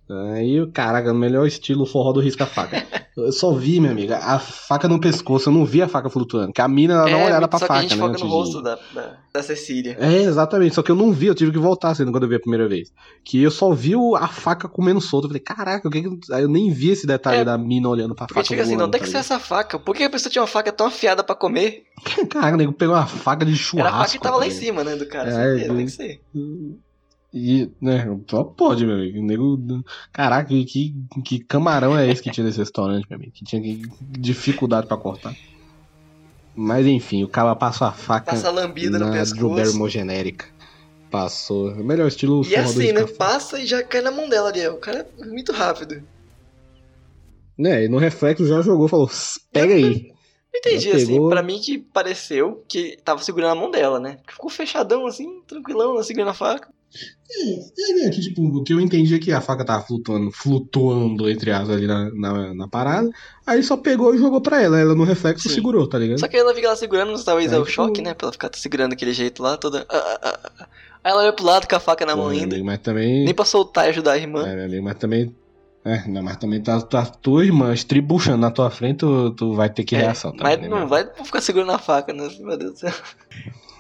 Aí, 0.10 0.66
caraca, 0.72 1.12
no 1.12 1.20
melhor 1.20 1.46
estilo 1.46 1.86
forró 1.86 2.14
do 2.14 2.20
risca-faca. 2.22 2.82
Eu 3.18 3.32
só 3.32 3.52
vi, 3.52 3.80
minha 3.80 3.92
amiga, 3.92 4.18
a 4.20 4.38
faca 4.38 4.88
no 4.88 5.02
pescoço, 5.02 5.50
eu 5.50 5.54
não 5.54 5.66
vi 5.66 5.82
a 5.82 5.88
faca 5.88 6.08
flutuando. 6.08 6.54
Que 6.54 6.62
a 6.62 6.68
mina 6.68 6.94
ela 6.94 7.10
dá 7.10 7.18
uma 7.18 7.26
olhada 7.26 7.48
pra 7.48 7.58
É, 7.58 7.60
só 7.60 7.66
faca, 7.66 7.80
que 7.80 7.86
a 7.88 7.90
gente 7.90 7.96
né? 7.98 8.06
foca 8.06 8.12
no 8.20 8.26
de- 8.26 8.32
rosto 8.32 8.62
da, 8.62 8.78
da, 8.94 9.18
da 9.34 9.42
Cecília. 9.42 9.98
É, 10.00 10.18
exatamente, 10.22 10.76
só 10.76 10.84
que 10.84 10.92
eu 10.92 10.96
não 10.96 11.12
vi, 11.12 11.26
eu 11.26 11.34
tive 11.34 11.52
que 11.52 11.58
voltar 11.58 11.90
assim 11.90 12.06
quando 12.12 12.22
eu 12.26 12.30
vi 12.30 12.36
a 12.36 12.40
primeira 12.40 12.68
vez. 12.70 12.94
Que 13.26 13.42
eu 13.42 13.50
só 13.50 13.74
vi 13.74 13.94
a 14.20 14.28
faca 14.28 14.68
comendo 14.70 15.02
solto. 15.02 15.24
Eu 15.26 15.30
falei, 15.30 15.42
caraca, 15.42 15.88
o 15.88 15.92
que 15.92 16.04
que. 16.04 16.32
Aí 16.32 16.44
eu 16.44 16.48
nem 16.48 16.72
vi 16.72 16.92
esse 16.92 17.08
detalhe 17.08 17.40
É, 17.40 17.44
da 17.44 17.58
mina 17.58 17.90
olhando 17.90 18.14
pra 18.14 18.26
a 18.26 18.28
faca. 18.28 18.44
fica 18.44 18.62
assim, 18.62 18.76
não 18.76 18.86
tem 18.88 19.00
tá 19.00 19.00
que 19.00 19.06
ser 19.06 19.18
ligado? 19.18 19.26
essa 19.26 19.40
faca. 19.40 19.80
Por 19.80 19.96
que 19.96 20.04
a 20.04 20.10
pessoa 20.12 20.32
tinha 20.32 20.44
uma 20.44 20.48
faca 20.48 20.72
tão 20.72 20.86
afiada 20.86 21.24
pra 21.24 21.34
comer? 21.34 21.86
Caraca, 22.30 22.54
o 22.54 22.58
nego 22.58 22.72
pegou 22.72 22.94
uma 22.94 23.08
faca 23.08 23.44
de 23.44 23.54
Era 23.54 23.60
churrasco. 23.60 23.96
a 23.96 24.00
faca 24.02 24.12
que 24.12 24.20
tava 24.20 24.38
lá 24.38 24.46
em 24.46 24.50
tá 24.50 24.54
ligado? 24.54 24.64
cima, 24.68 24.84
né, 24.84 24.96
do 24.96 25.08
cara. 25.08 25.28
É, 25.28 25.34
certeza, 25.34 25.74
é. 25.74 25.76
tem 25.76 25.86
que 25.88 25.92
ser. 25.92 26.22
E, 27.38 27.72
né, 27.80 28.06
só 28.28 28.44
pode, 28.44 28.86
meu 28.86 28.96
amigo. 28.96 29.20
O 29.20 29.24
nego. 29.24 29.84
Caraca, 30.12 30.50
que, 30.50 30.96
que 31.24 31.40
camarão 31.40 31.98
é 31.98 32.10
esse 32.10 32.22
que 32.22 32.32
tinha 32.32 32.46
nesse 32.46 32.58
restaurante, 32.58 33.06
meu 33.10 33.18
amigo? 33.18 33.32
Que 33.32 33.46
tinha 33.46 33.62
dificuldade 34.00 34.88
pra 34.88 34.98
cortar. 34.98 35.36
Mas 36.56 36.88
enfim, 36.88 37.24
o 37.24 37.28
cara 37.28 37.56
passa 37.56 37.86
a 37.86 37.92
faca 37.92 38.32
Passa 38.32 38.48
a 38.48 38.52
lambida 38.52 38.98
no 38.98 39.06
na 39.06 39.12
pescoço. 39.12 39.40
Blueberry 39.40 39.70
homogenérica. 39.70 40.48
Passou. 41.12 41.72
O 41.72 41.84
melhor 41.84 42.08
estilo 42.08 42.44
E 42.46 42.56
é 42.56 42.60
assim, 42.60 42.92
né? 42.92 43.06
Passa 43.06 43.60
e 43.60 43.66
já 43.66 43.84
cai 43.84 44.02
na 44.02 44.10
mão 44.10 44.28
dela 44.28 44.50
ali. 44.50 44.68
O 44.68 44.78
cara 44.78 45.08
é 45.20 45.26
muito 45.26 45.52
rápido. 45.52 46.04
Né, 47.58 47.86
e 47.86 47.88
no 47.88 47.98
reflexo 47.98 48.46
já 48.46 48.62
jogou, 48.62 48.88
falou, 48.88 49.10
pega 49.52 49.74
aí. 49.74 50.12
Entendi, 50.54 50.90
Já 50.90 50.96
assim, 50.96 51.08
pegou. 51.08 51.30
pra 51.30 51.44
mim 51.44 51.60
que 51.60 51.78
pareceu 51.78 52.64
que 52.68 52.98
tava 53.04 53.22
segurando 53.22 53.52
a 53.52 53.56
mão 53.56 53.70
dela, 53.70 54.00
né? 54.00 54.18
Porque 54.18 54.34
ficou 54.34 54.50
fechadão 54.50 55.06
assim, 55.06 55.42
tranquilão, 55.48 56.02
segurando 56.02 56.30
a 56.30 56.34
faca. 56.34 56.70
É, 57.30 57.94
né, 57.94 58.10
que, 58.10 58.22
tipo, 58.22 58.42
o 58.42 58.64
que 58.64 58.74
eu 58.74 58.80
entendi 58.80 59.14
é 59.14 59.20
que 59.20 59.32
a 59.32 59.42
faca 59.42 59.66
tava 59.66 59.84
flutuando, 59.84 60.32
flutuando, 60.32 61.30
entre 61.30 61.52
aspas, 61.52 61.72
ali 61.72 61.86
na, 61.86 62.10
na, 62.14 62.54
na 62.54 62.68
parada. 62.68 63.10
Aí 63.46 63.62
só 63.62 63.76
pegou 63.76 64.16
e 64.16 64.18
jogou 64.18 64.40
pra 64.40 64.62
ela. 64.62 64.80
Ela 64.80 64.96
no 64.96 65.04
reflexo 65.04 65.50
Sim. 65.50 65.56
segurou, 65.56 65.88
tá 65.88 66.00
ligado? 66.00 66.20
Só 66.20 66.28
que 66.28 66.38
ela 66.38 66.56
fica 66.56 66.70
lá 66.70 66.76
segurando, 66.76 67.22
talvez 67.24 67.52
é 67.52 67.60
o 67.60 67.66
choque, 67.66 68.02
né? 68.02 68.14
Pra 68.14 68.28
ela 68.28 68.32
ficar 68.32 68.50
segurando 68.54 68.92
daquele 68.92 69.14
jeito 69.14 69.44
lá, 69.44 69.58
toda. 69.58 69.86
ah, 69.90 70.20
ah, 70.24 70.40
ah. 70.60 70.68
Aí 71.04 71.12
ela 71.12 71.22
olha 71.22 71.34
pro 71.34 71.46
lado 71.46 71.68
com 71.68 71.76
a 71.76 71.80
faca 71.80 72.06
na 72.06 72.16
mão 72.16 72.26
Pô, 72.26 72.32
meu 72.32 72.40
ainda. 72.40 72.56
amigo, 72.56 72.66
mas 72.66 72.80
também. 72.80 73.26
Nem 73.26 73.34
pra 73.34 73.46
soltar 73.46 73.86
e 73.86 73.90
ajudar 73.90 74.14
a 74.14 74.18
irmã. 74.18 74.48
É, 74.48 74.56
meu 74.56 74.66
amigo, 74.66 74.84
mas 74.84 74.96
também. 74.96 75.36
É, 75.86 76.06
não, 76.08 76.22
mas 76.22 76.36
também 76.38 76.62
tá, 76.62 76.82
tá 76.82 77.06
tua 77.06 77.46
irmã 77.46 77.74
estribuchando 77.74 78.40
na 78.40 78.52
tua 78.52 78.70
frente, 78.70 79.00
tu, 79.00 79.32
tu 79.32 79.54
vai 79.54 79.70
ter 79.70 79.86
que 79.86 79.96
É, 79.96 80.00
reação 80.00 80.34
mas 80.38 80.56
também, 80.56 80.70
né, 80.70 80.80
não 80.80 80.88
vai 80.88 81.08
ficar 81.24 81.40
segurando 81.40 81.72
a 81.72 81.78
faca, 81.78 82.12
né? 82.12 82.30
Meu 82.42 82.58
Deus 82.58 82.72
do 82.74 82.80
céu. 82.80 82.94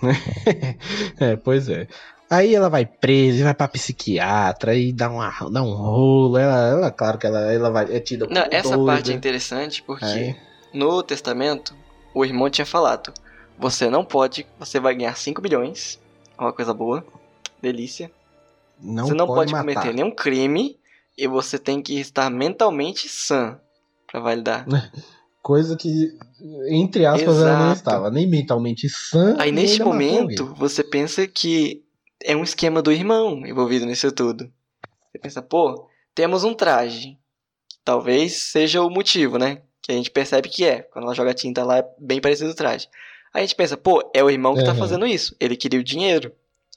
é, 1.20 1.36
pois 1.36 1.68
é. 1.68 1.88
Aí 2.30 2.54
ela 2.54 2.70
vai 2.70 2.86
presa 2.86 3.40
e 3.40 3.44
vai 3.44 3.54
pra 3.54 3.68
psiquiatra 3.68 4.76
e 4.76 4.92
dá, 4.92 5.10
uma, 5.10 5.30
dá 5.50 5.64
um 5.64 5.74
rolo. 5.74 6.38
Ela, 6.38 6.68
ela, 6.68 6.92
claro 6.92 7.18
que 7.18 7.26
ela, 7.26 7.40
ela 7.54 7.70
vai, 7.70 7.86
é 7.96 8.00
tida 8.00 8.28
Não, 8.30 8.46
essa 8.52 8.76
doida. 8.76 8.92
parte 8.92 9.12
é 9.12 9.16
interessante 9.16 9.82
porque 9.82 10.04
Aí, 10.04 10.36
no 10.74 11.02
testamento 11.04 11.74
o 12.14 12.26
irmão 12.26 12.50
tinha 12.50 12.66
falado: 12.66 13.14
você 13.58 13.90
não 13.90 14.04
pode, 14.04 14.46
você 14.60 14.80
vai 14.80 14.94
ganhar 14.96 15.16
5 15.16 15.42
milhões. 15.42 16.00
Uma 16.38 16.52
coisa 16.54 16.74
boa, 16.74 17.04
delícia. 17.62 18.12
não 18.80 19.08
você 19.08 19.14
não 19.14 19.26
pode, 19.26 19.52
matar. 19.52 19.62
cometer 19.74 19.94
nenhum 19.94 20.12
crime 20.12 20.78
e 21.18 21.28
você 21.28 21.58
tem 21.58 21.82
que 21.82 22.00
estar 22.00 22.30
mentalmente 22.30 23.08
sã 23.10 23.58
pra 24.12 24.20
validar. 24.20 24.66
Coisa 25.42 25.78
que, 25.78 26.10
entre 26.70 27.06
aspas, 27.06 27.38
ela 27.38 27.54
não 27.54 27.66
Exato. 27.68 27.78
estava 27.78 28.12
nem 28.12 28.28
mentalmente 28.28 28.90
sã. 28.90 29.34
Aí 29.40 29.50
neste 29.50 29.82
momento 29.82 30.54
você 30.56 30.84
pensa 30.84 31.26
que 31.26 31.86
é 32.24 32.36
um 32.36 32.44
esquema 32.44 32.82
do 32.82 32.92
irmão 32.92 33.46
envolvido 33.46 33.86
nisso 33.86 34.12
tudo. 34.12 34.52
Você 35.12 35.20
pensa, 35.20 35.42
pô, 35.42 35.88
temos 36.16 36.44
um 36.44 36.54
traje. 36.54 37.18
Talvez 37.84 38.34
seja 38.36 38.82
o 38.82 38.90
motivo, 38.90 39.38
né? 39.38 39.62
Que 39.82 39.92
a 39.92 39.96
gente 39.96 40.12
percebe 40.12 40.50
que 40.50 40.66
é. 40.66 40.82
Quando 40.82 41.06
ela 41.06 41.16
joga 41.16 41.34
tinta 41.34 41.64
lá, 41.64 41.78
é 41.78 41.86
bem 42.00 42.20
parecido 42.20 42.52
o 42.52 42.56
traje. 42.56 42.88
Aí 43.34 43.44
a 43.44 43.46
gente 43.46 43.56
pensa, 43.56 43.78
pô, 43.78 44.10
é 44.14 44.24
o 44.24 44.30
irmão 44.30 44.56
que 44.56 44.64
tá 44.64 44.72
Aham. 44.72 44.80
fazendo 44.80 45.08
isso. 45.08 45.36
Ele 45.40 45.56
queria 45.56 45.80
o 45.80 45.84
dinheiro. 45.84 46.32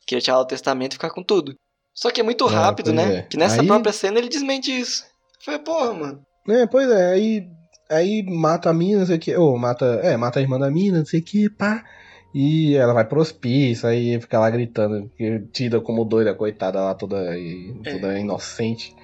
Queria 0.07 0.21
tirar 0.23 0.39
o 0.41 0.45
testamento 0.45 0.93
e 0.93 0.95
ficar 0.95 1.11
com 1.11 1.23
tudo. 1.23 1.55
Só 1.95 2.11
que 2.11 2.21
é 2.21 2.25
muito 2.25 2.47
É, 2.49 2.53
rápido, 2.53 2.93
né? 2.93 3.17
é. 3.19 3.23
Que 3.23 3.37
nessa 3.37 3.61
Aí- 3.61 3.67
própria 3.67 3.93
cena 3.93 4.19
ele 4.19 4.29
desmente 4.29 4.71
isso. 4.71 5.05
Foi, 5.45 5.59
porra, 5.59 5.93
mano. 5.93 6.25
É, 6.49 6.67
pois 6.67 6.89
é, 6.91 7.13
aí, 7.13 7.49
aí 7.91 8.23
mata 8.23 8.71
a 8.71 8.75
mina, 8.75 9.01
não 9.01 9.07
sei 9.07 9.17
o 9.17 9.21
que, 9.21 9.37
ou 9.37 9.57
mata, 9.59 9.85
é, 10.03 10.17
mata 10.17 10.39
a 10.39 10.43
irmã 10.43 10.59
da 10.59 10.71
mina, 10.71 10.99
não 10.99 11.07
sei 11.07 11.21
o 11.21 11.25
que, 11.25 11.49
pá. 11.51 11.85
E 12.33 12.77
ela 12.77 12.93
vai 12.93 13.05
pro 13.05 13.21
hospício, 13.21 13.89
aí 13.89 14.21
fica 14.21 14.39
lá 14.39 14.49
gritando, 14.51 15.11
tida 15.53 15.81
como 15.81 16.05
doida, 16.05 16.35
coitada 16.35 16.81
lá, 16.81 16.95
toda, 16.95 17.37
e- 17.37 17.75
É. 17.85 17.91
toda 17.91 18.19
inocente. 18.19 18.95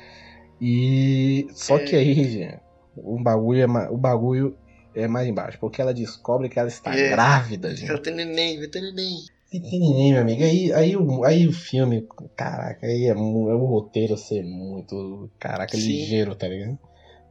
E 0.61 1.47
só 1.53 1.79
que 1.79 1.97
aí, 1.97 2.15
gente, 2.15 2.59
o 2.97 3.21
bagulho 3.23 3.61
é, 3.63 3.67
ma- 3.67 3.91
o 3.91 3.97
bagulho 3.97 4.57
é 4.95 5.07
mais 5.07 5.27
embaixo, 5.29 5.59
porque 5.61 5.81
ela 5.83 5.93
descobre 5.93 6.49
que 6.49 6.59
ela 6.59 6.69
está 6.69 6.97
É. 6.97 7.09
grávida, 7.11 7.75
gente. 7.75 7.91
Ela 7.91 8.01
tem 8.01 8.15
neném, 8.15 8.59
vai 8.59 8.69
ter 8.69 8.81
neném. 8.81 9.17
Pequenininho, 9.51 10.15
meu 10.15 10.23
amigo. 10.23 10.43
Aí, 10.43 10.73
aí, 10.73 10.97
o, 10.97 11.25
aí 11.25 11.47
o 11.47 11.53
filme, 11.53 12.07
caraca, 12.37 12.87
aí 12.87 13.05
é, 13.05 13.11
é 13.11 13.15
o 13.15 13.65
roteiro 13.67 14.17
ser 14.17 14.43
muito, 14.43 15.31
caraca, 15.39 15.77
Sim. 15.77 15.89
ligeiro, 15.89 16.35
tá 16.35 16.49
ligado? 16.49 16.79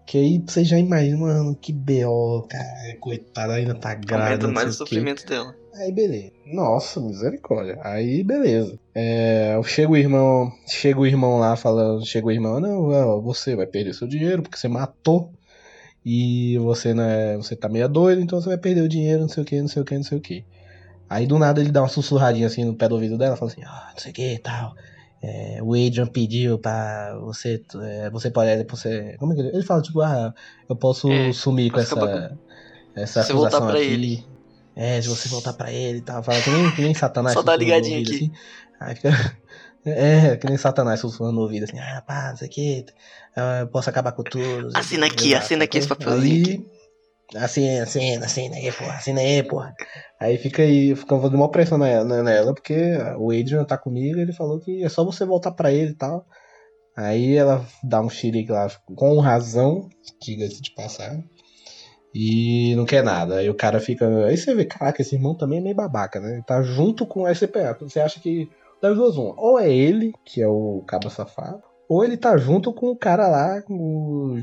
Que 0.06 0.20
aí 0.20 0.44
você 0.46 0.64
já 0.64 0.78
imagina, 0.78 1.18
mano, 1.18 1.56
que 1.56 1.74
B.O., 1.74 2.44
cara, 2.44 2.98
coitada, 3.00 3.54
ainda 3.54 3.74
tá 3.74 3.96
grávida. 3.96 4.46
Aumenta 4.46 4.48
mais 4.48 4.70
o 4.70 4.78
sofrimento 4.78 5.26
dela. 5.26 5.56
Aí 5.74 5.92
beleza. 5.92 6.32
Nossa, 6.46 7.02
misericórdia. 7.02 7.80
Aí 7.84 8.24
beleza. 8.24 8.80
É, 8.94 9.60
chega 9.66 9.92
o 9.92 9.98
irmão, 9.98 10.52
chega 10.68 11.00
o 11.00 11.08
irmão 11.08 11.40
lá 11.40 11.56
falando, 11.56 12.06
chega 12.06 12.28
o 12.28 12.32
irmão, 12.32 12.60
não, 12.60 13.22
você 13.22 13.56
vai 13.56 13.66
perder 13.66 13.94
seu 13.94 14.08
dinheiro 14.08 14.44
porque 14.44 14.58
você 14.58 14.68
matou. 14.68 15.32
E 16.06 16.56
você 16.60 16.94
não 16.94 17.04
é, 17.04 17.36
você 17.36 17.56
tá 17.56 17.68
meio 17.68 17.90
doido, 17.90 18.22
então 18.22 18.40
você 18.40 18.50
vai 18.50 18.60
perder 18.60 18.82
o 18.82 18.88
dinheiro, 18.88 19.22
não 19.22 19.28
sei 19.28 19.42
o 19.42 19.46
que, 19.46 19.60
não 19.60 19.68
sei 19.68 19.82
o 19.82 19.86
que, 19.86 19.96
não 19.96 20.04
sei 20.04 20.18
o 20.20 20.22
que. 20.22 20.46
Aí 21.10 21.26
do 21.26 21.40
nada 21.40 21.60
ele 21.60 21.72
dá 21.72 21.82
uma 21.82 21.88
sussurradinha 21.88 22.46
assim 22.46 22.64
no 22.64 22.76
pé 22.76 22.88
do 22.88 22.94
ouvido 22.94 23.18
dela, 23.18 23.36
fala 23.36 23.52
assim, 23.52 23.64
ah, 23.64 23.90
não 23.92 24.00
sei 24.00 24.12
o 24.12 24.14
que 24.14 24.34
e 24.36 24.40
tal. 24.40 24.76
É, 25.28 25.60
o 25.64 25.74
Adrian 25.74 26.06
pediu 26.06 26.60
pra 26.60 27.18
você, 27.20 27.60
é, 27.82 28.10
você 28.12 28.30
pode, 28.30 28.64
você, 28.66 29.16
como 29.18 29.34
é 29.34 29.36
que 29.36 29.42
ele, 29.42 29.50
ele 29.56 29.64
fala 29.64 29.82
tipo, 29.82 30.02
ah, 30.02 30.32
eu 30.70 30.76
posso 30.76 31.12
É, 31.12 31.34
sumir 31.34 31.72
com 31.72 31.80
essa, 31.80 32.38
essa 32.96 33.24
Se 33.24 33.28
você 33.30 33.34
voltar 33.34 33.58
acusação 33.58 33.68
pra 33.68 33.80
aqui. 33.80 33.88
ele. 33.88 34.24
É, 34.76 35.02
se 35.02 35.08
você 35.08 35.28
voltar 35.30 35.54
pra 35.54 35.72
ele 35.72 36.00
e 36.00 36.02
tal, 36.02 36.22
fala 36.22 36.40
que 36.42 36.50
nem, 36.52 36.72
que 36.76 36.82
nem 36.82 36.94
Satanás. 36.94 37.34
Só 37.34 37.42
dá 37.42 37.56
ligadinha 37.56 37.98
ouvido, 37.98 38.16
aqui. 38.16 38.26
assim. 38.26 38.32
Aí 38.80 38.96
fica. 38.96 39.10
É, 39.88 40.36
que 40.38 40.48
nem 40.48 40.58
Satanás 40.58 41.00
sussurrando 41.00 41.36
no 41.36 41.42
ouvido, 41.42 41.66
assim, 41.66 41.78
ah, 41.78 42.04
pá, 42.06 42.30
não 42.32 42.38
sei 42.38 42.48
o 42.48 42.52
que, 42.52 42.86
eu 43.62 43.68
posso 43.68 43.88
acabar 43.88 44.14
com 44.14 44.24
tudo. 44.24 44.70
Assina 44.76 45.06
aqui, 45.06 45.30
Exato. 45.30 45.44
assina 45.46 45.64
aqui 45.64 45.78
esse 45.78 45.88
papelzinho 45.88 46.42
aqui. 46.42 46.66
Aí, 47.36 47.44
assina, 47.44 47.84
assina, 47.84 48.26
assina 48.26 48.56
aí, 48.56 48.72
porra, 48.72 48.94
assina 48.94 49.22
aí, 49.22 49.44
porra. 49.44 49.76
Aí 50.26 50.40
fica 50.40 50.64
aí, 50.64 50.96
fica 50.96 51.16
fazendo 51.16 51.36
uma 51.36 51.52
pressão 51.52 51.78
nela, 51.78 52.54
porque 52.54 52.74
o 53.20 53.30
Adrian 53.30 53.64
tá 53.64 53.78
comigo, 53.78 54.20
ele 54.20 54.34
falou 54.34 54.60
que 54.60 54.84
é 54.84 54.90
só 54.90 55.06
você 55.06 55.24
voltar 55.24 55.52
pra 55.52 55.72
ele 55.72 55.92
e 55.92 55.96
tal. 55.96 56.26
Aí 56.98 57.36
ela 57.36 57.64
dá 57.84 58.02
um 58.02 58.10
xerique 58.10 58.52
lá, 58.52 58.68
com 58.96 59.20
razão, 59.20 59.88
diga-se 60.20 60.62
de 60.64 60.74
passar. 60.74 61.24
E 62.14 62.74
não 62.76 62.86
quer 62.86 63.04
nada. 63.04 63.36
Aí 63.36 63.50
o 63.50 63.54
cara 63.54 63.80
fica. 63.80 64.08
Aí 64.26 64.36
você 64.36 64.56
vê, 64.56 64.66
caraca, 64.66 65.02
esse 65.02 65.14
irmão 65.16 65.36
também 65.36 65.60
é 65.60 65.62
meio 65.62 65.76
babaca, 65.76 66.20
né? 66.20 66.34
Ele 66.34 66.44
tá 66.44 66.62
junto 66.64 67.06
com 67.06 67.24
o 67.24 67.36
SPA. 67.36 67.78
Você 67.82 68.00
acha 68.00 68.20
que. 68.20 68.50
Das 68.82 68.96
duas. 68.96 69.18
Ou 69.18 69.60
é 69.60 69.70
ele, 69.72 70.12
que 70.26 70.42
é 70.42 70.48
o 70.48 70.84
cabra 70.88 71.10
safado, 71.10 71.62
ou 71.88 72.04
ele 72.04 72.18
tá 72.18 72.36
junto 72.38 72.74
com 72.74 72.88
o 72.88 72.98
cara 72.98 73.28
lá, 73.28 73.62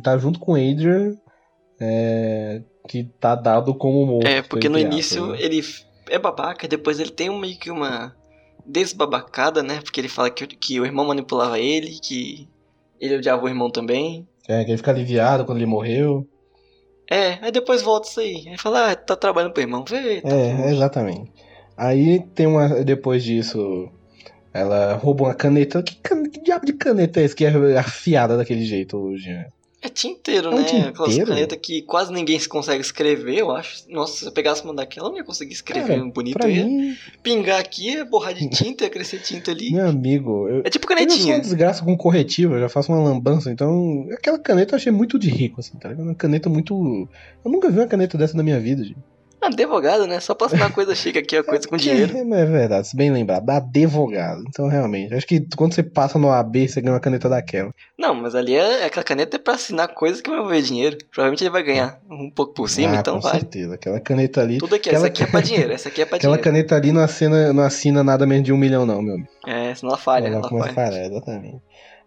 tá 0.02 0.16
junto 0.16 0.38
com 0.38 0.52
o 0.52 0.54
Adrian, 0.54 1.16
é, 1.80 2.62
que 2.88 3.04
tá 3.20 3.34
dado 3.34 3.74
como 3.74 4.04
morto. 4.06 4.26
É, 4.26 4.42
porque 4.42 4.68
no 4.68 4.78
início 4.78 5.28
né? 5.28 5.38
ele, 5.40 5.62
é 6.08 6.18
babaca, 6.18 6.66
depois 6.68 6.98
ele 6.98 7.10
tem 7.10 7.30
meio 7.38 7.58
que 7.58 7.70
uma 7.70 8.14
desbabacada, 8.66 9.62
né? 9.62 9.80
Porque 9.82 10.00
ele 10.00 10.08
fala 10.08 10.30
que, 10.30 10.46
que 10.46 10.80
o 10.80 10.86
irmão 10.86 11.06
manipulava 11.06 11.58
ele, 11.58 11.98
que 12.02 12.48
ele 13.00 13.16
odiava 13.16 13.44
o 13.44 13.48
irmão 13.48 13.70
também. 13.70 14.26
É, 14.48 14.64
que 14.64 14.70
ele 14.70 14.78
fica 14.78 14.90
aliviado 14.90 15.44
quando 15.44 15.58
ele 15.58 15.66
morreu. 15.66 16.26
É, 17.10 17.38
aí 17.42 17.52
depois 17.52 17.82
volta 17.82 18.08
isso 18.08 18.20
aí. 18.20 18.44
Aí 18.48 18.58
fala, 18.58 18.90
ah, 18.90 18.96
tá 18.96 19.14
trabalhando 19.16 19.52
pro 19.52 19.62
irmão, 19.62 19.84
vê. 19.84 20.20
tá 20.20 20.28
É, 20.28 20.70
exatamente. 20.72 21.30
Aí 21.76 22.20
tem 22.34 22.46
uma. 22.46 22.68
Depois 22.84 23.22
disso, 23.24 23.88
ela 24.52 24.94
rouba 24.94 25.24
uma 25.24 25.34
caneta. 25.34 25.82
Que, 25.82 25.96
can- 25.96 26.28
que 26.28 26.40
diabo 26.42 26.66
de 26.66 26.72
caneta 26.74 27.20
é 27.20 27.24
esse 27.24 27.34
que 27.34 27.44
é 27.44 27.78
afiada 27.78 28.36
daquele 28.36 28.64
jeito 28.64 28.96
hoje? 28.98 29.28
né? 29.28 29.46
É 29.84 29.88
tinteiro, 29.88 30.48
É 30.48 30.54
um 30.54 30.58
né? 30.58 30.64
tinteiro? 30.64 30.88
Aquelas 30.90 31.18
canetas 31.18 31.58
que 31.60 31.82
quase 31.82 32.12
ninguém 32.12 32.38
se 32.38 32.48
consegue 32.48 32.80
escrever, 32.80 33.38
eu 33.38 33.50
acho. 33.50 33.82
Nossa, 33.90 34.16
se 34.20 34.24
eu 34.26 34.30
pegasse 34.32 34.62
uma 34.62 34.72
daquela, 34.72 35.08
eu 35.08 35.10
não 35.10 35.18
ia 35.18 35.24
conseguir 35.24 35.52
escrever 35.54 35.88
Cara, 35.88 36.04
um 36.04 36.10
bonito. 36.10 36.38
Eu 36.40 36.50
ia 36.50 36.64
mim, 36.64 36.96
pingar 37.20 37.58
aqui, 37.58 37.90
ia 37.94 38.04
borrar 38.04 38.32
de 38.32 38.48
tinta, 38.48 38.84
ia 38.84 38.90
crescer 38.90 39.18
tinta 39.18 39.50
ali. 39.50 39.72
meu 39.72 39.88
amigo. 39.88 40.48
Eu, 40.48 40.62
É 40.64 40.70
tipo 40.70 40.84
eu 40.84 40.88
canetinha. 40.88 41.34
uma 41.34 41.40
desgraça 41.40 41.84
com 41.84 41.96
corretivo, 41.96 42.54
eu 42.54 42.60
já 42.60 42.68
faço 42.68 42.92
uma 42.92 43.02
lambança, 43.02 43.50
então. 43.50 44.06
Aquela 44.12 44.38
caneta 44.38 44.74
eu 44.74 44.76
achei 44.76 44.92
muito 44.92 45.18
de 45.18 45.28
rico, 45.28 45.58
assim, 45.58 45.76
tá 45.76 45.88
ligado? 45.88 46.04
Uma 46.06 46.14
caneta 46.14 46.48
muito. 46.48 47.08
Eu 47.44 47.50
nunca 47.50 47.68
vi 47.68 47.80
uma 47.80 47.86
caneta 47.88 48.16
dessa 48.16 48.36
na 48.36 48.42
minha 48.44 48.60
vida, 48.60 48.84
gente. 48.84 48.96
Advogado, 49.42 50.06
né? 50.06 50.20
Só 50.20 50.34
pra 50.34 50.46
assinar 50.46 50.72
coisa 50.72 50.94
chique 50.94 51.18
aqui, 51.18 51.36
a 51.36 51.42
coisa 51.42 51.66
com 51.66 51.76
dinheiro. 51.76 52.16
É, 52.16 52.20
é 52.20 52.44
verdade, 52.44 52.86
se 52.88 52.96
bem 52.96 53.10
lembrado, 53.10 53.48
advogado. 53.50 54.44
Então, 54.48 54.68
realmente, 54.68 55.14
acho 55.14 55.26
que 55.26 55.44
quando 55.56 55.74
você 55.74 55.82
passa 55.82 56.18
no 56.18 56.30
AB, 56.30 56.68
você 56.68 56.80
ganha 56.80 56.94
uma 56.94 57.00
caneta 57.00 57.28
daquela. 57.28 57.70
Não, 57.98 58.14
mas 58.14 58.34
ali 58.34 58.54
é, 58.54 58.84
aquela 58.84 59.04
caneta 59.04 59.36
é 59.36 59.38
pra 59.38 59.54
assinar 59.54 59.88
coisa 59.88 60.22
que 60.22 60.30
vai 60.30 60.38
envolver 60.38 60.62
dinheiro. 60.62 60.96
Provavelmente 61.12 61.42
ele 61.42 61.50
vai 61.50 61.62
ganhar 61.62 61.98
um 62.10 62.30
pouco 62.30 62.54
por 62.54 62.68
cima, 62.68 62.96
ah, 62.96 63.00
então 63.00 63.14
com 63.16 63.20
vale. 63.22 63.40
certeza. 63.40 63.74
Aquela 63.74 63.98
caneta 64.00 64.40
ali. 64.40 64.58
Tudo 64.58 64.74
aqui, 64.76 64.88
aquela... 64.88 65.06
essa 65.06 65.12
aqui 65.12 65.22
é 65.22 65.26
pra 65.26 65.40
dinheiro, 65.40 65.72
essa 65.72 65.88
aqui 65.88 66.02
é 66.02 66.06
pra 66.06 66.16
Aquela 66.22 66.36
dinheiro. 66.36 66.44
caneta 66.44 66.76
ali 66.76 66.92
não 66.92 67.02
assina, 67.02 67.52
não 67.52 67.62
assina 67.64 68.04
nada 68.04 68.24
menos 68.26 68.44
de 68.44 68.52
um 68.52 68.56
milhão, 68.56 68.86
não, 68.86 69.02
meu 69.02 69.14
amigo. 69.14 69.28
É, 69.46 69.74
senão 69.74 69.90
ela 69.92 69.98
falha, 69.98 70.28
Ela 70.28 70.36
ela 70.36 70.48
falha. 70.48 70.72
falhar, 70.72 71.04
exatamente. 71.04 71.56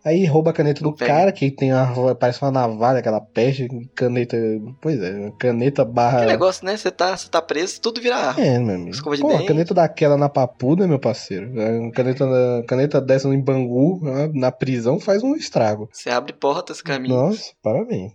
Aí 0.05 0.23
rouba 0.25 0.51
a 0.51 0.53
caneta 0.53 0.83
do 0.83 0.93
Pega. 0.93 1.11
cara, 1.11 1.31
que 1.31 1.49
tem 1.49 1.73
uma, 1.73 2.13
parece 2.13 2.39
uma 2.43 2.51
navalha, 2.51 2.99
aquela 2.99 3.19
peste, 3.19 3.67
caneta. 3.95 4.37
Pois 4.79 5.01
é, 5.01 5.31
caneta 5.39 5.83
barra. 5.83 6.19
Que 6.19 6.25
negócio, 6.27 6.63
né? 6.63 6.77
Você 6.77 6.91
tá, 6.91 7.15
tá 7.31 7.41
preso, 7.41 7.81
tudo 7.81 7.99
vira. 7.99 8.35
É, 8.37 8.59
meu 8.59 8.75
amigo. 8.75 8.91
Escova 8.91 9.15
de 9.15 9.23
Pô, 9.23 9.29
dente. 9.29 9.45
caneta 9.47 9.73
daquela 9.73 10.15
na 10.15 10.29
papuda, 10.29 10.87
meu 10.87 10.99
parceiro. 10.99 11.51
A 11.59 11.91
Caneta, 11.91 12.25
caneta 12.67 13.01
dessa 13.01 13.27
em 13.29 13.41
Bangu, 13.41 13.99
na- 14.03 14.27
na 14.31 14.51
prisão, 14.51 14.99
faz 14.99 15.23
um 15.23 15.35
estrago. 15.35 15.89
Você 15.91 16.09
abre 16.11 16.33
portas, 16.33 16.81
caminhos. 16.83 17.17
Nossa, 17.17 17.51
parabéns. 17.63 18.11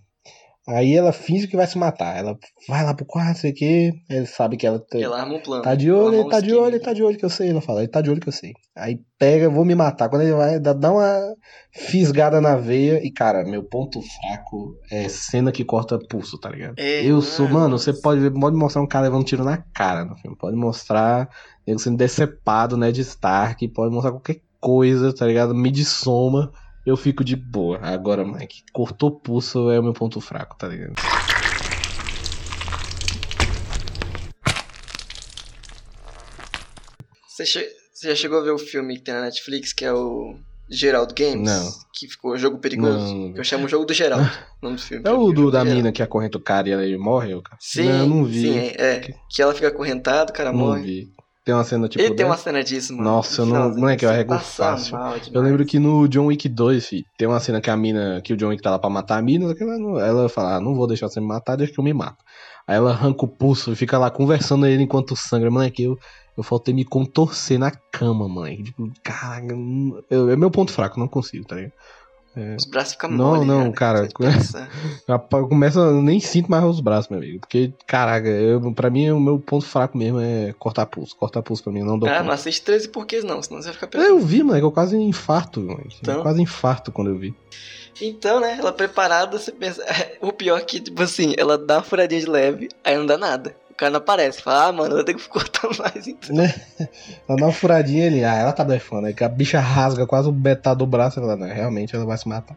Aí 0.73 0.95
ela 0.95 1.11
finge 1.11 1.47
que 1.47 1.55
vai 1.55 1.67
se 1.67 1.77
matar. 1.77 2.17
Ela 2.17 2.37
vai 2.67 2.83
lá 2.83 2.93
pro 2.93 3.05
quarto, 3.05 3.39
sei 3.39 3.51
o 3.51 3.53
quê. 3.53 3.93
Ele 4.09 4.25
sabe 4.25 4.57
que 4.57 4.65
ela 4.65 4.79
tá, 4.79 4.97
Ela 4.97 5.21
arma 5.21 5.35
um 5.35 5.41
plano. 5.41 5.63
tá 5.63 5.75
de 5.75 5.91
olho, 5.91 6.05
arma 6.05 6.15
ele 6.15 6.23
um 6.23 6.29
tá 6.29 6.39
de 6.41 6.53
olho, 6.53 6.75
ele 6.75 6.83
tá 6.83 6.93
de 6.93 7.03
olho 7.03 7.17
que 7.17 7.25
eu 7.25 7.29
sei. 7.29 7.49
Ela 7.49 7.61
fala, 7.61 7.81
ele 7.81 7.91
tá 7.91 8.01
de 8.01 8.09
olho 8.09 8.21
que 8.21 8.29
eu 8.29 8.33
sei. 8.33 8.53
Aí 8.75 8.99
pega, 9.19 9.49
vou 9.49 9.65
me 9.65 9.75
matar. 9.75 10.09
Quando 10.09 10.21
ele 10.21 10.33
vai, 10.33 10.59
dá, 10.59 10.91
uma 10.91 11.35
fisgada 11.71 12.39
na 12.39 12.55
veia. 12.55 13.05
E, 13.05 13.11
cara, 13.11 13.43
meu 13.43 13.63
ponto 13.63 14.01
fraco 14.01 14.75
é 14.89 15.09
cena 15.09 15.51
que 15.51 15.65
corta 15.65 15.99
pulso, 16.09 16.39
tá 16.39 16.49
ligado? 16.49 16.75
É, 16.77 17.03
eu 17.03 17.21
sou, 17.21 17.47
mano. 17.47 17.59
mano, 17.59 17.79
você 17.79 17.93
pode, 17.93 18.29
pode 18.31 18.55
mostrar 18.55 18.81
um 18.81 18.87
cara 18.87 19.05
levando 19.05 19.25
tiro 19.25 19.43
na 19.43 19.57
cara 19.57 20.05
no 20.05 20.15
filme. 20.17 20.37
Pode 20.37 20.55
mostrar 20.55 21.29
ele 21.67 21.79
sendo 21.79 21.97
decepado, 21.97 22.77
né, 22.77 22.91
de 22.91 23.01
Stark. 23.01 23.67
Pode 23.69 23.93
mostrar 23.93 24.11
qualquer 24.11 24.41
coisa, 24.59 25.13
tá 25.13 25.25
ligado? 25.25 25.53
Mid-soma. 25.53 26.51
Eu 26.85 26.97
fico 26.97 27.23
de 27.23 27.35
boa. 27.35 27.79
Agora, 27.81 28.25
Mike, 28.25 28.63
cortou 28.73 29.11
pulso 29.11 29.69
é 29.69 29.79
o 29.79 29.83
meu 29.83 29.93
ponto 29.93 30.19
fraco, 30.19 30.55
tá 30.57 30.67
ligado? 30.67 30.93
Você, 37.27 37.45
che- 37.45 37.69
você 37.93 38.09
já 38.09 38.15
chegou 38.15 38.39
a 38.39 38.43
ver 38.43 38.51
o 38.51 38.57
filme 38.57 38.95
que 38.97 39.01
tem 39.03 39.13
na 39.13 39.21
Netflix, 39.21 39.73
que 39.73 39.85
é 39.85 39.93
o 39.93 40.35
Geraldo 40.69 41.13
Games? 41.13 41.49
Não. 41.49 41.71
Que 41.93 42.07
ficou 42.07 42.37
Jogo 42.37 42.59
Perigoso. 42.59 43.15
Não. 43.15 43.33
Que 43.33 43.39
eu 43.39 43.43
chamo 43.43 43.65
o 43.65 43.69
Jogo 43.69 43.85
do 43.85 43.93
Geraldo. 43.93 44.25
o 44.61 44.65
nome 44.65 44.77
do 44.77 44.81
filme. 44.81 45.03
É 45.07 45.11
o 45.11 45.31
do, 45.31 45.49
da 45.51 45.59
Geraldo. 45.59 45.75
mina 45.77 45.91
que 45.91 46.03
acorrenta 46.03 46.37
o 46.37 46.41
cara 46.41 46.67
e 46.67 46.71
ela 46.71 46.97
morre, 46.97 47.39
cara? 47.41 47.57
Sim, 47.59 47.83
Não, 47.85 47.99
eu 47.99 48.07
não 48.07 48.25
vi. 48.25 48.41
sim, 48.41 48.57
é, 48.57 48.75
é. 48.95 48.99
Que 49.29 49.41
ela 49.41 49.53
fica 49.53 49.67
acorrentada, 49.67 50.31
o 50.31 50.35
cara 50.35 50.51
Não 50.51 50.59
morre. 50.59 50.81
vi. 50.83 51.13
Tem 51.43 51.55
uma 51.55 51.63
cena 51.63 51.87
tipo. 51.89 52.03
Ele 52.03 52.13
tem 52.13 52.25
uma 52.25 52.37
cena 52.37 52.63
disso, 52.63 52.93
mano. 52.95 53.03
Nossa, 53.09 53.41
eu 53.41 53.45
No 53.45 53.51
não. 53.53 53.59
finalzinho, 53.61 53.81
Moleque, 53.81 54.05
eu 54.05 54.09
arrego 54.11 54.37
fácil. 54.37 54.97
Eu 55.33 55.41
lembro 55.41 55.65
que 55.65 55.79
no 55.79 56.07
John 56.07 56.27
Wick 56.27 56.47
2, 56.47 56.85
fi, 56.85 57.03
tem 57.17 57.27
uma 57.27 57.39
cena 57.39 57.59
que 57.59 57.69
a 57.69 57.75
mina, 57.75 58.21
que 58.23 58.33
o 58.33 58.37
John 58.37 58.49
Wick 58.49 58.61
tá 58.61 58.69
lá 58.69 58.77
pra 58.77 58.89
matar 58.91 59.17
a 59.17 59.21
mina, 59.23 59.53
que 59.55 59.63
ela, 59.63 59.77
não- 59.77 59.99
ela 59.99 60.29
fala, 60.29 60.57
ah, 60.57 60.61
não 60.61 60.75
vou 60.75 60.85
deixar 60.85 61.07
você 61.09 61.19
me 61.19 61.25
matar, 61.27 61.55
deixa 61.55 61.73
que 61.73 61.79
eu 61.79 61.83
me 61.83 61.93
mato. 61.93 62.23
Aí 62.67 62.75
ela 62.75 62.91
arranca 62.91 63.25
o 63.25 63.27
pulso 63.27 63.71
e 63.71 63.75
fica 63.75 63.97
lá 63.97 64.11
conversando 64.11 64.67
ele 64.67 64.83
enquanto 64.83 65.15
sangra. 65.15 65.49
Moleque, 65.49 65.81
eu, 65.83 65.97
eu 66.37 66.43
faltei 66.43 66.75
me 66.75 66.85
contorcer 66.85 67.57
na 67.57 67.71
cama, 67.71 68.29
moleque. 68.29 68.63
Tipo, 68.65 68.91
caraca, 69.03 69.55
não- 69.55 69.99
eu- 70.11 70.29
é 70.29 70.35
meu 70.35 70.51
ponto 70.51 70.71
fraco, 70.71 70.99
não 70.99 71.07
consigo, 71.07 71.45
tá 71.47 71.55
ligado? 71.55 71.73
É. 72.35 72.55
Os 72.55 72.63
braços 72.65 72.93
ficam 72.93 73.11
Não, 73.11 73.35
mole, 73.35 73.45
não, 73.45 73.71
cara. 73.73 74.03
Você 74.05 74.11
pensa. 74.17 74.67
Rapaz, 75.07 75.45
Começa, 75.47 75.79
eu 75.79 76.01
nem 76.01 76.19
sinto 76.19 76.49
mais 76.49 76.63
os 76.63 76.79
braços, 76.79 77.09
meu 77.09 77.19
amigo. 77.19 77.39
Porque, 77.41 77.73
caraca, 77.85 78.27
eu, 78.27 78.73
pra 78.73 78.89
mim 78.89 79.11
o 79.11 79.19
meu 79.19 79.37
ponto 79.37 79.65
fraco 79.65 79.97
mesmo 79.97 80.19
é 80.19 80.53
cortar 80.57 80.85
pulso. 80.85 81.15
Cortar 81.17 81.41
pulso 81.41 81.63
pra 81.63 81.73
mim, 81.73 81.83
não 81.83 81.99
dou 81.99 82.07
Ah, 82.07 82.13
conta. 82.13 82.23
não 82.23 82.31
assiste 82.33 82.61
13 82.61 82.87
porquês 82.89 83.23
não, 83.23 83.41
senão 83.41 83.61
você 83.61 83.65
vai 83.65 83.73
ficar 83.73 83.87
É, 83.87 83.89
pensando. 83.89 84.07
eu 84.09 84.19
vi, 84.19 84.43
moleque, 84.43 84.63
eu 84.65 84.71
quase 84.71 84.95
infarto, 84.97 85.59
moleque. 85.59 85.97
Então. 86.01 86.15
Eu 86.15 86.21
quase 86.21 86.41
infarto 86.41 86.91
quando 86.91 87.09
eu 87.09 87.17
vi. 87.17 87.33
Então, 88.01 88.39
né, 88.39 88.55
ela 88.57 88.71
preparada, 88.71 89.37
você 89.37 89.51
pensa. 89.51 89.83
O 90.21 90.31
pior 90.31 90.57
é 90.59 90.61
que, 90.63 90.79
tipo 90.79 91.01
assim, 91.03 91.33
ela 91.37 91.57
dá 91.57 91.77
uma 91.77 91.83
furadinha 91.83 92.21
de 92.21 92.27
leve, 92.29 92.69
aí 92.83 92.95
não 92.97 93.05
dá 93.05 93.17
nada. 93.17 93.55
O 93.81 93.83
cara 93.83 93.91
não 93.93 93.97
aparece. 93.97 94.43
Fala, 94.43 94.67
ah, 94.67 94.71
mano, 94.71 94.97
eu 94.97 95.03
tenho 95.03 95.17
que 95.17 95.25
cortar 95.27 95.67
mais 95.79 96.07
então. 96.07 96.35
Né? 96.35 96.53
Ela 97.27 97.39
dá 97.39 97.45
uma 97.45 97.51
furadinha 97.51 98.05
ele, 98.05 98.23
ah, 98.23 98.35
ela 98.35 98.53
tá 98.53 98.63
blefando. 98.63 99.07
Aí 99.07 99.13
que 99.13 99.23
a 99.23 99.27
bicha 99.27 99.59
rasga 99.59 100.05
quase 100.05 100.29
o 100.29 100.31
metade 100.31 100.77
do 100.77 100.85
braço. 100.85 101.19
Ela, 101.19 101.35
não, 101.35 101.47
realmente 101.47 101.95
ela 101.95 102.05
vai 102.05 102.15
se 102.15 102.29
matar. 102.29 102.55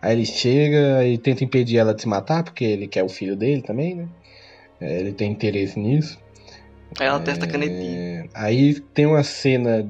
Aí 0.00 0.14
ele 0.14 0.24
chega 0.24 1.04
e 1.04 1.18
tenta 1.18 1.44
impedir 1.44 1.76
ela 1.76 1.92
de 1.92 2.00
se 2.00 2.08
matar, 2.08 2.42
porque 2.42 2.64
ele 2.64 2.86
quer 2.88 3.04
o 3.04 3.10
filho 3.10 3.36
dele 3.36 3.60
também, 3.60 3.94
né? 3.94 4.08
É, 4.80 5.00
ele 5.00 5.12
tem 5.12 5.30
interesse 5.30 5.78
nisso. 5.78 6.18
Aí 6.98 7.08
ela 7.08 7.20
testa 7.20 7.44
a 7.44 7.48
canetinha. 7.48 8.24
É, 8.24 8.28
aí 8.32 8.80
tem 8.80 9.04
uma 9.04 9.22
cena 9.22 9.86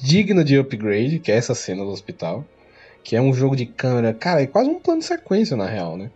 digna 0.00 0.42
de 0.42 0.56
upgrade, 0.58 1.18
que 1.18 1.30
é 1.30 1.36
essa 1.36 1.54
cena 1.54 1.84
do 1.84 1.90
hospital. 1.90 2.46
Que 3.02 3.14
é 3.14 3.20
um 3.20 3.34
jogo 3.34 3.54
de 3.54 3.66
câmera. 3.66 4.14
Cara, 4.14 4.40
é 4.40 4.46
quase 4.46 4.70
um 4.70 4.80
plano 4.80 5.00
de 5.00 5.06
sequência, 5.06 5.54
na 5.54 5.66
real, 5.66 5.98
né? 5.98 6.10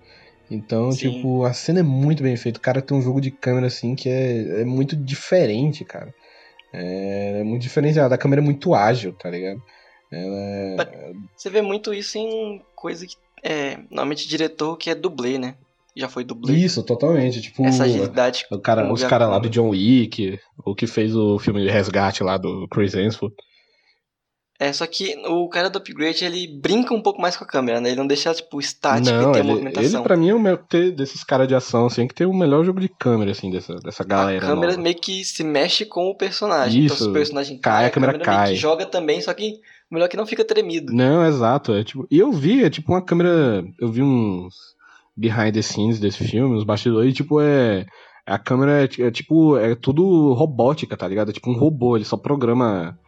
Então, 0.50 0.90
Sim. 0.92 1.10
tipo, 1.10 1.44
a 1.44 1.52
cena 1.52 1.80
é 1.80 1.82
muito 1.82 2.22
bem 2.22 2.36
feita. 2.36 2.58
O 2.58 2.62
cara 2.62 2.80
tem 2.80 2.96
um 2.96 3.02
jogo 3.02 3.20
de 3.20 3.30
câmera, 3.30 3.66
assim, 3.66 3.94
que 3.94 4.08
é, 4.08 4.62
é 4.62 4.64
muito 4.64 4.96
diferente, 4.96 5.84
cara. 5.84 6.14
É, 6.72 7.40
é 7.40 7.44
muito 7.44 7.62
diferenciado. 7.62 8.14
A 8.14 8.18
câmera 8.18 8.40
é 8.40 8.44
muito 8.44 8.74
ágil, 8.74 9.12
tá 9.12 9.30
ligado? 9.30 9.62
É... 10.10 10.76
Você 11.36 11.50
vê 11.50 11.60
muito 11.60 11.92
isso 11.92 12.18
em 12.18 12.62
coisa 12.74 13.06
que. 13.06 13.16
É, 13.42 13.76
normalmente 13.90 14.26
diretor 14.26 14.76
que 14.76 14.90
é 14.90 14.94
dublê, 14.94 15.38
né? 15.38 15.54
Já 15.94 16.08
foi 16.08 16.24
dublê. 16.24 16.54
Isso, 16.54 16.82
totalmente. 16.82 17.40
Tipo, 17.40 17.64
Essa 17.64 17.84
agilidade. 17.84 18.46
o 18.50 18.58
cara, 18.58 18.90
os 18.92 19.04
caras 19.04 19.28
lá 19.28 19.38
do 19.38 19.48
John 19.50 19.70
Wick, 19.70 20.38
o 20.64 20.74
que 20.74 20.86
fez 20.86 21.14
o 21.14 21.38
filme 21.38 21.62
de 21.62 21.68
resgate 21.68 22.22
lá 22.22 22.36
do 22.36 22.66
Chris 22.68 22.94
Hemsworth. 22.94 23.34
É, 24.60 24.72
só 24.72 24.84
que 24.88 25.16
o 25.26 25.48
cara 25.48 25.70
do 25.70 25.78
upgrade, 25.78 26.24
ele 26.24 26.48
brinca 26.60 26.92
um 26.92 27.00
pouco 27.00 27.22
mais 27.22 27.36
com 27.36 27.44
a 27.44 27.46
câmera, 27.46 27.80
né? 27.80 27.90
Ele 27.90 27.96
não 27.98 28.06
deixa, 28.08 28.34
tipo, 28.34 28.58
estático 28.58 29.16
Não, 29.16 29.30
e 29.30 29.32
ter 29.32 29.38
ele, 29.38 29.48
movimentação. 29.48 30.00
ele 30.00 30.02
pra 30.02 30.16
mim 30.16 30.30
é 30.30 30.34
o 30.34 30.40
meu, 30.40 30.56
ter, 30.56 30.90
desses 30.90 31.22
caras 31.22 31.46
de 31.46 31.54
ação, 31.54 31.86
assim, 31.86 32.08
que 32.08 32.14
tem 32.14 32.26
o 32.26 32.34
melhor 32.34 32.64
jogo 32.64 32.80
de 32.80 32.88
câmera, 32.88 33.30
assim, 33.30 33.52
dessa, 33.52 33.76
dessa 33.76 34.02
a 34.02 34.06
galera. 34.06 34.40
câmera 34.40 34.72
nova. 34.72 34.82
meio 34.82 34.96
que 34.96 35.24
se 35.24 35.44
mexe 35.44 35.84
com 35.86 36.10
o 36.10 36.14
personagem. 36.16 36.84
então, 36.84 36.96
se 36.96 37.02
Isso, 37.02 37.10
o 37.10 37.12
personagem 37.12 37.58
cai, 37.58 37.86
a 37.86 37.90
câmera 37.90 38.12
meio 38.14 38.24
cai. 38.24 38.48
que 38.50 38.56
joga 38.56 38.84
também, 38.84 39.20
só 39.20 39.32
que 39.32 39.60
o 39.88 39.94
melhor 39.94 40.06
é 40.06 40.08
que 40.08 40.16
não 40.16 40.26
fica 40.26 40.44
tremido. 40.44 40.92
Não, 40.92 41.24
exato. 41.24 41.72
É 41.72 41.84
tipo, 41.84 42.04
e 42.10 42.18
eu 42.18 42.32
vi, 42.32 42.64
é 42.64 42.68
tipo 42.68 42.92
uma 42.92 43.00
câmera. 43.00 43.64
Eu 43.80 43.88
vi 43.92 44.02
uns 44.02 44.54
behind 45.16 45.54
the 45.54 45.62
scenes 45.62 46.00
desse 46.00 46.24
filme, 46.24 46.56
os 46.56 46.64
bastidores, 46.64 47.12
e 47.12 47.14
tipo, 47.14 47.40
é. 47.40 47.86
A 48.26 48.38
câmera 48.38 48.82
é, 48.82 49.02
é 49.06 49.10
tipo. 49.10 49.56
É 49.56 49.74
tudo 49.74 50.32
robótica, 50.34 50.96
tá 50.96 51.08
ligado? 51.08 51.30
É 51.30 51.32
tipo 51.32 51.48
um 51.48 51.56
robô, 51.56 51.96
ele 51.96 52.04
só 52.04 52.16
programa. 52.16 52.98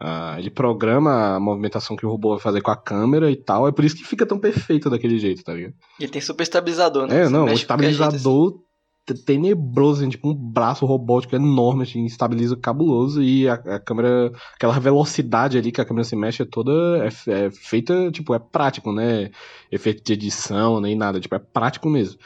Ah, 0.00 0.36
ele 0.38 0.50
programa 0.50 1.36
a 1.36 1.40
movimentação 1.40 1.94
que 1.94 2.06
o 2.06 2.08
robô 2.10 2.30
vai 2.30 2.38
fazer 2.40 2.62
com 2.62 2.70
a 2.70 2.76
câmera 2.76 3.30
e 3.30 3.36
tal. 3.36 3.68
É 3.68 3.72
por 3.72 3.84
isso 3.84 3.94
que 3.94 4.04
fica 4.04 4.24
tão 4.24 4.38
perfeito 4.38 4.88
daquele 4.88 5.18
jeito, 5.18 5.44
tá 5.44 5.52
ligado? 5.52 5.74
E 5.98 6.04
ele 6.04 6.12
tem 6.12 6.22
super 6.22 6.42
estabilizador, 6.42 7.06
né? 7.06 7.20
É, 7.20 7.24
Você 7.24 7.30
não, 7.30 7.40
jeito, 7.40 7.52
assim. 7.52 7.62
estabilizador 7.62 8.60
te- 9.06 9.24
tenebroso, 9.24 10.00
assim, 10.00 10.08
tipo 10.10 10.30
um 10.30 10.34
braço 10.34 10.86
robótico 10.86 11.36
enorme, 11.36 11.82
assim, 11.82 12.04
estabiliza 12.06 12.56
cabuloso 12.56 13.22
e 13.22 13.46
a, 13.46 13.54
a 13.54 13.78
câmera, 13.78 14.32
aquela 14.54 14.78
velocidade 14.78 15.58
ali 15.58 15.70
que 15.70 15.80
a 15.80 15.84
câmera 15.84 16.04
se 16.04 16.16
mexe 16.16 16.42
é 16.42 16.46
toda, 16.46 16.72
é, 17.04 17.08
é 17.46 17.50
feita, 17.50 18.10
tipo, 18.10 18.34
é 18.34 18.38
prático, 18.38 18.92
né? 18.92 19.30
Efeito 19.70 20.02
de 20.02 20.14
edição, 20.14 20.80
nem 20.80 20.96
nada, 20.96 21.20
tipo, 21.20 21.34
é 21.34 21.38
prático 21.38 21.90
mesmo. 21.90 22.18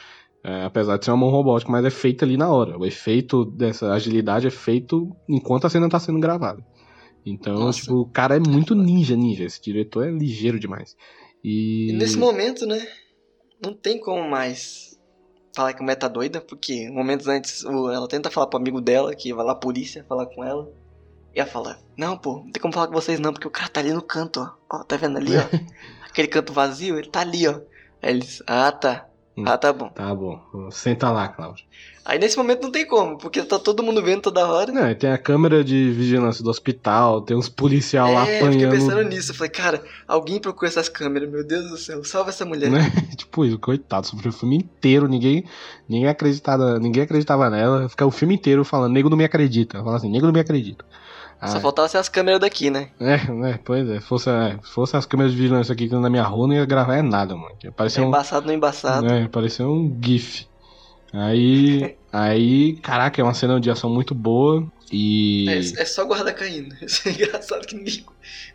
É, 0.43 0.63
apesar 0.63 0.97
de 0.97 1.03
ser 1.05 1.11
uma 1.11 1.17
mão 1.17 1.29
robótica, 1.29 1.71
mas 1.71 1.83
é 1.83 1.89
feita 1.89 2.23
ali 2.23 2.37
na 2.37 2.47
hora. 2.47 2.77
O 2.77 2.85
efeito 2.85 3.43
dessa 3.45 3.91
agilidade 3.91 4.45
é 4.45 4.51
feito 4.51 5.09
enquanto 5.27 5.65
a 5.65 5.69
cena 5.69 5.89
tá 5.89 5.99
sendo 5.99 6.19
gravada. 6.19 6.63
Então, 7.25 7.55
Nossa. 7.55 7.79
tipo, 7.79 7.95
o 7.95 8.09
cara 8.09 8.35
é 8.35 8.39
muito 8.39 8.75
ninja, 8.75 9.15
ninja. 9.15 9.45
Esse 9.45 9.61
diretor 9.61 10.07
é 10.07 10.11
ligeiro 10.11 10.59
demais. 10.59 10.95
E, 11.43 11.89
E 11.89 11.93
nesse 11.93 12.17
momento, 12.17 12.65
né? 12.65 12.87
Não 13.59 13.73
tem 13.73 13.99
como 13.99 14.29
mais 14.29 14.99
falar 15.55 15.73
que 15.73 15.79
a 15.79 15.83
mulher 15.83 15.95
tá 15.95 16.07
doida, 16.07 16.41
porque 16.41 16.89
momentos 16.89 17.27
antes 17.27 17.63
ela 17.63 18.07
tenta 18.07 18.29
falar 18.29 18.47
pro 18.47 18.59
amigo 18.59 18.81
dela, 18.81 19.15
que 19.15 19.33
vai 19.33 19.45
lá 19.45 19.53
a 19.53 19.55
polícia 19.55 20.05
falar 20.07 20.25
com 20.27 20.43
ela. 20.43 20.69
E 21.33 21.39
ela 21.39 21.49
fala, 21.49 21.79
não, 21.97 22.17
pô, 22.17 22.43
não 22.43 22.51
tem 22.51 22.61
como 22.61 22.73
falar 22.73 22.87
com 22.87 22.93
vocês 22.93 23.19
não, 23.19 23.33
porque 23.33 23.47
o 23.47 23.51
cara 23.51 23.69
tá 23.69 23.79
ali 23.79 23.91
no 23.91 24.01
canto, 24.01 24.41
ó. 24.41 24.77
Ó, 24.77 24.83
tá 24.83 24.97
vendo 24.97 25.17
ali, 25.17 25.31
ó? 25.35 25.41
Aquele 26.09 26.27
canto 26.27 26.53
vazio, 26.53 26.97
ele 26.97 27.09
tá 27.09 27.21
ali, 27.21 27.47
ó. 27.47 27.59
Aí 28.01 28.11
eles, 28.11 28.43
ah, 28.45 28.71
tá. 28.71 29.09
Ah, 29.45 29.57
tá 29.57 29.73
bom. 29.73 29.89
Tá 29.89 30.15
bom. 30.15 30.39
Senta 30.71 31.11
lá, 31.11 31.27
Cláudio. 31.27 31.65
Aí 32.05 32.19
nesse 32.19 32.37
momento 32.37 32.61
não 32.61 32.71
tem 32.71 32.85
como, 32.85 33.17
porque 33.17 33.41
tá 33.41 33.57
todo 33.57 33.81
mundo 33.81 33.99
vendo 33.99 34.21
toda 34.21 34.47
hora. 34.47 34.71
Não, 34.71 34.87
e 34.91 34.93
tem 34.93 35.09
a 35.09 35.17
câmera 35.17 35.63
de 35.63 35.89
vigilância 35.89 36.43
do 36.43 36.51
hospital, 36.51 37.19
tem 37.21 37.35
uns 37.35 37.49
policial 37.49 38.13
lá 38.13 38.27
É, 38.27 38.41
eu 38.43 38.51
fiquei 38.51 38.65
apanhando. 38.67 38.71
pensando 38.71 39.09
nisso. 39.09 39.31
Eu 39.31 39.35
falei, 39.35 39.49
cara, 39.49 39.83
alguém 40.07 40.39
procura 40.39 40.67
essas 40.67 40.87
câmeras, 40.87 41.27
meu 41.27 41.43
Deus 41.43 41.67
do 41.67 41.77
céu, 41.77 42.03
salva 42.03 42.29
essa 42.29 42.45
mulher. 42.45 42.69
Né? 42.69 42.79
tipo 43.17 43.43
isso, 43.43 43.57
coitado, 43.57 44.05
sofreu 44.05 44.29
o 44.29 44.35
filme 44.35 44.57
inteiro, 44.57 45.07
ninguém, 45.07 45.45
ninguém, 45.89 46.07
acreditava, 46.07 46.77
ninguém 46.77 47.01
acreditava 47.01 47.49
nela. 47.49 47.89
Fica 47.89 48.05
o 48.05 48.11
filme 48.11 48.35
inteiro 48.35 48.63
falando, 48.63 48.93
nego 48.93 49.09
não 49.09 49.17
me 49.17 49.25
acredita. 49.25 49.83
Fala 49.83 49.97
assim, 49.97 50.09
nego 50.11 50.27
não 50.27 50.33
me 50.33 50.39
acredita. 50.39 50.85
Só 51.43 51.57
Ah, 51.57 51.59
faltava 51.59 51.87
ser 51.87 51.97
as 51.97 52.07
câmeras 52.07 52.39
daqui, 52.39 52.69
né? 52.69 52.89
É, 52.99 53.17
né, 53.31 53.59
pois 53.65 53.89
é. 53.89 53.99
Se 53.99 54.05
fosse, 54.05 54.29
é, 54.29 54.57
se 54.63 54.71
fosse 54.71 54.95
as 54.95 55.05
câmeras 55.07 55.31
de 55.31 55.37
vigilância 55.39 55.73
aqui 55.73 55.79
que 55.79 55.85
estão 55.85 56.01
na 56.01 56.09
minha 56.09 56.23
rua, 56.23 56.47
não 56.47 56.55
ia 56.55 56.65
gravar 56.65 56.97
é 56.97 57.01
nada, 57.01 57.35
mano. 57.35 57.55
Ia 57.63 57.71
parecer 57.71 58.01
um, 58.01 58.07
Embaçado 58.07 58.45
no 58.45 58.53
embaçado. 58.53 59.05
né, 59.05 59.27
parecia 59.31 59.67
um 59.67 59.97
GIF. 60.01 60.47
Aí, 61.17 61.95
aí, 62.11 62.73
caraca, 62.77 63.19
é 63.21 63.23
uma 63.23 63.33
cena 63.33 63.59
de 63.59 63.69
ação 63.69 63.89
muito 63.89 64.13
boa. 64.13 64.65
E. 64.91 65.45
É, 65.49 65.81
é 65.81 65.85
só 65.85 66.05
guarda 66.05 66.31
caindo. 66.33 66.75
Isso 66.83 67.07
é 67.07 67.11
engraçado 67.11 67.65
que 67.65 67.75
ninguém, 67.75 68.05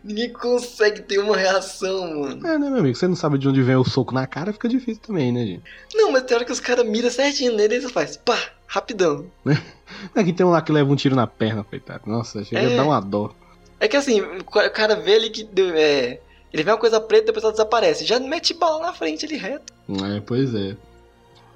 ninguém 0.03 0.29
consegue 0.31 1.01
ter 1.01 1.17
uma 1.19 1.35
reação, 1.35 2.21
mano. 2.21 2.47
É, 2.47 2.57
né, 2.57 2.69
meu 2.69 2.79
amigo? 2.79 2.95
Você 2.95 3.07
não 3.07 3.15
sabe 3.15 3.37
de 3.37 3.47
onde 3.47 3.61
vem 3.61 3.75
o 3.75 3.83
soco 3.83 4.13
na 4.13 4.25
cara, 4.27 4.53
fica 4.53 4.69
difícil 4.69 5.01
também, 5.05 5.31
né, 5.31 5.45
gente? 5.45 5.63
Não, 5.93 6.11
mas 6.11 6.23
tem 6.23 6.35
hora 6.35 6.45
que 6.45 6.51
os 6.51 6.59
caras 6.59 6.85
miram 6.85 7.09
certinho 7.09 7.55
nele 7.55 7.75
e 7.75 7.81
você 7.81 7.89
faz, 7.89 8.15
pá, 8.17 8.37
rapidão. 8.67 9.25
Aqui 10.15 10.31
tem 10.31 10.45
um 10.45 10.49
lá 10.51 10.61
que 10.61 10.71
leva 10.71 10.89
um 10.91 10.95
tiro 10.95 11.15
na 11.15 11.27
perna, 11.27 11.63
coitado. 11.63 12.03
Nossa, 12.05 12.43
chega 12.43 12.61
É. 12.61 12.73
a 12.73 12.77
dar 12.77 12.83
uma 12.83 12.99
dó. 13.01 13.33
É 13.79 13.87
que 13.87 13.97
assim, 13.97 14.21
o 14.21 14.43
ca- 14.45 14.67
o 14.67 14.71
cara 14.71 14.95
vê 14.95 15.15
ali 15.15 15.29
que 15.29 15.47
é, 15.75 16.19
ele 16.53 16.63
vê 16.63 16.71
uma 16.71 16.77
coisa 16.77 17.01
preta 17.01 17.23
e 17.23 17.25
depois 17.27 17.43
ela 17.43 17.51
desaparece. 17.51 18.05
Já 18.05 18.19
mete 18.19 18.53
bala 18.53 18.79
na 18.79 18.93
frente 18.93 19.25
ali 19.25 19.35
reto. 19.37 19.73
É, 20.15 20.21
pois 20.21 20.53
é. 20.55 20.77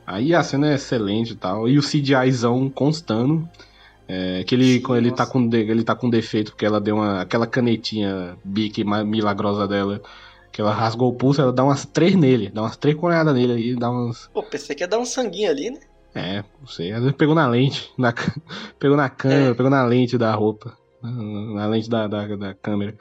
Aí 0.06 0.34
a 0.36 0.44
cena 0.44 0.72
é 0.72 0.76
excelente 0.76 1.34
e 1.34 1.36
tal. 1.36 1.68
E 1.68 1.78
o 1.78 1.82
CGIzão 1.82 2.70
constando. 2.70 3.48
É, 4.08 4.44
que 4.44 4.54
ele, 4.54 4.84
ele, 4.90 5.12
tá 5.12 5.26
com, 5.26 5.50
ele 5.52 5.84
tá 5.84 5.96
com 5.96 6.08
defeito, 6.12 6.52
porque 6.52 6.64
ela 6.66 6.80
deu 6.80 6.96
uma, 6.98 7.22
aquela 7.22 7.48
canetinha 7.48 8.38
bique 8.44 8.84
milagrosa 8.84 9.68
dela. 9.68 10.00
Que 10.52 10.62
ela 10.62 10.72
rasgou 10.72 11.10
o 11.10 11.16
pulso, 11.16 11.42
ela 11.42 11.52
dá 11.52 11.64
umas 11.64 11.86
três 11.86 12.16
nele. 12.16 12.50
Dá 12.54 12.62
umas 12.62 12.78
três 12.78 12.96
coreadas 12.96 13.34
nele 13.34 13.54
aí, 13.54 13.76
dá 13.76 13.90
umas. 13.90 14.28
Pô, 14.34 14.44
pensei 14.44 14.76
que 14.76 14.84
ia 14.84 14.88
dar 14.88 15.00
um 15.00 15.06
sanguinho 15.06 15.50
ali, 15.50 15.72
né? 15.72 15.80
É, 16.14 16.44
não 16.62 16.68
sei. 16.68 16.92
Às 16.92 17.02
vezes 17.02 17.18
pegou 17.18 17.34
na 17.36 17.48
lente. 17.48 17.92
Na, 17.98 18.14
pegou 18.80 18.96
na 18.96 19.10
câmera, 19.10 19.52
É. 19.52 19.54
pegou 19.54 19.70
na 19.72 19.84
lente 19.84 20.18
da 20.18 20.34
roupa. 20.34 20.78
Na, 21.02 21.12
na 21.12 21.68
lente 21.68 21.90
da, 21.90 22.08
da, 22.08 22.28
da 22.28 22.54
câmera. 22.54 22.96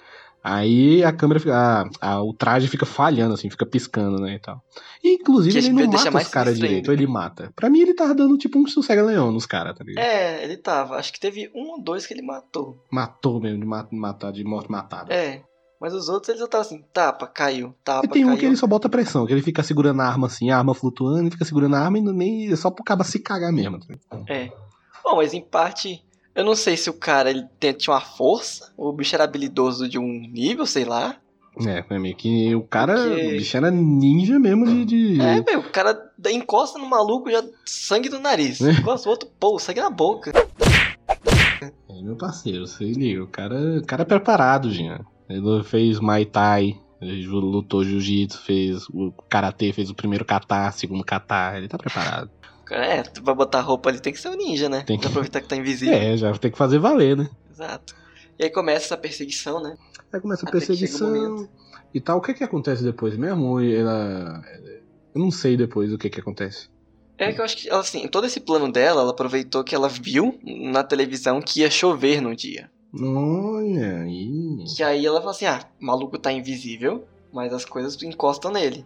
Aí 0.47 1.03
a 1.03 1.11
câmera 1.11 1.41
fica. 1.41 1.55
a- 1.57 1.89
a- 2.03 2.23
o 2.23 2.35
traje 2.35 2.69
fica 2.69 2.85
falhando, 2.85 3.33
assim, 3.33 3.49
fica 3.49 3.65
piscando, 3.65 4.21
né? 4.21 4.35
E 4.35 4.39
tal. 4.39 4.63
E, 5.03 5.15
inclusive, 5.15 5.57
ele 5.59 5.71
não 5.71 5.87
mata 5.91 6.19
os 6.19 6.29
caras 6.29 6.57
direito, 6.57 6.91
ainda. 6.91 6.93
ele 6.93 7.11
mata. 7.11 7.51
Pra 7.57 7.71
mim, 7.71 7.81
ele 7.81 7.95
tava 7.95 8.15
dando 8.15 8.37
tipo 8.37 8.59
um 8.59 8.67
sossega-leão 8.67 9.33
nos 9.33 9.47
caras, 9.47 9.75
tá 9.77 9.83
ligado? 9.83 10.05
É, 10.05 10.45
ele 10.45 10.59
tava. 10.59 10.97
Acho 10.97 11.11
que 11.13 11.19
teve 11.19 11.51
um 11.55 11.71
ou 11.73 11.83
dois 11.83 12.07
que 12.07 12.13
ele 12.13 12.21
matou. 12.23 12.77
Matou 12.93 13.41
mesmo, 13.41 13.61
de 13.61 13.67
ma- 13.67 13.89
matar, 13.91 14.33
de 14.33 14.45
morte 14.45 14.71
matada. 14.71 15.15
É. 15.15 15.43
Mas 15.81 15.93
os 15.95 16.09
outros 16.09 16.29
eles 16.29 16.39
já 16.41 16.45
estavam 16.45 16.67
assim, 16.67 16.83
tapa, 16.93 17.27
caiu, 17.27 17.75
tapa, 17.83 18.07
E 18.07 18.09
tem 18.09 18.25
um 18.25 18.29
caiu. 18.29 18.39
que 18.41 18.47
ele 18.47 18.57
só 18.57 18.67
bota 18.67 18.89
pressão, 18.89 19.27
que 19.27 19.33
ele 19.33 19.43
fica 19.43 19.63
segurando 19.63 20.01
a 20.01 20.07
arma 20.07 20.27
assim, 20.29 20.51
a 20.51 20.57
arma 20.59 20.75
flutuando, 20.75 21.27
e 21.29 21.31
fica 21.31 21.45
segurando 21.45 21.75
a 21.77 21.81
arma 21.81 21.99
e 21.99 22.03
nem 22.03 22.51
é 22.53 22.57
só 22.57 22.71
pro 22.71 22.85
cabo 22.85 23.03
se 23.05 23.19
cagar 23.19 23.53
mesmo. 23.53 23.79
tá? 23.81 24.23
É. 24.29 24.51
Bom, 25.03 25.17
mas 25.17 25.35
em 25.35 25.43
parte, 25.43 26.03
eu 26.35 26.45
não 26.45 26.55
sei 26.55 26.77
se 26.77 26.91
o 26.91 26.95
cara 26.95 27.31
ele 27.31 27.45
tinha 27.61 27.95
uma 27.95 28.01
força, 28.01 28.73
ou 28.77 28.89
o 28.89 28.93
bicho 28.93 29.15
era 29.15 29.25
habilidoso 29.25 29.89
de 29.89 29.99
um 29.99 30.07
nível, 30.31 30.67
sei 30.67 30.85
lá. 30.85 31.17
É, 31.67 31.85
foi 31.85 32.01
meio 32.01 32.17
que 32.17 32.53
o 32.55 32.63
cara, 32.63 32.95
Porque- 32.97 33.27
o 33.27 33.31
bicho 33.39 33.57
era 33.57 33.71
ninja 33.71 34.39
mesmo 34.41 34.67
de. 34.67 34.85
de- 34.85 35.21
É, 35.21 35.41
velho, 35.41 35.61
o 35.61 35.71
cara 35.71 36.11
encosta 36.33 36.79
no 36.81 36.87
maluco, 36.87 37.31
já 37.31 37.45
sangue 37.65 38.09
no 38.09 38.19
nariz. 38.19 38.61
É. 38.61 38.73
Encosta 38.73 39.09
o 39.09 39.13
outro, 39.13 39.29
pô, 39.39 39.57
sangue 39.61 39.81
na 39.81 39.89
boca. 39.91 40.33
É, 41.89 42.03
meu 42.03 42.17
parceiro, 42.17 42.67
você 42.67 42.85
liga. 42.85 43.23
O 43.23 43.29
cara, 43.29 43.79
o 43.79 43.87
cara 43.87 44.03
é 44.03 44.05
preparado, 44.05 44.71
Jean. 44.73 45.01
Ele 45.29 45.63
fez 45.63 46.01
ele 47.01 47.23
ju- 47.23 47.39
lutou 47.39 47.85
Jiu-Jitsu, 47.85 48.43
fez 48.43 48.89
o 48.89 49.13
Karatê, 49.29 49.73
fez 49.73 49.91
o 49.91 49.95
primeiro 49.95 50.25
kata, 50.25 50.71
segundo 50.73 51.05
kata. 51.05 51.57
Ele 51.57 51.69
tá 51.69 51.79
preparado. 51.79 52.31
É, 52.71 53.03
tu 53.03 53.23
vai 53.23 53.35
botar 53.35 53.61
roupa 53.61 53.91
ali, 53.91 54.01
tem 54.01 54.13
que 54.13 54.21
ser 54.21 54.29
um 54.29 54.37
ninja, 54.37 54.69
né? 54.69 54.83
Tem 54.83 54.99
Pra 54.99 55.09
aproveitar 55.09 55.41
que 55.41 55.49
tá 55.49 55.57
invisível. 55.57 55.95
É, 55.95 56.17
já 56.17 56.33
tem 56.35 56.51
que 56.51 56.59
fazer 56.59 56.79
valer, 56.79 57.17
né? 57.17 57.29
Exato. 57.51 57.95
E 58.39 58.45
aí 58.45 58.51
começa 58.51 58.87
essa 58.87 58.97
perseguição, 58.97 59.63
né? 59.63 59.77
Aí 60.13 60.21
começa 60.21 60.45
a 60.45 60.49
Até 60.49 60.59
que 60.59 60.67
perseguição 60.67 61.49
e 61.93 62.01
tal. 62.01 62.19
O 62.19 62.21
que 62.21 62.35
que 62.35 62.45
acontece 62.45 62.83
depois 62.83 63.17
mesmo? 63.17 63.61
Ela... 63.61 64.43
Eu 65.15 65.21
não 65.21 65.31
sei 65.31 65.57
depois 65.57 65.93
o 65.93 65.99
que 65.99 66.11
que 66.11 66.21
acontece. 66.21 66.69
É 67.17 67.33
que 67.33 67.41
eu 67.41 67.45
acho 67.45 67.57
que, 67.57 67.69
ela, 67.69 67.81
assim, 67.81 68.09
todo 68.09 68.27
esse 68.27 68.41
plano 68.41 68.71
dela, 68.73 69.03
ela 69.03 69.11
aproveitou 69.13 69.63
que 69.63 69.75
ela 69.75 69.89
viu 69.89 70.39
na 70.43 70.83
televisão 70.83 71.41
que 71.41 71.61
ia 71.61 71.71
chover 71.71 72.21
no 72.21 72.35
dia. 72.35 72.69
Olha 72.93 74.03
aí. 74.03 74.65
Que 74.77 74.83
aí 74.83 75.07
ela 75.07 75.21
fala 75.21 75.31
assim, 75.31 75.47
ah, 75.47 75.61
o 75.81 75.87
maluco 75.87 76.19
tá 76.19 76.33
invisível, 76.33 77.05
mas 77.33 77.53
as 77.53 77.65
coisas 77.65 78.01
encostam 78.03 78.51
nele. 78.51 78.85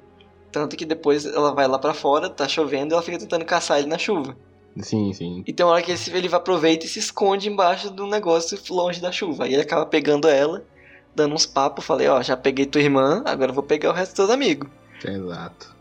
Tanto 0.50 0.76
que 0.76 0.84
depois 0.84 1.26
ela 1.26 1.52
vai 1.54 1.66
lá 1.68 1.78
pra 1.78 1.92
fora, 1.94 2.28
tá 2.30 2.48
chovendo, 2.48 2.92
e 2.92 2.94
ela 2.94 3.02
fica 3.02 3.18
tentando 3.18 3.44
caçar 3.44 3.78
ele 3.78 3.86
na 3.88 3.98
chuva. 3.98 4.36
Sim, 4.80 5.12
sim. 5.12 5.42
E 5.46 5.52
tem 5.52 5.66
uma 5.66 5.72
hora 5.72 5.82
que 5.82 5.90
ele, 5.90 6.00
ele 6.14 6.34
aproveita 6.34 6.86
e 6.86 6.88
se 6.88 6.98
esconde 6.98 7.48
embaixo 7.48 7.90
do 7.90 8.06
negócio 8.06 8.58
longe 8.70 9.00
da 9.00 9.10
chuva. 9.12 9.44
Aí 9.44 9.52
ele 9.52 9.62
acaba 9.62 9.84
pegando 9.84 10.28
ela, 10.28 10.64
dando 11.14 11.34
uns 11.34 11.44
papos, 11.46 11.84
falei, 11.84 12.06
ó, 12.08 12.22
já 12.22 12.36
peguei 12.36 12.64
tua 12.64 12.80
irmã, 12.80 13.22
agora 13.26 13.50
eu 13.50 13.54
vou 13.54 13.62
pegar 13.64 13.90
o 13.90 13.92
resto 13.92 14.10
dos 14.12 14.16
teus 14.26 14.30
amigos. 14.30 14.68
Exato. 15.04 15.76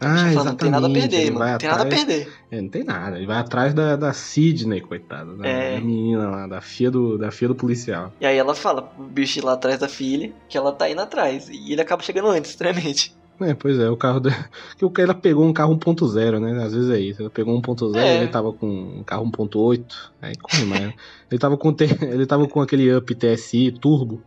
Ah, 0.00 0.30
fala, 0.34 0.44
não 0.50 0.56
tem 0.56 0.70
nada 0.70 0.86
a 0.86 0.90
perder, 0.90 1.30
mano. 1.30 1.50
Não 1.52 1.58
tem 1.58 1.68
nada 1.68 1.82
a 1.82 1.86
atrás- 1.86 2.04
perder. 2.04 2.32
É, 2.50 2.60
não 2.60 2.68
tem 2.68 2.84
nada. 2.84 3.16
Ele 3.16 3.26
vai 3.26 3.38
atrás 3.38 3.72
da, 3.72 3.96
da 3.96 4.12
Sidney, 4.12 4.80
coitada. 4.82 5.34
Da, 5.36 5.48
É. 5.48 5.80
menina 5.80 6.28
lá, 6.28 6.46
da 6.46 6.60
filha 6.60 6.90
do, 6.90 7.16
da 7.16 7.30
filha 7.30 7.48
do 7.48 7.54
policial. 7.54 8.12
E 8.20 8.26
aí 8.26 8.36
ela 8.36 8.54
fala 8.54 8.82
pro 8.82 9.02
bicho 9.04 9.38
ir 9.38 9.42
lá 9.44 9.52
atrás 9.54 9.78
da 9.78 9.88
filha, 9.88 10.32
que 10.48 10.58
ela 10.58 10.72
tá 10.72 10.90
indo 10.90 11.00
atrás. 11.00 11.48
E 11.48 11.72
ele 11.72 11.80
acaba 11.80 12.02
chegando 12.02 12.28
antes, 12.28 12.50
estranhamente. 12.52 13.14
É, 13.40 13.52
pois 13.54 13.78
é, 13.78 13.90
o 13.90 13.96
carro 13.96 14.20
dela. 14.20 14.36
Que 14.78 14.84
o 14.84 14.90
cara 14.90 15.14
pegou 15.14 15.44
um 15.44 15.52
carro 15.52 15.76
1.0, 15.76 16.38
né? 16.40 16.62
Às 16.64 16.72
vezes 16.74 16.90
é 16.90 16.98
isso. 17.00 17.20
Ela 17.22 17.30
pegou 17.30 17.54
um 17.56 17.60
1.0, 17.60 17.96
É. 17.96 18.18
ele 18.18 18.28
tava 18.28 18.52
com 18.52 18.66
um 18.68 19.02
carro 19.02 19.24
1.8. 19.30 19.84
Aí 20.22 20.34
corre 20.36 20.64
mais. 20.64 20.80
né? 20.82 20.94
ele, 21.30 21.38
tava 21.38 21.56
com, 21.56 21.74
ele 22.02 22.26
tava 22.26 22.46
com 22.48 22.60
aquele 22.60 22.94
Up 22.94 23.14
TSI 23.14 23.72
Turbo. 23.72 24.22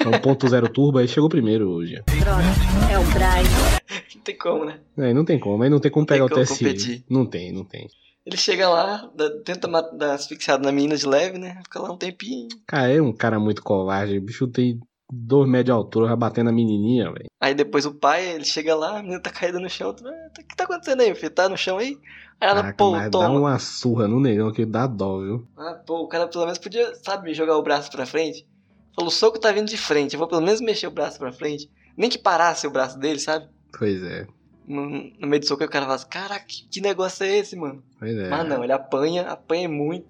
É 0.00 0.08
um 0.08 0.10
1.0 0.12 0.68
Turbo, 0.68 0.98
aí 0.98 1.08
chegou 1.08 1.28
primeiro 1.28 1.70
hoje. 1.70 1.94
É 1.96 2.98
o 2.98 3.04
Brian. 3.12 3.80
Não 4.16 4.22
tem 4.22 4.36
como, 4.36 4.64
né? 4.66 4.78
Aí 4.98 5.14
não 5.14 5.24
tem 5.24 5.38
como, 5.38 5.62
aí 5.62 5.70
não 5.70 5.80
tem 5.80 5.90
como 5.90 6.04
pegar 6.04 6.26
Tem 6.26 6.34
como 6.34 6.42
o 6.42 6.44
TSI. 6.44 6.58
competir. 6.64 7.04
Não 7.08 7.24
tem, 7.24 7.50
não 7.52 7.64
tem. 7.64 7.88
Ele 8.26 8.36
chega 8.36 8.68
lá, 8.68 9.10
dá- 9.16 9.30
tenta 9.42 9.66
dar 9.96 10.12
asfixiado 10.14 10.62
na 10.62 10.70
menina 10.70 10.94
de 10.94 11.06
leve, 11.06 11.38
né? 11.38 11.58
Fica 11.64 11.80
lá 11.80 11.90
um 11.90 11.96
tempinho. 11.96 12.48
Cara, 12.66 12.92
é 12.92 13.00
um 13.00 13.12
cara 13.14 13.40
muito 13.40 13.62
covarde. 13.62 14.18
O 14.18 14.20
bicho 14.20 14.46
tem 14.46 14.78
dois 15.12 15.48
metros 15.48 15.66
de 15.66 15.72
altura, 15.72 16.06
vai 16.08 16.16
bater 16.16 16.44
na 16.44 16.52
menininha, 16.52 17.10
velho. 17.12 17.26
Aí 17.40 17.54
depois 17.54 17.86
o 17.86 17.94
pai, 17.94 18.26
ele 18.34 18.44
chega 18.44 18.74
lá, 18.74 18.98
a 18.98 19.02
menina 19.02 19.20
tá 19.20 19.30
caída 19.30 19.58
no 19.58 19.68
chão. 19.68 19.94
tu, 19.94 20.06
"Ah, 20.06 20.12
O 20.30 20.32
que 20.46 20.56
tá 20.56 20.64
acontecendo 20.64 21.00
aí, 21.00 21.14
filho? 21.14 21.30
Tá 21.34 21.48
no 21.48 21.56
chão 21.56 21.78
aí? 21.78 21.96
Aí 22.40 22.48
ela, 22.48 22.56
Caraca, 22.62 22.76
pô, 22.76 22.90
mas 22.92 23.02
dá 23.04 23.10
toma. 23.10 23.38
uma 23.40 23.58
surra 23.58 24.08
no 24.08 24.20
negão 24.20 24.52
que 24.52 24.64
dá 24.64 24.86
dó, 24.86 25.20
viu? 25.20 25.46
Ah, 25.56 25.74
pô, 25.86 26.00
o 26.02 26.08
cara 26.08 26.26
pelo 26.28 26.44
menos 26.44 26.58
podia, 26.58 26.94
sabe, 26.96 27.34
jogar 27.34 27.56
o 27.56 27.62
braço 27.62 27.90
pra 27.90 28.06
frente. 28.06 28.46
Falou, 28.94 29.08
o 29.08 29.12
soco 29.12 29.38
tá 29.38 29.52
vindo 29.52 29.68
de 29.68 29.76
frente, 29.76 30.14
eu 30.14 30.18
vou 30.18 30.28
pelo 30.28 30.40
menos 30.42 30.60
mexer 30.60 30.86
o 30.86 30.90
braço 30.90 31.18
pra 31.18 31.32
frente. 31.32 31.68
Nem 31.96 32.10
que 32.10 32.18
parasse 32.18 32.66
o 32.66 32.70
braço 32.70 32.98
dele, 32.98 33.18
sabe? 33.18 33.46
Pois 33.78 34.02
é, 34.02 34.26
No, 34.66 34.86
no 35.20 35.26
meio 35.26 35.40
do 35.40 35.46
soco 35.46 35.62
aí 35.62 35.68
o 35.68 35.70
cara 35.70 35.84
fala 35.84 35.96
assim, 35.96 36.08
caraca, 36.08 36.44
que, 36.46 36.68
que 36.70 36.80
negócio 36.80 37.24
é 37.24 37.36
esse, 37.38 37.56
mano? 37.56 37.82
pois 37.98 38.16
é. 38.16 38.30
Mas 38.30 38.48
não, 38.48 38.62
ele 38.62 38.72
apanha, 38.72 39.22
apanha 39.28 39.68
muito. 39.68 40.06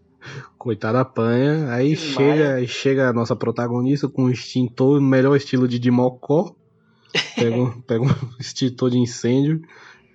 Coitado 0.58 0.98
apanha, 0.98 1.72
aí 1.72 1.96
chega, 1.96 2.66
chega 2.66 3.08
a 3.08 3.12
nossa 3.12 3.34
protagonista 3.34 4.08
com 4.08 4.24
um 4.24 4.30
extintor, 4.30 5.00
melhor 5.00 5.36
estilo 5.36 5.66
de 5.66 5.78
Dimocó. 5.78 6.54
Pega, 7.38 7.56
um- 7.56 7.80
pega 7.86 8.04
um 8.04 8.08
extintor 8.38 8.90
de 8.90 8.98
incêndio, 8.98 9.60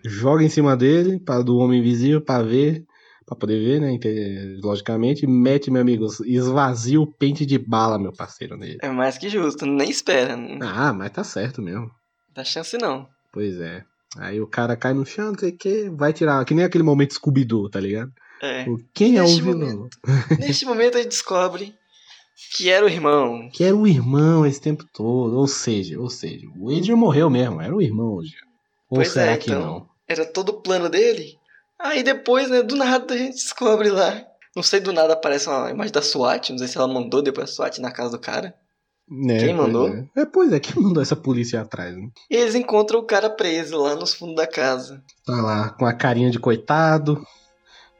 joga 0.06 0.44
em 0.44 0.50
cima 0.50 0.76
dele, 0.78 1.20
para 1.20 1.42
do 1.44 1.58
homem 1.58 1.80
invisível, 1.80 2.22
pra 2.22 2.42
ver, 2.44 2.84
pra 3.26 3.36
poder 3.36 3.60
ver, 3.64 3.82
né? 3.82 3.92
ente- 3.92 4.60
Logicamente, 4.64 5.26
mete, 5.26 5.72
meu 5.72 5.82
amigo, 5.82 6.06
esvazia 6.26 7.02
o 7.02 7.08
pente 7.12 7.46
de 7.46 7.58
bala, 7.58 7.98
meu 7.98 8.14
parceiro, 8.14 8.56
nele. 8.56 8.78
É 8.82 8.90
mais 8.90 9.18
que 9.18 9.28
justo, 9.30 9.66
nem 9.66 9.90
espera. 9.90 10.38
Não 10.38 10.68
Ah, 10.68 10.94
mas 10.94 11.12
tá 11.12 11.24
certo 11.24 11.62
mesmo. 11.62 11.90
dá 12.34 12.44
chance 12.44 12.78
não. 12.78 13.08
Pois 13.34 13.60
é. 13.60 13.84
Aí 14.18 14.40
o 14.40 14.48
cara 14.48 14.78
cai 14.78 14.94
no 14.94 15.06
chão, 15.06 15.32
não 15.32 15.40
sei 15.40 15.50
o 15.50 15.58
que, 15.58 15.90
vai 15.90 16.14
tirar, 16.14 16.46
que 16.46 16.54
nem 16.54 16.64
aquele 16.64 16.84
momento 16.84 17.16
Scooby-Doo, 17.16 17.70
tá 17.70 17.80
ligado? 17.80 18.12
É. 18.46 18.70
O- 18.70 18.80
Quem 18.94 19.18
é 19.18 19.22
o 19.22 19.24
Neste 19.26 19.42
vilão? 19.42 19.90
Neste 20.40 20.66
momento 20.66 20.96
a 20.96 21.02
gente 21.02 21.10
descobre 21.10 21.74
que 22.56 22.70
era 22.70 22.86
o 22.86 22.90
irmão. 22.90 23.50
Que 23.52 23.64
era 23.64 23.76
o 23.76 23.88
irmão 23.88 24.46
esse 24.46 24.62
tempo 24.62 24.86
todo. 24.94 25.38
Ou 25.38 25.48
seja, 25.48 26.00
ou 26.00 26.10
seja, 26.10 26.46
o 26.58 26.70
Adrian 26.70 26.96
morreu 26.96 27.30
mesmo, 27.30 27.62
era 27.62 27.76
o 27.76 27.82
irmão 27.82 28.14
hoje. 28.14 28.36
Ou 28.90 28.98
Pois 28.98 29.12
será 29.12 29.32
é, 29.32 29.38
que 29.38 29.50
então. 29.50 29.62
não? 29.62 29.90
Era 30.08 30.26
todo 30.26 30.50
o 30.50 30.62
plano 30.62 30.88
dele 30.90 31.38
Aí 31.78 32.04
depois, 32.04 32.50
né, 32.50 32.62
do 32.64 32.76
nada 32.76 33.14
a 33.14 33.18
gente 33.18 33.34
descobre 33.34 33.90
lá. 33.90 34.24
Não 34.56 34.64
sei, 34.64 34.80
do 34.80 34.94
nada 34.94 35.12
aparece 35.14 35.50
uma 35.50 35.70
imagem 35.70 35.92
da 35.92 36.02
SWAT. 36.02 36.52
Não 36.52 36.58
sei 36.58 36.68
se 36.70 36.78
ela 36.78 36.88
mandou 36.88 37.22
depois 37.22 37.50
a 37.50 37.54
SWAT 37.54 37.80
na 37.82 37.92
casa 37.92 38.12
do 38.12 38.20
cara. 38.20 38.56
É, 39.30 39.38
Quem 39.40 39.54
mandou? 39.54 39.90
É. 39.90 40.06
É, 40.22 40.26
pois 40.26 40.52
é, 40.54 40.60
quem 40.60 40.82
mandou 40.82 41.04
essa 41.04 41.16
polícia 41.18 41.62
atrás, 41.62 41.96
né? 41.96 42.08
E 42.32 42.36
eles 42.38 42.56
encontram 42.56 43.00
o 43.00 43.06
cara 43.06 43.30
preso 43.30 43.78
lá 43.78 43.94
nos 43.96 44.14
fundos 44.14 44.36
da 44.38 44.48
casa. 44.48 45.04
Tá 45.26 45.34
lá 45.42 45.70
com 45.72 45.86
a 45.86 45.94
carinha 45.94 46.32
de 46.32 46.40
coitado. 46.40 47.22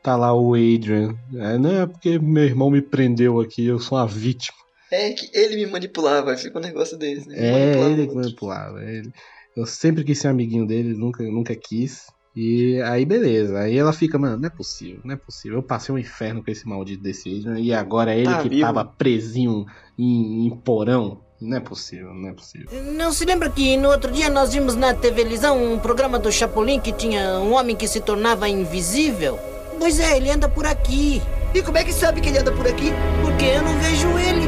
Tá 0.06 0.16
lá 0.16 0.36
o 0.36 0.54
Adrian. 0.54 1.16
É, 1.34 1.58
não 1.58 1.82
é 1.82 1.88
porque 1.88 2.20
meu 2.20 2.44
irmão 2.44 2.70
me 2.70 2.80
prendeu 2.80 3.40
aqui, 3.40 3.66
eu 3.66 3.80
sou 3.80 3.98
uma 3.98 4.06
vítima. 4.06 4.56
É 4.92 5.10
que 5.14 5.32
ele 5.34 5.56
me 5.56 5.66
manipulava, 5.66 6.38
fica 6.38 6.60
um 6.60 6.62
negócio 6.62 6.96
desse, 6.96 7.28
né? 7.28 7.36
É, 7.36 7.52
Manipulava 7.52 7.92
ele 7.92 8.08
que 8.08 8.16
manipulava. 8.16 8.84
Ele. 8.84 9.12
Eu 9.58 9.66
sempre 9.66 10.04
quis 10.04 10.20
ser 10.20 10.28
amiguinho 10.28 10.68
dele, 10.68 10.94
nunca, 10.94 11.24
nunca 11.24 11.56
quis. 11.56 12.06
E 12.36 12.80
aí, 12.84 13.04
beleza. 13.04 13.58
Aí 13.58 13.76
ela 13.76 13.92
fica, 13.92 14.20
mano, 14.20 14.38
não 14.38 14.46
é 14.46 14.50
possível, 14.52 15.00
não 15.04 15.16
é 15.16 15.18
possível. 15.18 15.58
Eu 15.58 15.64
passei 15.64 15.96
um 15.96 15.98
inferno 15.98 16.44
com 16.44 16.52
esse 16.52 16.68
maldito 16.68 17.02
desse 17.02 17.28
Adrian. 17.40 17.60
E 17.60 17.74
agora 17.74 18.14
é 18.14 18.18
ele 18.20 18.26
Tá 18.30 18.44
que 18.44 18.50
vivo. 18.50 18.62
tava 18.62 18.86
presinho 18.86 19.66
em, 19.98 20.46
em 20.46 20.50
porão. 20.56 21.20
Não 21.42 21.58
é 21.58 21.60
possível, 21.60 22.14
não 22.14 22.30
é 22.30 22.34
possível. 22.34 22.70
Não 22.94 23.12
se 23.12 23.26
lembra 23.26 23.50
que 23.50 23.76
no 23.76 23.90
outro 23.90 24.12
dia 24.12 24.30
nós 24.30 24.54
vimos 24.54 24.76
na 24.76 24.94
televisão 24.94 25.74
um 25.74 25.80
programa 25.80 26.20
do 26.20 26.32
Chapolin 26.32 26.80
que 26.80 26.94
tinha 26.94 27.40
um 27.40 27.54
homem 27.54 27.76
que 27.76 27.88
se 27.88 28.02
tornava 28.02 28.48
invisível? 28.48 29.40
Pois 29.80 30.00
é, 30.00 30.18
ele 30.18 30.32
anda 30.32 30.50
por 30.50 30.66
aqui. 30.66 31.22
E 31.54 31.62
como 31.62 31.78
é 31.78 31.84
que 31.84 31.94
sabe 31.94 32.22
que 32.22 32.30
ele 32.30 32.40
anda 32.40 32.52
por 32.52 32.68
aqui? 32.68 32.92
Porque 33.22 33.46
eu 33.46 33.62
não 33.62 33.78
vejo 33.80 34.08
ele. 34.18 34.48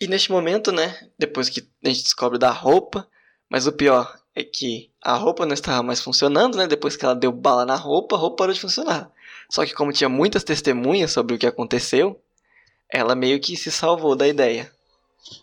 E 0.00 0.06
neste 0.06 0.32
momento, 0.32 0.72
né, 0.72 0.96
depois 1.18 1.48
que 1.48 1.68
a 1.84 1.88
gente 1.88 2.02
descobre 2.02 2.38
da 2.38 2.50
roupa, 2.50 3.06
mas 3.50 3.66
o 3.66 3.72
pior 3.72 4.18
é 4.34 4.42
que 4.42 4.90
a 5.02 5.14
roupa 5.14 5.44
não 5.44 5.54
estava 5.54 5.82
mais 5.82 6.00
funcionando, 6.00 6.56
né? 6.56 6.66
Depois 6.66 6.96
que 6.96 7.04
ela 7.04 7.14
deu 7.14 7.32
bala 7.32 7.66
na 7.66 7.76
roupa, 7.76 8.16
a 8.16 8.18
roupa 8.18 8.36
parou 8.36 8.54
de 8.54 8.60
funcionar. 8.60 9.10
Só 9.50 9.66
que 9.66 9.74
como 9.74 9.92
tinha 9.92 10.08
muitas 10.08 10.44
testemunhas 10.44 11.10
sobre 11.10 11.34
o 11.34 11.38
que 11.38 11.46
aconteceu, 11.46 12.20
ela 12.90 13.14
meio 13.14 13.40
que 13.40 13.56
se 13.56 13.70
salvou 13.70 14.16
da 14.16 14.26
ideia. 14.26 14.70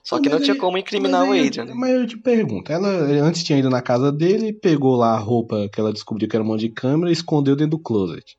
Só 0.03 0.19
que 0.19 0.29
Mas 0.29 0.39
não 0.39 0.43
tinha 0.45 0.55
como 0.57 0.77
incriminar 0.77 1.23
o 1.27 1.31
Adrian. 1.31 1.65
né? 1.65 1.73
Mas 1.75 1.91
eu 1.91 2.07
te 2.07 2.17
pergunto, 2.17 2.71
ela 2.71 2.87
antes 2.89 3.43
tinha 3.43 3.57
ido 3.59 3.69
na 3.69 3.81
casa 3.81 4.11
dele, 4.11 4.51
pegou 4.53 4.95
lá 4.95 5.13
a 5.13 5.19
roupa 5.19 5.69
que 5.71 5.79
ela 5.79 5.93
descobriu 5.93 6.27
que 6.27 6.35
era 6.35 6.43
um 6.43 6.47
monte 6.47 6.61
de 6.61 6.69
câmera 6.69 7.09
e 7.09 7.13
escondeu 7.13 7.55
dentro 7.55 7.71
do 7.77 7.79
closet. 7.79 8.35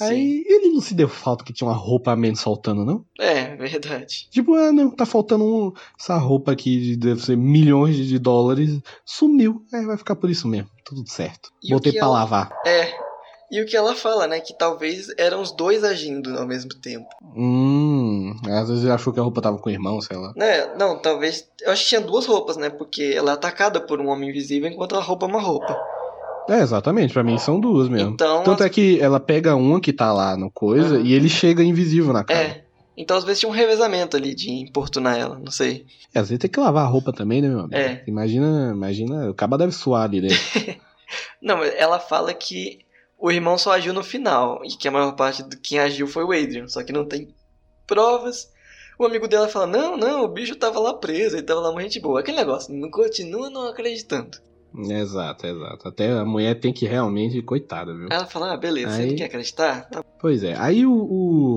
Aí 0.00 0.44
ele 0.46 0.68
não 0.68 0.80
se 0.80 0.94
deu 0.94 1.08
falta 1.08 1.42
que 1.44 1.52
tinha 1.52 1.68
uma 1.68 1.74
roupa 1.76 2.12
a 2.12 2.16
menos 2.16 2.40
faltando, 2.40 2.84
não? 2.84 3.04
É, 3.18 3.56
verdade. 3.56 4.28
Tipo, 4.30 4.54
ah, 4.54 4.70
não, 4.70 4.90
tá 4.92 5.04
faltando 5.04 5.44
um- 5.44 5.72
essa 5.98 6.16
roupa 6.16 6.52
aqui 6.52 6.80
de 6.80 6.96
deve 6.96 7.20
ser 7.20 7.36
milhões 7.36 7.96
de 7.96 8.16
dólares. 8.18 8.80
Sumiu. 9.04 9.64
É, 9.72 9.82
vai 9.84 9.96
ficar 9.96 10.14
por 10.14 10.30
isso 10.30 10.46
mesmo. 10.46 10.68
Tudo 10.84 11.02
certo. 11.10 11.50
E 11.64 11.70
Botei 11.72 11.92
pra 11.92 12.02
ela- 12.02 12.12
lavar. 12.20 12.50
É. 12.64 13.07
E 13.50 13.62
o 13.62 13.66
que 13.66 13.76
ela 13.76 13.94
fala, 13.94 14.26
né? 14.26 14.40
Que 14.40 14.52
talvez 14.56 15.06
eram 15.16 15.40
os 15.40 15.52
dois 15.52 15.82
agindo 15.82 16.38
ao 16.38 16.46
mesmo 16.46 16.70
tempo. 16.82 17.06
Hum. 17.34 18.34
Às 18.46 18.68
vezes 18.68 18.84
achou 18.86 19.12
que 19.12 19.18
a 19.20 19.22
roupa 19.22 19.40
tava 19.40 19.58
com 19.58 19.70
o 19.70 19.72
irmão, 19.72 20.00
sei 20.02 20.16
lá. 20.16 20.32
Né? 20.36 20.74
Não, 20.76 20.98
talvez. 21.00 21.46
Eu 21.62 21.72
acho 21.72 21.82
que 21.84 21.88
tinha 21.88 22.00
duas 22.00 22.26
roupas, 22.26 22.56
né? 22.58 22.68
Porque 22.68 23.12
ela 23.16 23.30
é 23.30 23.34
atacada 23.34 23.80
por 23.80 24.00
um 24.00 24.08
homem 24.08 24.28
invisível 24.28 24.68
enquanto 24.68 24.94
ela 24.94 25.02
rouba 25.04 25.26
uma 25.26 25.40
roupa. 25.40 25.76
É, 26.48 26.60
exatamente, 26.60 27.12
pra 27.12 27.22
mim 27.22 27.38
são 27.38 27.60
duas 27.60 27.88
mesmo. 27.88 28.10
Então, 28.10 28.42
Tanto 28.42 28.62
as- 28.62 28.66
é 28.66 28.70
que 28.70 28.98
ela 29.00 29.20
pega 29.20 29.54
uma 29.54 29.80
que 29.80 29.92
tá 29.92 30.12
lá 30.12 30.36
no 30.36 30.50
coisa 30.50 30.96
Aham. 30.96 31.04
e 31.04 31.12
ele 31.12 31.28
chega 31.28 31.62
invisível 31.62 32.12
na 32.12 32.24
cara. 32.24 32.40
É. 32.40 32.64
Então 32.96 33.16
às 33.16 33.22
vezes 33.22 33.40
tinha 33.40 33.48
um 33.50 33.54
revezamento 33.54 34.16
ali 34.16 34.34
de 34.34 34.50
importunar 34.50 35.16
ela, 35.16 35.38
não 35.38 35.52
sei. 35.52 35.84
É, 36.14 36.18
às 36.18 36.28
vezes 36.30 36.40
tem 36.40 36.50
que 36.50 36.58
lavar 36.58 36.84
a 36.84 36.88
roupa 36.88 37.12
também, 37.12 37.40
né, 37.42 37.48
meu 37.48 37.60
amigo? 37.60 37.76
É. 37.76 38.02
Imagina, 38.08 38.72
imagina, 38.74 39.30
o 39.30 39.34
caba 39.34 39.56
deve 39.58 39.72
suar 39.72 40.04
ali 40.04 40.20
dentro. 40.22 40.36
Não, 41.40 41.58
mas 41.58 41.72
ela 41.76 42.00
fala 42.00 42.34
que 42.34 42.80
o 43.18 43.30
irmão 43.32 43.58
só 43.58 43.72
agiu 43.72 43.92
no 43.92 44.04
final 44.04 44.60
e 44.64 44.68
que 44.68 44.86
a 44.86 44.90
maior 44.90 45.12
parte 45.12 45.42
de 45.42 45.56
quem 45.56 45.78
agiu 45.80 46.06
foi 46.06 46.24
o 46.24 46.32
Adrian, 46.32 46.68
só 46.68 46.82
que 46.84 46.92
não 46.92 47.04
tem 47.04 47.34
provas. 47.86 48.50
O 48.98 49.04
amigo 49.04 49.26
dela 49.26 49.48
fala: 49.48 49.66
Não, 49.66 49.96
não, 49.96 50.24
o 50.24 50.28
bicho 50.28 50.54
tava 50.54 50.78
lá 50.78 50.94
preso, 50.94 51.36
ele 51.36 51.42
tava 51.42 51.60
lá 51.60 51.70
uma 51.70 51.82
gente 51.82 51.98
boa. 52.00 52.20
Aquele 52.20 52.36
negócio, 52.36 52.72
não 52.72 52.90
continua 52.90 53.50
não 53.50 53.68
acreditando. 53.68 54.38
Exato, 54.76 55.46
exato. 55.46 55.88
Até 55.88 56.12
a 56.12 56.24
mulher 56.24 56.54
tem 56.58 56.72
que 56.72 56.86
realmente, 56.86 57.40
coitada, 57.42 57.94
viu? 57.94 58.08
Ela 58.10 58.26
fala: 58.26 58.52
Ah, 58.52 58.56
beleza, 58.56 58.90
você 58.90 59.02
Aí- 59.02 59.08
não 59.10 59.16
quer 59.16 59.24
acreditar? 59.24 59.88
Tá. 59.88 60.04
Pois 60.20 60.42
é. 60.42 60.54
Aí 60.58 60.84
o, 60.84 60.92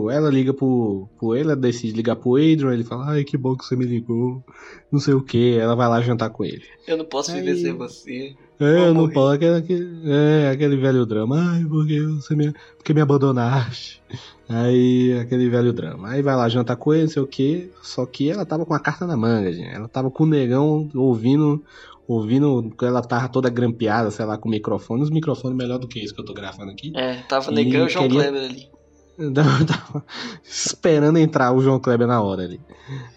o- 0.05 0.11
ela 0.11 0.29
liga 0.29 0.53
pro, 0.53 1.07
pro 1.19 1.35
ele, 1.35 1.45
ela 1.45 1.55
decide 1.55 1.93
ligar 1.93 2.15
pro 2.15 2.35
Adrian, 2.35 2.73
ele 2.73 2.83
fala, 2.83 3.09
ai, 3.11 3.23
que 3.23 3.35
bom 3.37 3.55
que 3.55 3.65
você 3.65 3.75
me 3.75 3.85
ligou. 3.85 4.43
Não 4.91 4.99
sei 4.99 5.13
o 5.13 5.21
que. 5.21 5.57
Ela 5.57 5.75
vai 5.75 5.87
lá 5.89 6.01
jantar 6.01 6.29
com 6.29 6.45
ele. 6.45 6.63
Eu 6.87 6.97
não 6.97 7.05
posso 7.05 7.31
viver 7.33 7.51
Aí- 7.51 7.61
sem 7.61 7.73
você. 7.73 8.35
É, 8.59 8.85
Vou 8.85 8.93
não 8.93 9.09
pode, 9.09 9.37
aquele, 9.43 9.55
aquele- 9.57 10.01
é, 10.05 10.49
aquele 10.51 10.77
velho 10.77 11.03
drama. 11.03 11.35
Ai, 11.53 11.65
porque 11.65 11.99
você 12.01 12.35
me, 12.35 12.53
porque 12.77 12.93
me 12.93 13.01
abandonaste. 13.01 13.99
Aí, 14.47 15.17
aquele 15.19 15.49
velho 15.49 15.73
drama. 15.73 16.09
Aí 16.09 16.21
vai 16.21 16.35
lá 16.35 16.47
jantar 16.49 16.75
com 16.75 16.93
ele, 16.93 17.03
não 17.03 17.09
sei 17.09 17.21
o 17.23 17.27
que. 17.27 17.71
Só 17.81 18.05
que 18.05 18.29
ela 18.29 18.45
tava 18.45 18.63
com 18.65 18.73
a 18.75 18.79
carta 18.79 19.07
na 19.07 19.17
manga, 19.17 19.51
gente. 19.51 19.73
Ela 19.73 19.87
tava 19.87 20.11
com 20.11 20.25
o 20.25 20.27
negão 20.27 20.87
ouvindo, 20.93 21.63
ouvindo, 22.07 22.73
ela 22.81 23.01
tava 23.01 23.29
toda 23.29 23.49
grampeada, 23.49 24.11
sei 24.11 24.25
lá, 24.25 24.37
com 24.37 24.47
o 24.47 24.51
microfone. 24.51 25.01
Os 25.03 25.09
microfones 25.09 25.57
melhor 25.57 25.77
do 25.79 25.87
que 25.87 25.99
isso 26.03 26.13
que 26.13 26.21
eu 26.21 26.25
tô 26.25 26.33
gravando 26.33 26.71
aqui. 26.71 26.91
É, 26.95 27.15
tava 27.23 27.51
negando 27.51 27.85
o 27.85 27.89
João 27.89 28.07
queria- 28.07 28.21
Kleber 28.29 28.49
ali. 28.49 28.69
Eu 29.21 29.33
tava 29.33 30.03
esperando 30.43 31.17
entrar 31.17 31.51
o 31.51 31.61
João 31.61 31.79
Kleber 31.79 32.07
na 32.07 32.21
hora 32.21 32.43
ali. 32.43 32.59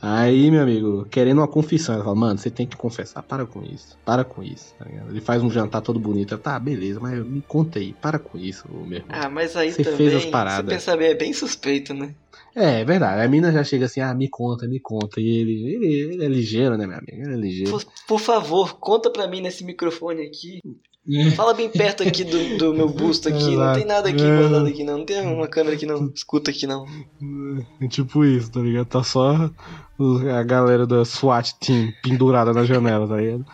Aí, 0.00 0.50
meu 0.50 0.62
amigo, 0.62 1.06
querendo 1.10 1.38
uma 1.38 1.48
confissão. 1.48 1.94
Ela 1.94 2.04
fala, 2.04 2.16
mano, 2.16 2.38
você 2.38 2.50
tem 2.50 2.66
que 2.66 2.76
confessar, 2.76 3.22
para 3.22 3.46
com 3.46 3.62
isso. 3.62 3.96
Para 4.04 4.24
com 4.24 4.42
isso. 4.42 4.74
tá? 4.78 4.86
Ele 5.08 5.20
faz 5.20 5.42
um 5.42 5.50
jantar 5.50 5.80
todo 5.80 5.98
bonito. 5.98 6.34
Ela, 6.34 6.42
tá, 6.42 6.58
beleza, 6.58 7.00
mas 7.00 7.24
me 7.24 7.40
conta 7.42 7.78
aí, 7.78 7.94
para 7.94 8.18
com 8.18 8.36
isso, 8.38 8.68
meu 8.70 8.98
irmão. 8.98 9.08
Ah, 9.10 9.28
mas 9.28 9.56
aí 9.56 9.72
Você 9.72 9.82
também, 9.82 9.96
fez 9.96 10.14
as 10.14 10.26
paradas. 10.26 10.72
pensar 10.72 10.96
bem, 10.96 11.08
é 11.08 11.14
bem 11.14 11.32
suspeito, 11.32 11.94
né? 11.94 12.14
É, 12.54 12.80
é 12.80 12.84
verdade. 12.84 13.22
A 13.22 13.28
mina 13.28 13.50
já 13.50 13.64
chega 13.64 13.86
assim, 13.86 14.00
ah, 14.00 14.14
me 14.14 14.28
conta, 14.28 14.68
me 14.68 14.78
conta. 14.80 15.20
E 15.20 15.28
ele, 15.28 15.74
ele, 15.74 16.14
ele 16.14 16.24
é 16.24 16.28
ligeiro, 16.28 16.76
né, 16.76 16.86
meu 16.86 16.98
amigo? 16.98 17.12
Ele 17.12 17.34
é 17.34 17.36
ligeiro. 17.36 17.70
Por, 17.70 17.84
por 18.06 18.20
favor, 18.20 18.78
conta 18.78 19.10
pra 19.10 19.26
mim 19.26 19.40
nesse 19.40 19.64
microfone 19.64 20.22
aqui. 20.22 20.60
Fala 21.36 21.52
bem 21.54 21.68
perto 21.68 22.02
aqui 22.02 22.24
do, 22.24 22.56
do 22.58 22.74
meu 22.74 22.88
busto 22.88 23.28
aqui. 23.28 23.56
Não 23.56 23.74
tem 23.74 23.84
nada 23.84 24.08
aqui 24.08 24.22
guardado 24.40 24.66
aqui, 24.66 24.84
não. 24.84 24.98
Não 24.98 25.04
tem 25.04 25.20
uma 25.20 25.46
câmera 25.48 25.76
aqui, 25.76 25.84
não. 25.86 26.10
Escuta 26.14 26.50
aqui, 26.50 26.66
não. 26.66 26.86
É 27.80 27.88
tipo 27.88 28.24
isso, 28.24 28.50
tá 28.50 28.60
ligado? 28.60 28.86
Tá 28.86 29.02
só 29.02 29.50
a 30.34 30.42
galera 30.42 30.86
da 30.86 31.04
SWAT 31.04 31.52
Team 31.60 31.92
pendurada 32.02 32.52
na 32.52 32.64
janela, 32.64 33.06
tá 33.06 33.16
ligado? 33.16 33.44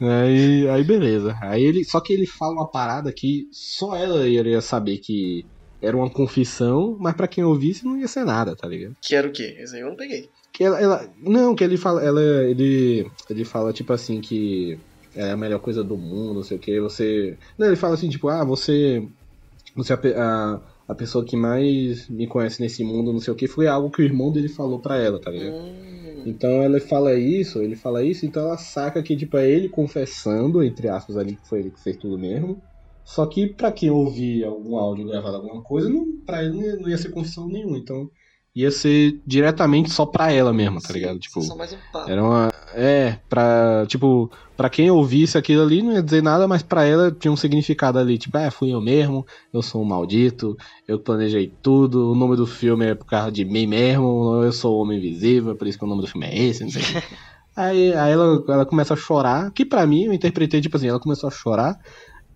Aí, 0.00 0.68
aí 0.68 0.84
beleza. 0.84 1.36
Aí 1.40 1.62
ele, 1.62 1.84
só 1.84 2.00
que 2.00 2.12
ele 2.12 2.26
fala 2.26 2.52
uma 2.52 2.70
parada 2.70 3.12
que 3.12 3.44
só 3.52 3.96
ela 3.96 4.26
iria 4.28 4.60
saber 4.60 4.98
que 4.98 5.44
era 5.80 5.96
uma 5.96 6.10
confissão, 6.10 6.96
mas 7.00 7.14
pra 7.14 7.28
quem 7.28 7.44
ouvisse 7.44 7.84
não 7.84 7.96
ia 7.96 8.08
ser 8.08 8.24
nada, 8.24 8.56
tá 8.56 8.66
ligado? 8.68 8.94
Que 9.00 9.14
era 9.14 9.28
o 9.28 9.32
quê? 9.32 9.56
Esse 9.58 9.76
aí 9.76 9.82
eu 9.82 9.88
não 9.88 9.96
peguei. 9.96 10.28
Que 10.52 10.64
ela, 10.64 10.80
ela- 10.80 11.08
não, 11.22 11.54
que 11.54 11.62
ele 11.62 11.76
fala, 11.76 12.02
ela, 12.02 12.20
ele, 12.20 13.06
ele 13.30 13.44
fala 13.44 13.72
tipo 13.72 13.92
assim 13.92 14.20
que 14.20 14.78
é 15.16 15.30
a 15.32 15.36
melhor 15.36 15.58
coisa 15.60 15.82
do 15.82 15.96
mundo, 15.96 16.34
não 16.34 16.42
sei 16.42 16.56
o 16.56 16.60
que. 16.60 16.80
Você, 16.80 17.36
não, 17.58 17.66
ele 17.66 17.76
fala 17.76 17.94
assim 17.94 18.08
tipo, 18.08 18.28
ah, 18.28 18.44
você, 18.44 19.06
você 19.74 19.92
é 19.92 20.18
a, 20.18 20.60
a, 20.88 20.94
pessoa 20.94 21.24
que 21.24 21.36
mais 21.36 22.08
me 22.08 22.26
conhece 22.26 22.60
nesse 22.60 22.84
mundo, 22.84 23.12
não 23.12 23.20
sei 23.20 23.32
o 23.32 23.36
que. 23.36 23.48
Foi 23.48 23.66
algo 23.66 23.90
que 23.90 24.02
o 24.02 24.04
irmão 24.04 24.30
dele 24.30 24.48
falou 24.48 24.78
pra 24.78 24.98
ela, 24.98 25.18
tá 25.18 25.30
ligado? 25.30 25.56
Então 26.26 26.50
ela 26.62 26.80
fala 26.80 27.14
isso, 27.14 27.62
ele 27.62 27.76
fala 27.76 28.02
isso, 28.02 28.26
então 28.26 28.42
ela 28.42 28.58
saca 28.58 29.02
que 29.02 29.16
tipo 29.16 29.36
é 29.36 29.48
ele 29.48 29.68
confessando 29.68 30.62
entre 30.62 30.88
aspas 30.88 31.16
ali 31.16 31.36
que 31.36 31.48
foi 31.48 31.60
ele 31.60 31.70
que 31.70 31.80
fez 31.80 31.96
tudo 31.96 32.18
mesmo. 32.18 32.60
Só 33.04 33.24
que 33.24 33.46
pra 33.46 33.70
quem 33.70 33.88
ouvir 33.88 34.44
algum 34.44 34.76
áudio 34.76 35.06
gravado 35.06 35.36
alguma 35.36 35.62
coisa, 35.62 35.88
não, 35.88 36.04
pra 36.26 36.42
ele 36.42 36.56
não 36.56 36.62
ia, 36.62 36.76
não 36.76 36.88
ia 36.88 36.98
ser 36.98 37.10
confissão 37.10 37.46
nenhuma. 37.46 37.78
Então 37.78 38.10
ia 38.56 38.70
ser 38.70 39.20
diretamente 39.26 39.90
só 39.90 40.06
pra 40.06 40.32
ela 40.32 40.50
mesmo, 40.50 40.80
tá 40.80 40.90
ligado? 40.90 41.18
Tipo, 41.18 41.42
Só 41.42 41.54
mais 41.54 41.74
um 41.74 41.76
papo. 41.92 42.10
era 42.10 42.24
uma. 42.24 42.50
É, 42.72 43.18
pra. 43.28 43.84
Tipo, 43.86 44.30
pra 44.56 44.70
quem 44.70 44.90
ouvisse 44.90 45.36
aquilo 45.36 45.62
ali 45.62 45.82
não 45.82 45.92
ia 45.92 46.02
dizer 46.02 46.22
nada, 46.22 46.48
mas 46.48 46.62
pra 46.62 46.82
ela 46.86 47.12
tinha 47.12 47.30
um 47.30 47.36
significado 47.36 47.98
ali. 47.98 48.16
Tipo, 48.16 48.38
ah, 48.38 48.50
fui 48.50 48.72
eu 48.72 48.80
mesmo, 48.80 49.26
eu 49.52 49.60
sou 49.60 49.82
um 49.82 49.84
maldito, 49.84 50.56
eu 50.88 50.98
planejei 50.98 51.52
tudo, 51.62 52.12
o 52.12 52.14
nome 52.14 52.34
do 52.34 52.46
filme 52.46 52.86
é 52.86 52.94
por 52.94 53.04
causa 53.04 53.30
de 53.30 53.44
mim 53.44 53.66
mesmo, 53.66 54.42
eu 54.42 54.52
sou 54.52 54.78
o 54.78 54.80
Homem 54.80 54.96
Invisível, 54.96 55.54
por 55.54 55.66
isso 55.66 55.78
que 55.78 55.84
o 55.84 55.88
nome 55.88 56.00
do 56.00 56.08
filme 56.08 56.26
é 56.26 56.38
esse, 56.38 56.64
não 56.64 56.70
sei 56.70 56.80
o 56.80 56.84
quê. 56.86 57.02
Aí, 57.56 57.90
aí 57.94 58.12
ela, 58.12 58.44
ela 58.48 58.66
começa 58.66 58.92
a 58.92 58.96
chorar, 58.98 59.50
que 59.50 59.64
pra 59.64 59.86
mim 59.86 60.04
eu 60.04 60.12
interpretei, 60.12 60.60
tipo 60.60 60.76
assim, 60.76 60.88
ela 60.88 61.00
começou 61.00 61.26
a 61.26 61.30
chorar. 61.32 61.80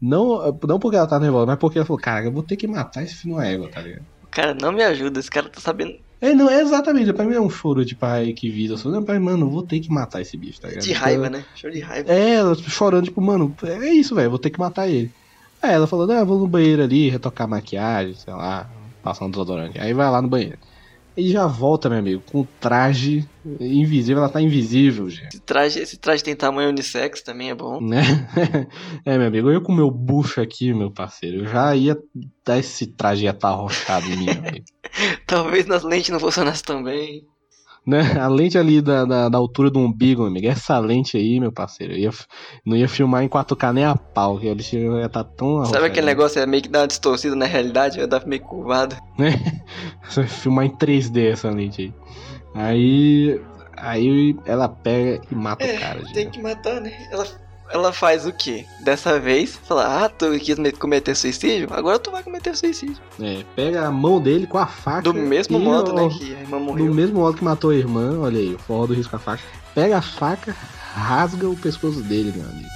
Não, 0.00 0.58
não 0.66 0.78
porque 0.78 0.96
ela 0.96 1.06
tá 1.06 1.20
nervosa, 1.20 1.44
mas 1.44 1.58
porque 1.58 1.76
ela 1.76 1.84
falou, 1.84 2.00
cara, 2.00 2.24
eu 2.24 2.32
vou 2.32 2.42
ter 2.42 2.56
que 2.56 2.66
matar 2.66 3.02
esse 3.02 3.16
filho 3.16 3.38
ego, 3.38 3.68
tá 3.68 3.82
ligado? 3.82 4.02
Cara, 4.30 4.54
não 4.54 4.72
me 4.72 4.82
ajuda. 4.82 5.20
Esse 5.20 5.30
cara 5.30 5.50
tá 5.50 5.60
sabendo 5.60 5.94
É, 6.20 6.34
não, 6.34 6.50
é 6.50 6.60
exatamente, 6.60 7.12
pra 7.12 7.24
mim 7.24 7.34
é 7.34 7.40
um 7.40 7.48
choro 7.48 7.84
de 7.84 7.94
pai 7.94 8.32
que. 8.32 8.66
Eu 8.66 8.76
sou, 8.76 8.92
não, 8.92 9.02
pai, 9.02 9.18
mano, 9.18 9.50
vou 9.50 9.62
ter 9.62 9.80
que 9.80 9.90
matar 9.90 10.20
esse 10.20 10.36
bicho, 10.36 10.60
tá 10.60 10.68
ligado? 10.68 10.84
de 10.84 10.92
raiva, 10.92 11.30
né? 11.30 11.44
Choro 11.54 11.72
de 11.72 11.80
raiva. 11.80 12.12
É, 12.12 12.34
ela 12.34 12.54
chorando, 12.54 13.04
tipo, 13.04 13.20
mano, 13.20 13.54
é 13.62 13.88
isso, 13.88 14.14
velho, 14.14 14.30
vou 14.30 14.38
ter 14.38 14.50
que 14.50 14.58
matar 14.58 14.88
ele. 14.88 15.10
Aí 15.62 15.72
ela 15.72 15.86
falou, 15.86 16.10
ah, 16.10 16.24
vou 16.24 16.38
no 16.38 16.48
banheiro 16.48 16.82
ali, 16.82 17.08
retocar 17.08 17.46
a 17.46 17.50
maquiagem, 17.50 18.14
sei 18.14 18.32
lá, 18.32 18.70
passar 19.02 19.24
um 19.24 19.30
desodorante. 19.30 19.78
Aí 19.78 19.92
vai 19.92 20.10
lá 20.10 20.20
no 20.20 20.28
banheiro. 20.28 20.58
E 21.16 21.30
já 21.30 21.46
volta, 21.46 21.88
meu 21.88 21.98
amigo, 21.98 22.22
com 22.30 22.40
o 22.40 22.48
traje 22.60 23.28
invisível. 23.60 24.22
Ela 24.22 24.32
tá 24.32 24.40
invisível, 24.40 25.08
gente. 25.08 25.28
Esse 25.28 25.40
traje, 25.40 25.80
esse 25.80 25.96
traje 25.96 26.22
tem 26.22 26.36
tamanho 26.36 26.70
unissex 26.70 27.22
também, 27.22 27.50
é 27.50 27.54
bom. 27.54 27.80
Né? 27.80 28.00
É, 29.04 29.16
meu 29.16 29.26
amigo, 29.28 29.50
eu 29.50 29.62
com 29.62 29.72
meu 29.72 29.90
bucho 29.90 30.40
aqui, 30.40 30.72
meu 30.74 30.90
parceiro, 30.90 31.38
eu 31.38 31.46
já 31.46 31.74
ia 31.74 31.96
dar 32.44 32.58
esse 32.58 32.86
traje 32.86 33.24
ia 33.24 33.30
estar 33.30 33.48
arrochado 33.48 34.06
em 34.06 34.16
mim, 34.16 34.24
meu 34.26 34.48
amigo. 34.48 34.64
Talvez 35.26 35.66
nas 35.66 35.82
lentes 35.82 36.10
não 36.10 36.20
funcionasse 36.20 36.62
tão 36.62 36.82
bem. 36.82 37.26
Né? 37.86 38.00
A 38.20 38.28
lente 38.28 38.58
ali 38.58 38.82
da, 38.82 39.04
da, 39.04 39.28
da 39.28 39.38
altura 39.38 39.70
do 39.70 39.78
umbigo, 39.78 40.26
amigo, 40.26 40.46
essa 40.46 40.78
lente 40.78 41.16
aí, 41.16 41.40
meu 41.40 41.50
parceiro, 41.50 41.94
eu 41.94 41.98
ia, 41.98 42.10
não 42.64 42.76
ia 42.76 42.88
filmar 42.88 43.22
em 43.22 43.28
4K 43.28 43.72
nem 43.72 43.84
a 43.84 43.96
pau, 43.96 44.38
que 44.38 44.46
ele 44.46 44.62
ia 44.72 45.06
estar 45.06 45.24
tão 45.24 45.64
Sabe 45.64 45.86
aquele 45.86 46.06
negócio 46.06 46.40
é 46.40 46.46
meio 46.46 46.62
que 46.62 46.68
dá 46.68 46.80
uma 46.80 46.86
distorcida 46.86 47.34
na 47.34 47.46
realidade, 47.46 47.98
ia 47.98 48.06
dar 48.06 48.26
meio 48.26 48.42
curvado. 48.42 48.96
né? 49.18 49.32
Você 50.08 50.26
filmar 50.26 50.66
em 50.66 50.76
3D 50.76 51.32
essa 51.32 51.50
lente 51.50 51.82
aí. 51.82 51.94
Aí. 52.54 53.40
Aí 53.76 54.36
ela 54.44 54.68
pega 54.68 55.22
e 55.30 55.34
mata 55.34 55.64
o 55.64 55.78
cara. 55.80 56.00
gente. 56.00 56.12
Tem 56.12 56.28
que 56.28 56.42
matar, 56.42 56.82
né? 56.82 56.92
Ela, 57.10 57.24
ela 57.72 57.92
faz 57.92 58.26
o 58.26 58.32
quê? 58.32 58.64
Dessa 58.82 59.18
vez, 59.20 59.58
fala, 59.66 60.04
ah, 60.04 60.08
tu 60.08 60.26
quis 60.40 60.58
me- 60.58 60.72
cometer 60.72 61.14
suicídio? 61.14 61.68
Agora 61.72 61.98
tu 61.98 62.10
vai 62.10 62.22
cometer 62.22 62.56
suicídio. 62.56 62.96
É, 63.20 63.44
pega 63.54 63.86
a 63.86 63.90
mão 63.90 64.20
dele 64.20 64.46
com 64.46 64.58
a 64.58 64.66
faca. 64.66 65.02
Do 65.02 65.14
mesmo 65.14 65.58
modo, 65.58 65.92
né, 65.92 66.08
que 66.08 66.34
a 66.34 66.40
irmã 66.40 66.58
Do 66.58 66.64
morreu. 66.64 66.92
mesmo 66.94 67.20
modo 67.20 67.36
que 67.36 67.44
matou 67.44 67.70
a 67.70 67.74
irmã, 67.76 68.18
olha 68.20 68.38
aí, 68.40 68.54
o 68.54 68.58
forró 68.58 68.86
do 68.86 68.94
risco 68.94 69.10
com 69.10 69.16
a 69.16 69.20
faca. 69.20 69.42
Pega 69.74 69.98
a 69.98 70.02
faca, 70.02 70.54
rasga 70.94 71.48
o 71.48 71.56
pescoço 71.56 72.00
dele, 72.00 72.32
meu 72.36 72.44
amigo. 72.48 72.68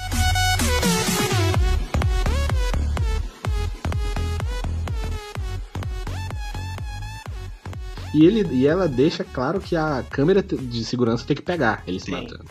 E, 8.14 8.24
ele, 8.24 8.46
e 8.54 8.66
ela 8.66 8.86
deixa 8.86 9.24
claro 9.24 9.60
que 9.60 9.74
a 9.74 10.04
câmera 10.08 10.40
de 10.42 10.84
segurança 10.84 11.26
tem 11.26 11.34
que 11.34 11.42
pegar 11.42 11.82
ele 11.86 11.98
se 11.98 12.10
matando. 12.10 12.44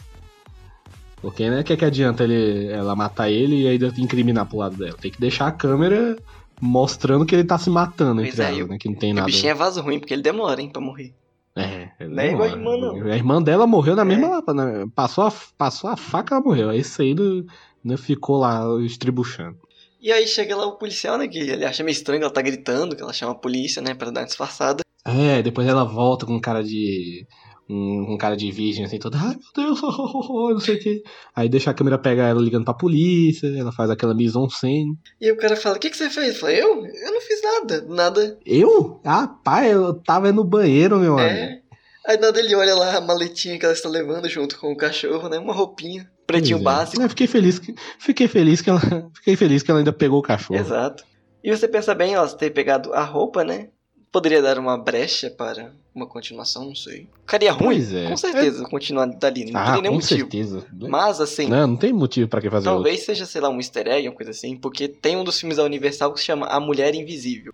Porque, 1.24 1.50
né, 1.50 1.64
que, 1.64 1.78
que 1.78 1.86
adianta 1.86 2.22
ele, 2.26 2.68
ela 2.68 2.98
matar 2.98 3.30
ele 3.32 3.62
e 3.62 3.68
ainda 3.70 3.88
incriminar 3.98 4.45
pro 4.45 4.58
lado 4.58 4.76
dela? 4.76 4.98
Tem 5.02 5.10
que 5.10 5.22
deixar 5.22 5.48
a 5.48 5.52
câmera 5.54 6.18
mostrando 6.60 7.26
que 7.26 7.34
ele 7.34 7.45
tá 7.45 7.58
se 7.58 7.70
matando 7.70 8.22
Pois 8.22 8.34
entre 8.38 8.44
é, 8.44 8.58
elas, 8.60 8.70
né? 8.70 8.78
Que 8.78 8.90
não 8.90 8.95
tem 8.95 9.12
E 9.12 9.14
o 9.14 9.16
nada. 9.16 9.26
bichinho 9.28 9.52
é 9.52 9.54
vaso 9.54 9.82
ruim, 9.82 10.00
porque 10.00 10.14
ele 10.14 10.22
demora, 10.22 10.62
hein, 10.62 10.70
pra 10.70 10.82
morrer. 10.82 11.14
É, 11.56 11.90
ele 11.98 12.14
Não 12.14 12.22
é 12.24 12.32
igual 12.32 12.50
a 12.50 12.52
irmã, 12.52 12.78
não. 12.78 13.04
A 13.10 13.16
irmã 13.16 13.41
dela 13.41 13.66
morreu 13.66 13.95
na 13.95 14.04
mesma. 14.04 14.44
na- 14.54 14.86
passou, 14.94 15.24
a, 15.26 15.34
passou 15.58 15.90
a 15.90 15.95
faca, 15.95 16.36
ela 16.36 16.44
morreu. 16.44 16.70
Aí 16.70 16.82
não, 17.16 17.45
não 17.82 17.98
ficou 17.98 18.38
lá 18.40 18.66
estribuchando. 18.82 19.58
E 20.02 20.12
aí 20.12 20.28
chega 20.28 20.58
lá 20.58 20.66
o 20.66 20.74
policial, 20.74 21.18
né, 21.18 21.26
que 21.30 21.38
ele 21.40 21.64
acha 21.64 21.84
meio 21.86 21.94
estranho 21.94 22.20
que 22.20 22.26
ela 22.26 22.34
tá 22.34 22.41
gritando, 22.41 22.98
que 22.98 23.02
ela 23.02 23.14
chama 23.14 23.32
a 23.32 23.36
polícia, 23.36 23.82
né, 23.82 23.94
pra 23.94 24.12
dar 24.12 24.20
uma 24.20 24.28
disfarçada. 24.28 24.84
É, 25.06 25.41
depois 25.41 25.66
ela 25.68 25.86
volta 25.86 26.26
com 26.26 26.38
cara 26.41 26.62
de. 26.62 27.26
Um, 27.69 28.06
com 28.06 28.18
cara 28.18 28.35
de 28.35 28.52
virgem, 28.52 28.84
assim, 28.85 28.99
toda. 28.99 29.18
Ai 29.18 29.35
meu 29.35 29.53
Deus, 29.56 29.81
não 29.81 30.60
sei 30.60 30.76
o 30.76 30.80
que. 30.80 31.03
Aí 31.35 31.48
deixa 31.48 31.72
a 31.72 31.73
câmera 31.73 31.98
pegar 31.98 32.27
ela 32.27 32.41
ligando 32.41 32.65
pra 32.65 32.73
polícia, 32.73 33.48
ela 33.57 33.72
faz 33.72 33.90
aquela 33.90 34.14
mise 34.14 34.38
en 34.38 34.49
scène. 34.49 34.98
E 35.19 35.31
o 35.31 35.38
cara 35.38 35.56
fala, 35.56 35.77
o 35.77 35.80
que, 35.80 35.90
que 35.90 35.98
você 35.98 36.10
fez? 36.10 36.40
Falei, 36.40 36.61
eu? 36.61 36.85
Eu 36.85 37.11
não 37.14 37.22
fiz 37.22 37.41
nada. 37.41 37.85
Nada. 37.88 38.38
Eu? 38.45 38.99
Ah, 39.06 39.27
pai, 39.27 39.73
eu 39.73 39.94
tava 39.94 40.31
no 40.31 40.44
banheiro, 40.44 40.99
meu 40.99 41.18
amigo. 41.18 41.35
É. 41.35 41.64
Aí 42.06 42.18
nada 42.18 42.38
ele 42.38 42.53
olha 42.53 42.76
lá 42.76 42.98
a 42.98 43.02
maletinha 43.02 43.57
que 43.57 43.64
ela 43.64 43.73
está 43.73 43.88
levando 43.88 44.27
junto 44.27 44.60
com 44.60 44.73
o 44.73 44.77
cachorro, 44.77 45.30
né? 45.30 45.40
Uma 45.40 45.53
roupinha. 45.53 46.11
Pretinho 46.27 46.60
é. 46.60 46.61
básico. 46.61 47.02
Eu 47.02 47.10
fiquei 47.10 47.27
feliz 47.27 47.60
que. 47.60 47.73
Fiquei 47.98 48.27
feliz 48.27 48.61
que 48.61 48.69
ela. 48.69 48.81
Fiquei 49.15 49.35
feliz 49.38 49.64
que 49.64 49.72
ela 49.72 49.80
ainda 49.80 49.94
pegou 49.94 50.19
o 50.19 50.23
cachorro. 50.23 50.60
Exato. 50.60 51.06
E 51.41 51.49
você 51.49 51.68
pensa 51.68 51.94
bem, 51.94 52.14
ela 52.14 52.27
ter 52.27 52.49
pegado 52.49 52.94
a 52.94 53.03
roupa, 53.03 53.44
né? 53.44 53.69
Poderia 54.14 54.44
dar 54.44 54.60
uma 54.60 54.77
brecha 54.77 55.31
para 55.31 55.72
uma 55.94 56.06
continuação, 56.06 56.65
não 56.65 56.76
sei. 56.76 57.07
Ficaria 57.22 57.52
ruim, 57.52 57.84
é. 57.95 58.07
com 58.10 58.15
certeza, 58.15 58.64
continuar 58.65 59.07
dali. 59.07 59.52
Não 59.52 59.60
Ah, 59.60 59.65
teria 59.65 59.81
nenhum 59.81 59.95
com 59.95 60.02
motivo. 60.02 60.19
certeza. 60.31 60.65
Mas, 60.88 61.19
assim, 61.19 61.48
Não, 61.48 61.65
não 61.65 61.76
tem 61.76 61.91
motivo 61.91 62.27
pra 62.30 62.40
que 62.40 62.48
fazer 62.48 62.69
outro. 62.69 62.84
talvez 62.84 63.03
seja, 63.03 63.26
sei 63.26 63.41
lá, 63.41 63.49
um 63.49 63.57
easter 63.57 63.88
egg, 63.88 64.07
uma 64.07 64.14
coisa 64.15 64.30
assim, 64.30 64.56
porque 64.56 64.88
tem 64.88 65.18
um 65.18 65.23
dos 65.23 65.40
filmes 65.40 65.57
da 65.57 65.64
Universal 65.64 66.14
que 66.14 66.19
se 66.19 66.27
chama 66.27 66.45
A 66.45 66.60
Mulher 66.60 66.94
Invisível. 66.94 67.53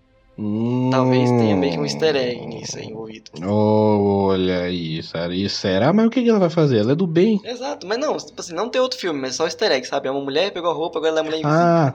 Talvez 0.90 1.30
tenha 1.30 1.56
meio 1.56 1.72
que 1.72 1.78
um 1.78 1.84
easter 1.84 2.14
egg 2.14 2.46
nisso 2.46 2.76
aí 2.78 2.86
envolvido. 2.86 3.30
Olha 3.46 4.60
aí, 4.64 5.02
será? 5.02 5.34
E 5.34 5.48
será? 5.48 5.92
Mas 5.94 6.06
o 6.06 6.10
que 6.10 6.28
ela 6.28 6.38
vai 6.38 6.50
fazer? 6.50 6.78
Ela 6.78 6.92
é 6.92 6.94
do 6.94 7.06
bem. 7.06 7.40
Exato, 7.44 7.86
mas 7.86 7.98
não, 7.98 8.16
tipo 8.18 8.38
assim, 8.40 8.54
não 8.54 8.68
tem 8.68 8.80
outro 8.80 8.98
filme, 8.98 9.18
mas 9.18 9.34
só 9.34 9.44
easter 9.46 9.72
egg, 9.72 9.86
sabe? 9.86 10.08
É 10.08 10.10
uma 10.10 10.20
mulher 10.22 10.50
pegou 10.52 10.70
a 10.70 10.74
roupa, 10.74 10.98
agora 10.98 11.10
ela 11.12 11.20
é 11.20 11.22
mulher 11.22 11.38
invisível. 11.40 11.58
Ah, 11.58 11.94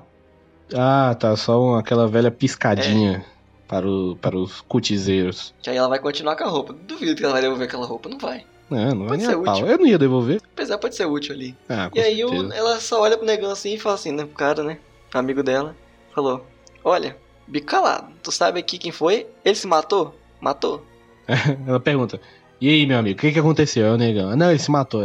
ah, 0.74 1.16
tá. 1.16 1.36
Só 1.36 1.76
aquela 1.76 2.08
velha 2.08 2.32
piscadinha 2.32 3.24
para, 3.68 3.88
o, 3.88 4.16
para 4.16 4.38
os 4.38 4.62
cutizeiros. 4.62 5.54
Que 5.62 5.70
aí 5.70 5.78
ela 5.78 5.88
vai 5.90 6.00
continuar 6.00 6.36
com 6.36 6.44
a 6.44 6.48
roupa. 6.48 6.74
Duvido 6.74 7.16
que 7.16 7.24
ela 7.24 7.34
vai 7.34 7.42
devolver 7.42 7.68
aquela 7.68 7.86
roupa, 7.86 8.10
não 8.10 8.18
vai. 8.18 8.44
Não, 8.70 8.96
não 8.96 9.08
vai 9.08 9.18
Pode 9.18 9.26
ser 9.26 9.38
pau. 9.44 9.54
útil. 9.56 9.68
Eu 9.68 9.78
não 9.78 9.86
ia 9.86 9.98
devolver. 10.00 10.42
Apesar, 10.54 10.78
pode 10.78 10.96
ser 10.96 11.06
útil 11.06 11.36
ali. 11.36 11.56
Ah, 11.70 11.90
E 11.94 12.00
aí 12.00 12.26
o- 12.26 12.52
ela 12.54 12.80
só 12.80 13.02
olha 13.02 13.18
pro 13.18 13.26
negão 13.26 13.52
assim 13.52 13.74
e 13.76 13.80
fala 13.80 13.96
assim, 13.96 14.12
né? 14.12 14.24
Pro 14.26 14.34
cara, 14.36 14.64
né? 14.64 14.80
Amigo 15.14 15.44
dela. 15.44 15.76
Falou: 16.14 16.46
Olha, 16.84 17.16
bico 17.48 17.68
calado. 17.68 18.08
Tu 18.24 18.32
sabe 18.32 18.60
aqui 18.60 18.78
quem 18.78 18.92
foi? 18.92 19.28
Ele 19.44 19.56
se 19.56 19.68
matou? 19.68 20.16
Matou. 20.42 20.84
Ela 21.68 21.80
pergunta. 21.80 22.20
E 22.60 22.70
aí, 22.70 22.86
meu 22.88 22.98
amigo, 22.98 23.18
o 23.18 23.22
que 23.22 23.32
que 23.34 23.40
aconteceu? 23.40 23.94
O 23.94 23.98
negão. 23.98 24.30
"Ah, 24.30 24.36
Não, 24.36 24.50
ele 24.50 24.58
se 24.60 24.72
matou. 24.72 25.02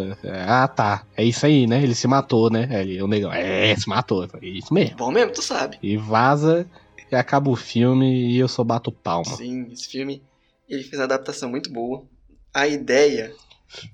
Ah, 0.46 0.68
tá. 0.68 1.02
É 1.16 1.24
isso 1.24 1.44
aí, 1.44 1.66
né? 1.66 1.82
Ele 1.82 1.94
se 1.94 2.06
matou, 2.06 2.48
né? 2.48 2.68
Aí 2.70 3.02
o 3.02 3.08
negão. 3.08 3.32
É, 3.32 3.74
se 3.76 3.88
matou. 3.88 4.26
Falei, 4.28 4.50
Isso 4.50 4.72
mesmo. 4.72 4.96
Bom 4.96 5.10
mesmo, 5.10 5.32
tu 5.32 5.42
sabe. 5.42 5.76
E 5.82 5.96
vaza, 5.96 6.66
e 7.10 7.16
acaba 7.16 7.50
o 7.50 7.56
filme 7.56 8.30
e 8.32 8.38
eu 8.38 8.48
só 8.48 8.62
bato 8.64 8.92
palma. 8.92 9.36
Sim, 9.36 9.68
esse 9.72 9.88
filme 9.88 10.22
ele 10.68 10.82
fez 10.82 10.98
uma 10.98 11.04
adaptação 11.04 11.50
muito 11.50 11.70
boa. 11.72 12.06
A 12.54 12.66
ideia 12.66 13.34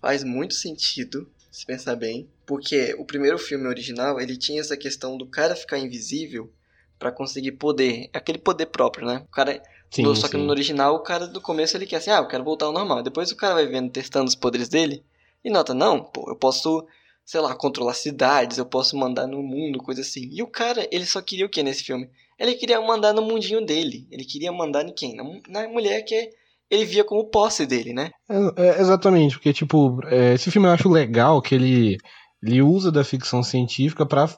faz 0.01 0.23
muito 0.25 0.55
sentido, 0.55 1.31
se 1.51 1.65
pensar 1.67 1.97
bem, 1.97 2.29
porque 2.47 2.95
o 2.99 3.05
primeiro 3.05 3.39
filme 3.39 3.67
original 3.67 4.21
ele 4.21 4.37
tinha 4.37 4.61
essa 4.61 4.77
questão 4.77 5.17
do 5.17 5.27
cara 5.27 5.57
ficar 5.57 5.79
invisível 5.79 6.53
pra 6.99 7.13
conseguir 7.13 7.53
poder, 7.53 8.09
aquele 8.13 8.39
poder 8.39 8.67
próprio, 8.67 9.07
né? 9.07 9.23
O 9.27 9.31
cara 9.31 9.63
Sim, 9.91 10.03
no- 10.03 10.15
só 10.17 10.29
que 10.29 10.37
sim. 10.37 10.45
no 10.45 10.51
original 10.51 10.95
o 10.95 11.01
cara 11.03 11.27
do 11.27 11.41
começo 11.41 11.77
ele 11.77 11.87
quer 11.87 11.97
assim, 11.97 12.11
ah, 12.11 12.19
eu 12.19 12.29
quero 12.29 12.45
voltar 12.45 12.67
ao 12.67 12.73
normal. 12.73 13.03
Depois 13.03 13.31
o 13.31 13.37
cara 13.37 13.55
vai 13.55 13.67
vendo, 13.67 13.91
testando 13.91 14.27
os 14.29 14.35
poderes 14.35 14.69
dele 14.69 15.03
e 15.45 15.51
nota, 15.51 15.73
não, 15.73 16.03
pô, 16.03 16.29
eu 16.31 16.37
posso, 16.37 16.87
sei 17.25 17.41
lá, 17.41 17.55
controlar 17.55 17.95
cidades, 17.95 18.59
eu 18.59 18.67
posso 18.67 18.97
mandar 18.97 19.27
no 19.27 19.43
mundo, 19.43 19.79
coisa 19.83 20.01
assim. 20.01 20.29
E 20.33 20.43
o 20.43 20.47
cara, 20.47 20.87
ele 20.91 21.07
só 21.07 21.21
queria 21.23 21.47
o 21.47 21.49
que 21.49 21.63
nesse 21.63 21.85
filme? 21.85 22.11
Ele 22.39 22.55
queria 22.55 22.81
mandar 22.81 23.13
no 23.13 23.23
mundinho 23.23 23.65
dele. 23.65 24.07
Ele 24.11 24.25
queria 24.25 24.53
mandar 24.53 24.85
em 24.87 24.95
quem? 24.95 25.15
Na, 25.15 25.25
mu- 25.25 25.41
na 25.49 25.69
mulher 25.69 26.03
que 26.03 26.31
ele 26.71 26.85
via 26.85 27.05
como 27.05 27.25
posse 27.31 27.65
dele, 27.67 27.93
né? 27.93 28.11
É, 28.29 28.63
é, 28.63 28.81
exatamente, 28.81 29.37
porque, 29.37 29.53
tipo, 29.53 30.01
é, 30.07 30.35
esse 30.35 30.51
filme 30.51 30.67
eu 30.69 30.73
acho 30.73 30.89
legal 30.89 31.41
que 31.41 31.55
ele, 31.55 31.97
ele 32.43 32.61
usa 32.61 32.91
da 32.91 33.05
ficção 33.05 33.43
científica 33.43 34.05
pra 34.05 34.29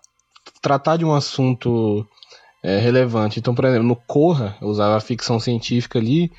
tratar 0.63 0.97
de 0.97 1.05
um 1.05 1.15
assunto 1.15 2.07
é, 2.63 2.79
relevante. 2.79 3.39
Então, 3.39 3.55
por 3.55 3.65
exemplo, 3.65 3.87
no 3.89 3.97
Corra, 3.97 4.57
eu 4.61 4.69
usava 4.69 4.97
a 4.97 5.01
ficção 5.01 5.41
científica 5.41 5.99
ali 5.99 6.31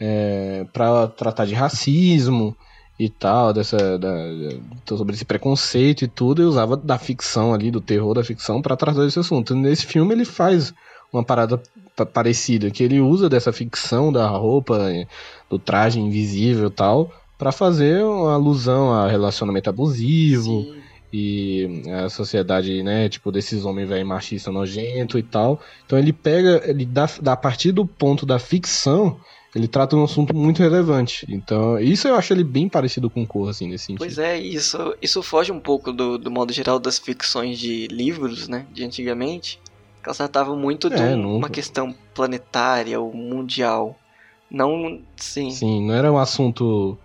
é, 0.00 0.64
para 0.72 1.08
tratar 1.08 1.44
de 1.46 1.54
racismo 1.54 2.56
e 2.98 3.08
tal, 3.08 3.52
dessa, 3.52 3.98
da, 3.98 4.14
sobre 4.96 5.14
esse 5.14 5.24
preconceito 5.24 6.04
e 6.04 6.08
tudo, 6.08 6.42
eu 6.42 6.48
usava 6.48 6.76
da 6.76 6.96
ficção 6.98 7.52
ali, 7.52 7.70
do 7.70 7.80
terror 7.80 8.14
da 8.14 8.22
ficção, 8.24 8.62
para 8.62 8.76
tratar 8.76 9.04
desse 9.04 9.18
assunto. 9.18 9.54
Nesse 9.54 9.84
filme 9.84 10.14
ele 10.14 10.24
faz 10.24 10.72
uma 11.16 11.24
parada 11.24 11.60
pa- 11.96 12.06
parecida, 12.06 12.70
que 12.70 12.82
ele 12.82 13.00
usa 13.00 13.28
dessa 13.28 13.52
ficção 13.52 14.12
da 14.12 14.26
roupa, 14.28 14.90
eh, 14.90 15.06
do 15.48 15.58
traje 15.58 16.00
invisível 16.00 16.68
e 16.68 16.72
tal, 16.72 17.12
para 17.38 17.52
fazer 17.52 18.02
uma 18.04 18.34
alusão 18.34 18.92
a 18.92 19.08
relacionamento 19.08 19.68
abusivo 19.70 20.74
e 21.12 21.82
a 22.04 22.08
sociedade, 22.08 22.82
né, 22.82 23.08
tipo, 23.08 23.30
desses 23.30 23.64
homens 23.64 23.88
velho 23.88 24.06
machista 24.06 24.50
nojento 24.50 25.18
e 25.18 25.22
tal. 25.22 25.60
Então 25.86 25.98
ele 25.98 26.12
pega, 26.12 26.62
ele 26.64 26.84
dá, 26.84 27.08
dá 27.20 27.32
a 27.34 27.36
partir 27.36 27.70
do 27.70 27.86
ponto 27.86 28.26
da 28.26 28.38
ficção, 28.38 29.18
ele 29.54 29.68
trata 29.68 29.94
um 29.94 30.02
assunto 30.02 30.34
muito 30.34 30.58
relevante. 30.60 31.24
Então, 31.28 31.78
isso 31.78 32.08
eu 32.08 32.16
acho 32.16 32.32
ele 32.32 32.42
bem 32.42 32.68
parecido 32.68 33.08
com 33.08 33.22
o 33.22 33.26
Corra, 33.26 33.50
assim, 33.52 33.68
nesse 33.68 33.84
sentido. 33.84 33.98
Pois 34.00 34.18
é, 34.18 34.36
isso, 34.36 34.76
isso 35.00 35.22
foge 35.22 35.52
um 35.52 35.60
pouco 35.60 35.92
do, 35.92 36.18
do 36.18 36.28
modo 36.28 36.52
geral 36.52 36.80
das 36.80 36.98
ficções 36.98 37.56
de 37.56 37.86
livros, 37.86 38.48
né? 38.48 38.66
De 38.72 38.84
antigamente. 38.84 39.60
Que 40.04 40.08
elas 40.10 40.18
tratavam 40.18 40.56
muito 40.56 40.88
de 40.90 41.02
É, 41.02 41.14
um- 41.16 41.16
não- 41.22 41.36
uma 41.38 41.48
questão 41.48 41.92
planetária 42.14 43.00
ou 43.00 43.12
mundial. 43.12 43.98
Não, 44.50 45.00
sim. 45.16 45.50
Sim, 45.50 45.86
não 45.86 45.94
era 45.94 46.12
um 46.12 46.18
assunto 46.18 46.96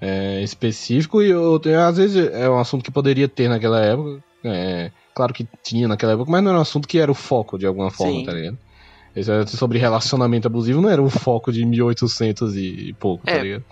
é, 0.00 0.42
específico 0.42 1.20
e 1.22 1.30
eu, 1.30 1.60
às 1.86 1.96
vezes 1.96 2.30
é 2.32 2.48
um 2.48 2.58
assunto 2.58 2.84
que 2.84 2.90
poderia 2.90 3.26
ter 3.28 3.48
naquela 3.48 3.80
época. 3.84 4.22
é, 4.44 4.92
claro 5.14 5.34
que 5.34 5.48
tinha 5.64 5.88
naquela 5.88 6.12
época, 6.12 6.30
mas 6.30 6.40
não 6.42 6.50
era 6.50 6.58
um 6.58 6.62
assunto 6.62 6.86
que 6.86 6.98
era 6.98 7.10
o 7.10 7.14
foco 7.14 7.58
de 7.58 7.66
alguma 7.66 7.90
forma, 7.90 8.20
Sim. 8.20 8.24
tá 8.24 8.32
ligado? 8.32 8.58
Esse 9.16 9.30
era 9.30 9.44
sobre 9.46 9.78
relacionamento 9.78 10.46
abusivo 10.46 10.80
não 10.80 10.88
era 10.90 11.02
o 11.02 11.10
foco 11.10 11.50
de 11.50 11.64
1800 11.64 12.54
e 12.54 12.94
pouco, 13.00 13.24
tá 13.24 13.32
É. 13.32 13.42
ligado? 13.42 13.64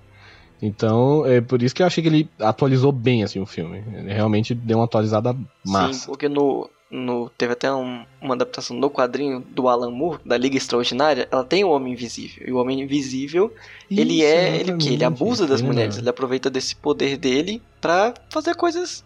Então, 0.62 1.24
é 1.26 1.40
por 1.40 1.62
isso 1.62 1.74
que 1.74 1.82
eu 1.82 1.86
achei 1.86 2.02
que 2.02 2.08
ele 2.08 2.28
atualizou 2.40 2.90
bem 2.90 3.22
assim 3.22 3.38
o 3.38 3.46
filme. 3.46 3.84
Ele 3.92 4.12
realmente 4.12 4.54
deu 4.54 4.78
uma 4.78 4.86
atualizada 4.86 5.32
Sim, 5.34 5.70
massa. 5.70 6.06
porque 6.06 6.28
no, 6.28 6.68
no, 6.94 7.28
teve 7.30 7.52
até 7.54 7.72
um- 7.72 8.04
uma 8.20 8.34
adaptação 8.34 8.76
no 8.76 8.88
quadrinho 8.88 9.40
do 9.40 9.68
Alan 9.68 9.90
Moore, 9.90 10.20
da 10.24 10.36
Liga 10.38 10.56
Extraordinária, 10.56 11.28
ela 11.30 11.42
tem 11.44 11.64
o 11.64 11.70
Homem 11.70 11.92
Invisível. 11.92 12.44
E 12.46 12.52
o 12.52 12.56
Homem 12.58 12.80
Invisível, 12.82 13.52
ele 13.90 14.18
Isso, 14.20 14.24
é. 14.26 14.56
Ele, 14.60 14.72
o 14.72 14.78
quê? 14.78 14.88
ele 14.90 15.04
abusa 15.04 15.46
das 15.46 15.60
tem 15.60 15.68
mulheres. 15.70 15.98
Ele 15.98 16.08
aproveita 16.08 16.48
desse 16.48 16.76
poder 16.76 17.16
dele 17.16 17.60
pra 17.80 18.14
fazer 18.30 18.54
coisas 18.54 19.04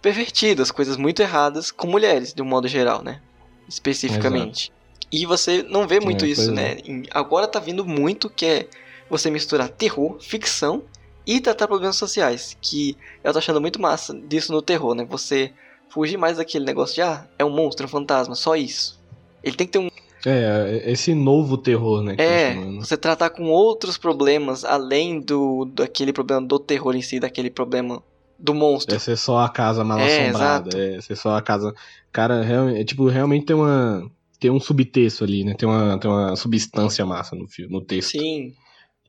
pervertidas, 0.00 0.70
coisas 0.70 0.96
muito 0.96 1.20
erradas 1.20 1.70
com 1.70 1.86
mulheres, 1.86 2.32
de 2.32 2.40
um 2.40 2.46
modo 2.46 2.66
geral, 2.68 3.02
né? 3.02 3.20
Especificamente. 3.68 4.72
E 5.12 5.24
você 5.26 5.62
não 5.68 5.86
vê 5.86 6.00
muito 6.00 6.24
É, 6.24 6.28
isso, 6.28 6.50
né? 6.52 6.78
Em- 6.84 7.04
Agora 7.10 7.46
tá 7.46 7.60
vindo 7.60 7.84
muito 7.84 8.28
que 8.30 8.44
é 8.46 8.68
você 9.08 9.30
misturar 9.30 9.68
terror, 9.68 10.16
ficção 10.20 10.82
e 11.26 11.40
tratar 11.40 11.68
problemas 11.68 11.96
sociais. 11.96 12.56
Que 12.60 12.96
eu 13.22 13.32
tô 13.32 13.38
achando 13.38 13.60
muito 13.60 13.80
massa 13.80 14.14
disso 14.14 14.52
no 14.52 14.62
terror, 14.62 14.94
né? 14.94 15.04
Você 15.08 15.52
fugir 15.96 16.18
mais 16.18 16.36
daquele 16.36 16.66
negócio 16.66 16.94
de, 16.94 17.00
ah, 17.00 17.26
é 17.38 17.44
um 17.44 17.48
monstro, 17.50 17.84
é 17.84 17.86
um 17.86 17.90
fantasma, 17.90 18.34
só 18.34 18.54
isso. 18.54 19.00
Ele 19.42 19.56
tem 19.56 19.66
que 19.66 19.72
ter 19.72 19.78
um. 19.78 19.88
É, 20.26 20.82
esse 20.90 21.14
novo 21.14 21.56
terror, 21.56 22.02
né? 22.02 22.16
É, 22.18 22.48
tá 22.48 22.54
chamando. 22.54 22.84
você 22.84 22.96
tratar 22.96 23.30
com 23.30 23.44
outros 23.44 23.96
problemas 23.96 24.64
além 24.64 25.20
do 25.20 25.64
daquele 25.66 26.12
problema 26.12 26.46
do 26.46 26.58
terror 26.58 26.94
em 26.94 27.00
si, 27.02 27.18
daquele 27.18 27.48
problema 27.48 28.02
do 28.38 28.52
monstro. 28.52 28.94
É 28.94 28.98
ser 28.98 29.16
só 29.16 29.38
a 29.38 29.48
casa 29.48 29.82
mal 29.82 29.98
É, 29.98 30.28
assombrada. 30.28 30.68
exato. 30.76 30.98
É 30.98 31.00
ser 31.00 31.16
só 31.16 31.36
a 31.36 31.40
casa. 31.40 31.72
Cara, 32.12 32.42
realmente, 32.42 32.80
é, 32.80 32.84
tipo, 32.84 33.06
realmente 33.06 33.46
tem 33.46 33.56
uma. 33.56 34.10
Tem 34.38 34.50
um 34.50 34.60
subtexto 34.60 35.24
ali, 35.24 35.44
né? 35.44 35.54
Tem 35.54 35.66
uma, 35.66 35.98
tem 35.98 36.10
uma 36.10 36.36
substância 36.36 37.06
massa 37.06 37.34
no 37.34 37.48
filme, 37.48 37.72
no 37.72 37.80
texto. 37.80 38.10
Sim. 38.10 38.52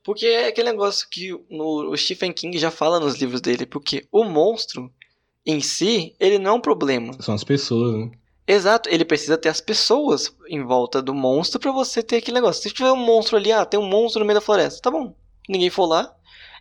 Porque 0.03 0.25
é 0.25 0.47
aquele 0.47 0.71
negócio 0.71 1.05
que 1.11 1.31
no, 1.49 1.91
o 1.91 1.97
Stephen 1.97 2.31
King 2.31 2.57
já 2.57 2.71
fala 2.71 2.97
nos 2.97 3.19
livros 3.19 3.41
dele, 3.41 3.65
porque 3.65 4.07
o 4.09 4.23
monstro 4.23 4.89
em 5.47 5.61
si, 5.61 6.13
ele 6.19 6.37
não 6.37 6.51
é 6.51 6.53
um 6.55 6.61
problema. 6.61 7.13
São 7.21 7.33
as 7.33 7.43
pessoas, 7.43 7.95
né? 7.97 8.11
Exato, 8.45 8.87
ele 8.89 9.03
precisa 9.03 9.37
ter 9.37 9.49
as 9.49 9.59
pessoas 9.61 10.33
em 10.49 10.63
volta 10.63 11.01
do 11.01 11.13
monstro 11.13 11.59
pra 11.59 11.71
você 11.71 12.03
ter 12.03 12.17
aquele 12.17 12.35
negócio. 12.35 12.61
Se 12.61 12.69
tiver 12.69 12.91
um 12.91 12.95
monstro 12.97 13.37
ali, 13.37 13.51
ah, 13.51 13.65
tem 13.65 13.79
um 13.79 13.87
monstro 13.87 14.19
no 14.19 14.25
meio 14.25 14.37
da 14.39 14.45
floresta, 14.45 14.81
tá 14.81 14.91
bom. 14.91 15.13
Ninguém 15.49 15.69
for 15.69 15.85
lá, 15.85 16.13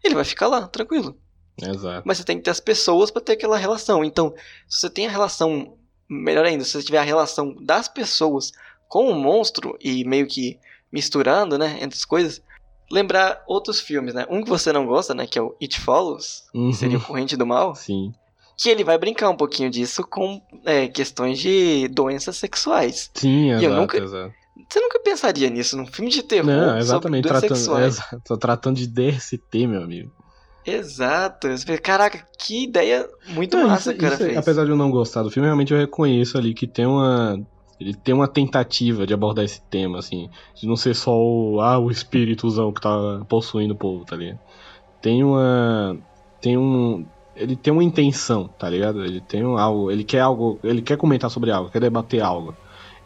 ele 0.02 0.14
vai 0.14 0.24
ficar 0.24 0.46
lá, 0.48 0.66
tranquilo. 0.68 1.16
Exato. 1.60 2.02
Mas 2.04 2.18
você 2.18 2.24
tem 2.24 2.36
que 2.38 2.44
ter 2.44 2.50
as 2.50 2.60
pessoas 2.60 3.10
pra 3.10 3.20
ter 3.22 3.32
aquela 3.32 3.56
relação. 3.56 4.04
Então, 4.04 4.34
se 4.68 4.80
você 4.80 4.90
tem 4.90 5.06
a 5.06 5.10
relação, 5.10 5.76
melhor 6.08 6.44
ainda, 6.44 6.64
se 6.64 6.72
você 6.72 6.82
tiver 6.82 6.98
a 6.98 7.02
relação 7.02 7.54
das 7.60 7.88
pessoas 7.88 8.52
com 8.88 9.10
o 9.10 9.14
monstro 9.14 9.76
e 9.80 10.04
meio 10.04 10.26
que 10.26 10.58
misturando, 10.92 11.56
né, 11.58 11.78
entre 11.80 11.96
as 11.98 12.04
coisas, 12.04 12.40
lembrar 12.90 13.42
outros 13.46 13.80
filmes, 13.80 14.14
né? 14.14 14.26
Um 14.30 14.42
que 14.42 14.48
você 14.48 14.72
não 14.72 14.86
gosta, 14.86 15.14
né, 15.14 15.26
que 15.26 15.38
é 15.38 15.42
o 15.42 15.54
It 15.60 15.80
Follows, 15.80 16.44
Uhum. 16.54 16.70
que 16.70 16.76
seria 16.76 16.98
o 16.98 17.00
Corrente 17.04 17.36
do 17.36 17.46
Mal, 17.46 17.74
Sim. 17.74 18.12
Que 18.56 18.68
ele 18.68 18.82
vai 18.84 18.96
brincar 18.98 19.28
um 19.30 19.36
pouquinho 19.36 19.70
disso 19.70 20.02
com 20.08 20.40
é, 20.64 20.88
questões 20.88 21.38
de 21.38 21.88
doenças 21.88 22.36
sexuais. 22.36 23.10
Sim, 23.14 23.50
eu 23.52 23.58
exato, 23.58 23.74
nunca- 23.74 23.98
exato. 23.98 24.34
Você 24.68 24.80
nunca 24.80 24.98
pensaria 25.00 25.50
nisso 25.50 25.76
num 25.76 25.86
filme 25.86 26.10
de 26.10 26.22
terror 26.22 26.46
Não, 26.46 26.64
sobre 26.64 26.78
exatamente. 26.80 27.22
doenças 27.24 27.40
Tratando, 27.40 27.58
sexuais. 27.58 27.94
exato, 27.94 28.22
tô 28.24 28.36
tratando 28.38 28.76
de 28.76 28.86
DST, 28.86 29.66
meu 29.66 29.82
amigo. 29.82 30.10
Exato. 30.64 31.48
Caraca, 31.82 32.26
que 32.38 32.64
ideia 32.64 33.08
muito 33.28 33.56
Não, 33.56 33.68
massa 33.68 33.90
isso- 33.90 33.98
que 33.98 33.98
o 33.98 34.00
cara 34.02 34.14
isso 34.14 34.22
é- 34.24 34.26
fez. 34.26 34.38
apesar 34.38 34.64
de 34.64 34.70
eu 34.70 34.76
não 34.76 34.90
gostar 34.90 35.22
do 35.22 35.30
filme, 35.30 35.46
realmente 35.46 35.72
eu 35.72 35.78
reconheço 35.78 36.36
ali 36.36 36.54
que 36.54 36.66
tem 36.66 36.86
uma. 36.86 37.38
Ele 37.78 37.92
tem 37.94 38.14
uma 38.14 38.26
tentativa 38.26 39.06
de 39.06 39.12
abordar 39.12 39.44
esse 39.44 39.60
tema, 39.70 39.98
assim. 39.98 40.30
De 40.54 40.66
não 40.66 40.76
ser 40.76 40.94
só 40.94 41.14
o. 41.16 41.60
Ah, 41.60 41.78
o 41.78 41.90
espírituzão 41.90 42.72
que 42.72 42.80
tá 42.80 42.88
possuindo 43.28 43.74
o 43.74 43.76
povo, 43.76 44.04
tá 44.04 44.16
ligado? 44.16 44.40
Tem 45.00 45.22
uma. 45.22 45.96
Tem 46.40 46.56
um. 46.56 47.06
Ele 47.36 47.54
tem 47.54 47.72
uma 47.72 47.84
intenção, 47.84 48.48
tá 48.48 48.68
ligado? 48.68 49.04
Ele 49.04 49.20
tem 49.20 49.44
um, 49.44 49.58
algo. 49.58 49.90
Ele 49.90 50.04
quer 50.04 50.20
algo. 50.20 50.58
Ele 50.64 50.82
quer 50.82 50.96
comentar 50.96 51.30
sobre 51.30 51.50
algo, 51.50 51.70
quer 51.70 51.80
debater 51.80 52.20
algo. 52.22 52.54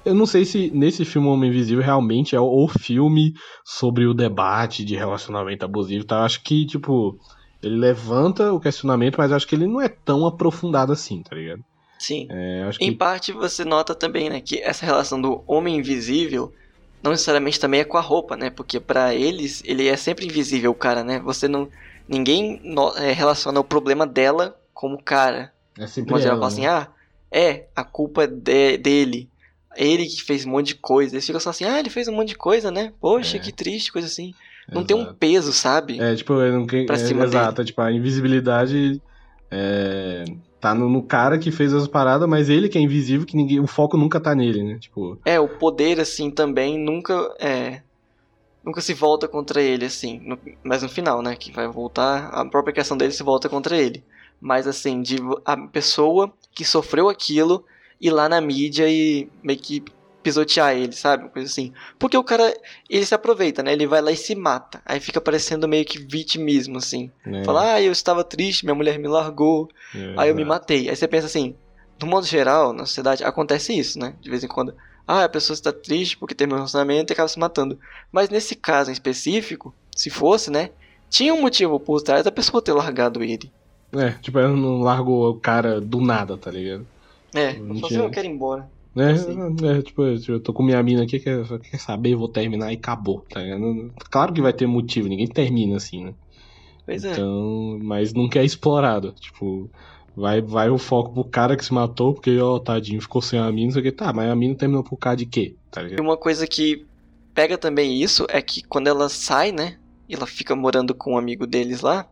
Eu 0.05 0.15
não 0.15 0.25
sei 0.25 0.45
se 0.45 0.71
nesse 0.75 1.05
filme 1.05 1.29
Homem 1.29 1.51
Invisível 1.51 1.85
realmente 1.85 2.35
é 2.35 2.41
o, 2.41 2.69
filme 2.69 3.35
sobre 3.65 4.07
o 4.07 4.15
debate 4.15 4.85
de 4.85 4.97
relacionamento 4.97 5.65
abusivo, 5.65 6.05
tá? 6.05 6.21
Eu 6.21 6.23
acho 6.23 6.43
que, 6.43 6.65
tipo, 6.65 7.19
ele 7.63 7.77
levanta 7.77 8.53
o 8.53 8.61
questionamento, 8.61 9.17
mas 9.19 9.31
eu 9.31 9.37
acho 9.37 9.47
que 9.47 9.55
ele 9.55 9.67
não 9.67 9.81
é 9.81 9.89
tão 9.89 10.27
aprofundado 10.27 10.93
assim, 10.93 11.23
tá 11.23 11.37
ligado? 11.37 11.63
Sim. 11.99 12.27
É, 12.31 12.71
Em 12.81 12.93
que. 12.93 12.97
parte 12.97 13.31
você 13.31 13.63
nota 13.63 13.95
também, 13.95 14.31
né, 14.31 14.41
que 14.41 14.59
essa 14.59 14.87
relação 14.87 15.21
do 15.21 15.45
homem 15.47 15.77
invisível 15.77 16.51
não 17.03 17.11
necessariamente 17.11 17.61
também 17.61 17.81
é 17.81 17.85
com 17.85 17.99
a 17.99 18.01
roupa, 18.01 18.37
né? 18.37 18.51
Porque 18.51 18.81
pra 18.81 19.15
eles 19.15 19.63
ele 19.67 19.87
é 19.87 19.97
sempre 19.97 20.27
invisível 20.27 20.71
o 20.71 20.75
cara, 20.75 21.03
né? 21.03 21.19
Você 21.21 21.49
não 21.49 21.69
ninguém 22.11 22.61
no- 22.65 22.95
é, 22.99 23.13
relaciona 23.13 23.61
o 23.61 23.65
problema 23.65 24.07
dela 24.07 24.59
como 24.75 25.03
cara. 25.03 25.53
É 25.79 25.87
sempre 25.87 26.13
Mas 26.13 26.25
ela 26.27 26.33
ela, 26.35 26.41
fala 26.41 26.51
né? 26.51 26.53
assim: 26.53 26.67
"Ah, 26.67 26.89
é, 27.31 27.69
a 27.77 27.85
culpa 27.85 28.25
é 28.25 28.27
de- 28.27 28.77
dele. 28.79 29.31
Ele 29.77 30.05
que 30.07 30.23
fez 30.23 30.45
um 30.45 30.51
monte 30.51 30.69
de 30.69 30.75
coisa". 30.75 31.15
Eles 31.15 31.25
ficam 31.25 31.41
só 31.41 31.51
assim: 31.51 31.65
"Ah, 31.65 31.79
ele 31.79 31.89
fez 31.91 32.09
um 32.09 32.13
monte 32.13 32.29
de 32.31 32.35
coisa, 32.35 32.71
né? 32.71 32.93
Poxa, 33.01 33.37
É. 33.37 33.41
que 33.41 33.53
triste, 33.53 33.93
coisa 33.93 34.09
assim". 34.09 34.35
Não 34.73 34.85
tem 34.85 34.97
um 34.97 35.01
Exato. 35.03 35.17
peso, 35.19 35.53
sabe? 35.53 36.01
É, 36.01 36.15
tipo, 36.15 36.33
eu 36.35 36.53
não 36.53 36.67
que- 36.67 36.85
pra 36.85 36.97
é, 36.97 36.99
exato, 37.25 37.65
tipo, 37.65 37.81
a 37.81 37.91
invisibilidade 37.91 39.01
é, 39.51 40.25
tá 40.61 40.75
no, 40.75 40.89
no 40.89 41.03
cara 41.03 41.39
que 41.39 41.51
fez 41.51 41.73
as 41.75 41.89
paradas, 41.89 42.29
mas 42.29 42.49
ele 42.49 42.69
que 42.69 42.79
é 42.79 42.81
invisível, 42.81 43.27
que 43.27 43.37
ninguém, 43.37 43.59
o 43.59 43.67
foco 43.67 43.97
nunca 43.97 44.21
tá 44.21 44.33
nele, 44.35 44.63
né? 44.63 44.79
Tipo, 44.79 45.19
É, 45.25 45.41
o 45.41 45.49
poder, 45.49 45.99
assim, 45.99 46.31
também 46.31 46.79
nunca 46.79 47.15
é. 47.41 47.83
Nunca 48.65 48.81
se 48.81 48.93
volta 48.95 49.27
contra 49.27 49.63
ele, 49.63 49.87
assim. 49.87 50.21
no- 50.21 50.39
mas 50.63 50.83
no 50.83 50.89
final, 50.89 51.23
né? 51.23 51.35
Que 51.37 51.51
vai 51.53 51.67
voltar. 51.69 52.27
A 52.29 52.45
própria 52.45 52.73
criação 52.73 52.97
dele 52.97 53.13
se 53.13 53.23
volta 53.23 53.49
contra 53.49 53.77
ele. 53.77 54.05
Mas, 54.41 54.67
assim, 54.67 55.03
de 55.03 55.17
a 55.45 55.57
pessoa 55.57 56.33
que 56.55 56.65
sofreu 56.65 57.09
aquilo 57.09 57.65
ir 58.01 58.11
lá 58.11 58.29
na 58.29 58.41
mídia 58.41 58.89
e 58.89 59.29
meio 59.43 59.59
que 59.59 59.83
pisotear 60.23 60.75
ele, 60.77 60.93
sabe? 60.93 61.25
Uma 61.25 61.31
coisa 61.31 61.49
assim. 61.51 61.73
Porque 61.99 62.17
o 62.17 62.25
cara, 62.25 62.55
ele 62.89 63.05
se 63.07 63.15
aproveita, 63.15 63.63
né? 63.63 63.73
Ele 63.73 63.87
vai 63.87 64.03
lá 64.03 64.11
e 64.13 64.17
se 64.17 64.35
mata. 64.35 64.83
Aí 64.85 65.01
fica 65.01 65.21
parecendo 65.21 65.67
meio 65.67 65.85
que 65.85 65.99
vitimismo, 65.99 66.77
assim. 66.79 67.11
né? 67.25 67.43
Fala, 67.45 67.75
ah, 67.75 67.83
eu 67.83 67.93
estava 67.93 68.23
triste, 68.23 68.65
minha 68.65 68.75
mulher 68.75 68.99
me 68.99 69.09
largou. 69.09 69.69
É, 69.95 70.15
Aí 70.19 70.29
eu 70.29 70.35
me 70.35 70.43
exato. 70.43 70.49
matei. 70.49 70.89
Aí 70.91 70.97
você 70.97 71.09
pensa 71.09 71.27
assim, 71.27 71.55
no 72.01 72.07
modo 72.07 72.27
geral, 72.27 72.73
na 72.75 72.85
sociedade, 72.85 73.25
acontece 73.25 73.73
isso, 73.79 73.99
né? 73.99 74.15
De 74.21 74.29
vez 74.29 74.45
em 74.45 74.49
quando. 74.49 74.75
Ah, 75.07 75.25
a 75.25 75.29
pessoa 75.29 75.55
está 75.55 75.73
triste 75.73 76.17
porque 76.17 76.35
terminou 76.35 76.59
um 76.59 76.61
relacionamento 76.61 77.13
e 77.13 77.15
acaba 77.15 77.29
se 77.29 77.39
matando. 77.39 77.79
Mas 78.13 78.29
nesse 78.29 78.55
caso 78.55 78.91
em 78.91 78.93
específico, 78.93 79.75
se 79.95 80.09
fosse, 80.11 80.51
né? 80.51 80.71
Tinha 81.09 81.35
um 81.35 81.41
motivo 81.41 81.79
por 81.81 82.01
trás 82.03 82.25
da 82.25 82.31
pessoa 82.31 82.63
ter 82.63 82.73
largado 82.73 83.23
ele. 83.23 83.51
É, 83.93 84.11
tipo, 84.13 84.39
ela 84.39 84.55
não 84.55 84.81
largou 84.83 85.29
o 85.31 85.35
cara 85.41 85.81
do 85.81 86.01
nada, 86.01 86.37
tá 86.37 86.51
ligado? 86.51 86.87
É, 87.35 87.55
Não 87.55 87.67
falei 87.77 87.83
tinha- 87.83 87.87
assim, 87.87 88.07
eu 88.07 88.11
quero 88.11 88.27
ir 88.29 88.31
embora. 88.31 88.71
É, 88.97 89.11
Assim. 89.13 89.37
é, 89.67 89.83
tipo, 89.83 90.03
eu 90.05 90.41
tô 90.41 90.53
com 90.53 90.63
minha 90.65 90.83
mina 90.83 91.03
aqui, 91.05 91.19
quer, 91.21 91.45
só 91.47 91.59
quer 91.59 91.79
saber, 91.79 92.15
vou 92.17 92.29
terminar 92.29 92.73
e 92.73 92.77
acabou, 92.77 93.25
tá 93.31 93.41
ligado? 93.41 93.93
Claro 94.11 94.33
que 94.33 94.41
vai 94.43 94.53
ter 94.53 94.67
motivo, 94.67 95.09
ninguém 95.09 95.29
termina 95.29 95.77
assim, 95.77 96.05
né? 96.05 96.15
Pois 96.87 97.05
é. 97.05 97.13
Então, 97.13 97.79
mas 97.83 98.13
nunca 98.13 98.41
é 98.41 98.45
explorado. 98.45 99.13
Tipo, 99.13 99.71
vai, 100.17 100.41
vai 100.41 100.69
o 100.71 100.79
foco 100.79 101.13
pro 101.13 101.25
cara 101.25 101.57
que 101.57 101.65
se 101.65 101.73
matou, 101.73 102.15
porque, 102.15 102.39
ó, 102.41 102.59
tadinho, 102.59 103.01
ficou 103.01 103.23
sem 103.23 103.39
a 103.39 103.51
mina, 103.51 103.67
não 103.67 103.73
sei 103.73 103.81
o 103.81 103.85
que. 103.85 103.93
Tá, 103.93 104.13
mas 104.13 104.31
a 104.31 104.37
mina 104.37 104.55
terminou 104.55 104.85
por 104.85 104.97
causa 104.97 105.17
de 105.17 105.27
quê? 105.27 105.55
Tá 105.71 105.83
E 105.83 106.01
uma 106.01 106.17
coisa 106.17 106.47
que 106.47 106.87
pega 107.35 107.57
também 107.57 108.03
isso 108.03 108.27
é 108.29 108.43
que 108.43 108.63
quando 108.63 108.89
ela 108.89 109.09
sai, 109.09 109.53
né? 109.53 109.79
Ela 110.09 110.27
fica 110.27 110.57
morando 110.57 110.95
com 110.95 111.15
um 111.15 111.19
amigo 111.19 111.47
deles 111.47 111.81
lá, 111.81 112.09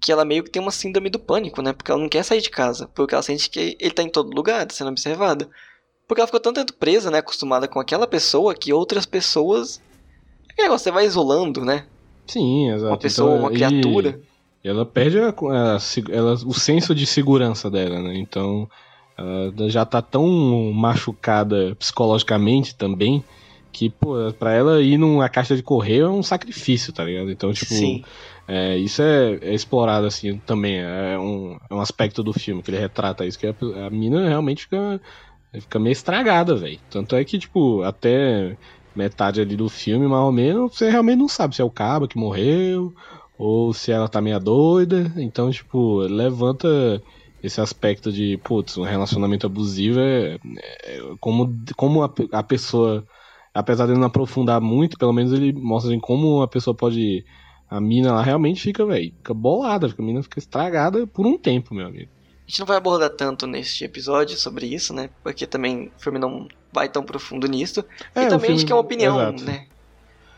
que 0.00 0.10
ela 0.10 0.24
meio 0.24 0.42
que 0.42 0.50
tem 0.50 0.60
uma 0.60 0.70
síndrome 0.70 1.08
do 1.08 1.18
pânico, 1.18 1.62
né? 1.62 1.72
Porque 1.72 1.90
ela 1.90 2.00
não 2.00 2.08
quer 2.08 2.24
sair 2.24 2.40
de 2.40 2.50
casa, 2.50 2.88
porque 2.94 3.14
ela 3.14 3.22
sente 3.22 3.48
que 3.48 3.76
ele 3.80 3.90
tá 3.90 4.02
em 4.02 4.08
todo 4.08 4.34
lugar, 4.34 4.66
tá 4.66 4.74
sendo 4.74 4.90
observada. 4.90 5.48
Porque 6.06 6.20
ela 6.20 6.26
ficou 6.26 6.40
tanto 6.40 6.56
tempo 6.56 6.72
presa, 6.78 7.10
né? 7.10 7.18
Acostumada 7.18 7.68
com 7.68 7.78
aquela 7.78 8.06
pessoa 8.06 8.54
que 8.54 8.72
outras 8.72 9.06
pessoas. 9.06 9.80
É, 10.58 10.68
você 10.68 10.90
vai 10.90 11.04
isolando, 11.04 11.64
né? 11.64 11.86
Sim, 12.26 12.70
exato. 12.70 12.90
Uma 12.90 12.98
pessoa, 12.98 13.30
Então, 13.30 13.40
uma 13.40 13.50
criatura. 13.50 14.20
E 14.62 14.68
ela 14.68 14.84
perde 14.84 15.18
a, 15.18 15.28
a 15.28 15.78
ela, 16.10 16.34
o 16.34 16.54
senso 16.54 16.94
de 16.94 17.06
segurança 17.06 17.70
dela, 17.70 18.00
né? 18.00 18.16
Então, 18.16 18.68
ela 19.16 19.68
já 19.68 19.84
tá 19.84 20.00
tão 20.00 20.26
machucada 20.72 21.74
psicologicamente 21.76 22.74
também 22.74 23.24
que, 23.72 23.90
pô, 23.90 24.14
pra 24.38 24.52
ela 24.52 24.80
ir 24.82 24.96
numa 24.96 25.28
caixa 25.28 25.54
de 25.54 25.62
correio 25.62 26.06
é 26.06 26.10
um 26.10 26.22
sacrifício, 26.22 26.92
tá 26.92 27.04
ligado? 27.04 27.30
Então, 27.30 27.52
tipo, 27.52 27.74
Sim. 27.74 28.02
é, 28.46 28.76
isso 28.76 29.02
é, 29.02 29.38
é 29.42 29.54
explorado 29.54 30.06
assim 30.06 30.38
também. 30.38 30.78
É 30.78 31.18
um, 31.18 31.58
é 31.70 31.74
um 31.74 31.80
aspecto 31.80 32.22
do 32.22 32.32
filme 32.32 32.62
que 32.62 32.70
ele 32.70 32.78
retrata 32.78 33.26
isso, 33.26 33.38
que 33.38 33.46
a, 33.46 33.54
a 33.86 33.90
mina 33.90 34.28
realmente 34.28 34.62
fica, 34.62 35.00
fica 35.60 35.78
meio 35.78 35.92
estragada, 35.92 36.56
velho. 36.56 36.80
Tanto 36.90 37.14
é 37.14 37.24
que, 37.24 37.38
tipo, 37.38 37.82
até 37.82 38.56
metade 38.96 39.40
ali 39.40 39.54
do 39.54 39.68
filme, 39.68 40.08
mais 40.08 40.24
ou 40.24 40.32
menos, 40.32 40.74
você 40.74 40.90
realmente 40.90 41.18
não 41.18 41.28
sabe 41.28 41.54
se 41.54 41.62
é 41.62 41.64
o 41.64 41.70
cabo 41.70 42.08
que 42.08 42.18
morreu 42.18 42.92
ou 43.38 43.72
se 43.72 43.92
ela 43.92 44.08
tá 44.08 44.20
meio 44.20 44.38
doida. 44.40 45.12
Então, 45.16 45.50
tipo, 45.50 45.98
levanta 46.00 46.68
esse 47.42 47.60
aspecto 47.60 48.10
de, 48.10 48.36
putz, 48.38 48.76
um 48.76 48.82
relacionamento 48.82 49.46
abusivo 49.46 50.00
é, 50.00 50.38
é 50.84 51.00
como, 51.20 51.56
como 51.76 52.02
a, 52.02 52.12
a 52.32 52.42
pessoa, 52.42 53.06
apesar 53.54 53.86
de 53.86 53.94
não 53.94 54.04
aprofundar 54.04 54.60
muito, 54.60 54.98
pelo 54.98 55.12
menos 55.12 55.32
ele 55.32 55.52
mostra 55.52 55.90
assim, 55.92 56.00
como 56.00 56.42
a 56.42 56.48
pessoa 56.48 56.74
pode. 56.74 57.24
A 57.70 57.80
mina 57.82 58.14
lá 58.14 58.22
realmente 58.22 58.62
fica, 58.62 58.84
velho, 58.86 59.12
fica 59.18 59.34
bolada, 59.34 59.88
fica, 59.90 60.02
a 60.02 60.04
mina 60.06 60.22
fica 60.22 60.38
estragada 60.38 61.06
por 61.06 61.26
um 61.26 61.36
tempo, 61.36 61.74
meu 61.74 61.86
amigo. 61.86 62.10
A 62.46 62.50
gente 62.50 62.60
não 62.60 62.66
vai 62.66 62.78
abordar 62.78 63.10
tanto 63.10 63.46
neste 63.46 63.84
episódio 63.84 64.38
sobre 64.38 64.64
isso, 64.66 64.94
né? 64.94 65.10
Porque 65.22 65.46
também 65.46 65.92
o 65.94 66.00
filme 66.00 66.18
não 66.18 66.48
vai 66.72 66.88
tão 66.88 67.02
profundo 67.02 67.46
nisso. 67.46 67.84
É, 68.14 68.22
e 68.22 68.28
também 68.28 68.36
a 68.36 68.40
filme- 68.40 68.58
gente 68.58 68.66
quer 68.66 68.72
uma 68.74 68.80
opinião, 68.80 69.20
exato. 69.20 69.44
né? 69.44 69.66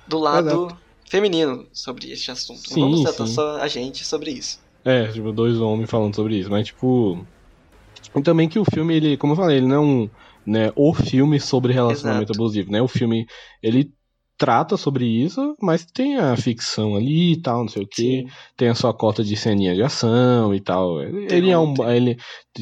Do 0.08 0.18
lado 0.18 0.48
Exato. 0.48 0.76
Feminino 1.10 1.66
sobre 1.72 2.10
este 2.10 2.30
assunto. 2.30 2.68
Sim, 2.68 2.80
não 2.80 2.90
vamos 2.90 3.02
tratar 3.02 3.26
sim. 3.26 3.34
só 3.34 3.56
a 3.56 3.66
gente 3.66 4.04
sobre 4.04 4.30
isso. 4.30 4.60
É, 4.84 5.08
tipo, 5.08 5.32
dois 5.32 5.60
homens 5.60 5.90
falando 5.90 6.14
sobre 6.14 6.36
isso, 6.36 6.48
mas 6.48 6.68
tipo. 6.68 7.26
E 8.14 8.22
também 8.22 8.48
que 8.48 8.58
o 8.58 8.64
filme, 8.64 8.96
ele, 8.96 9.16
como 9.16 9.32
eu 9.32 9.36
falei, 9.36 9.58
ele 9.58 9.66
não 9.66 9.76
é 9.76 9.80
um. 9.80 10.10
Né, 10.46 10.72
o 10.74 10.94
filme 10.94 11.38
sobre 11.38 11.72
relacionamento 11.72 12.32
Exato. 12.32 12.42
abusivo, 12.42 12.72
né? 12.72 12.80
O 12.80 12.88
filme, 12.88 13.26
ele 13.62 13.92
trata 14.38 14.76
sobre 14.78 15.04
isso, 15.04 15.54
mas 15.60 15.84
tem 15.84 16.16
a 16.16 16.34
ficção 16.34 16.96
ali 16.96 17.32
e 17.32 17.42
tal, 17.42 17.60
não 17.60 17.68
sei 17.68 17.82
o 17.82 17.86
que. 17.86 18.26
Tem 18.56 18.68
a 18.68 18.74
sua 18.74 18.94
cota 18.94 19.22
de 19.22 19.36
ceninha 19.36 19.74
de 19.74 19.82
ação 19.82 20.54
e 20.54 20.60
tal. 20.60 21.02
Ele, 21.02 21.26
ele 21.30 21.50
é 21.50 21.58
um. 21.58 21.74
Ele, 21.90 22.16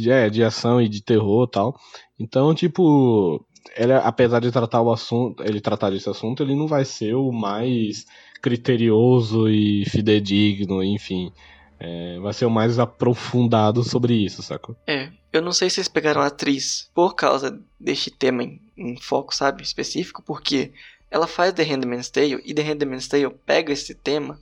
é, 0.08 0.28
de 0.28 0.42
ação 0.42 0.82
e 0.82 0.88
de 0.88 1.02
terror 1.02 1.46
e 1.46 1.50
tal. 1.50 1.76
Então, 2.18 2.54
tipo. 2.54 3.44
Ele, 3.76 3.92
apesar 3.92 4.40
de 4.40 4.50
tratar 4.50 4.80
o 4.80 4.90
assunto, 4.90 5.42
ele 5.44 5.60
tratar 5.60 5.90
desse 5.90 6.08
assunto, 6.08 6.42
ele 6.42 6.56
não 6.56 6.66
vai 6.66 6.84
ser 6.84 7.14
o 7.14 7.30
mais 7.30 8.06
criterioso 8.40 9.48
e 9.48 9.84
fidedigno, 9.88 10.82
enfim. 10.82 11.32
É, 11.80 12.18
vai 12.18 12.32
ser 12.32 12.44
o 12.44 12.50
mais 12.50 12.78
aprofundado 12.78 13.84
sobre 13.84 14.14
isso, 14.14 14.42
sacou? 14.42 14.76
É, 14.86 15.10
eu 15.32 15.40
não 15.40 15.52
sei 15.52 15.70
se 15.70 15.76
vocês 15.76 15.88
pegaram 15.88 16.20
a 16.20 16.26
atriz 16.26 16.90
por 16.94 17.14
causa 17.14 17.60
deste 17.78 18.10
tema 18.10 18.42
em, 18.42 18.60
em 18.76 18.96
foco, 19.00 19.34
sabe, 19.34 19.62
específico, 19.62 20.22
porque 20.22 20.72
ela 21.10 21.26
faz 21.26 21.52
The 21.52 21.62
Handmaid's 21.62 22.10
Tale 22.10 22.42
e 22.44 22.52
The 22.52 22.62
Handmaid's 22.62 23.08
Tale 23.08 23.30
pega 23.46 23.72
esse 23.72 23.94
tema 23.94 24.40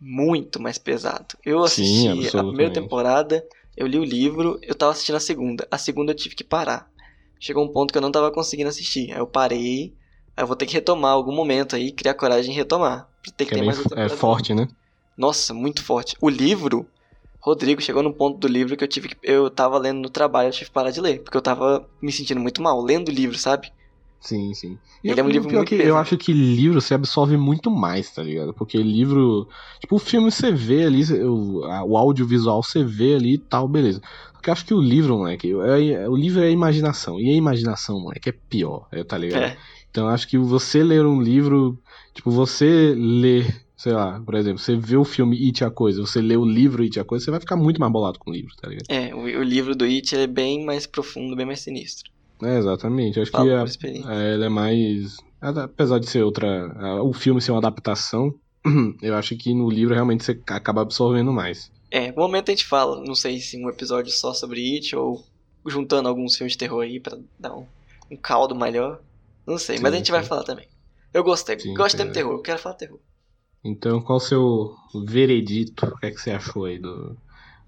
muito 0.00 0.60
mais 0.60 0.76
pesado. 0.78 1.36
Eu 1.44 1.66
Sim, 1.68 1.82
assisti 1.82 2.08
a 2.08 2.12
absolutamente. 2.12 2.48
primeira 2.48 2.72
temporada, 2.72 3.46
eu 3.76 3.86
li 3.86 3.98
o 3.98 4.04
livro, 4.04 4.58
eu 4.62 4.74
tava 4.74 4.92
assistindo 4.92 5.16
a 5.16 5.20
segunda. 5.20 5.66
A 5.70 5.78
segunda 5.78 6.12
eu 6.12 6.16
tive 6.16 6.34
que 6.34 6.44
parar. 6.44 6.90
Chegou 7.38 7.64
um 7.64 7.72
ponto 7.72 7.92
que 7.92 7.98
eu 7.98 8.02
não 8.02 8.12
tava 8.12 8.30
conseguindo 8.30 8.68
assistir. 8.68 9.12
Aí 9.12 9.18
eu 9.18 9.26
parei, 9.26 9.94
eu 10.36 10.46
vou 10.46 10.56
ter 10.56 10.66
que 10.66 10.74
retomar 10.74 11.12
algum 11.12 11.34
momento 11.34 11.76
aí, 11.76 11.92
criar 11.92 12.14
coragem 12.14 12.52
de 12.52 12.56
retomar. 12.58 13.08
Ter 13.36 13.46
que, 13.46 13.52
é, 13.52 13.54
ter 13.56 13.62
mais 13.62 13.78
é 13.96 14.08
forte, 14.08 14.54
né? 14.54 14.66
Nossa, 15.16 15.54
muito 15.54 15.82
forte. 15.84 16.16
O 16.20 16.28
livro, 16.28 16.90
Rodrigo, 17.40 17.80
chegou 17.82 18.02
no 18.02 18.14
ponto 18.14 18.38
do 18.38 18.48
livro 18.48 18.76
que 18.76 18.84
eu 18.84 18.88
tive 18.88 19.08
que. 19.08 19.16
Eu 19.22 19.50
tava 19.50 19.78
lendo 19.78 20.00
no 20.00 20.10
trabalho, 20.10 20.48
eu 20.48 20.52
tive 20.52 20.66
que 20.66 20.72
parar 20.72 20.90
de 20.90 21.00
ler. 21.00 21.22
Porque 21.22 21.36
eu 21.36 21.42
tava 21.42 21.88
me 22.02 22.12
sentindo 22.12 22.40
muito 22.40 22.62
mal 22.62 22.80
lendo 22.82 23.08
o 23.08 23.12
livro, 23.12 23.38
sabe? 23.38 23.70
Sim, 24.20 24.54
sim. 24.54 24.80
Ele 25.06 25.20
é 25.20 25.22
um 25.22 25.28
livro 25.28 25.46
pior 25.48 25.62
muito 25.62 25.66
que 25.66 25.74
eu 25.74 25.98
pesado. 25.98 25.98
acho 25.98 26.16
que 26.16 26.32
livro 26.32 26.80
você 26.80 26.94
absorve 26.94 27.36
muito 27.36 27.70
mais, 27.70 28.10
tá 28.10 28.22
ligado? 28.22 28.54
Porque 28.54 28.78
livro. 28.82 29.46
Tipo, 29.80 29.96
o 29.96 29.98
filme 29.98 30.30
você 30.30 30.50
vê 30.50 30.84
ali, 30.86 31.02
o, 31.22 31.62
a- 31.64 31.84
o 31.84 31.94
audiovisual 31.96 32.62
você 32.62 32.82
vê 32.82 33.14
ali 33.16 33.34
e 33.34 33.38
tal, 33.38 33.68
beleza. 33.68 34.00
Porque 34.32 34.48
eu 34.48 34.52
acho 34.54 34.64
que 34.64 34.72
o 34.72 34.80
livro, 34.80 35.18
moleque, 35.18 35.52
é, 35.52 35.92
é- 36.04 36.08
o 36.08 36.16
livro 36.16 36.40
é 36.42 36.46
a 36.46 36.50
imaginação. 36.50 37.20
E 37.20 37.28
a 37.30 37.34
imaginação, 37.36 38.00
moleque, 38.00 38.30
é 38.30 38.32
pior, 38.48 38.88
é, 38.92 39.04
tá 39.04 39.18
ligado? 39.18 39.52
É. 39.52 39.56
Então 39.94 40.08
acho 40.08 40.26
que 40.26 40.36
você 40.36 40.82
ler 40.82 41.06
um 41.06 41.22
livro. 41.22 41.78
Tipo, 42.12 42.28
você 42.32 42.92
ler. 42.98 43.62
Sei 43.76 43.92
lá, 43.92 44.20
por 44.20 44.34
exemplo, 44.34 44.58
você 44.58 44.74
vê 44.76 44.96
o 44.96 45.04
filme 45.04 45.36
It 45.46 45.62
a 45.62 45.70
Coisa, 45.70 46.00
você 46.00 46.20
lê 46.20 46.36
o 46.36 46.44
livro 46.44 46.82
It 46.82 46.98
a 46.98 47.04
Coisa, 47.04 47.24
você 47.24 47.30
vai 47.30 47.38
ficar 47.38 47.54
muito 47.54 47.78
mais 47.80 47.92
bolado 47.92 48.18
com 48.18 48.30
o 48.30 48.34
livro, 48.34 48.50
tá 48.60 48.68
ligado? 48.68 48.86
É, 48.88 49.14
o, 49.14 49.20
o 49.20 49.42
livro 49.42 49.76
do 49.76 49.84
It 49.84 50.16
é 50.16 50.26
bem 50.26 50.64
mais 50.64 50.84
profundo, 50.84 51.36
bem 51.36 51.46
mais 51.46 51.60
sinistro. 51.60 52.10
É, 52.42 52.58
exatamente. 52.58 53.20
Acho 53.20 53.30
Falo 53.30 53.44
que 53.44 53.52
a- 53.52 54.12
é, 54.14 54.34
ele 54.34 54.44
é 54.46 54.48
mais. 54.48 55.16
Apesar 55.40 56.00
de 56.00 56.08
ser 56.08 56.24
outra. 56.24 56.72
a- 56.76 57.02
O 57.02 57.12
filme 57.12 57.40
ser 57.40 57.52
uma 57.52 57.58
adaptação, 57.58 58.34
eu 59.00 59.14
acho 59.14 59.36
que 59.36 59.54
no 59.54 59.70
livro 59.70 59.94
realmente 59.94 60.24
você 60.24 60.40
acaba 60.48 60.82
absorvendo 60.82 61.32
mais. 61.32 61.70
É, 61.92 62.10
no 62.10 62.16
momento 62.22 62.48
a 62.48 62.52
gente 62.52 62.64
fala, 62.64 63.00
não 63.04 63.14
sei 63.14 63.38
se 63.38 63.56
um 63.56 63.68
episódio 63.68 64.10
só 64.10 64.34
sobre 64.34 64.60
It 64.74 64.96
ou 64.96 65.22
juntando 65.68 66.08
alguns 66.08 66.36
filmes 66.36 66.52
de 66.54 66.58
terror 66.58 66.82
aí 66.82 66.98
pra 66.98 67.16
dar 67.38 67.54
um, 67.54 67.66
um 68.10 68.16
caldo 68.16 68.56
melhor. 68.56 69.00
Não 69.46 69.58
sei, 69.58 69.78
mas 69.78 69.92
a 69.94 69.96
Sim, 69.96 69.98
gente 69.98 70.10
vai 70.12 70.22
sim. 70.22 70.28
falar 70.28 70.44
também. 70.44 70.68
Eu 71.12 71.24
gostei, 71.24 71.58
Sim, 71.58 71.74
gosto 71.74 71.96
de 71.96 72.04
sim, 72.04 72.12
terror, 72.12 72.34
eu 72.34 72.42
quero 72.42 72.58
falar 72.58 72.74
terror. 72.76 73.00
Então, 73.64 74.00
qual 74.00 74.18
o 74.18 74.20
seu 74.20 74.76
veredito? 75.06 75.86
O 75.86 75.98
que, 75.98 76.06
é 76.06 76.10
que 76.12 76.20
você 76.20 76.30
achou 76.30 76.66
aí 76.66 76.78
do 76.78 77.16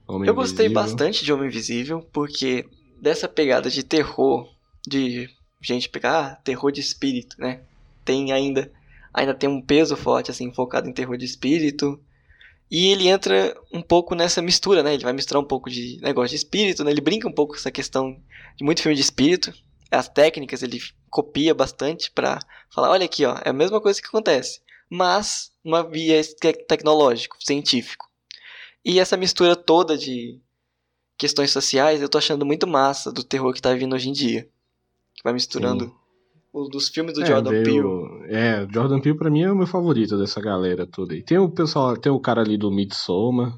Homem 0.07 0.29
Eu 0.29 0.35
gostei 0.35 0.69
Invisível? 0.69 0.73
bastante 0.73 1.25
de 1.25 1.33
Homem 1.33 1.49
Invisível, 1.49 2.03
porque 2.13 2.69
dessa 3.01 3.29
pegada 3.29 3.71
de 3.71 3.83
terror, 3.83 4.49
de 4.87 5.29
gente 5.61 5.89
pegar 5.89 6.33
ah, 6.33 6.37
terror 6.37 6.71
de 6.73 6.81
espírito, 6.81 7.37
né? 7.41 7.63
Tem 8.05 8.33
ainda 8.33 8.71
ainda 9.13 9.35
tem 9.35 9.49
um 9.49 9.63
peso 9.63 9.97
forte 9.97 10.31
assim 10.31 10.53
focado 10.53 10.89
em 10.89 10.93
terror 10.93 11.17
de 11.17 11.25
espírito. 11.25 11.99
E 12.71 12.89
ele 12.89 13.09
entra 13.09 13.57
um 13.73 13.83
pouco 13.83 14.15
nessa 14.15 14.43
mistura, 14.43 14.83
né? 14.83 14.95
Ele 14.95 15.05
vai 15.05 15.13
misturar 15.13 15.43
um 15.43 15.47
pouco 15.47 15.71
de 15.71 15.99
negócio 16.03 16.31
de 16.31 16.37
espírito, 16.37 16.85
né? 16.85 16.91
Ele 16.91 17.01
brinca 17.01 17.29
um 17.29 17.33
pouco 17.33 17.53
com 17.55 17.59
essa 17.59 17.71
questão 17.71 18.21
de 18.57 18.65
muito 18.65 18.83
filme 18.83 18.97
de 18.97 19.03
espírito. 19.03 19.53
As 19.91 20.09
técnicas 20.09 20.63
ele 20.63 20.81
copia 21.11 21.55
bastante 21.55 22.11
pra 22.11 22.39
falar, 22.71 22.91
olha 22.91 23.05
aqui, 23.05 23.25
ó, 23.25 23.37
é 23.45 23.51
a 23.51 23.53
mesma 23.53 23.81
coisa 23.81 24.01
que 24.01 24.09
acontece, 24.09 24.61
mas 24.91 25.53
numa 25.65 25.83
viés 25.89 26.35
te- 26.35 26.53
tecnológico, 26.67 27.37
científico. 27.41 28.07
E 28.85 28.99
essa 29.01 29.17
mistura 29.17 29.57
toda 29.57 29.97
de 29.97 30.41
questões 31.19 31.51
sociais, 31.51 32.03
eu 32.03 32.09
tô 32.09 32.19
achando 32.19 32.45
muito 32.45 32.67
massa 32.67 33.11
do 33.13 33.25
terror 33.25 33.53
que 33.53 33.63
tá 33.63 33.73
vindo 33.75 33.95
hoje 33.95 34.09
em 34.09 34.13
dia. 34.13 34.43
Que 35.15 35.23
vai 35.25 35.33
misturando 35.33 35.95
os 36.53 36.69
dos 36.71 36.89
filmes 36.89 37.15
do 37.15 37.23
É, 37.23 37.27
Jordan 37.27 37.51
veio- 37.51 37.65
Peele. 37.65 38.35
É, 38.35 38.63
o 38.65 38.73
Jordan 38.73 39.01
Peele 39.01 39.17
pra 39.19 39.31
mim 39.31 39.43
é 39.43 39.51
o 39.51 39.57
meu 39.57 39.67
favorito 39.67 40.19
dessa 40.19 40.41
galera 40.41 40.87
toda 40.87 41.15
aí. 41.15 41.23
Tem 41.23 41.39
o 41.39 41.49
pessoal, 41.51 41.97
tem 41.97 42.13
o 42.13 42.21
cara 42.21 42.43
ali 42.43 42.57
do 42.59 42.71
Midsommar 42.71 43.57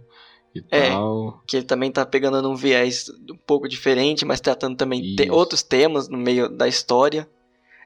e 0.54 0.62
É. 0.70 0.88
tal. 0.90 1.42
Que 1.46 1.56
ele 1.58 1.66
também 1.66 1.90
tá 1.90 2.04
pegando 2.06 2.40
num 2.42 2.54
viés 2.56 3.08
um 3.30 3.36
pouco 3.46 3.68
diferente, 3.68 4.24
mas 4.24 4.40
tratando 4.40 4.76
também 4.76 5.14
te- 5.16 5.30
outros 5.30 5.62
temas 5.62 6.08
no 6.08 6.18
meio 6.18 6.48
da 6.48 6.66
história. 6.68 7.28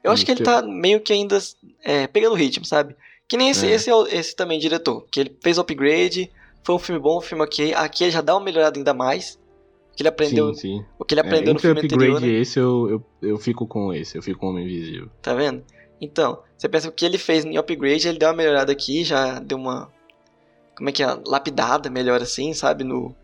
Eu 0.03 0.11
acho 0.11 0.25
que 0.25 0.31
ele 0.31 0.43
tá 0.43 0.61
meio 0.61 0.99
que 0.99 1.13
ainda 1.13 1.37
é, 1.83 2.07
pegando 2.07 2.33
o 2.33 2.37
ritmo, 2.37 2.65
sabe? 2.65 2.95
Que 3.27 3.37
nem 3.37 3.49
esse, 3.49 3.65
É. 3.65 3.71
esse, 3.71 3.89
é 3.89 4.15
esse 4.17 4.35
também 4.35 4.59
diretor. 4.59 5.05
Que 5.09 5.19
ele 5.21 5.37
fez 5.41 5.57
o 5.57 5.61
upgrade, 5.61 6.29
foi 6.63 6.75
um 6.75 6.79
filme 6.79 6.99
bom, 7.01 7.17
um 7.19 7.21
filme 7.21 7.43
ok. 7.43 7.73
Aqui 7.73 8.03
ele 8.03 8.11
já 8.11 8.19
dá 8.21 8.35
uma 8.35 8.43
melhorada 8.43 8.77
ainda 8.77 8.93
mais. 8.93 9.39
Que 9.95 10.01
ele 10.01 10.09
aprendeu. 10.09 10.53
sim, 10.55 10.79
sim. 10.79 10.85
O 10.99 11.05
que 11.05 11.13
ele 11.13 11.21
aprendeu 11.21 11.51
é, 11.51 11.53
no 11.53 11.59
filme 11.59 11.79
upgrade 11.79 11.95
anterior. 12.11 12.19
né? 12.21 12.27
esse, 12.41 12.59
eu, 12.59 12.89
eu, 13.21 13.29
eu 13.29 13.37
fico 13.37 13.67
com 13.67 13.93
esse, 13.93 14.17
eu 14.17 14.23
fico 14.23 14.39
com 14.39 14.47
o 14.47 14.49
Homem 14.49 14.65
Invisível. 14.65 15.07
Tá 15.21 15.35
vendo? 15.35 15.63
Então, 16.01 16.39
você 16.57 16.67
pensa 16.67 16.87
que 16.87 16.93
o 16.93 16.95
que 16.95 17.05
ele 17.05 17.17
fez 17.19 17.45
em 17.45 17.57
upgrade, 17.57 18.07
ele 18.07 18.17
deu 18.17 18.27
uma 18.27 18.35
melhorada 18.35 18.71
aqui, 18.71 19.03
já 19.03 19.39
deu 19.39 19.57
uma. 19.57 19.92
Como 20.75 20.89
é 20.89 20.91
que 20.91 21.03
é? 21.03 21.07
Lapidada 21.25 21.89
melhor 21.89 22.21
assim, 22.21 22.53
sabe? 22.53 22.83
No, 22.83 23.15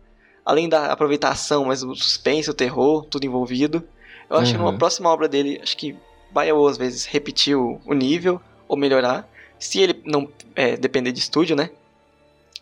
além 0.44 0.68
da 0.68 0.92
aproveitação, 0.92 1.64
mas 1.66 1.82
o 1.82 1.94
suspense, 1.94 2.48
o 2.50 2.54
terror, 2.54 3.04
tudo 3.06 3.24
envolvido. 3.26 3.82
Eu 4.28 4.36
acho 4.36 4.52
que 4.52 4.58
Uhum. 4.58 4.66
numa 4.66 4.78
próxima 4.78 5.10
obra 5.10 5.28
dele, 5.28 5.58
acho 5.62 5.76
que 5.76 5.96
vai 6.32 6.50
ou 6.52 6.66
às 6.68 6.76
vezes 6.78 7.04
repetir 7.06 7.56
o, 7.56 7.80
o 7.84 7.92
nível 7.94 8.40
ou 8.68 8.76
melhorar. 8.76 9.28
Se 9.58 9.80
ele 9.80 10.00
não 10.04 10.28
é, 10.54 10.76
depender 10.76 11.12
de 11.12 11.18
estúdio, 11.18 11.56
né? 11.56 11.70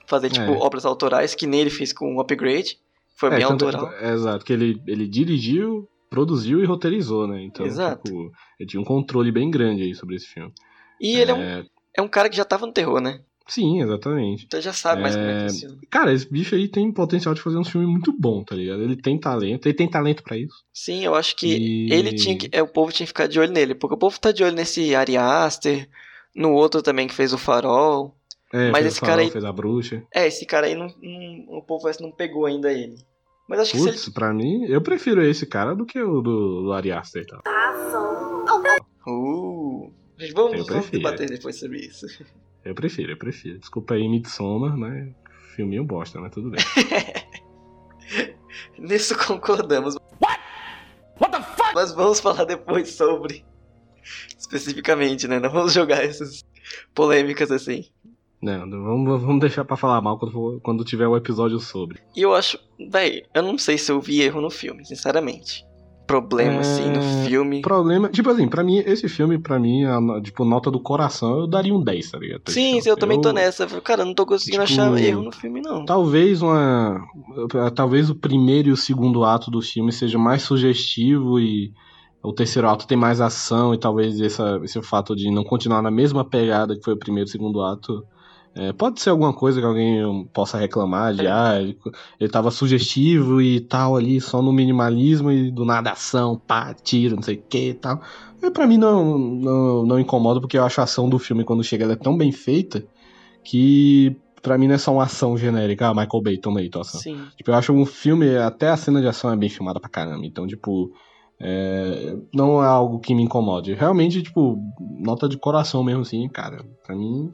Fazer 0.07 0.31
tipo 0.31 0.51
É. 0.53 0.57
obras 0.59 0.87
autorais, 0.87 1.35
que 1.35 1.47
nem 1.47 1.61
ele 1.61 1.71
fez 1.71 1.93
com 1.93 2.17
o 2.17 2.21
upgrade. 2.21 2.79
Foi 3.17 3.29
bem 3.31 3.41
É, 3.45 3.47
tanto- 3.47 3.67
autoral. 3.67 3.93
é, 4.01 4.13
exato, 4.13 4.45
que 4.45 4.53
ele, 4.53 4.81
ele 4.87 5.07
dirigiu, 5.07 5.87
produziu 6.09 6.63
e 6.63 6.65
roteirizou, 6.67 7.27
né? 7.27 7.43
Então, 7.43 7.67
Exato. 7.67 8.03
tipo, 8.05 8.33
ele 8.59 8.69
tinha 8.69 8.81
um 8.81 8.85
controle 8.85 9.31
bem 9.31 9.51
grande 9.51 9.83
aí 9.83 9.95
sobre 9.95 10.17
esse 10.17 10.27
filme. 10.27 10.53
E 11.01 11.17
ele 11.19 11.31
é 11.31 11.35
um, 11.35 11.43
É, 11.43 11.65
é 11.99 12.03
um 12.03 12.09
cara 12.09 12.31
que 12.31 12.37
já 12.37 12.45
tava 12.45 12.65
no 12.67 12.73
terror, 12.73 13.01
né? 13.01 13.21
Sim, 13.49 13.81
exatamente. 13.83 14.45
Então 14.45 14.61
já 14.61 14.73
sabe 14.75 15.01
mais 15.01 15.17
como 15.17 15.27
é 15.27 15.39
que 15.39 15.45
É, 15.45 15.49
funciona. 15.49 15.79
Cara, 15.91 16.13
esse 16.13 16.31
bicho 16.31 16.55
aí 16.55 16.69
tem 16.69 16.93
potencial 16.93 17.35
de 17.35 17.41
fazer 17.41 17.57
um 17.57 17.65
filme 17.65 17.87
muito 17.87 18.13
bom, 18.13 18.45
tá 18.45 18.55
ligado? 18.55 18.83
Ele 18.83 18.95
tem 18.95 19.19
talento, 19.19 19.67
ele 19.67 19.75
tem 19.75 19.89
talento 19.89 20.23
pra 20.23 20.37
isso. 20.37 20.55
Sim, 20.73 21.03
eu 21.05 21.15
acho 21.15 21.35
que 21.35 21.47
E- 21.57 21.93
ele 21.93 22.13
tinha 22.13 22.37
que. 22.37 22.49
É, 22.53 22.63
o 22.63 22.69
povo 22.69 22.93
tinha 22.93 23.07
que 23.07 23.09
ficar 23.11 23.27
de 23.27 23.41
olho 23.41 23.51
nele. 23.51 23.75
Porque 23.75 23.95
o 23.95 23.99
povo 23.99 24.21
tá 24.21 24.33
de 24.33 24.45
olho 24.45 24.55
nesse 24.55 24.95
Ari 24.95 25.17
Aster, 25.17 25.89
no 26.37 26.53
outro 26.53 26.83
também 26.83 27.07
que 27.09 27.15
fez 27.15 27.33
o 27.33 27.39
Farol. 27.39 28.15
É, 28.53 28.71
Mas 28.71 28.85
esse 28.87 28.99
o 28.99 29.01
cara 29.01 29.13
Farol, 29.13 29.25
aí- 29.27 29.33
fez 29.33 29.45
a 29.45 29.53
bruxa. 29.53 30.03
É, 30.15 30.27
esse 30.27 30.45
cara 30.45 30.67
aí 30.67 30.75
não, 30.75 30.89
não- 31.03 31.59
o 31.59 31.63
povo 31.63 31.89
não 32.01 32.11
pegou 32.13 32.45
ainda 32.45 32.71
ele. 32.73 32.97
Mas 33.49 33.61
acho 33.61 33.73
que 33.73 33.79
se 33.79 33.85
ele. 33.89 33.93
Putz, 33.97 34.09
pra 34.11 34.33
mim, 34.35 34.67
eu 34.67 34.83
prefiro 34.83 35.23
esse 35.25 35.47
cara 35.47 35.75
do 35.75 35.87
que 35.87 35.99
o 36.03 36.21
do, 36.21 36.63
do 36.65 36.73
Ari 36.75 36.93
Aster 36.93 37.23
e 37.23 37.27
tal. 37.27 37.41
Uh, 39.07 39.91
gente, 40.19 40.35
vamos, 40.35 40.67
vamos 40.67 40.91
debater 40.91 41.31
depois 41.31 41.59
sobre 41.59 41.79
isso. 41.79 42.07
Eu 42.65 42.75
prefiro, 42.75 43.13
eu 43.13 43.17
prefiro. 43.17 43.59
Desculpa 43.59 43.95
aí, 43.95 44.09
Midsommar, 44.09 44.77
mas 44.77 45.09
filminho 45.55 45.85
bosta, 45.85 46.21
mas 46.21 46.33
tudo 46.33 46.51
bem. 46.51 46.61
Nisso 48.79 49.17
concordamos. 49.27 49.97
What? 50.21 50.41
What 51.21 51.33
the 51.37 51.43
fuck? 51.43 51.75
Mas 51.75 51.93
vamos 51.93 52.21
falar 52.21 52.45
depois 52.45 52.91
sobre. 52.95 53.45
Especificamente, 54.39 55.29
né? 55.29 55.39
Não 55.39 55.51
vamos 55.51 55.73
jogar 55.73 56.05
essas 56.05 56.45
polêmicas 56.95 57.51
assim. 57.51 57.87
Não, 58.41 58.69
vamos, 58.71 59.21
vamos 59.23 59.41
deixar 59.41 59.65
pra 59.65 59.77
falar 59.77 60.01
mal 60.01 60.17
quando, 60.19 60.33
for- 60.33 60.61
quando 60.61 60.85
tiver 60.85 61.07
o 61.09 61.17
episódio 61.17 61.59
sobre. 61.59 62.01
E 62.17 62.23
eu 62.23 62.35
acho. 62.35 62.59
Véi, 62.91 63.25
eu 63.35 63.43
não 63.43 63.59
sei 63.59 63.77
se 63.77 63.91
eu 63.91 64.01
vi 64.01 64.23
erro 64.23 64.41
no 64.41 64.51
filme, 64.51 64.85
sinceramente. 64.85 65.67
Problema, 66.09 66.63
assim, 66.63 66.91
no 66.91 66.99
É, 66.99 67.03
filme. 67.03 67.61
Problema. 67.61 68.09
Tipo 68.09 68.31
assim, 68.31 68.49
pra 68.49 68.65
mim, 68.65 68.79
esse 68.79 69.09
filme, 69.09 69.39
pra 69.39 69.59
mim, 69.61 69.85
a, 69.85 70.01
tipo, 70.21 70.45
nota 70.45 70.71
do 70.71 70.81
coração, 70.81 71.41
eu 71.41 71.47
daria 71.47 71.73
um 71.73 71.81
10, 71.85 72.11
tá 72.11 72.19
ligado? 72.19 72.43
esse 72.49 72.55
Sim, 72.55 72.81
sim, 72.81 72.89
eu 72.89 72.97
também 72.97 73.21
tô 73.21 73.29
Eu- 73.29 73.35
nessa. 73.35 73.65
Eu 73.71 73.83
Cara, 73.83 74.03
eu 74.03 74.07
não 74.07 74.15
tô 74.15 74.27
conseguindo 74.27 74.65
tipo, 74.65 74.81
achar 74.83 74.99
erro 75.01 75.23
no 75.23 75.31
filme, 75.31 75.61
não. 75.61 75.85
Talvez 75.85 76.43
uma. 76.43 76.99
Talvez 77.77 78.11
o 78.11 78.15
primeiro 78.15 78.71
e 78.71 78.73
o 78.73 78.77
segundo 78.77 79.23
ato 79.25 79.51
do 79.51 79.61
filme 79.63 79.93
seja 79.93 80.19
mais 80.19 80.43
sugestivo 80.43 81.39
e 81.39 81.73
o 82.23 82.33
terceiro 82.33 82.69
ato 82.69 82.87
tem 82.87 82.97
mais 82.99 83.21
ação 83.21 83.73
e 83.73 83.79
talvez 83.79 84.21
essa, 84.21 84.59
esse 84.65 84.83
fato 84.83 85.15
de 85.15 85.31
não 85.31 85.45
continuar 85.45 85.83
na 85.83 85.91
mesma 85.91 86.25
pegada 86.25 86.75
que 86.75 86.83
foi 86.83 86.95
o 86.95 86.99
primeiro 86.99 87.29
e 87.29 87.31
o 87.31 87.33
segundo 87.33 87.61
ato. 87.63 88.03
É, 88.59 88.73
pode 88.73 89.01
ser 89.01 89.11
alguma 89.11 89.33
coisa 89.33 89.61
que 89.61 89.67
alguém 89.67 90.29
possa 90.33 90.59
reclamar 90.59 91.15
de, 91.15 91.29
ah, 91.29 91.61
ele, 91.61 91.79
ele 92.19 92.29
tava 92.29 92.51
sugestivo 92.51 93.41
e 93.41 93.61
tal 93.61 93.95
ali, 93.95 94.21
só 94.21 94.43
no 94.43 94.53
minimalismo 94.53 95.31
e 95.31 95.49
do 95.49 95.65
nada 95.65 95.93
ação, 95.93 96.37
pá, 96.37 96.75
tiro, 96.75 97.15
não 97.15 97.23
sei 97.23 97.37
o 97.37 97.43
que 97.49 97.69
e 97.71 97.75
tal. 97.75 98.01
E 98.43 98.51
pra 98.51 98.67
mim 98.67 98.77
não, 98.77 99.17
não, 99.17 99.87
não 99.87 100.01
incomoda, 100.01 100.41
porque 100.41 100.59
eu 100.59 100.65
acho 100.65 100.81
a 100.81 100.85
ação 100.85 101.09
do 101.09 101.21
filme, 101.21 101.45
quando 101.45 101.63
chega, 101.63 101.85
ela 101.85 101.93
é 101.93 101.97
tão 101.97 102.17
bem 102.17 102.33
feita 102.33 102.85
que 103.45 104.17
pra 104.43 104.59
mim 104.59 104.67
não 104.67 104.75
é 104.75 104.79
só 104.79 104.93
uma 104.93 105.05
ação 105.05 105.39
genérica, 105.39 105.87
ah, 105.87 105.95
Michael 105.95 106.23
Bay, 106.23 106.39
toma 106.39 106.59
aí 106.59 106.69
tua 106.69 106.83
ação. 106.83 107.01
Sim. 107.01 107.21
Tipo, 107.37 107.53
eu 107.53 107.55
acho 107.55 107.73
um 107.73 107.87
filme, 107.87 108.37
até 108.37 108.71
a 108.71 108.77
cena 108.77 109.01
de 109.01 109.07
ação 109.07 109.33
é 109.33 109.37
bem 109.37 109.49
filmada 109.49 109.79
pra 109.79 109.89
caramba. 109.89 110.27
Então, 110.27 110.49
tipo, 110.49 110.91
é, 111.41 112.17
não 112.35 112.61
é 112.63 112.67
algo 112.67 112.99
que 112.99 113.15
me 113.15 113.23
incomode. 113.23 113.75
Realmente, 113.75 114.21
tipo, 114.21 114.59
nota 114.99 115.29
de 115.29 115.39
coração 115.39 115.85
mesmo 115.85 116.03
assim, 116.03 116.29
cara. 116.29 116.65
Pra 116.85 116.97
mim, 116.97 117.31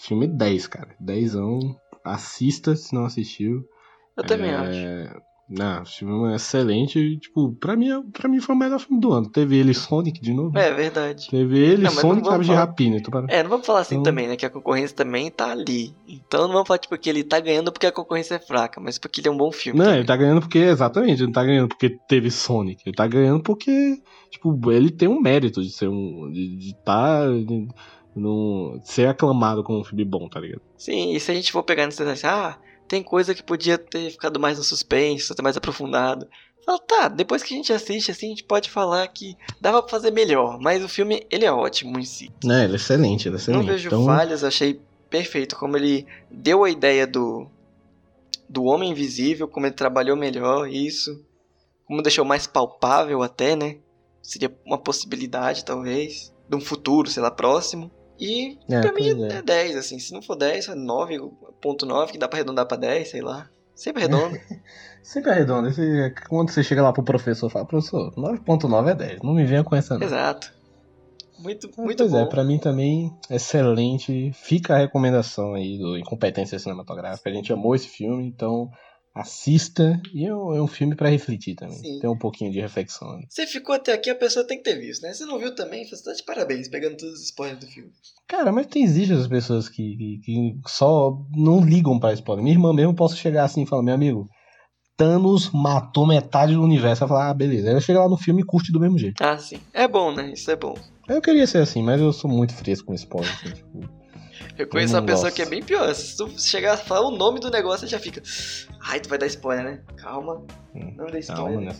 filme 0.00 0.26
10, 0.26 0.66
cara. 0.66 0.94
10 1.00 1.34
Assista 2.04 2.74
se 2.74 2.94
não 2.94 3.04
assistiu. 3.04 3.64
Eu 4.16 4.24
também 4.24 4.50
É, 4.50 4.54
acho. 4.56 5.22
Não, 5.48 5.82
o 5.82 5.86
filme 5.86 6.32
é 6.32 6.36
excelente. 6.36 6.98
e, 6.98 7.18
Tipo, 7.18 7.52
pra 7.56 7.76
mim, 7.76 7.90
é- 7.90 8.02
pra 8.12 8.28
mim 8.28 8.40
foi 8.40 8.54
o 8.54 8.58
melhor 8.58 8.78
filme 8.80 8.98
do 9.00 9.12
ano. 9.12 9.28
Teve 9.30 9.56
ele 9.58 9.72
e 9.72 9.74
Sonic 9.74 10.20
de 10.20 10.32
novo. 10.32 10.56
É 10.56 10.72
verdade. 10.72 11.28
Teve 11.28 11.58
ele, 11.58 11.82
Não, 11.82 11.90
Sonic 11.90 12.26
e 12.26 12.38
de 12.40 12.52
Rapina. 12.52 12.96
Então, 12.96 13.24
É, 13.28 13.42
não 13.42 13.50
vamos 13.50 13.66
falar 13.66 13.80
assim 13.80 13.96
Então- 13.96 14.04
também, 14.04 14.26
né? 14.28 14.36
Que 14.36 14.46
a 14.46 14.50
concorrência 14.50 14.96
também 14.96 15.30
tá 15.30 15.50
ali. 15.50 15.94
Então 16.08 16.42
não 16.46 16.52
vamos 16.54 16.66
falar, 16.68 16.78
tipo, 16.78 16.96
que 16.96 17.08
ele 17.10 17.22
tá 17.22 17.38
ganhando 17.38 17.70
porque 17.70 17.86
a 17.86 17.92
concorrência 17.92 18.36
é 18.36 18.38
fraca, 18.38 18.80
mas 18.80 18.96
porque 18.98 19.20
ele 19.20 19.28
é 19.28 19.30
um 19.30 19.36
bom 19.36 19.52
filme. 19.52 19.78
Não, 19.78 19.84
também. 19.86 19.98
ele 20.00 20.06
tá 20.08 20.16
ganhando 20.16 20.40
porque, 20.40 20.58
exatamente, 20.58 21.18
ele 21.18 21.26
não 21.26 21.32
tá 21.32 21.44
ganhando 21.44 21.68
porque 21.68 21.90
teve 22.08 22.30
Sonic. 22.30 22.82
Ele 22.86 22.96
tá 22.96 23.06
ganhando 23.06 23.42
porque, 23.42 23.98
tipo, 24.30 24.70
ele 24.72 24.90
tem 24.90 25.08
um 25.08 25.20
mérito 25.20 25.60
de 25.62 25.70
ser 25.70 25.88
um. 25.88 26.30
de, 26.32 26.56
de 26.56 26.74
tá. 26.82 27.26
De, 27.28 27.68
ser 28.84 29.08
aclamado 29.08 29.62
como 29.62 29.80
um 29.80 29.84
filme 29.84 30.04
bom, 30.04 30.28
tá 30.28 30.40
ligado? 30.40 30.62
Sim, 30.76 31.14
e 31.14 31.20
se 31.20 31.30
a 31.30 31.34
gente 31.34 31.52
for 31.52 31.62
pegar 31.62 31.86
nesse 31.86 32.02
assim, 32.02 32.26
ah, 32.26 32.58
tem 32.86 33.02
coisa 33.02 33.34
que 33.34 33.42
podia 33.42 33.78
ter 33.78 34.10
ficado 34.10 34.38
mais 34.38 34.58
no 34.58 34.64
suspense, 34.64 35.34
ter 35.34 35.42
mais 35.42 35.56
aprofundado. 35.56 36.28
Fala, 36.64 36.78
tá, 36.78 37.08
depois 37.08 37.42
que 37.42 37.54
a 37.54 37.56
gente 37.56 37.72
assiste, 37.72 38.10
assim, 38.10 38.26
a 38.26 38.28
gente 38.30 38.44
pode 38.44 38.70
falar 38.70 39.06
que 39.08 39.36
dava 39.60 39.82
pra 39.82 39.90
fazer 39.90 40.12
melhor, 40.12 40.60
mas 40.60 40.84
o 40.84 40.88
filme, 40.88 41.26
ele 41.30 41.44
é 41.44 41.50
ótimo 41.50 41.98
em 41.98 42.04
si. 42.04 42.30
É, 42.44 42.64
ele 42.64 42.74
é 42.74 42.76
excelente, 42.76 43.28
ele 43.28 43.36
é 43.36 43.38
excelente. 43.38 43.66
Não 43.66 43.72
vejo 43.72 43.88
então, 43.88 44.04
falhas, 44.04 44.44
achei 44.44 44.80
perfeito 45.10 45.56
como 45.56 45.76
ele 45.76 46.06
deu 46.30 46.64
a 46.64 46.70
ideia 46.70 47.06
do 47.06 47.46
do 48.48 48.64
homem 48.64 48.90
invisível, 48.90 49.48
como 49.48 49.64
ele 49.64 49.74
trabalhou 49.74 50.14
melhor 50.14 50.68
isso, 50.68 51.24
como 51.86 52.02
deixou 52.02 52.24
mais 52.24 52.46
palpável 52.46 53.22
até, 53.22 53.56
né? 53.56 53.78
Seria 54.22 54.54
uma 54.66 54.76
possibilidade 54.76 55.64
talvez 55.64 56.32
de 56.46 56.54
um 56.54 56.60
futuro, 56.60 57.08
sei 57.08 57.22
lá, 57.22 57.30
próximo. 57.30 57.90
E 58.20 58.58
É, 58.68 58.80
pra 58.80 58.92
mim 58.92 59.24
é. 59.24 59.38
é 59.38 59.42
10, 59.42 59.76
assim, 59.76 59.98
se 59.98 60.12
não 60.12 60.22
for 60.22 60.36
10, 60.36 60.68
é 60.68 60.74
9.9, 60.74 62.12
que 62.12 62.18
dá 62.18 62.28
pra 62.28 62.38
arredondar 62.38 62.66
pra 62.66 62.76
10, 62.76 63.10
sei 63.10 63.20
lá. 63.20 63.48
Sempre 63.74 64.02
arredondo. 64.04 64.38
Sempre 65.02 65.30
arredondo. 65.32 65.68
Esse- 65.68 66.14
quando 66.28 66.50
você 66.50 66.62
chega 66.62 66.82
lá 66.82 66.92
pro 66.92 67.02
professor 67.02 67.48
e 67.48 67.50
fala, 67.50 67.64
professor, 67.66 68.12
9.9 68.16 68.90
é 68.90 68.94
10. 68.94 69.22
Não 69.22 69.32
me 69.34 69.44
venha 69.44 69.64
com 69.64 69.74
essa 69.74 69.98
não. 69.98 70.06
Exato. 70.06 70.52
Muito, 71.40 71.68
muito 71.76 71.98
pois 71.98 72.12
bom. 72.12 72.18
é, 72.20 72.26
pra 72.26 72.44
mim 72.44 72.58
também, 72.58 73.12
excelente. 73.28 74.30
Fica 74.32 74.74
a 74.74 74.78
recomendação 74.78 75.54
aí 75.54 75.76
do 75.76 75.98
Incompetência 75.98 76.56
Cinematográfica. 76.58 77.28
A 77.28 77.32
gente 77.32 77.52
amou 77.52 77.74
esse 77.74 77.88
filme, 77.88 78.24
então 78.26 78.70
assista. 79.14 80.00
E 80.12 80.24
é 80.26 80.34
um, 80.34 80.54
é 80.54 80.62
um 80.62 80.66
filme 80.66 80.94
pra 80.94 81.08
refletir 81.08 81.54
também. 81.54 81.76
Sim. 81.76 81.98
Tem 82.00 82.10
um 82.10 82.18
pouquinho 82.18 82.50
de 82.50 82.60
reflexão. 82.60 83.10
ali. 83.10 83.26
Você 83.28 83.46
ficou 83.46 83.74
até 83.74 83.92
aqui, 83.92 84.10
a 84.10 84.14
pessoa 84.14 84.46
tem 84.46 84.58
que 84.58 84.64
ter 84.64 84.78
visto, 84.78 85.02
né? 85.02 85.12
Se 85.12 85.24
não 85.24 85.38
viu 85.38 85.54
também, 85.54 85.84
você 85.84 86.02
tá 86.02 86.12
de 86.12 86.22
parabéns, 86.22 86.68
pegando 86.68 86.96
todos 86.96 87.14
os 87.14 87.24
spoilers 87.24 87.60
do 87.60 87.66
filme. 87.66 87.90
Cara, 88.28 88.50
mas 88.50 88.66
tem 88.66 88.82
existe 88.82 89.12
as 89.12 89.28
pessoas 89.28 89.68
que, 89.68 89.96
que, 89.96 90.20
que 90.24 90.70
só 90.70 91.18
não 91.36 91.64
ligam 91.64 91.98
pra 91.98 92.12
spoiler. 92.12 92.42
Minha 92.42 92.56
irmã 92.56 92.72
mesmo, 92.72 92.94
posso 92.94 93.16
chegar 93.16 93.44
assim 93.44 93.62
e 93.62 93.66
falar, 93.66 93.82
meu 93.82 93.94
amigo, 93.94 94.28
Thanos 94.96 95.50
matou 95.50 96.06
metade 96.06 96.54
do 96.54 96.62
universo. 96.62 97.04
Ela 97.04 97.08
fala, 97.08 97.30
ah, 97.30 97.34
beleza. 97.34 97.68
Ela 97.68 97.80
chega 97.80 98.00
lá 98.00 98.08
no 98.08 98.16
filme 98.16 98.42
e 98.42 98.46
curte 98.46 98.72
do 98.72 98.80
mesmo 98.80 98.98
jeito. 98.98 99.22
Ah, 99.22 99.36
sim. 99.38 99.58
É 99.72 99.86
bom, 99.88 100.14
né? 100.14 100.32
Isso 100.32 100.50
é 100.50 100.56
bom. 100.56 100.74
Eu 101.08 101.20
queria 101.20 101.46
ser 101.46 101.58
assim, 101.58 101.82
mas 101.82 102.00
eu 102.00 102.12
sou 102.12 102.30
muito 102.30 102.54
fresco 102.54 102.86
com 102.86 102.94
spoiler. 102.94 103.32
Assim, 103.32 103.52
tipo, 103.52 104.01
Eu 104.58 104.66
conheço 104.68 104.94
Eu 104.94 105.00
uma 105.00 105.06
pessoa 105.06 105.24
gosto. 105.30 105.36
que 105.36 105.42
é 105.42 105.46
bem 105.46 105.62
pior. 105.62 105.94
Se 105.94 106.16
tu 106.16 106.28
chegar 106.40 106.74
a 106.74 106.76
falar 106.76 107.06
o 107.08 107.10
nome 107.16 107.40
do 107.40 107.50
negócio, 107.50 107.80
você 107.86 107.90
já 107.92 107.98
fica. 107.98 108.22
Ai, 108.80 109.00
tu 109.00 109.08
vai 109.08 109.18
dar 109.18 109.26
spoiler, 109.26 109.64
né? 109.64 109.80
Calma. 109.96 110.42
Não 110.74 111.06
dê 111.06 111.20
spoiler. 111.20 111.54
calma, 111.54 111.60
né? 111.60 111.76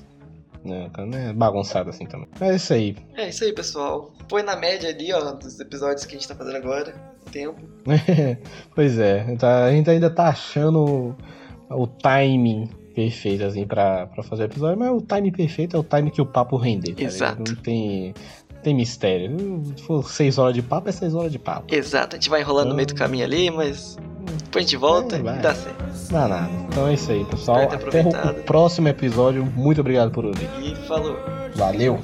Não, 0.64 0.88
cara, 0.90 1.06
não 1.08 1.18
é 1.18 1.32
bagunçado 1.32 1.90
assim 1.90 2.06
também. 2.06 2.28
Mas 2.38 2.50
é 2.50 2.56
isso 2.56 2.72
aí. 2.72 2.96
É 3.16 3.28
isso 3.28 3.44
aí, 3.44 3.52
pessoal. 3.52 4.12
Põe 4.28 4.42
na 4.42 4.54
média 4.56 4.88
ali, 4.90 5.12
ó, 5.12 5.32
dos 5.32 5.58
episódios 5.58 6.04
que 6.06 6.14
a 6.14 6.18
gente 6.18 6.28
tá 6.28 6.34
fazendo 6.36 6.56
agora. 6.56 6.94
Tempo. 7.32 7.60
pois 8.74 8.98
é, 8.98 9.36
tá- 9.36 9.64
a 9.64 9.70
gente 9.72 9.88
ainda 9.90 10.10
tá 10.10 10.28
achando 10.28 11.16
o 11.70 11.86
timing 11.86 12.68
perfeito, 12.94 13.42
assim, 13.44 13.66
pra, 13.66 14.06
pra 14.08 14.22
fazer 14.22 14.42
o 14.42 14.46
episódio, 14.46 14.78
mas 14.78 14.90
o 14.90 15.00
timing 15.00 15.32
perfeito 15.32 15.76
é 15.76 15.78
o 15.80 15.82
timing 15.84 16.10
que 16.10 16.20
o 16.20 16.26
papo 16.26 16.56
render. 16.56 16.94
tá 16.94 17.02
Exato. 17.02 17.42
Não 17.50 17.56
tem, 17.62 18.12
tem 18.62 18.74
mistério. 18.74 19.62
Se 19.76 19.82
for 19.82 20.08
6 20.08 20.38
horas 20.38 20.54
de 20.54 20.62
papo, 20.62 20.88
é 20.88 20.92
6 20.92 21.14
horas 21.14 21.32
de 21.32 21.38
papo. 21.38 21.74
Exato. 21.74 22.16
A 22.16 22.18
gente 22.18 22.30
vai 22.30 22.40
enrolando 22.40 22.68
no 22.70 22.74
meio 22.74 22.86
do 22.86 22.94
caminho 22.94 23.24
ali, 23.24 23.50
mas. 23.50 23.96
Depois 24.44 24.64
a 24.64 24.68
gente 24.68 24.76
volta 24.76 25.16
É, 25.16 25.18
e 25.18 25.22
dá 25.22 25.54
certo. 25.54 25.82
Não 26.10 26.20
dá 26.20 26.28
nada. 26.28 26.50
Então 26.68 26.86
é 26.86 26.94
isso 26.94 27.10
aí, 27.10 27.24
pessoal. 27.24 27.62
Até 27.62 27.76
o 28.30 28.34
próximo 28.44 28.88
episódio. 28.88 29.44
Muito 29.44 29.80
obrigado 29.80 30.10
por 30.10 30.24
ouvir. 30.24 30.48
E 30.62 30.74
falou. 30.86 31.16
Valeu! 31.54 31.98